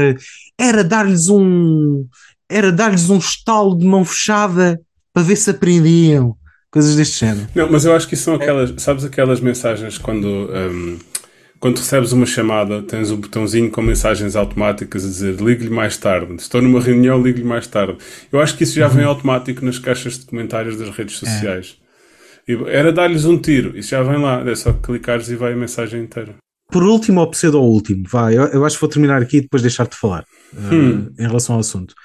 era 0.59 0.83
dar-lhes 0.83 1.29
um. 1.29 2.07
Era 2.49 2.71
dar-lhes 2.71 3.11
um 3.11 3.19
estalo 3.19 3.77
de 3.77 3.85
mão 3.85 4.03
fechada 4.03 4.81
para 5.13 5.21
ver 5.21 5.35
se 5.35 5.51
aprendiam. 5.51 6.35
Coisas 6.71 6.95
deste 6.95 7.19
género. 7.19 7.47
Não, 7.53 7.71
mas 7.71 7.85
eu 7.85 7.95
acho 7.95 8.07
que 8.07 8.15
isso 8.15 8.23
são 8.23 8.33
aquelas. 8.33 8.73
Sabes 8.81 9.05
aquelas 9.05 9.39
mensagens 9.39 9.99
quando. 9.99 10.27
Um 10.27 10.97
quando 11.63 11.77
recebes 11.77 12.11
uma 12.11 12.25
chamada, 12.25 12.81
tens 12.81 13.09
um 13.09 13.15
botãozinho 13.15 13.71
com 13.71 13.81
mensagens 13.81 14.35
automáticas 14.35 15.05
a 15.05 15.07
dizer 15.07 15.35
ligue-lhe 15.39 15.69
mais 15.69 15.95
tarde. 15.95 16.35
Estou 16.35 16.61
numa 16.61 16.81
reunião, 16.81 17.23
ligue-lhe 17.23 17.45
mais 17.45 17.65
tarde. 17.67 17.97
Eu 18.29 18.41
acho 18.41 18.57
que 18.57 18.65
isso 18.65 18.75
já 18.75 18.89
vem 18.89 19.05
uhum. 19.05 19.11
automático 19.11 19.63
nas 19.63 19.79
caixas 19.79 20.19
de 20.19 20.25
comentários 20.25 20.75
das 20.75 20.89
redes 20.89 21.15
é. 21.15 21.19
sociais. 21.25 21.77
É. 22.45 22.53
Era 22.67 22.91
dar-lhes 22.91 23.23
um 23.23 23.37
tiro, 23.37 23.77
isso 23.77 23.91
já 23.91 24.03
vem 24.03 24.21
lá, 24.21 24.41
é 24.41 24.53
só 24.55 24.73
clicares 24.73 25.29
e 25.29 25.37
vai 25.37 25.53
a 25.53 25.55
mensagem 25.55 26.03
inteira. 26.03 26.35
Por 26.69 26.83
último 26.83 27.21
ou 27.21 27.31
pseudo 27.31 27.61
último, 27.61 28.03
vai, 28.11 28.37
eu, 28.37 28.43
eu, 28.47 28.65
acho 28.65 28.75
que 28.75 28.81
vou 28.81 28.89
terminar 28.89 29.21
aqui 29.21 29.37
e 29.37 29.41
depois 29.43 29.61
deixar-te 29.61 29.95
falar 29.95 30.25
uh, 30.51 30.75
hum. 30.75 31.13
em 31.17 31.27
relação 31.27 31.55
ao 31.55 31.61
assunto. 31.61 31.95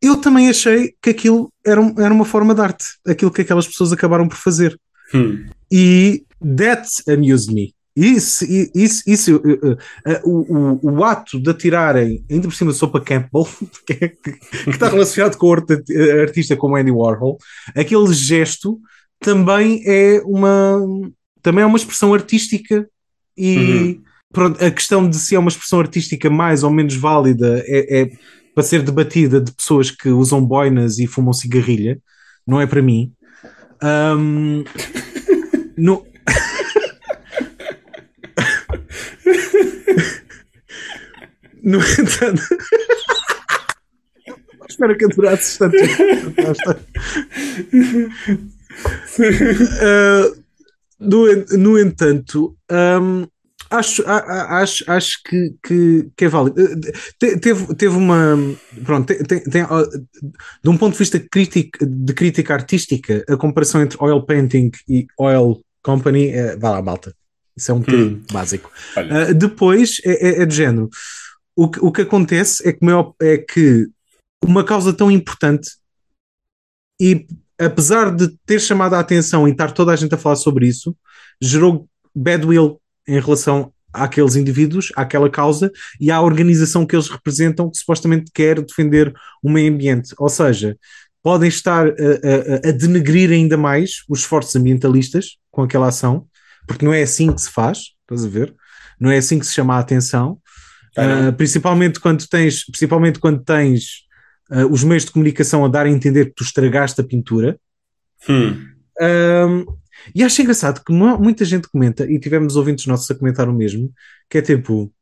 Eu 0.00 0.16
também 0.22 0.48
achei 0.48 0.94
que 1.02 1.10
aquilo 1.10 1.52
era, 1.62 1.78
um, 1.78 1.94
era 1.98 2.14
uma 2.14 2.24
forma 2.24 2.54
de 2.54 2.62
arte, 2.62 2.86
aquilo 3.06 3.30
que 3.30 3.42
aquelas 3.42 3.66
pessoas 3.66 3.92
acabaram 3.92 4.26
por 4.26 4.38
fazer. 4.38 4.74
Hum. 5.12 5.44
E 5.70 6.24
that 6.40 6.88
amused 7.06 7.52
me. 7.52 7.75
Isso, 7.96 8.44
isso, 8.74 9.02
isso 9.06 9.36
uh, 9.36 9.72
uh, 9.72 9.78
o, 10.22 10.84
o, 10.84 10.98
o, 10.98 11.04
ato 11.04 11.40
de 11.40 11.48
atirarem, 11.48 12.22
ainda 12.30 12.46
por 12.46 12.54
cima 12.54 12.70
de 12.70 12.76
sopa 12.76 13.00
Campbell, 13.00 13.48
que, 13.86 13.92
é, 13.94 14.08
que, 14.08 14.32
que, 14.32 14.70
está 14.70 14.90
relacionado 14.90 15.38
com 15.38 15.48
o 15.48 16.20
artista 16.20 16.54
como 16.56 16.76
Andy 16.76 16.90
Warhol, 16.90 17.38
aquele 17.74 18.12
gesto 18.12 18.78
também 19.18 19.82
é 19.86 20.20
uma, 20.26 20.78
também 21.40 21.62
é 21.62 21.66
uma 21.66 21.78
expressão 21.78 22.12
artística 22.12 22.86
e 23.34 23.56
uhum. 23.56 24.02
pronto, 24.30 24.62
a 24.62 24.70
questão 24.70 25.08
de 25.08 25.16
se 25.16 25.34
é 25.34 25.38
uma 25.38 25.48
expressão 25.48 25.80
artística 25.80 26.28
mais 26.28 26.62
ou 26.62 26.70
menos 26.70 26.94
válida 26.94 27.64
é, 27.66 28.02
é 28.02 28.10
para 28.54 28.62
ser 28.62 28.82
debatida 28.82 29.40
de 29.40 29.52
pessoas 29.52 29.90
que 29.90 30.10
usam 30.10 30.44
boinas 30.44 30.98
e 30.98 31.06
fumam 31.06 31.32
cigarrilha, 31.32 31.98
não 32.46 32.60
é 32.60 32.66
para 32.66 32.82
mim. 32.82 33.12
Um, 33.82 34.64
no, 35.76 36.06
no 41.70 41.80
entanto. 41.80 42.42
Espero 44.68 44.96
que 44.96 45.08
durasse 45.08 45.58
tanto. 45.58 45.76
uh, 49.18 50.42
no, 51.00 51.26
no 51.58 51.78
entanto, 51.78 52.56
um, 52.70 53.26
acho, 53.70 54.04
acho, 54.06 54.84
acho 54.90 55.22
que, 55.24 55.54
que, 55.62 56.08
que 56.16 56.24
é 56.24 56.28
válido. 56.28 56.80
Te, 57.18 57.36
teve, 57.38 57.74
teve 57.74 57.96
uma. 57.96 58.36
Pronto, 58.84 59.06
tem, 59.06 59.40
tem, 59.40 59.64
de 60.62 60.70
um 60.70 60.76
ponto 60.76 60.92
de 60.92 60.98
vista 60.98 61.18
crítico, 61.18 61.84
de 61.84 62.12
crítica 62.14 62.54
artística, 62.54 63.24
a 63.28 63.36
comparação 63.36 63.82
entre 63.82 63.98
oil 64.00 64.22
painting 64.22 64.70
e 64.88 65.06
oil 65.18 65.60
company 65.82 66.28
é. 66.28 66.56
Vá 66.56 66.70
lá, 66.70 66.82
malta. 66.82 67.12
Isso 67.56 67.70
é 67.70 67.74
um 67.74 67.80
bocadinho 67.80 68.16
hum. 68.16 68.22
básico. 68.32 68.70
Uh, 68.96 69.32
depois 69.32 70.00
é, 70.04 70.28
é, 70.28 70.42
é, 70.42 70.46
de 70.46 70.54
género. 70.54 70.90
O 71.56 71.68
que, 71.70 71.80
o 71.80 71.90
que 71.90 72.02
acontece 72.02 72.68
é 72.68 72.72
que, 72.72 72.84
é 73.22 73.38
que 73.38 73.88
uma 74.44 74.62
causa 74.62 74.92
tão 74.92 75.10
importante 75.10 75.70
e 77.00 77.26
apesar 77.58 78.14
de 78.14 78.28
ter 78.44 78.60
chamado 78.60 78.94
a 78.94 79.00
atenção 79.00 79.48
e 79.48 79.50
estar 79.50 79.72
toda 79.72 79.92
a 79.92 79.96
gente 79.96 80.14
a 80.14 80.18
falar 80.18 80.36
sobre 80.36 80.66
isso, 80.66 80.94
gerou 81.40 81.88
badwill 82.14 82.80
em 83.08 83.20
relação 83.20 83.72
àqueles 83.92 84.36
indivíduos, 84.36 84.92
àquela 84.94 85.30
causa 85.30 85.70
e 86.00 86.10
à 86.10 86.20
organização 86.20 86.86
que 86.86 86.94
eles 86.94 87.08
representam 87.08 87.70
que 87.70 87.78
supostamente 87.78 88.30
quer 88.32 88.60
defender 88.60 89.14
o 89.42 89.50
meio 89.50 89.72
ambiente. 89.72 90.14
Ou 90.18 90.28
seja, 90.28 90.76
podem 91.22 91.48
estar 91.48 91.86
a, 91.86 91.90
a, 91.90 92.68
a 92.68 92.72
denegrir 92.72 93.30
ainda 93.30 93.56
mais 93.56 94.02
os 94.08 94.20
esforços 94.20 94.54
ambientalistas 94.54 95.38
com 95.50 95.62
aquela 95.62 95.88
ação, 95.88 96.26
porque 96.66 96.84
não 96.84 96.92
é 96.92 97.02
assim 97.02 97.32
que 97.32 97.40
se 97.40 97.50
faz, 97.50 97.94
estás 98.02 98.24
a 98.24 98.28
ver? 98.28 98.54
Não 99.00 99.10
é 99.10 99.18
assim 99.18 99.38
que 99.38 99.46
se 99.46 99.54
chama 99.54 99.76
a 99.76 99.78
atenção. 99.78 100.38
Uh, 100.96 101.32
principalmente 101.34 102.00
quando 102.00 102.26
tens, 102.26 102.64
principalmente 102.64 103.18
quando 103.18 103.42
tens 103.42 104.04
uh, 104.50 104.66
os 104.70 104.82
meios 104.82 105.04
de 105.04 105.10
comunicação 105.10 105.64
a 105.64 105.68
dar 105.68 105.86
a 105.86 105.90
entender 105.90 106.26
que 106.26 106.34
tu 106.34 106.42
estragaste 106.42 107.00
a 107.00 107.04
pintura. 107.04 107.58
Hum. 108.28 109.66
e 110.12 110.24
acho 110.24 110.42
engraçado 110.42 110.82
que 110.82 110.92
muita 110.92 111.44
gente 111.44 111.68
comenta, 111.68 112.10
e 112.10 112.18
tivemos 112.18 112.56
ouvintes 112.56 112.86
nossos 112.86 113.08
a 113.10 113.14
comentar 113.14 113.48
o 113.48 113.52
mesmo, 113.52 113.92
que 114.28 114.38
é 114.38 114.42
tipo 114.42 114.92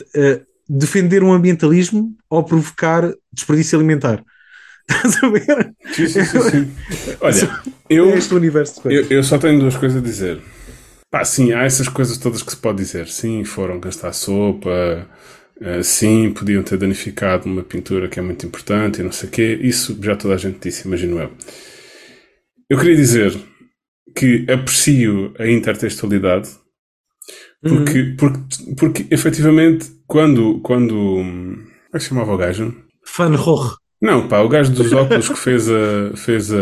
uh, 0.00 0.46
defender 0.68 1.22
um 1.22 1.32
ambientalismo 1.32 2.16
ou 2.30 2.42
provocar 2.44 3.12
desperdício 3.32 3.76
alimentar. 3.76 4.24
Estás 4.88 5.22
a 5.22 5.28
ver? 5.28 5.74
Sim, 5.92 6.06
sim, 6.06 6.24
sim, 6.24 6.40
sim. 6.42 7.16
Olha, 7.20 7.60
eu, 7.88 8.10
é 8.10 8.18
este 8.18 8.34
universo 8.34 8.76
de 8.76 8.80
coisas. 8.82 9.10
Eu, 9.10 9.16
eu 9.18 9.24
só 9.24 9.38
tenho 9.38 9.58
duas 9.58 9.76
coisas 9.76 9.98
a 9.98 10.04
dizer. 10.04 10.40
Pá, 11.14 11.24
sim, 11.24 11.52
há 11.52 11.62
essas 11.62 11.86
coisas 11.86 12.18
todas 12.18 12.42
que 12.42 12.50
se 12.50 12.56
pode 12.56 12.78
dizer. 12.78 13.06
Sim, 13.06 13.44
foram 13.44 13.78
gastar 13.78 14.12
sopa, 14.12 15.08
uh, 15.60 15.84
sim, 15.84 16.32
podiam 16.32 16.60
ter 16.64 16.76
danificado 16.76 17.46
uma 17.46 17.62
pintura 17.62 18.08
que 18.08 18.18
é 18.18 18.22
muito 18.22 18.44
importante 18.44 18.98
e 18.98 19.04
não 19.04 19.12
sei 19.12 19.28
o 19.28 19.30
quê. 19.30 19.56
Isso 19.62 19.96
já 20.02 20.16
toda 20.16 20.34
a 20.34 20.36
gente 20.36 20.58
disse, 20.58 20.88
imagino 20.88 21.20
eu. 21.20 21.30
Eu 22.68 22.76
queria 22.80 22.96
dizer 22.96 23.32
que 24.12 24.44
aprecio 24.50 25.32
a 25.38 25.46
intertextualidade 25.46 26.50
porque, 27.62 28.00
uhum. 28.00 28.16
porque, 28.16 28.74
porque 28.76 29.06
efetivamente, 29.14 29.92
quando. 30.08 30.58
quando 30.62 30.94
como 30.94 31.62
é 31.94 31.96
que 31.96 32.00
se 32.00 32.08
chamava 32.08 32.34
o 32.34 32.36
gajo? 32.36 32.74
Van 33.16 33.36
Gogh. 33.36 33.83
Não, 34.04 34.28
pá, 34.28 34.40
o 34.40 34.50
gajo 34.50 34.70
dos 34.70 34.92
óculos 34.92 35.30
que 35.30 35.38
fez 35.38 35.66
a. 35.66 36.14
Fez 36.14 36.52
a 36.52 36.56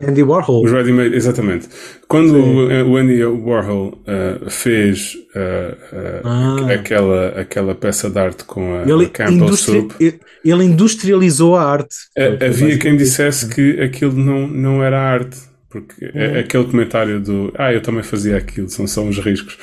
Andy 0.00 0.22
Warhol. 0.22 0.64
Os 0.64 0.72
ready 0.72 0.90
made, 0.90 1.14
exatamente. 1.14 1.68
Quando 2.08 2.34
o, 2.34 2.90
o, 2.92 2.96
Andy 2.96 3.22
Warhol 3.22 4.02
uh, 4.06 4.48
fez 4.48 5.14
uh, 5.36 5.74
uh, 5.94 6.20
ah. 6.24 6.72
aquela, 6.72 7.28
aquela 7.38 7.74
peça 7.74 8.08
de 8.08 8.18
arte 8.18 8.44
com 8.44 8.78
a, 8.78 8.88
ele 8.88 9.04
a 9.04 9.08
Campbell 9.10 9.54
Soup. 9.58 9.92
Ele 10.00 10.64
industrializou 10.64 11.54
a 11.54 11.70
arte. 11.70 11.96
A, 12.16 12.46
havia 12.46 12.78
quem 12.78 12.96
dissesse 12.96 13.50
que 13.50 13.78
aquilo 13.82 14.14
não, 14.14 14.48
não 14.48 14.82
era 14.82 14.98
arte. 14.98 15.36
Porque 15.68 16.10
é, 16.14 16.28
uhum. 16.28 16.38
aquele 16.40 16.64
comentário 16.64 17.20
do. 17.20 17.52
Ah, 17.58 17.74
eu 17.74 17.82
também 17.82 18.02
fazia 18.02 18.38
aquilo, 18.38 18.70
são 18.70 18.86
só 18.86 19.02
uns 19.02 19.18
riscos. 19.18 19.58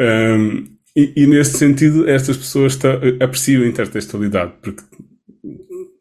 Um, 0.00 0.64
e, 0.96 1.12
e, 1.16 1.26
nesse 1.26 1.56
sentido, 1.58 2.08
estas 2.08 2.36
pessoas 2.36 2.78
apreciam 3.20 3.62
a 3.62 3.66
intertextualidade, 3.66 4.52
porque 4.62 4.82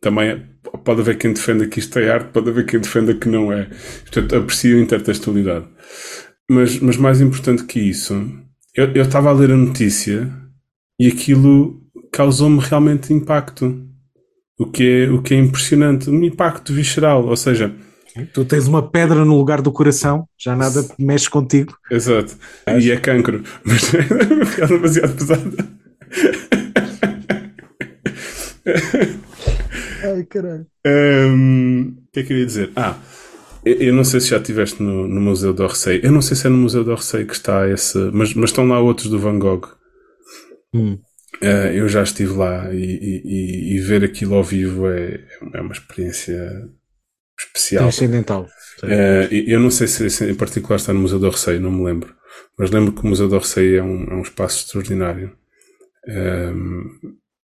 também 0.02 0.44
pode 0.84 1.02
haver 1.02 1.18
quem 1.18 1.32
defenda 1.32 1.68
que 1.68 1.80
isto 1.80 1.98
é 2.00 2.10
arte, 2.10 2.32
pode 2.32 2.50
haver 2.50 2.66
quem 2.66 2.80
defenda 2.80 3.14
que 3.14 3.30
não 3.30 3.54
é. 3.54 3.70
Portanto, 4.02 4.36
aprecio 4.36 4.78
a 4.78 4.82
intertextualidade. 4.82 5.68
Mas, 6.50 6.80
mas 6.80 6.98
mais 6.98 7.22
importante 7.22 7.64
que 7.64 7.80
isso, 7.80 8.14
eu, 8.76 8.92
eu 8.94 9.04
estava 9.04 9.30
a 9.30 9.34
ler 9.34 9.52
a 9.52 9.56
notícia 9.58 10.30
e 11.00 11.08
aquilo 11.08 11.80
causou-me 12.12 12.60
realmente 12.60 13.14
impacto. 13.14 13.88
O 14.60 14.66
que, 14.66 14.84
é, 14.84 15.10
o 15.10 15.22
que 15.22 15.34
é 15.34 15.38
impressionante. 15.38 16.10
Um 16.10 16.24
impacto 16.24 16.74
visceral. 16.74 17.26
Ou 17.26 17.36
seja, 17.36 17.74
Tu 18.34 18.44
tens 18.44 18.68
uma 18.68 18.92
pedra 18.92 19.24
no 19.24 19.38
lugar 19.38 19.62
do 19.62 19.72
coração, 19.72 20.28
já 20.38 20.54
nada 20.56 20.86
mexe 21.00 21.30
contigo. 21.30 21.78
Exato. 21.90 22.36
E 22.80 22.92
é 22.92 22.98
cancro. 22.98 23.42
Mas 23.64 23.94
é 23.94 24.68
demasiado 24.68 25.16
pesada. 25.16 25.82
Ai, 30.04 30.24
caralho. 30.24 30.66
Um, 30.86 31.96
o 32.08 32.12
que 32.12 32.20
é 32.20 32.24
que 32.24 32.34
eu 32.34 32.38
ia 32.38 32.46
dizer? 32.46 32.72
Ah, 32.76 32.98
eu 33.64 33.94
não 33.94 34.04
sei 34.04 34.20
se 34.20 34.30
já 34.30 34.38
estiveste 34.38 34.82
no, 34.82 35.08
no 35.08 35.22
Museu 35.22 35.54
d'Orsay. 35.54 36.02
Eu 36.04 36.12
não 36.12 36.22
sei 36.22 36.36
se 36.36 36.48
é 36.48 36.50
no 36.50 36.58
Museu 36.58 36.84
d'Orsay 36.84 37.26
que 37.26 37.34
está 37.34 37.70
esse. 37.70 37.98
Mas, 38.12 38.34
mas 38.34 38.50
estão 38.50 38.68
lá 38.68 38.80
outros 38.80 39.08
do 39.08 39.20
Van 39.20 39.38
Gogh. 39.38 39.68
Hum. 40.74 40.98
Uh, 41.42 41.72
eu 41.74 41.88
já 41.88 42.04
estive 42.04 42.34
lá 42.34 42.74
e, 42.74 42.84
e, 42.84 43.76
e, 43.76 43.80
ver 43.80 44.04
aquilo 44.04 44.36
ao 44.36 44.44
vivo 44.44 44.88
é, 44.88 45.20
é 45.54 45.62
uma 45.62 45.72
experiência 45.72 46.70
especial. 47.40 47.84
Transcendental. 47.84 48.48
Uh, 48.84 49.32
eu 49.32 49.60
não 49.60 49.72
sei 49.72 49.88
se 49.88 50.30
em 50.30 50.36
particular 50.36 50.76
está 50.76 50.94
no 50.94 51.00
Museu 51.00 51.20
d'Orsay, 51.20 51.60
não 51.60 51.72
me 51.72 51.84
lembro. 51.84 52.14
Mas 52.58 52.70
lembro 52.72 52.94
que 52.94 53.02
o 53.02 53.08
Museu 53.08 53.28
d'Orsay 53.28 53.76
é 53.76 53.84
um, 53.84 54.04
é 54.04 54.16
um 54.16 54.22
espaço 54.22 54.66
extraordinário. 54.66 55.36
Um, 56.08 57.00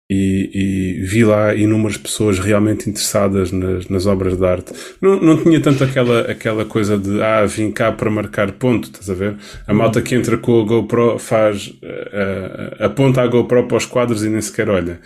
e, 0.09 0.49
e, 0.53 1.03
vi 1.03 1.25
lá 1.25 1.53
inúmeras 1.53 1.97
pessoas 1.97 2.39
realmente 2.39 2.89
interessadas 2.89 3.51
nas, 3.51 3.89
nas 3.89 4.05
obras 4.05 4.37
de 4.37 4.45
arte. 4.45 4.71
Não, 5.01 5.19
não 5.19 5.43
tinha 5.43 5.61
tanto 5.61 5.83
aquela, 5.83 6.21
aquela 6.21 6.63
coisa 6.63 6.97
de 6.97 7.21
ah, 7.21 7.45
vim 7.45 7.71
cá 7.71 7.91
para 7.91 8.09
marcar 8.09 8.53
ponto, 8.53 8.85
estás 8.85 9.09
a 9.09 9.13
ver? 9.13 9.35
A 9.67 9.73
malta 9.73 10.01
que 10.01 10.15
entra 10.15 10.37
com 10.37 10.61
a 10.61 10.63
GoPro 10.63 11.19
faz 11.19 11.67
uh, 11.67 12.83
aponta 12.85 13.21
a 13.21 13.27
GoPro 13.27 13.67
para 13.67 13.77
os 13.77 13.85
quadros 13.85 14.23
e 14.23 14.29
nem 14.29 14.39
sequer 14.39 14.69
olha. 14.69 15.01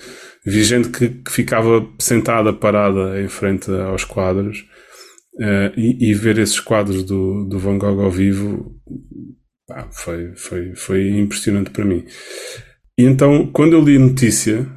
Vi 0.46 0.64
gente 0.64 0.90
que, 0.90 1.10
que 1.10 1.32
ficava 1.32 1.88
sentada, 2.00 2.54
parada 2.54 3.20
em 3.22 3.28
frente 3.28 3.72
aos 3.72 4.04
quadros 4.04 4.60
uh, 5.36 5.74
e, 5.76 6.12
e, 6.12 6.14
ver 6.14 6.38
esses 6.38 6.60
quadros 6.60 7.04
do, 7.04 7.46
do 7.46 7.58
Van 7.58 7.80
Gogh 7.80 8.02
ao 8.02 8.12
vivo 8.12 8.76
pá, 9.68 9.88
foi, 9.92 10.36
foi, 10.36 10.76
foi 10.76 11.10
impressionante 11.10 11.72
para 11.72 11.86
mim. 11.86 12.06
E 12.96 13.04
então, 13.04 13.48
quando 13.52 13.74
eu 13.74 13.82
li 13.82 13.96
a 13.96 14.00
notícia, 14.00 14.68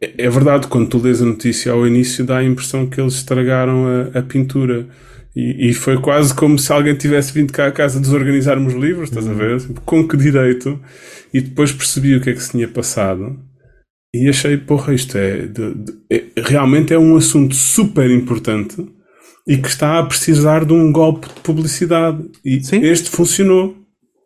é 0.00 0.30
verdade, 0.30 0.66
quando 0.66 0.88
tu 0.88 0.98
lês 0.98 1.22
a 1.22 1.26
notícia 1.26 1.72
ao 1.72 1.86
início 1.86 2.24
dá 2.24 2.38
a 2.38 2.44
impressão 2.44 2.86
que 2.86 3.00
eles 3.00 3.14
estragaram 3.14 3.86
a, 3.86 4.18
a 4.18 4.22
pintura. 4.22 4.88
E, 5.34 5.70
e, 5.70 5.74
foi 5.74 6.00
quase 6.00 6.34
como 6.34 6.58
se 6.58 6.72
alguém 6.72 6.94
tivesse 6.96 7.32
vindo 7.32 7.52
cá 7.52 7.68
a 7.68 7.72
casa 7.72 8.00
desorganizar-me 8.00 8.66
os 8.66 8.74
livros, 8.74 9.08
estás 9.08 9.28
a 9.28 9.32
ver? 9.32 9.62
Com 9.84 10.06
que 10.06 10.16
direito? 10.16 10.80
E 11.32 11.40
depois 11.40 11.70
percebi 11.70 12.16
o 12.16 12.20
que 12.20 12.30
é 12.30 12.32
que 12.32 12.42
se 12.42 12.50
tinha 12.50 12.66
passado. 12.66 13.38
E 14.12 14.28
achei, 14.28 14.56
porra, 14.56 14.92
isto 14.92 15.16
é, 15.16 15.46
de, 15.46 15.74
de, 15.74 15.92
é, 16.10 16.24
realmente 16.36 16.92
é 16.92 16.98
um 16.98 17.16
assunto 17.16 17.54
super 17.54 18.10
importante 18.10 18.84
e 19.46 19.56
que 19.56 19.68
está 19.68 19.98
a 19.98 20.04
precisar 20.04 20.64
de 20.64 20.72
um 20.72 20.90
golpe 20.90 21.28
de 21.28 21.40
publicidade. 21.40 22.28
E 22.44 22.62
Sim. 22.62 22.82
este 22.82 23.08
funcionou. 23.08 23.76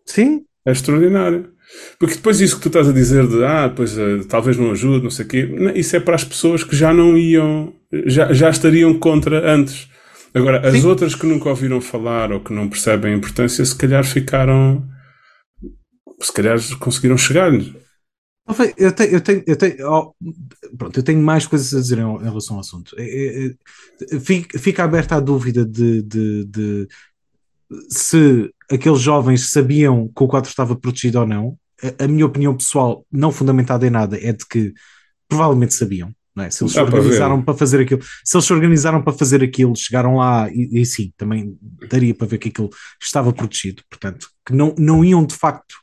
Sim. 0.06 0.42
É 0.66 0.72
extraordinário. 0.72 1.50
Porque 1.98 2.14
depois 2.14 2.40
isso 2.40 2.56
que 2.56 2.62
tu 2.62 2.68
estás 2.68 2.88
a 2.88 2.92
dizer 2.92 3.26
de 3.26 3.44
ah, 3.44 3.72
pois 3.74 3.96
uh, 3.96 4.24
talvez 4.28 4.56
não 4.56 4.72
ajude, 4.72 5.04
não 5.04 5.10
sei 5.10 5.24
o 5.24 5.28
quê, 5.28 5.48
isso 5.74 5.96
é 5.96 6.00
para 6.00 6.14
as 6.14 6.24
pessoas 6.24 6.64
que 6.64 6.74
já 6.76 6.92
não 6.92 7.16
iam, 7.16 7.72
já, 8.06 8.32
já 8.32 8.50
estariam 8.50 8.92
contra 8.98 9.54
antes. 9.54 9.88
Agora, 10.34 10.66
as 10.66 10.74
Sim. 10.74 10.86
outras 10.86 11.14
que 11.14 11.26
nunca 11.26 11.48
ouviram 11.48 11.80
falar 11.80 12.32
ou 12.32 12.40
que 12.40 12.52
não 12.52 12.68
percebem 12.68 13.14
a 13.14 13.16
importância, 13.16 13.64
se 13.64 13.76
calhar 13.76 14.04
ficaram. 14.04 14.84
Se 16.20 16.32
calhar 16.32 16.58
conseguiram 16.78 17.16
chegar-lhes. 17.16 17.72
Eu 18.76 18.92
tenho, 18.92 19.10
eu 19.10 19.20
tenho, 19.20 19.44
eu 19.46 19.56
tenho, 19.56 19.90
oh, 19.90 20.14
pronto, 20.76 20.98
eu 20.98 21.02
tenho 21.02 21.22
mais 21.22 21.46
coisas 21.46 21.72
a 21.72 21.80
dizer 21.80 21.98
em, 21.98 22.02
em 22.02 22.24
relação 22.24 22.56
ao 22.56 22.60
assunto. 22.60 22.94
É, 22.98 23.04
é, 23.04 23.46
é 24.16 24.20
fica, 24.20 24.58
fica 24.58 24.84
aberta 24.84 25.16
a 25.16 25.20
dúvida 25.20 25.64
de, 25.64 26.02
de, 26.02 26.44
de, 26.44 26.88
se 27.88 28.50
aqueles 28.70 29.00
jovens 29.00 29.50
sabiam 29.50 30.08
que 30.08 30.22
o 30.22 30.28
quadro 30.28 30.50
estava 30.50 30.76
protegido 30.76 31.20
ou 31.20 31.26
não 31.26 31.56
a, 32.04 32.08
minha 32.08 32.26
opinião 32.26 32.56
pessoal, 32.56 33.06
não 33.10 33.32
fundamentada 33.32 33.86
em 33.86 33.90
nada, 33.90 34.18
é 34.20 34.32
de 34.32 34.46
que 34.46 34.72
provavelmente 35.28 35.74
sabiam. 35.74 36.14
É? 36.36 36.50
Se 36.50 36.64
eles 36.64 36.72
se 36.72 36.80
organizaram 36.80 37.36
para, 37.36 37.54
para, 37.54 37.58
fazer 37.58 37.80
aquilo, 37.80 38.02
se 38.24 38.36
eles 38.36 38.44
se 38.44 38.52
organizaram 38.52 39.02
para 39.02 39.12
fazer 39.12 39.42
aquilo, 39.42 39.76
chegaram 39.76 40.16
lá 40.16 40.50
e, 40.50 40.80
e, 40.80 40.84
sim, 40.84 41.12
também 41.16 41.56
daria 41.88 42.12
para 42.12 42.26
ver 42.26 42.38
que 42.38 42.48
aquilo 42.48 42.70
estava 43.00 43.32
protegido, 43.32 43.82
portanto, 43.88 44.28
que 44.44 44.52
não, 44.52 44.74
não 44.76 45.04
iam 45.04 45.24
de 45.24 45.34
facto 45.34 45.76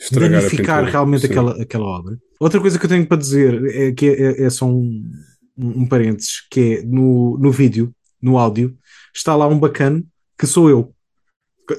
Estragar 0.00 0.40
danificar 0.40 0.84
realmente 0.84 1.26
aquela, 1.26 1.62
aquela 1.62 1.84
obra. 1.84 2.18
Outra 2.40 2.60
coisa 2.60 2.80
que 2.80 2.84
eu 2.84 2.88
tenho 2.88 3.06
para 3.06 3.16
dizer 3.16 3.64
é 3.66 3.92
que 3.92 4.06
é, 4.06 4.22
é, 4.22 4.42
é 4.46 4.50
só 4.50 4.66
um, 4.66 5.08
um, 5.56 5.82
um 5.82 5.86
parênteses, 5.86 6.48
que 6.50 6.60
é 6.60 6.82
no, 6.82 7.38
no 7.38 7.52
vídeo, 7.52 7.94
no 8.20 8.38
áudio, 8.38 8.76
está 9.14 9.36
lá 9.36 9.46
um 9.46 9.58
bacana 9.58 10.02
que 10.36 10.48
sou 10.48 10.68
eu 10.68 10.92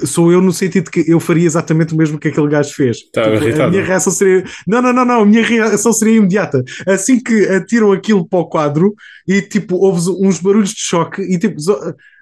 sou 0.06 0.32
eu 0.32 0.42
no 0.42 0.54
sentido 0.54 0.90
que 0.90 1.04
eu 1.08 1.20
faria 1.20 1.46
exatamente 1.46 1.94
o 1.94 1.98
mesmo 1.98 2.20
que 2.20 2.30
aquele 2.30 2.48
gajo 2.48 2.74
fez. 2.74 2.98
Tá 3.12 3.24
tipo, 3.38 3.62
a 3.62 3.70
minha 3.70 3.84
reação 3.84 4.12
seria. 4.12 4.44
Não, 4.68 4.82
não, 4.82 4.94
não, 4.94 5.06
não, 5.06 5.22
a 5.22 5.26
minha 5.26 5.44
reação 5.44 5.94
seria 5.94 6.18
imediata. 6.18 6.64
Assim 6.88 7.20
que 7.22 7.46
atiram 7.48 7.92
aquilo 7.92 8.28
para 8.28 8.40
o 8.40 8.48
quadro 8.48 8.94
e 9.28 9.42
tipo, 9.42 9.76
ouves 9.76 10.08
uns 10.08 10.40
barulhos 10.40 10.70
de 10.70 10.82
choque 10.82 11.22
e 11.22 11.38
tipo, 11.38 11.56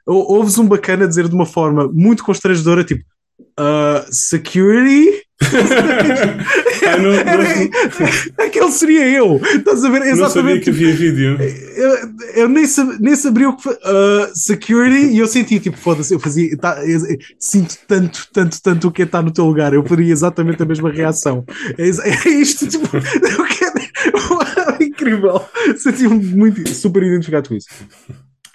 ouves 0.06 0.58
um 0.58 0.68
bacana 0.68 1.08
dizer 1.08 1.28
de 1.28 1.36
uma 1.36 1.46
forma 1.46 1.90
muito 1.94 2.24
constrangedora, 2.24 2.84
tipo, 2.84 3.04
uh, 3.60 4.06
security. 4.12 5.21
Ah, 6.88 6.98
não, 6.98 7.12
não, 7.12 8.46
Aquele 8.46 8.72
seria 8.72 9.08
eu. 9.08 9.40
Estás 9.44 9.84
a 9.84 9.90
ver? 9.90 10.00
não 10.00 10.06
sabia 10.06 10.12
Exatamente. 10.14 10.64
que 10.64 10.70
havia 10.70 10.94
vídeo. 10.96 11.38
Eu, 11.76 11.98
eu 12.36 12.50
nem, 12.50 12.66
sab, 12.66 12.98
nem 13.00 13.16
sabia 13.16 13.50
o 13.50 13.56
que 13.56 13.70
uh, 13.70 13.76
security 14.34 15.08
e 15.14 15.20
eu 15.20 15.28
senti 15.28 15.60
tipo, 15.60 15.78
foda-se, 15.78 16.14
eu 16.14 16.20
fazia. 16.20 16.58
tá, 16.58 16.84
eu- 16.86 17.18
sinto 17.40 17.78
tanto, 17.88 18.28
tanto, 18.34 18.62
tanto 18.62 18.88
o 18.88 18.92
que 18.92 19.04
está 19.04 19.22
no 19.22 19.32
teu 19.32 19.46
lugar. 19.46 19.74
Eu 19.74 19.86
faria 19.86 20.12
exatamente 20.12 20.62
a 20.62 20.66
mesma 20.66 20.92
reação. 20.92 21.46
É, 21.78 21.84
é 22.28 22.30
isto, 22.30 22.68
tipo, 22.68 22.88
eu 22.98 23.46
quero- 23.46 24.82
incrível. 24.82 25.42
Senti-me 25.78 26.24
muito 26.36 26.68
super 26.74 27.04
identificado 27.04 27.50
com 27.50 27.56
isso. 27.56 27.68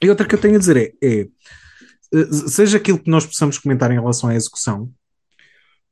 E 0.02 0.08
outra 0.10 0.26
que 0.26 0.34
eu 0.34 0.38
tenho 0.38 0.56
a 0.56 0.58
dizer 0.58 0.76
é, 0.76 0.92
é 1.02 1.20
eh, 2.14 2.26
seja 2.48 2.76
aquilo 2.76 2.98
que 2.98 3.10
nós 3.10 3.24
possamos 3.24 3.58
comentar 3.58 3.90
em 3.90 3.94
relação 3.94 4.28
à 4.28 4.34
execução, 4.34 4.90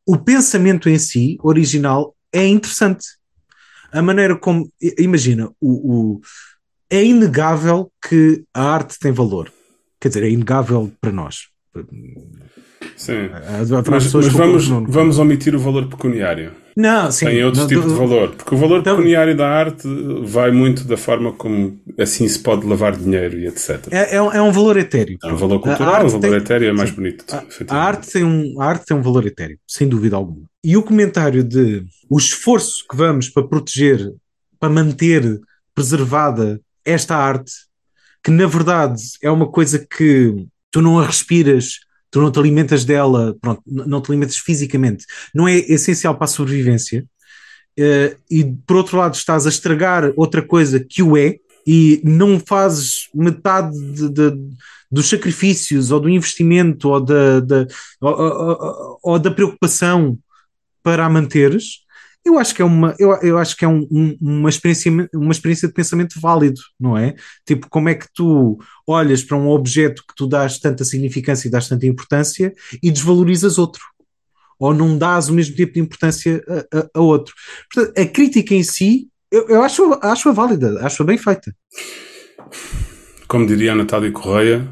o 0.06 0.16
pensamento 0.18 0.88
em 0.88 0.98
si, 0.98 1.38
original, 1.42 2.14
é 2.32 2.46
interessante. 2.46 3.06
A 3.92 4.02
maneira 4.02 4.36
como. 4.36 4.70
Imagina, 4.98 5.50
o, 5.60 6.16
o- 6.16 6.20
é 6.90 7.02
inegável 7.04 7.90
que 8.06 8.44
a 8.52 8.62
arte 8.62 8.98
tem 8.98 9.12
valor. 9.12 9.52
Quer 10.00 10.08
dizer, 10.08 10.22
é 10.24 10.30
inegável 10.30 10.92
para 11.00 11.10
nós. 11.12 11.48
Sim. 13.04 13.28
Há 13.32 13.58
Mas, 13.90 14.12
mas 14.14 14.26
vamos, 14.28 14.66
vamos 14.88 15.18
omitir 15.18 15.54
o 15.54 15.58
valor 15.58 15.86
pecuniário. 15.88 16.52
Não, 16.76 17.10
sim. 17.12 17.26
Tem 17.26 17.44
outro 17.44 17.60
não, 17.60 17.68
tipo 17.68 17.82
de 17.86 17.94
valor. 17.94 18.30
Porque 18.30 18.54
o 18.54 18.58
valor 18.58 18.80
Então- 18.80 18.96
pecuniário 18.96 19.36
da 19.36 19.48
arte 19.48 19.86
vai 20.24 20.50
muito 20.50 20.84
da 20.84 20.96
forma 20.96 21.32
como 21.32 21.78
assim 21.98 22.26
se 22.26 22.38
pode 22.40 22.66
lavar 22.66 22.96
dinheiro 22.96 23.38
e 23.38 23.46
etc. 23.46 23.86
É, 23.92 24.16
é, 24.16 24.22
um- 24.22 24.32
é 24.32 24.42
um 24.42 24.50
valor 24.50 24.76
etéreo. 24.76 25.16
É 25.22 25.26
um 25.28 25.36
valor 25.36 25.60
cultural, 25.60 26.04
um 26.04 26.08
valor 26.08 26.20
tem- 26.20 26.34
etéreo 26.34 26.68
é 26.68 26.72
mais 26.72 26.90
sim. 26.90 26.96
bonito. 26.96 27.24
A, 27.32 27.76
a 27.76 27.82
arte 27.84 28.10
tem 28.10 28.24
um, 28.24 28.60
a 28.60 28.64
arte 28.66 28.86
tem 28.86 28.96
um 28.96 29.02
valor 29.02 29.24
etéreo, 29.26 29.58
sem 29.68 29.86
dúvida 29.88 30.16
alguma. 30.16 30.42
E 30.64 30.76
o 30.76 30.82
comentário 30.82 31.44
de 31.44 31.84
o 32.10 32.18
esforço 32.18 32.84
que 32.90 32.96
vamos 32.96 33.28
para 33.28 33.46
proteger, 33.46 34.12
para 34.58 34.70
manter 34.70 35.38
preservada 35.74 36.60
esta 36.84 37.16
arte, 37.16 37.52
que 38.22 38.30
na 38.30 38.46
verdade 38.46 39.00
é 39.22 39.30
uma 39.30 39.46
coisa 39.46 39.78
que 39.78 40.34
tu 40.72 40.80
não 40.82 40.98
a 40.98 41.06
respiras, 41.06 41.80
tu 42.14 42.20
não 42.22 42.30
te 42.30 42.38
alimentas 42.38 42.84
dela, 42.84 43.36
pronto, 43.40 43.60
não 43.66 44.00
te 44.00 44.08
alimentas 44.12 44.36
fisicamente, 44.36 45.04
não 45.34 45.48
é 45.48 45.56
essencial 45.58 46.14
para 46.14 46.26
a 46.26 46.28
sobrevivência. 46.28 47.04
eh, 47.76 48.16
e 48.30 48.44
por 48.64 48.76
outro 48.76 48.96
lado 48.98 49.14
estás 49.16 49.46
a 49.46 49.48
estragar 49.48 50.12
outra 50.16 50.40
coisa 50.40 50.78
que 50.78 51.02
o 51.02 51.16
é 51.16 51.38
e 51.66 52.00
não 52.04 52.38
fazes 52.38 53.08
metade 53.12 53.76
de- 53.96 54.08
de- 54.10 54.38
dos 54.88 55.08
sacrifícios 55.08 55.90
ou 55.90 55.98
do 55.98 56.08
investimento 56.08 56.88
ou 56.90 57.00
da, 57.00 57.40
da, 57.40 57.66
ou, 58.00 58.12
ou- 58.20 58.98
ou 59.02 59.18
da 59.18 59.28
preocupação 59.28 60.16
para 60.84 61.04
a 61.04 61.10
manteres, 61.10 61.80
eu 62.24 62.38
acho 62.38 62.54
que 62.54 62.62
é 62.62 62.64
uma, 62.64 62.94
eu, 62.98 63.12
eu 63.22 63.38
acho 63.38 63.56
que 63.56 63.64
é 63.64 63.68
um- 63.68 63.86
um- 63.90 64.16
uma, 64.20 64.48
experiência, 64.48 64.90
uma 65.14 65.32
experiência 65.32 65.68
de 65.68 65.74
pensamento 65.74 66.18
válido, 66.20 66.60
não 66.80 66.96
é? 66.96 67.14
Tipo, 67.46 67.68
como 67.68 67.88
é 67.88 67.94
que 67.94 68.06
tu 68.14 68.58
olhas 68.86 69.22
para 69.22 69.36
um 69.36 69.48
objeto 69.48 70.02
que 70.08 70.14
tu 70.16 70.26
dás 70.26 70.58
tanta 70.58 70.84
significância 70.84 71.48
e 71.48 71.50
dás 71.50 71.68
tanta 71.68 71.86
importância 71.86 72.54
e 72.82 72.90
desvalorizas 72.90 73.58
outro? 73.58 73.82
Ou 74.58 74.72
não 74.72 74.96
dás 74.96 75.28
o 75.28 75.34
mesmo 75.34 75.54
tipo 75.54 75.74
de 75.74 75.80
importância 75.80 76.42
a, 76.48 76.78
a- 76.78 76.88
a 76.94 77.00
outro? 77.00 77.34
Portanto, 77.72 77.98
a 77.98 78.06
crítica 78.06 78.54
em 78.54 78.62
si, 78.62 79.08
eu, 79.30 79.48
eu 79.48 79.62
acho, 79.62 79.98
acho-a 80.00 80.32
válida, 80.32 80.80
acho-a 80.86 81.04
bem 81.06 81.18
feita. 81.18 81.54
Como 83.28 83.46
diria 83.46 83.72
a 83.72 83.74
Natália 83.76 84.10
Correia, 84.12 84.66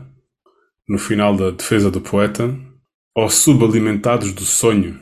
no 0.89 0.99
final 0.99 1.37
da 1.37 1.51
defesa 1.51 1.91
do 1.91 2.01
poeta, 2.01 2.57
ó 3.16 3.29
subalimentados 3.29 4.33
do 4.33 4.43
sonho, 4.45 4.99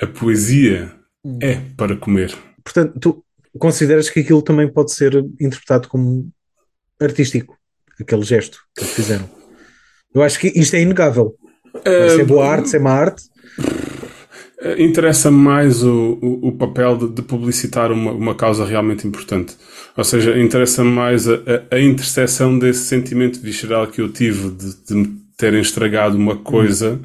a 0.00 0.06
poesia 0.06 0.92
é 1.40 1.60
para 1.76 1.96
comer. 1.96 2.34
Portanto, 2.64 2.98
tu 3.00 3.24
consideras 3.58 4.08
que 4.08 4.20
aquilo 4.20 4.42
também 4.42 4.70
pode 4.70 4.92
ser 4.92 5.14
interpretado 5.40 5.88
como 5.88 6.30
artístico, 7.00 7.56
aquele 8.00 8.22
gesto 8.22 8.58
que 8.74 8.82
eles 8.82 8.94
fizeram? 8.94 9.28
Eu 10.14 10.22
acho 10.22 10.38
que 10.38 10.48
isto 10.48 10.74
é 10.74 10.80
inegável. 10.80 11.34
Se 11.84 12.20
é 12.20 12.24
boa 12.24 12.46
arte, 12.46 12.68
se 12.68 12.76
é 12.76 12.78
má 12.78 12.92
arte. 12.92 13.22
Interessa-me 14.78 15.38
mais 15.38 15.82
o, 15.82 16.18
o, 16.22 16.48
o 16.48 16.52
papel 16.52 16.96
de, 16.96 17.08
de 17.08 17.22
publicitar 17.22 17.90
uma, 17.90 18.12
uma 18.12 18.34
causa 18.34 18.64
realmente 18.64 19.06
importante. 19.06 19.56
Ou 19.96 20.04
seja, 20.04 20.38
interessa-me 20.38 20.90
mais 20.90 21.28
a, 21.28 21.34
a, 21.70 21.76
a 21.76 21.80
interseção 21.80 22.56
desse 22.58 22.84
sentimento 22.84 23.40
visceral 23.40 23.88
que 23.88 24.00
eu 24.00 24.12
tive 24.12 24.50
de, 24.50 24.74
de 24.84 24.94
me 24.94 25.22
terem 25.36 25.60
estragado 25.60 26.16
uma 26.16 26.36
coisa 26.36 27.00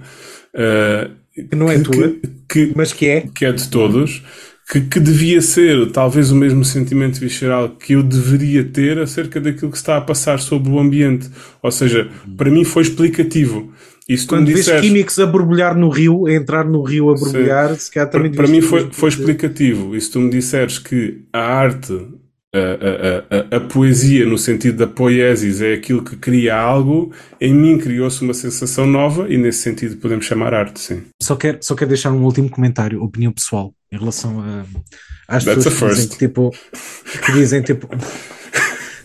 eh, 0.54 1.10
Que 1.50 1.56
não 1.56 1.70
é 1.70 1.80
tua, 1.80 2.16
que, 2.50 2.74
mas 2.76 2.94
que 2.94 3.08
é. 3.08 3.22
que 3.34 3.46
é 3.46 3.52
de 3.52 3.68
todos, 3.70 4.24
que, 4.72 4.82
que 4.82 5.00
devia 5.00 5.42
ser 5.42 5.92
talvez 5.92 6.32
o 6.32 6.36
mesmo 6.36 6.66
sentimento 6.66 7.20
visceral 7.20 7.70
que 7.70 7.94
eu 7.94 8.04
deveria 8.04 8.64
ter 8.64 9.00
acerca 9.00 9.40
daquilo 9.40 9.72
que 9.72 9.78
está 9.78 9.98
a 9.98 10.02
passar 10.02 10.40
sobre 10.40 10.70
o 10.72 10.80
ambiente. 10.80 11.30
Ou 11.62 11.72
seja, 11.72 12.10
para 12.36 12.50
mim 12.50 12.64
foi 12.64 12.84
explicativo. 12.84 13.72
Tu 14.08 14.28
Quando 14.28 14.46
vês 14.46 14.60
disseres, 14.60 14.82
químicos 14.82 15.20
a 15.20 15.26
borbulhar 15.26 15.78
no 15.78 15.90
rio, 15.90 16.28
a 16.28 16.34
entrar 16.34 16.64
no 16.64 16.82
rio 16.82 17.10
a 17.10 17.14
borbulhar, 17.14 17.76
se 17.76 17.92
calhar 17.92 18.10
para, 18.10 18.20
também 18.20 18.32
para 18.32 18.46
devias 18.46 18.64
mim 18.64 18.70
foi, 18.70 18.90
foi 18.90 19.10
explicativo. 19.10 19.96
E 19.96 20.00
se 20.00 20.12
tu 20.12 20.22
me 20.22 20.30
disseres 20.30 20.80
que 20.80 21.24
a 21.34 21.42
arte, 21.42 22.08
a, 22.54 22.60
a, 22.60 23.56
a, 23.56 23.58
a 23.58 23.60
poesia, 23.62 24.26
no 24.26 24.38
sentido 24.38 24.78
da 24.78 24.88
poiesis, 24.88 25.62
é 25.62 25.74
aquilo 25.74 26.04
que 26.04 26.16
cria 26.16 26.56
algo, 26.56 27.12
em 27.42 27.54
mim 27.54 27.78
criou-se 27.78 28.22
uma 28.24 28.34
sensação 28.34 28.86
nova 28.88 29.28
e 29.30 29.38
nesse 29.38 29.60
sentido 29.60 29.98
podemos 29.98 30.26
chamar 30.26 30.54
arte, 30.54 30.80
sim. 30.80 31.04
Só 31.22 31.36
quero, 31.36 31.60
só 31.62 31.76
quero 31.76 31.90
deixar 31.90 32.12
um 32.12 32.24
último 32.24 32.50
comentário, 32.50 33.04
opinião 33.04 33.32
pessoal, 33.32 33.74
em 33.92 33.98
relação 33.98 34.42
a, 34.42 34.66
às 35.28 35.44
That's 35.44 35.64
pessoas 35.66 35.94
que 35.94 35.96
dizem 35.96 36.10
que, 36.10 36.18
tipo, 36.18 36.52
que 37.26 37.32
dizem 37.34 37.62
tipo. 37.62 37.90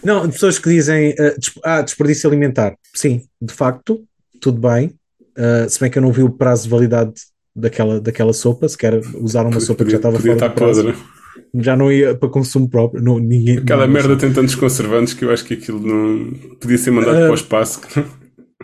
Não, 0.04 0.28
pessoas 0.30 0.58
que 0.58 0.68
dizem 0.68 1.14
ah, 1.18 1.34
des- 1.38 1.52
ah, 1.64 1.82
desperdício 1.82 2.28
alimentar. 2.28 2.74
Sim, 2.94 3.22
de 3.40 3.52
facto, 3.52 4.02
tudo 4.40 4.60
bem. 4.60 4.92
Ah, 5.36 5.66
se 5.68 5.78
bem 5.80 5.90
que 5.90 5.98
eu 5.98 6.02
não 6.02 6.12
vi 6.12 6.22
o 6.22 6.30
prazo 6.30 6.64
de 6.64 6.68
validade 6.70 7.12
daquela, 7.54 8.00
daquela 8.00 8.32
sopa, 8.32 8.68
se 8.68 8.76
quer 8.78 9.00
usar 9.14 9.46
uma 9.46 9.60
sopa 9.60 9.84
que 9.84 9.90
já 9.90 9.98
estava 9.98 10.16
podia 10.16 10.34
fora 10.34 10.46
estar 10.46 10.48
do 10.48 10.54
prazo, 10.54 10.82
podre. 10.84 11.21
Já 11.54 11.76
não 11.76 11.90
ia 11.92 12.14
para 12.14 12.28
consumo 12.28 12.68
próprio. 12.68 13.02
Não, 13.02 13.18
ninguém, 13.18 13.58
Aquela 13.58 13.86
não- 13.86 13.92
merda 13.92 14.16
tem 14.16 14.32
tantos 14.32 14.54
conservantes 14.54 15.14
que 15.14 15.24
eu 15.24 15.30
acho 15.30 15.44
que 15.44 15.54
aquilo 15.54 15.80
não 15.80 16.32
podia 16.60 16.78
ser 16.78 16.90
mandado 16.90 17.16
Ah, 17.16 17.20
para 17.22 17.30
o 17.32 17.34
espaço. 17.34 17.80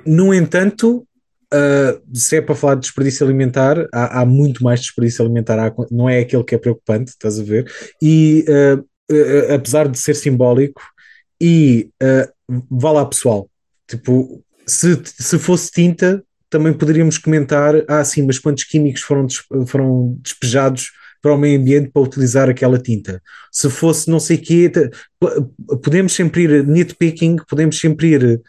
No 0.06 0.32
entanto, 0.32 1.06
uh, 1.52 2.16
se 2.16 2.36
é 2.36 2.40
para 2.40 2.54
falar 2.54 2.74
de 2.76 2.82
desperdício 2.82 3.26
alimentar, 3.26 3.86
há, 3.92 4.20
há 4.20 4.26
muito 4.26 4.62
mais 4.62 4.80
desperdício 4.80 5.24
alimentar, 5.24 5.58
há- 5.58 5.74
não 5.90 6.08
é 6.08 6.20
aquele 6.20 6.44
que 6.44 6.54
é 6.54 6.58
preocupante, 6.58 7.10
estás 7.10 7.38
a 7.38 7.42
ver? 7.42 7.70
E 8.02 8.44
uh, 8.48 8.78
uh, 9.12 9.54
apesar 9.54 9.88
de 9.88 9.98
ser 9.98 10.14
simbólico, 10.14 10.80
e 11.40 11.90
uh, 12.02 12.62
vá 12.70 12.92
lá 12.92 13.04
pessoal, 13.04 13.50
tipo, 13.86 14.42
se, 14.66 14.98
se 15.04 15.38
fosse 15.38 15.70
tinta, 15.70 16.22
também 16.50 16.72
poderíamos 16.72 17.18
comentar, 17.18 17.74
ah 17.86 18.02
sim, 18.04 18.22
mas 18.26 18.38
quantos 18.38 18.64
químicos 18.64 19.02
foram, 19.02 19.26
des- 19.26 19.44
foram 19.66 20.16
despejados 20.22 20.90
para 21.20 21.34
o 21.34 21.38
meio 21.38 21.58
ambiente 21.60 21.90
para 21.92 22.02
utilizar 22.02 22.48
aquela 22.48 22.78
tinta? 22.78 23.20
Se 23.52 23.68
fosse 23.70 24.10
não 24.10 24.20
sei 24.20 24.36
o 24.36 24.40
quê, 24.42 24.70
podemos 25.82 26.12
sempre 26.12 26.42
ir 26.44 26.66
nitpicking, 26.66 27.36
podemos 27.48 27.78
sempre 27.78 28.08
ir 28.12 28.40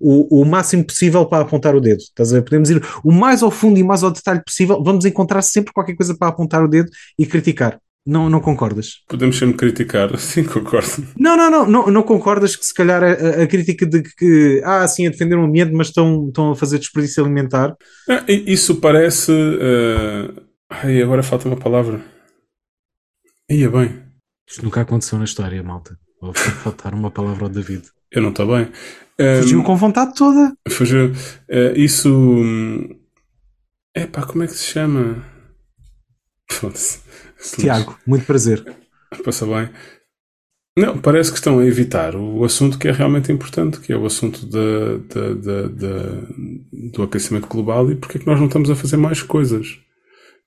o, 0.00 0.42
o 0.42 0.44
máximo 0.44 0.84
possível 0.84 1.26
para 1.26 1.42
apontar 1.42 1.74
o 1.74 1.80
dedo. 1.80 1.98
Estás 1.98 2.32
a 2.32 2.36
ver? 2.36 2.42
Podemos 2.42 2.70
ir 2.70 2.82
o 3.02 3.12
mais 3.12 3.42
ao 3.42 3.50
fundo 3.50 3.78
e 3.78 3.82
mais 3.82 4.02
ao 4.02 4.10
detalhe 4.10 4.42
possível. 4.44 4.82
Vamos 4.82 5.04
encontrar 5.04 5.42
sempre 5.42 5.72
qualquer 5.72 5.96
coisa 5.96 6.16
para 6.16 6.28
apontar 6.28 6.62
o 6.64 6.68
dedo 6.68 6.88
e 7.18 7.26
criticar. 7.26 7.78
Não, 8.06 8.30
não 8.30 8.40
concordas? 8.40 9.02
Podemos 9.06 9.36
sempre 9.36 9.56
criticar, 9.58 10.16
sim, 10.18 10.42
concordo. 10.42 11.04
Não, 11.18 11.36
não, 11.36 11.50
não, 11.50 11.66
não, 11.66 11.86
não 11.88 12.02
concordas 12.02 12.56
que 12.56 12.64
se 12.64 12.72
calhar 12.72 13.02
a, 13.02 13.42
a- 13.42 13.46
crítica 13.46 13.84
de 13.84 14.02
que, 14.02 14.62
ah, 14.64 14.86
sim, 14.88 15.06
a 15.06 15.10
defender 15.10 15.36
o 15.36 15.42
ambiente, 15.44 15.72
mas 15.74 15.88
estão, 15.88 16.28
estão 16.28 16.52
a 16.52 16.56
fazer 16.56 16.78
desperdício 16.78 17.22
alimentar. 17.22 17.74
Ah, 18.08 18.24
Isso 18.26 18.76
parece. 18.76 19.30
eh, 19.32 20.30
Ai, 20.70 21.02
agora 21.02 21.22
falta 21.22 21.48
uma 21.48 21.56
palavra. 21.58 22.00
Ia 23.50 23.70
bem, 23.70 24.02
Isto 24.48 24.64
nunca 24.64 24.82
aconteceu 24.82 25.18
na 25.18 25.24
história, 25.24 25.62
malta. 25.62 25.98
Vou 26.20 26.32
faltar 26.34 26.94
uma 26.94 27.10
palavra 27.10 27.44
ao 27.44 27.50
David. 27.50 27.84
eu 28.10 28.22
não 28.22 28.30
estou 28.30 28.46
bem. 28.46 28.70
Eh, 29.18 29.40
Fugiu 29.42 29.62
com 29.62 29.76
vontade 29.76 30.14
toda. 30.14 30.54
Fugiu. 30.68 31.12
Eh, 31.48 31.72
isso. 31.76 32.08
É 33.94 34.06
pá, 34.06 34.24
como 34.26 34.42
é 34.44 34.46
que 34.46 34.52
se 34.54 34.64
chama? 34.64 35.24
Foda-se. 36.50 37.00
Tiago, 37.56 37.98
muito 38.06 38.24
prazer. 38.26 38.64
Passa 39.24 39.46
bem. 39.46 39.70
Não, 40.78 40.96
parece 41.00 41.30
que 41.32 41.38
estão 41.38 41.58
a 41.58 41.66
evitar 41.66 42.14
o 42.14 42.44
assunto 42.44 42.78
que 42.78 42.86
é 42.86 42.92
realmente 42.92 43.32
importante, 43.32 43.80
que 43.80 43.92
é 43.92 43.96
o 43.96 44.06
assunto 44.06 44.46
da- 44.46 44.98
da- 45.12 45.68
da- 45.68 46.26
do 46.92 47.02
aquecimento 47.02 47.48
global 47.48 47.90
e 47.90 47.96
porque 47.96 48.18
é 48.18 48.20
que 48.20 48.26
nós 48.26 48.38
não 48.38 48.46
estamos 48.46 48.70
a 48.70 48.76
fazer 48.76 48.96
mais 48.96 49.20
coisas. 49.22 49.78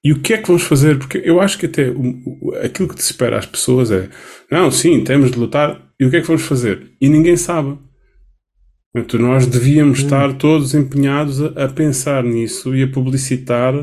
E 0.03 0.11
o 0.11 0.19
que 0.19 0.33
é 0.33 0.37
que 0.37 0.47
vamos 0.47 0.63
fazer? 0.63 0.97
Porque 0.97 1.21
eu 1.23 1.39
acho 1.39 1.57
que 1.57 1.67
até 1.67 1.91
o- 1.91 2.53
aquilo 2.63 2.89
que 2.89 3.01
se 3.01 3.11
espera 3.11 3.37
às 3.37 3.45
pessoas 3.45 3.91
é 3.91 4.09
não, 4.49 4.71
sim, 4.71 5.03
temos 5.03 5.31
de 5.31 5.37
lutar. 5.37 5.81
E 5.99 6.05
o 6.05 6.09
que 6.09 6.17
é 6.17 6.21
que 6.21 6.27
vamos 6.27 6.41
fazer? 6.41 6.91
E 6.99 7.07
ninguém 7.07 7.37
sabe. 7.37 7.77
Portanto, 8.93 9.19
nós 9.19 9.45
devíamos 9.45 9.99
estar 9.99 10.33
todos 10.37 10.73
empenhados 10.73 11.41
a, 11.41 11.65
a 11.65 11.69
pensar 11.69 12.23
nisso 12.23 12.75
e 12.75 12.83
a 12.83 12.91
publicitar 12.91 13.73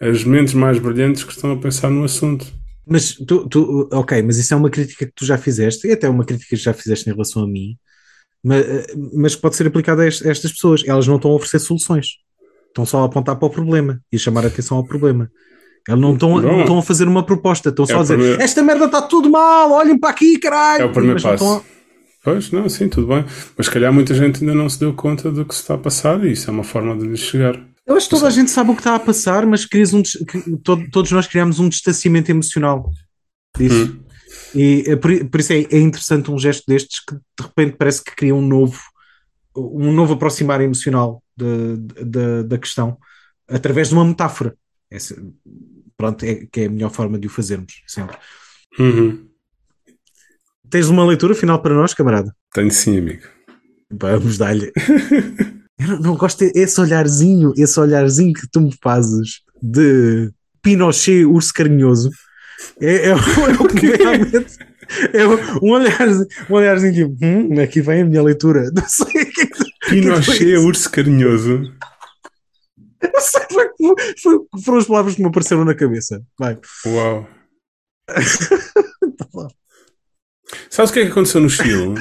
as 0.00 0.22
mentes 0.24 0.54
mais 0.54 0.78
brilhantes 0.78 1.24
que 1.24 1.32
estão 1.32 1.52
a 1.52 1.56
pensar 1.56 1.90
no 1.90 2.04
assunto. 2.04 2.46
Mas 2.86 3.14
tu, 3.14 3.48
tu, 3.48 3.88
ok, 3.92 4.22
mas 4.22 4.38
isso 4.38 4.52
é 4.54 4.56
uma 4.56 4.70
crítica 4.70 5.06
que 5.06 5.12
tu 5.14 5.24
já 5.24 5.38
fizeste, 5.38 5.86
e 5.88 5.92
até 5.92 6.08
uma 6.08 6.24
crítica 6.24 6.54
que 6.54 6.62
já 6.62 6.72
fizeste 6.72 7.08
em 7.08 7.12
relação 7.12 7.42
a 7.42 7.46
mim, 7.46 7.76
mas, 8.42 8.86
mas 9.14 9.36
pode 9.36 9.56
ser 9.56 9.66
aplicada 9.66 10.02
a 10.02 10.06
estas 10.06 10.52
pessoas. 10.52 10.82
Elas 10.86 11.06
não 11.06 11.16
estão 11.16 11.30
a 11.30 11.34
oferecer 11.34 11.60
soluções, 11.60 12.06
estão 12.68 12.84
só 12.84 13.02
a 13.02 13.06
apontar 13.06 13.36
para 13.36 13.46
o 13.46 13.50
problema 13.50 14.00
e 14.12 14.16
a 14.16 14.18
chamar 14.18 14.44
a 14.44 14.48
atenção 14.48 14.76
ao 14.76 14.84
problema. 14.84 15.30
Elas 15.88 16.00
não 16.00 16.14
estão, 16.14 16.78
a 16.78 16.82
fazer 16.82 17.08
uma 17.08 17.24
proposta, 17.24 17.68
estão 17.70 17.84
só 17.86 17.92
É 17.94 17.96
o 17.96 17.98
a 17.98 18.02
dizer 18.02 18.14
primeiro- 18.16 18.42
esta 18.42 18.62
merda 18.62 18.84
está 18.84 19.02
tudo 19.02 19.28
mal, 19.30 19.72
olhem 19.72 19.98
para 19.98 20.10
aqui, 20.10 20.38
caralho. 20.38 20.82
É 20.82 20.84
o 20.86 20.92
primeiro 20.92 21.20
não 21.20 21.30
passo. 21.30 21.44
a- 21.56 21.62
Pois, 22.24 22.52
não, 22.52 22.68
sim, 22.68 22.88
tudo 22.88 23.08
bem. 23.08 23.24
Mas 23.56 23.66
se 23.66 23.72
calhar 23.72 23.92
muita 23.92 24.14
gente 24.14 24.40
ainda 24.40 24.54
não 24.54 24.68
se 24.68 24.78
deu 24.78 24.92
conta 24.94 25.30
do 25.32 25.44
que 25.44 25.52
se 25.54 25.60
está 25.62 25.74
a 25.74 25.78
passar 25.78 26.24
e 26.24 26.30
isso 26.32 26.48
é 26.48 26.52
uma 26.52 26.62
forma 26.62 26.96
de 26.96 27.04
lhes 27.06 27.18
chegar. 27.18 27.60
Eu 27.84 27.96
acho 27.96 28.08
que 28.08 28.14
toda 28.14 28.28
a 28.28 28.30
gente 28.30 28.48
sabe 28.48 28.70
o 28.70 28.74
que 28.74 28.80
está 28.80 28.94
a 28.94 29.00
passar, 29.00 29.44
mas 29.44 29.64
crias 29.66 29.92
um, 29.92 30.00
todos 30.92 31.10
nós 31.10 31.26
criamos 31.26 31.58
um 31.58 31.68
distanciamento 31.68 32.30
emocional 32.30 32.88
disso. 33.58 33.86
Hum. 33.92 33.98
E 34.54 34.84
é 34.86 34.94
por, 34.94 35.10
por 35.30 35.40
isso 35.40 35.52
é, 35.52 35.66
é 35.68 35.80
interessante 35.80 36.30
um 36.30 36.38
gesto 36.38 36.62
destes 36.68 37.00
que 37.04 37.14
de 37.16 37.20
repente 37.42 37.74
parece 37.76 38.04
que 38.04 38.14
cria 38.14 38.34
um 38.36 38.40
novo, 38.46 38.78
um 39.56 39.92
novo 39.92 40.12
aproximar 40.14 40.60
emocional 40.60 41.20
de- 41.36 41.76
de- 41.78 42.04
da- 42.04 42.42
da 42.44 42.58
questão 42.58 42.96
através 43.48 43.88
de 43.88 43.94
uma 43.94 44.04
metáfora. 44.04 44.54
Essa, 44.88 45.16
pronto, 46.02 46.24
é 46.24 46.46
que 46.50 46.62
é 46.62 46.66
a 46.66 46.70
melhor 46.70 46.90
forma 46.90 47.16
de 47.16 47.28
o 47.28 47.30
fazermos, 47.30 47.80
sempre. 47.86 48.16
Uhum. 48.76 49.24
Tens 50.68 50.88
uma 50.88 51.06
leitura 51.06 51.32
final 51.32 51.62
para 51.62 51.74
nós, 51.74 51.94
camarada? 51.94 52.34
Tenho 52.52 52.72
sim, 52.72 52.98
amigo. 52.98 53.22
Vamos 53.88 54.36
dar-lhe. 54.36 54.72
Eu 55.78 55.88
não, 55.88 55.98
não 56.00 56.16
gosto 56.16 56.44
desse 56.52 56.80
olharzinho, 56.80 57.52
esse 57.56 57.78
olharzinho 57.78 58.32
que 58.32 58.48
tu 58.50 58.60
me 58.60 58.74
fazes 58.82 59.42
de 59.62 60.30
Pinochet 60.60 61.24
urso 61.24 61.52
carinhoso. 61.52 62.10
É, 62.80 63.10
é, 63.10 63.10
é 63.10 63.14
que. 63.14 64.62
É 65.14 65.26
um 65.62 65.70
olharzinho, 65.70 66.26
um 66.50 66.54
olharzinho 66.54 66.92
tipo, 66.92 67.24
hum, 67.24 67.60
aqui 67.60 67.80
vem 67.80 68.02
a 68.02 68.04
minha 68.04 68.22
leitura. 68.22 68.70
Não 68.74 68.86
sei 68.86 69.06
o 69.06 69.10
que 69.10 69.40
é 69.40 69.46
que 69.46 69.88
Pinochet, 69.88 70.56
urso 70.58 70.90
carinhoso. 70.90 71.72
foi, 74.22 74.38
foram 74.64 74.78
as 74.78 74.86
palavras 74.86 75.14
que 75.14 75.22
me 75.22 75.28
apareceram 75.28 75.64
na 75.64 75.74
cabeça. 75.74 76.22
Vai. 76.38 76.58
Uau. 76.86 77.28
Sabes 80.70 80.90
o 80.90 80.94
que 80.94 81.00
é 81.00 81.04
que 81.06 81.10
aconteceu 81.12 81.40
no 81.40 81.48
Chile? 81.50 81.94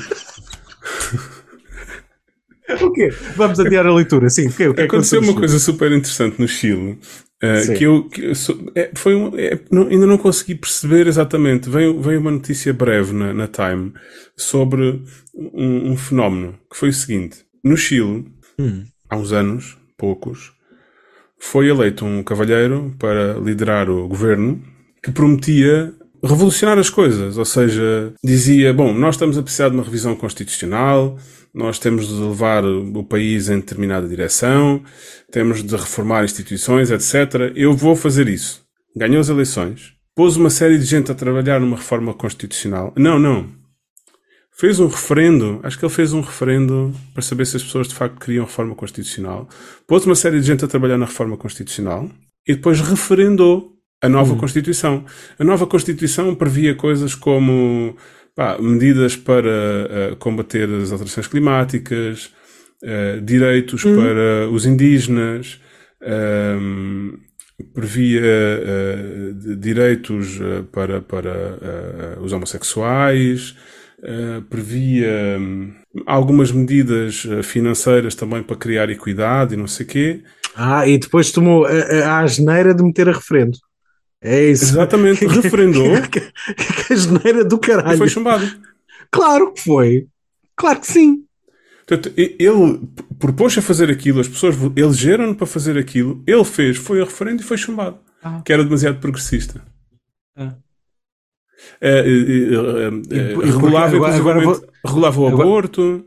O 2.82 2.92
quê? 2.94 3.10
Vamos 3.36 3.60
adiar 3.60 3.86
a 3.86 3.94
leitura, 3.94 4.30
sim. 4.30 4.48
O 4.48 4.54
quê? 4.54 4.68
O 4.68 4.74
que 4.74 4.82
é 4.82 4.88
que 4.88 4.94
Aconteceu 4.96 5.20
uma 5.20 5.32
aconteceu? 5.32 5.40
coisa 5.50 5.60
super 5.60 5.92
interessante 5.92 6.40
no 6.40 6.48
Chile. 6.48 7.00
uh, 7.44 7.74
que 7.78 7.84
eu, 7.84 8.08
que 8.08 8.26
eu 8.26 8.36
sou- 8.36 8.72
é, 8.76 8.92
foi 8.96 9.16
um- 9.16 9.36
é, 9.38 9.60
não- 9.72 9.88
ainda 9.88 10.06
não 10.06 10.18
consegui 10.18 10.54
perceber 10.56 11.08
exatamente. 11.08 11.70
Veio, 11.70 12.00
veio 12.00 12.20
uma 12.20 12.32
notícia 12.32 12.72
breve 12.74 13.14
na, 13.14 13.34
na 13.34 13.48
Time 13.48 13.94
sobre 14.38 15.04
um, 15.34 15.92
um 15.92 15.98
fenómeno 15.98 16.58
que 16.72 16.78
foi 16.78 16.90
o 16.90 16.94
seguinte: 16.94 17.44
no 17.64 17.76
Chile, 17.76 18.26
Hum. 18.60 18.86
há 19.10 19.18
uns 19.18 19.32
anos, 19.34 19.78
poucos, 19.98 20.54
foi 21.42 21.70
eleito 21.70 22.06
um 22.06 22.22
cavalheiro 22.22 22.96
para 23.00 23.34
liderar 23.34 23.90
o 23.90 24.08
governo 24.08 24.62
que 25.04 25.12
prometia 25.12 25.92
revolucionar 26.24 26.78
as 26.78 26.90
coisas, 26.90 27.36
ou 27.36 27.44
seja, 27.44 28.14
dizia, 28.24 28.72
bom, 28.72 28.94
nós 28.94 29.16
estamos 29.16 29.40
a 29.40 29.42
precisar 29.42 29.70
de 29.70 29.76
uma 29.76 29.84
revisão 29.84 30.16
constitucional, 30.16 31.18
nós 31.52 31.80
temos 31.80 32.08
de 32.08 32.14
levar 32.14 32.64
o 32.64 33.04
país 33.04 33.50
em 33.50 33.56
determinada 33.56 34.08
direção, 34.08 34.84
temos 35.32 35.64
de 35.64 35.76
reformar 35.76 36.24
instituições, 36.24 36.92
etc. 36.92 37.52
Eu 37.56 37.76
vou 37.76 37.96
fazer 37.96 38.30
isso. 38.30 38.62
Ganhou 38.96 39.20
as 39.20 39.30
eleições, 39.30 39.94
pôs 40.16 40.38
uma 40.38 40.52
série 40.52 40.78
de 40.78 40.86
gente 40.86 41.12
a 41.12 41.16
trabalhar 41.16 41.60
numa 41.60 41.78
reforma 41.78 42.14
constitucional. 42.14 42.94
Não, 42.96 43.18
não. 43.18 43.48
Fez 44.54 44.80
um 44.80 44.88
referendo, 44.88 45.60
acho 45.64 45.80
que 45.80 45.86
ele 45.86 45.94
fez 45.94 46.14
um 46.14 46.22
referendo 46.22 46.94
para 47.14 47.22
saber 47.24 47.46
se 47.46 47.56
as 47.58 47.64
pessoas 47.64 47.88
de 47.88 47.96
facto 47.96 48.20
queriam 48.20 48.46
reforma 48.46 48.76
constitucional. 48.76 49.48
Pôs 49.88 50.06
uma 50.06 50.16
série 50.16 50.40
de 50.40 50.46
gente 50.46 50.64
a 50.64 50.68
trabalhar 50.68 50.98
na 50.98 51.06
reforma 51.06 51.38
constitucional 51.38 52.10
e 52.48 52.54
depois 52.56 52.80
referendou 52.82 53.72
a 54.04 54.10
nova 54.10 54.36
Constituição. 54.36 55.06
A 55.40 55.44
nova 55.44 55.66
Constituição 55.68 56.36
previa 56.36 56.76
coisas 56.76 57.16
como 57.16 57.96
pá, 58.36 58.58
medidas 58.60 59.16
para 59.16 59.50
eh, 59.50 60.16
combater 60.20 60.68
as 60.70 60.92
alterações 60.92 61.28
climáticas, 61.28 62.32
eh, 62.84 63.20
direitos 63.24 63.84
para 63.84 64.50
os 64.52 64.66
indígenas, 64.66 65.60
ehm, 66.02 67.14
previa 67.76 68.22
de- 69.36 69.56
direitos 69.56 70.40
para, 70.72 71.00
para 71.00 72.18
os 72.22 72.34
homossexuais, 72.34 73.56
eh, 74.04 74.42
previa 74.50 75.38
hum, 75.40 75.74
algumas 76.06 76.52
medidas 76.52 77.26
eh, 77.30 77.44
financeiras 77.44 78.16
também 78.16 78.42
para 78.44 78.56
criar 78.56 78.90
equidade 78.90 79.54
e 79.54 79.58
não 79.58 79.68
sei 79.68 79.86
o 79.86 79.90
quê. 79.90 80.24
Ah, 80.56 80.88
e 80.88 80.98
depois 80.98 81.32
tomou 81.32 81.66
a, 81.66 81.70
a, 81.72 82.08
a 82.08 82.20
asneira 82.22 82.74
de 82.74 82.84
meter 82.84 83.08
a 83.10 83.14
referendo. 83.14 83.58
É 84.22 84.44
isso. 84.46 84.66
Exatamente, 84.66 85.26
referendou 85.28 86.02
que, 86.04 86.20
que, 86.20 86.84
que 86.86 86.94
asneira 86.94 87.44
do 87.44 87.56
e 87.56 87.60
caralho. 87.60 87.98
foi 87.98 88.10
chumbado. 88.10 88.46
Claro 89.12 89.54
que 89.54 89.62
foi. 89.62 90.08
Claro 90.56 90.80
que 90.80 90.88
sim. 90.88 91.24
Portanto, 91.88 92.14
e- 92.18 92.36
ele 92.40 92.82
propôs 93.20 93.58
a 93.58 93.62
fazer 93.62 93.90
aquilo, 93.90 94.20
as 94.22 94.28
pessoas 94.28 94.56
elegeram-no 94.76 95.36
para 95.36 95.48
fazer 95.48 95.78
aquilo, 95.78 96.24
ele 96.26 96.44
fez, 96.46 96.78
foi 96.78 97.00
ao 97.02 97.08
referendo 97.08 97.42
e 97.42 97.46
foi 97.46 97.58
chumbado. 97.58 97.98
Ah. 98.24 98.42
Que 98.46 98.54
era 98.54 98.64
demasiado 98.64 99.00
progressista. 99.00 99.62
Ah. 100.38 100.56
E 101.82 103.52
regulava, 103.52 103.96
agora- 103.96 104.16
agora 104.16 104.40
inclusivamente, 104.40 104.68
regulava 104.86 105.22
o 105.22 105.28
agora- 105.28 105.44
aborto. 105.44 106.06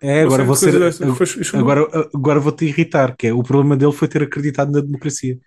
É, 0.00 0.22
agora 0.22 0.44
vou 0.44 0.54
ser. 0.54 0.72
Foi-. 0.92 1.58
Agora, 1.60 2.08
agora 2.14 2.38
vou-te 2.40 2.64
irritar, 2.64 3.16
que 3.16 3.26
é 3.26 3.32
o 3.34 3.42
problema 3.42 3.76
dele 3.76 3.92
foi 3.92 4.06
ter 4.06 4.22
acreditado 4.22 4.70
na 4.70 4.80
democracia. 4.80 5.38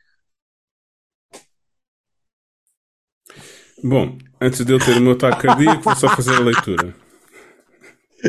Bom, 3.83 4.17
antes 4.39 4.63
de 4.63 4.71
eu 4.73 4.79
ter 4.79 4.97
o 4.97 5.01
meu 5.01 5.13
ataque 5.13 5.41
cardíaco, 5.47 5.81
vou 5.81 5.95
só 5.95 6.09
fazer 6.09 6.35
a 6.35 6.39
leitura. 6.39 6.93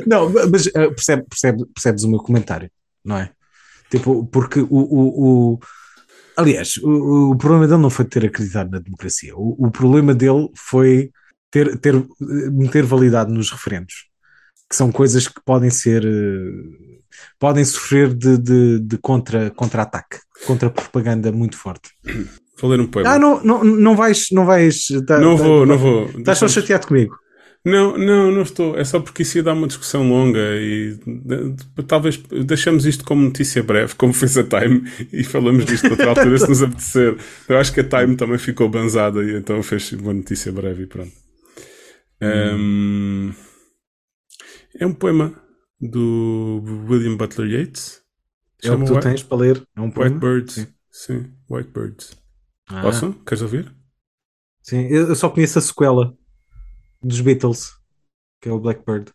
Não, 0.07 0.31
mas 0.51 0.67
eh, 0.69 0.89
percebe, 0.91 1.25
percebe, 1.29 1.67
percebes 1.75 2.05
o 2.05 2.09
meu 2.11 2.19
comentário, 2.21 2.71
não 3.05 3.17
é? 3.19 3.31
Tipo, 3.91 4.25
porque 4.27 4.61
o. 4.61 4.67
o, 4.71 5.53
o- 5.55 5.59
aliás, 6.43 6.77
o, 6.79 7.31
o 7.33 7.37
problema 7.37 7.67
dele 7.67 7.81
não 7.83 7.91
foi 7.91 8.05
ter 8.05 8.25
acreditado 8.27 8.71
na 8.71 8.79
democracia. 8.79 9.35
O, 9.37 9.67
o 9.67 9.71
problema 9.71 10.15
dele 10.15 10.49
foi 10.57 11.11
ter, 11.51 11.77
ter, 11.79 11.95
meter 12.21 12.85
validade 12.85 13.33
nos 13.33 13.51
referendos, 13.51 14.07
que 14.69 14.77
são 14.77 14.91
coisas 14.93 15.27
que 15.29 15.41
podem 15.45 15.71
ser. 15.71 16.05
eh, 16.05 16.93
podem 17.39 17.65
sofrer 17.65 18.13
de, 18.15 18.39
de, 18.39 18.79
de 18.81 18.99
contra, 18.99 19.51
contra-ataque, 19.51 20.19
contra-propaganda 20.47 21.31
muito 21.33 21.57
forte. 21.57 21.91
Vou 22.61 22.71
ler 22.71 22.81
um 22.81 22.87
poema. 22.87 23.11
Ah, 23.11 23.19
não, 23.19 23.43
não, 23.43 23.65
não 23.65 23.97
vais. 23.97 24.27
Não, 24.31 24.45
vais 24.47 24.87
tá- 25.07 25.19
não 25.19 25.37
tá- 25.37 25.43
vou, 25.43 25.67
não 25.67 25.79
vou. 25.79 26.05
Estás 26.19 26.39
só 26.39 26.49
chateado 26.49 26.87
comigo. 26.87 27.17
Não, 27.65 27.97
não, 27.97 28.33
não 28.33 28.43
estou. 28.43 28.77
É 28.77 28.85
só 28.85 28.99
porque 28.99 29.23
isso 29.23 29.39
ia 29.39 29.43
dar 29.43 29.53
uma 29.53 29.69
discussão 29.69 30.09
longa 30.09 30.41
e 30.61 30.97
de- 31.07 31.51
de- 31.53 31.83
talvez 31.87 32.17
deixamos 32.45 32.85
isto 32.87 33.05
como 33.05 33.23
notícia 33.23 33.63
breve, 33.63 33.95
como 33.95 34.13
fez 34.13 34.37
a 34.37 34.43
Time, 34.43 34.83
e 35.13 35.23
falamos 35.23 35.65
disto 35.65 35.87
noutra 35.89 36.09
altura 36.09 36.39
se 36.39 36.49
nos 36.49 36.61
apetecer. 36.63 37.17
Eu 37.49 37.59
acho 37.59 37.73
que 37.73 37.81
a 37.81 37.85
Time 37.89 38.17
também 38.17 38.39
ficou 38.39 38.69
banzada 38.69 39.23
e 39.23 39.37
então 39.37 39.63
fez 39.63 39.93
uma 39.93 40.13
notícia 40.13 40.51
breve 40.51 40.83
e 40.83 40.87
pronto. 40.87 41.13
Um, 42.21 43.33
é 44.79 44.87
um 44.87 44.93
poema 44.95 45.35
do 45.81 46.63
William 46.89 47.17
Butler 47.17 47.49
Yeats. 47.51 48.01
É 48.63 48.71
o 48.71 48.79
que 48.79 48.85
tu 48.87 48.95
White, 48.95 49.03
tens 49.03 49.23
para 49.23 49.39
ler. 49.39 49.63
É 49.77 49.81
um 49.81 49.85
White 49.87 49.95
poema? 49.95 50.19
Birds. 50.19 50.55
Sim. 50.55 50.67
Sim, 50.91 51.33
White 51.51 51.71
Birds. 51.71 52.17
Ah. 52.69 52.83
Posso? 52.83 53.13
Queres 53.27 53.43
ouvir? 53.43 53.73
Sim, 54.63 54.87
eu 54.89 55.15
só 55.17 55.29
conheço 55.29 55.59
a 55.59 55.63
sequela 55.63 56.17
dos 57.03 57.21
Beatles, 57.21 57.73
que 58.41 58.49
é 58.49 58.53
o 58.53 58.61
Blackbird. 58.61 59.11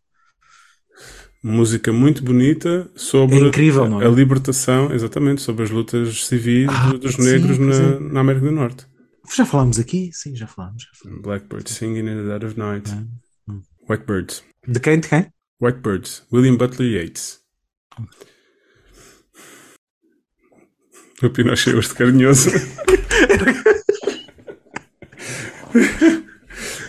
Música 1.43 1.93
muito 1.93 2.23
bonita 2.23 2.89
sobre 2.95 3.35
É 3.37 3.39
incrível, 3.39 3.87
não 3.87 4.01
é? 4.01 4.05
a 4.05 4.09
libertação, 4.09 4.91
exatamente, 4.91 5.41
sobre 5.41 5.63
as 5.63 5.69
lutas 5.69 6.25
civis 6.25 6.67
Ah, 6.69 6.89
do- 6.91 6.97
dos 6.99 7.15
sim, 7.15 7.21
negros 7.23 7.57
na, 7.59 7.73
é. 7.75 7.99
na 7.99 8.19
América 8.21 8.45
do 8.47 8.51
Norte. 8.51 8.87
Já 9.35 9.45
falámos 9.45 9.77
aqui? 9.79 10.09
Sim, 10.13 10.35
já 10.35 10.47
falámos. 10.47 10.83
já 10.83 10.89
falámos. 11.01 11.21
Blackbird 11.23 11.69
singing 11.69 11.99
in 12.09 12.15
the 12.17 12.23
dead 12.23 12.43
of 12.43 12.57
night. 12.57 12.89
Hum. 13.47 13.61
White 13.89 14.05
Birds. 14.05 14.43
De 14.67 14.79
quem? 14.79 14.99
De 14.99 15.07
quem? 15.07 15.27
White 15.61 15.79
Birds. 15.79 16.23
William 16.33 16.55
Butler 16.57 16.89
Yeats. 16.89 17.39
O 21.23 21.29
Pinochet 21.29 21.75
hoje 21.75 21.89
de 21.89 21.95
carinhoso. 21.95 22.49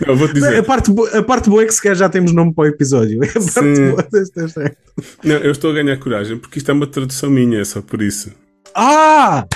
Eu 0.06 0.16
vou-te 0.16 0.34
dizer. 0.34 0.58
A 0.58 0.62
parte, 0.62 0.90
a 1.14 1.22
parte 1.22 1.48
boa 1.50 1.62
é 1.62 1.66
que 1.66 1.72
se 1.74 1.82
calhar 1.82 1.96
já 1.96 2.08
temos 2.08 2.32
nome 2.32 2.52
para 2.54 2.64
o 2.64 2.66
episódio. 2.66 3.22
É 3.24 3.28
a 3.30 3.32
parte 3.32 3.50
Sim. 3.50 3.90
boa 3.90 4.02
desta 4.10 4.42
desta- 4.42 4.76
Não, 5.24 5.36
eu 5.36 5.50
estou 5.52 5.70
a 5.70 5.74
ganhar 5.74 5.96
coragem 5.98 6.38
porque 6.38 6.58
isto 6.58 6.70
é 6.70 6.74
uma 6.74 6.86
tradução 6.86 7.30
minha, 7.30 7.60
é 7.60 7.64
só 7.64 7.80
por 7.82 8.00
isso. 8.02 8.32
Ah! 8.74 9.46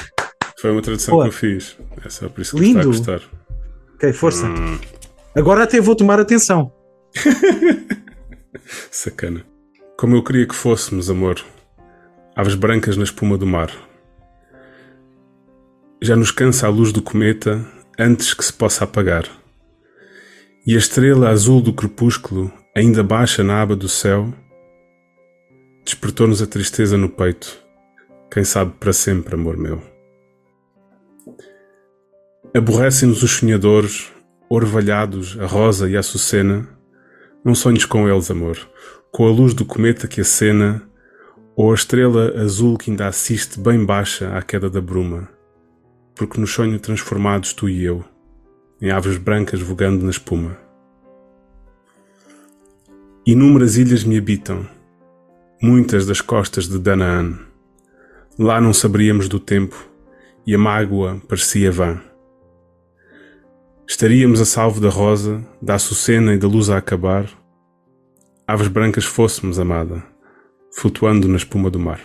Foi 0.60 0.70
uma 0.70 0.80
tradução 0.82 1.14
Boa. 1.14 1.24
que 1.24 1.28
eu 1.28 1.32
fiz. 1.32 1.76
É 2.04 2.08
só 2.08 2.28
por 2.28 2.40
isso 2.40 2.56
que 2.56 2.62
Lindo. 2.62 2.78
está 2.90 3.12
a 3.12 3.16
gostar. 3.18 3.28
Ok, 3.94 4.12
força. 4.12 4.46
Hum. 4.46 4.78
Agora 5.34 5.64
até 5.64 5.80
vou 5.80 5.94
tomar 5.96 6.20
atenção. 6.20 6.72
Sacana. 8.90 9.44
Como 9.96 10.16
eu 10.16 10.22
queria 10.22 10.46
que 10.46 10.54
fôssemos, 10.54 11.10
amor. 11.10 11.40
Aves 12.36 12.54
brancas 12.54 12.96
na 12.96 13.04
espuma 13.04 13.36
do 13.36 13.46
mar. 13.46 13.70
Já 16.00 16.16
nos 16.16 16.30
cansa 16.30 16.66
a 16.66 16.70
luz 16.70 16.92
do 16.92 17.02
cometa 17.02 17.64
antes 17.98 18.34
que 18.34 18.44
se 18.44 18.52
possa 18.52 18.84
apagar. 18.84 19.24
E 20.64 20.76
a 20.76 20.78
estrela 20.78 21.28
azul 21.28 21.60
do 21.60 21.72
crepúsculo, 21.72 22.52
ainda 22.72 23.02
baixa 23.02 23.42
na 23.42 23.60
aba 23.60 23.74
do 23.74 23.88
céu, 23.88 24.32
despertou-nos 25.84 26.40
a 26.40 26.46
tristeza 26.46 26.96
no 26.96 27.08
peito. 27.08 27.58
Quem 28.30 28.44
sabe 28.44 28.72
para 28.78 28.92
sempre, 28.92 29.34
amor 29.34 29.56
meu. 29.56 29.82
Aborrecem-nos 32.54 33.24
os 33.24 33.32
sonhadores, 33.32 34.12
orvalhados, 34.48 35.36
a 35.40 35.46
rosa 35.46 35.90
e 35.90 35.96
a 35.96 36.00
açucena. 36.00 36.68
Não 37.44 37.56
sonhes 37.56 37.84
com 37.84 38.08
eles, 38.08 38.30
amor, 38.30 38.56
com 39.10 39.26
a 39.26 39.30
luz 39.32 39.54
do 39.54 39.64
cometa 39.64 40.06
que 40.06 40.20
acena, 40.20 40.80
ou 41.56 41.72
a 41.72 41.74
estrela 41.74 42.40
azul 42.40 42.78
que 42.78 42.88
ainda 42.88 43.08
assiste 43.08 43.58
bem 43.58 43.84
baixa 43.84 44.36
à 44.36 44.40
queda 44.40 44.70
da 44.70 44.80
bruma, 44.80 45.28
porque 46.14 46.40
nos 46.40 46.52
sonhos 46.52 46.80
transformados 46.80 47.52
tu 47.52 47.68
e 47.68 47.82
eu, 47.84 48.04
em 48.82 48.90
aves 48.90 49.16
brancas 49.16 49.60
vogando 49.60 50.02
na 50.02 50.10
espuma. 50.10 50.58
Inúmeras 53.24 53.76
ilhas 53.76 54.02
me 54.02 54.18
habitam, 54.18 54.68
muitas 55.62 56.04
das 56.04 56.20
costas 56.20 56.66
de 56.66 56.80
Danaan. 56.80 57.38
Lá 58.36 58.60
não 58.60 58.72
saberíamos 58.72 59.28
do 59.28 59.38
tempo, 59.38 59.88
e 60.44 60.52
a 60.52 60.58
mágoa 60.58 61.22
parecia 61.28 61.70
vã. 61.70 62.02
Estaríamos 63.86 64.40
a 64.40 64.44
salvo 64.44 64.80
da 64.80 64.88
rosa, 64.88 65.46
da 65.60 65.76
açucena 65.76 66.34
e 66.34 66.38
da 66.38 66.48
luz 66.48 66.68
a 66.68 66.78
acabar. 66.78 67.30
Aves 68.48 68.66
brancas 68.66 69.04
fôssemos, 69.04 69.60
amada, 69.60 70.02
flutuando 70.74 71.28
na 71.28 71.36
espuma 71.36 71.70
do 71.70 71.78
mar. 71.78 72.00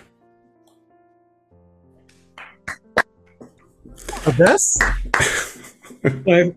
Acontece? 4.21 4.77
Não 6.25 6.33
é, 6.33 6.53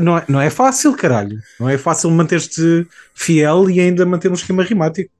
não, 0.00 0.18
é, 0.18 0.24
não 0.28 0.40
é 0.40 0.50
fácil, 0.50 0.96
caralho. 0.96 1.38
Não 1.60 1.68
é 1.68 1.76
fácil 1.78 2.10
manter-te 2.10 2.86
fiel 3.14 3.68
e 3.70 3.80
ainda 3.80 4.04
manter 4.06 4.30
um 4.30 4.34
esquema 4.34 4.62
rimático. 4.62 5.10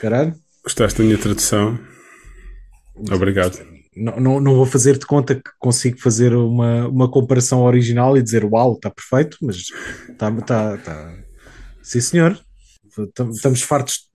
Caralho. 0.00 0.34
Gostaste 0.62 0.98
da 0.98 1.04
minha 1.04 1.18
tradução? 1.18 1.78
Obrigado. 3.12 3.58
Não, 3.96 4.18
não, 4.18 4.40
não 4.40 4.54
vou 4.54 4.66
fazer 4.66 4.98
de 4.98 5.06
conta 5.06 5.34
que 5.36 5.50
consigo 5.58 5.98
fazer 6.00 6.34
uma, 6.34 6.88
uma 6.88 7.08
comparação 7.10 7.62
original 7.62 8.16
e 8.16 8.22
dizer 8.22 8.44
uau, 8.44 8.74
está 8.74 8.90
perfeito, 8.90 9.38
mas 9.42 9.56
está. 10.08 10.30
Tá, 10.42 10.76
tá. 10.78 11.14
Sim, 11.82 12.00
senhor. 12.00 12.38
Tam- 13.14 13.30
Estamos 13.30 13.62
fartos 13.62 14.08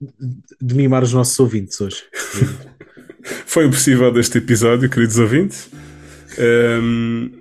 de 0.60 0.74
mimar 0.74 1.02
os 1.02 1.12
nossos 1.12 1.38
ouvintes 1.38 1.80
hoje. 1.80 2.02
Foi 3.46 3.66
o 3.66 3.70
possível 3.70 4.10
deste 4.12 4.38
episódio, 4.38 4.88
queridos 4.88 5.18
ouvintes. 5.18 5.68
Ahm, 6.38 7.39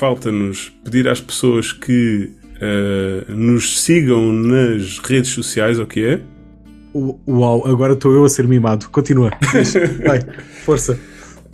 Falta-nos 0.00 0.72
pedir 0.82 1.06
às 1.06 1.20
pessoas 1.20 1.74
que 1.74 2.30
ah, 2.58 3.22
nos 3.28 3.82
sigam 3.82 4.32
nas 4.32 4.98
redes 4.98 5.28
sociais, 5.30 5.78
o 5.78 5.84
que 5.86 6.02
é? 6.02 6.20
Uau, 7.28 7.68
agora 7.68 7.92
estou 7.92 8.10
eu 8.14 8.24
a 8.24 8.28
ser 8.30 8.48
mimado. 8.48 8.88
Continua. 8.88 9.30
Vai, 10.06 10.20
força. 10.64 10.98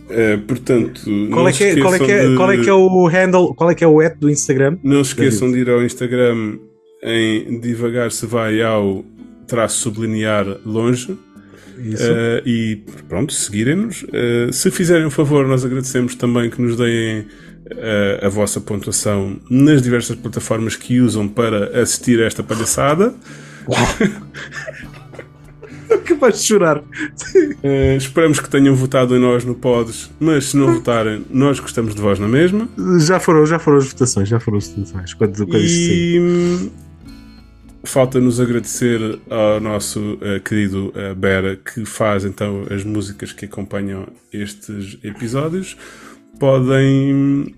Ah, 0.09 0.39
portanto, 0.47 1.01
Qual 1.29 1.41
não 1.43 1.47
é, 1.49 1.51
que 1.51 1.63
é, 1.65 1.75
qual, 1.81 1.93
é 1.93 1.97
que 1.99 2.03
é, 2.05 2.15
esqueçam 2.15 2.35
qual 2.37 2.51
é 2.53 2.55
de- 2.55 2.63
que 2.63 2.69
é 2.69 2.73
o 2.73 3.05
handle? 3.07 3.53
Qual 3.53 3.69
é 3.69 3.75
que 3.75 3.83
é 3.83 3.87
o 3.87 4.01
app 4.01 4.17
do 4.17 4.29
Instagram? 4.29 4.77
Não 4.81 5.03
se 5.03 5.09
esqueçam 5.09 5.51
de 5.51 5.59
ir 5.59 5.69
ao 5.69 5.83
Instagram 5.83 6.57
em 7.03 7.59
devagar 7.59 8.13
se 8.13 8.25
vai 8.25 8.61
ao 8.61 9.03
traço 9.45 9.77
sublinhar 9.79 10.45
longe 10.65 11.17
Isso. 11.77 12.01
eh, 12.03 12.41
e 12.45 12.81
pronto, 13.09 13.33
seguirem-nos. 13.33 14.05
Eh, 14.13 14.49
se 14.53 14.71
fizerem 14.71 15.05
um 15.05 15.11
favor, 15.11 15.45
nós 15.45 15.65
agradecemos 15.65 16.15
também 16.15 16.49
que 16.49 16.61
nos 16.61 16.77
deem 16.77 17.25
eh, 17.71 18.19
a 18.23 18.29
vossa 18.29 18.59
pontuação 18.61 19.39
nas 19.49 19.81
diversas 19.81 20.15
plataformas 20.15 20.75
que 20.75 20.99
usam 20.99 21.27
para 21.27 21.81
assistir 21.81 22.21
a 22.21 22.25
esta 22.25 22.43
palhaçada. 22.43 23.13
Capaz 26.05 26.37
de 26.41 26.47
chorar. 26.47 26.83
Eh, 27.63 27.95
esperamos 27.97 28.39
que 28.39 28.49
tenham 28.49 28.75
votado 28.75 29.15
em 29.15 29.19
nós 29.19 29.43
no 29.43 29.55
Pods, 29.55 30.09
mas 30.19 30.45
se 30.45 30.57
não 30.57 30.73
votarem, 30.75 31.25
nós 31.29 31.59
gostamos 31.59 31.93
de 31.93 32.01
vós 32.01 32.19
na 32.19 32.27
mesma. 32.27 32.67
Já 32.99 33.19
foram, 33.19 33.45
já 33.45 33.59
foram 33.59 33.77
as 33.77 33.87
votações, 33.87 34.29
já 34.29 34.39
foram 34.39 34.57
as 34.57 34.67
votações. 34.67 35.13
Quando, 35.13 35.45
quando. 35.45 35.57
E 35.57 36.69
falta-nos 37.87 38.39
agradecer 38.39 39.19
ao 39.29 39.59
nosso 39.59 40.17
eh, 40.21 40.39
querido 40.39 40.91
eh, 40.93 41.13
Bera 41.15 41.55
que 41.55 41.85
faz 41.85 42.25
então 42.25 42.65
as 42.69 42.83
músicas 42.83 43.31
que 43.31 43.45
acompanham 43.45 44.07
estes 44.31 44.97
episódios. 45.03 45.77
Podem 46.39 47.55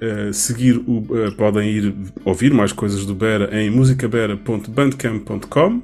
eh, 0.00 0.32
seguir 0.32 0.78
o, 0.78 1.04
eh, 1.16 1.30
podem 1.32 1.70
ir 1.70 1.94
ouvir 2.24 2.54
mais 2.54 2.72
coisas 2.72 3.04
do 3.04 3.14
Bera 3.14 3.50
em 3.60 3.68
musicabera.bandcamp.com 3.70 5.82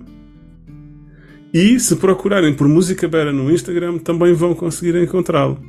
e 1.52 1.78
se 1.78 1.96
procurarem 1.96 2.54
por 2.54 2.66
Música 2.66 3.06
Bera 3.06 3.30
no 3.32 3.50
Instagram 3.50 3.98
também 3.98 4.32
vão 4.32 4.54
conseguir 4.54 4.96
encontrá-lo. 5.02 5.60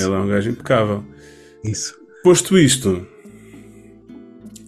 Ele 0.00 0.14
é 0.14 0.18
um 0.18 0.28
gajo 0.28 0.50
impecável. 0.50 1.02
isso. 1.64 1.96
Posto 2.22 2.56
isto, 2.58 3.06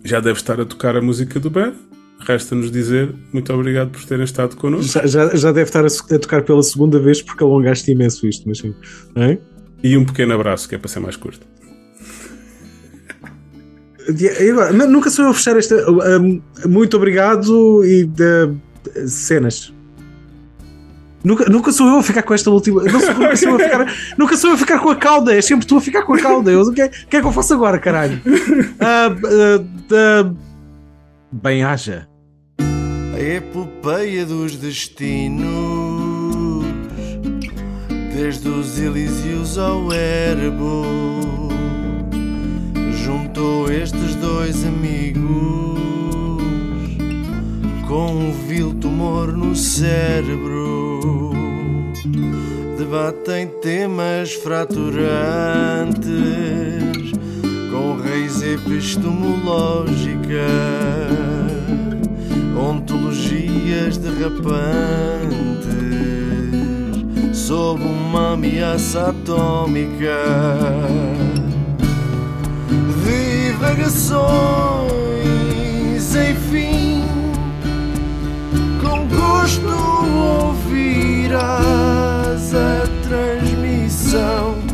já 0.04 0.20
deve 0.20 0.38
estar 0.38 0.60
a 0.60 0.64
tocar 0.64 0.96
a 0.96 1.02
música 1.02 1.38
do 1.38 1.50
Bear. 1.50 1.74
Resta-nos 2.20 2.70
dizer 2.70 3.14
muito 3.32 3.52
obrigado 3.52 3.90
por 3.90 4.04
terem 4.04 4.24
estado 4.24 4.56
connosco. 4.56 4.92
Já, 4.92 5.06
já, 5.06 5.34
já 5.34 5.52
deve 5.52 5.70
estar 5.70 5.84
a, 5.84 5.88
a 5.88 6.18
tocar 6.18 6.42
pela 6.42 6.62
segunda 6.62 6.98
vez 6.98 7.22
porque 7.22 7.42
alongaste 7.42 7.90
imenso 7.90 8.26
isto, 8.26 8.48
mas 8.48 8.58
sim. 8.58 8.74
Hein? 9.16 9.38
E 9.82 9.96
um 9.96 10.04
pequeno 10.04 10.34
abraço, 10.34 10.68
que 10.68 10.74
é 10.74 10.78
para 10.78 10.88
ser 10.88 11.00
mais 11.00 11.16
curto. 11.16 11.46
E 14.18 14.50
agora, 14.50 14.72
mas 14.72 14.88
nunca 14.88 15.10
sou 15.10 15.24
eu 15.24 15.30
a 15.30 15.34
fechar 15.34 15.56
esta. 15.56 15.76
muito 16.66 16.96
obrigado 16.96 17.84
e 17.84 18.04
de, 18.04 19.08
cenas. 19.08 19.72
Nunca, 21.22 21.44
nunca 21.50 21.70
sou 21.70 21.86
eu 21.86 21.96
a 21.98 22.02
ficar 22.02 22.22
com 22.22 22.32
esta 22.32 22.50
última. 22.50 22.82
Não 22.82 22.98
sou, 22.98 23.14
nunca, 23.14 23.36
sou 23.36 23.48
eu 23.50 23.56
a 23.56 23.58
ficar, 23.58 23.94
nunca 24.18 24.36
sou 24.36 24.50
eu 24.50 24.54
a 24.54 24.58
ficar 24.58 24.78
com 24.78 24.90
a 24.90 24.96
cauda, 24.96 25.34
é 25.34 25.40
sempre 25.42 25.66
tu 25.66 25.76
a 25.76 25.80
ficar 25.80 26.02
com 26.02 26.14
a 26.14 26.18
cauda. 26.18 26.50
Eu, 26.50 26.62
o, 26.62 26.72
que 26.72 26.80
é, 26.80 26.88
que 26.88 27.16
é 27.16 27.20
que 27.20 27.26
eu 27.26 27.32
faço 27.32 27.54
agora, 27.54 27.78
caralho? 27.78 28.20
Ah, 28.80 29.14
ah, 29.14 29.64
ah, 29.92 30.34
bem 31.30 31.62
haja. 31.62 32.08
A 33.14 33.20
epopeia 33.20 34.24
dos 34.24 34.56
destinos, 34.56 35.79
desde 38.22 38.50
os 38.50 38.78
Elíseos 38.78 39.56
ao 39.56 39.90
Erebo, 39.90 40.84
juntou 43.02 43.72
estes 43.72 44.14
dois 44.16 44.62
amigos 44.62 45.80
com 47.88 48.12
um 48.12 48.30
vil 48.46 48.74
tumor 48.74 49.32
no 49.32 49.56
cérebro. 49.56 51.00
Debatem 52.76 53.46
temas 53.62 54.34
fraturantes 54.34 55.00
com 57.70 57.96
raiz 58.02 58.42
epistemológica 58.42 60.46
ontologias 62.54 63.96
derrapantes 63.96 65.79
sob 67.50 67.82
uma 67.82 68.34
ameaça 68.34 69.08
atômica. 69.08 70.22
Divagações, 73.04 74.20
enfim, 76.14 77.02
com 78.80 79.04
gosto 79.08 79.66
ouvirás 80.46 81.34
a 82.54 82.86
transmissão. 83.02 84.69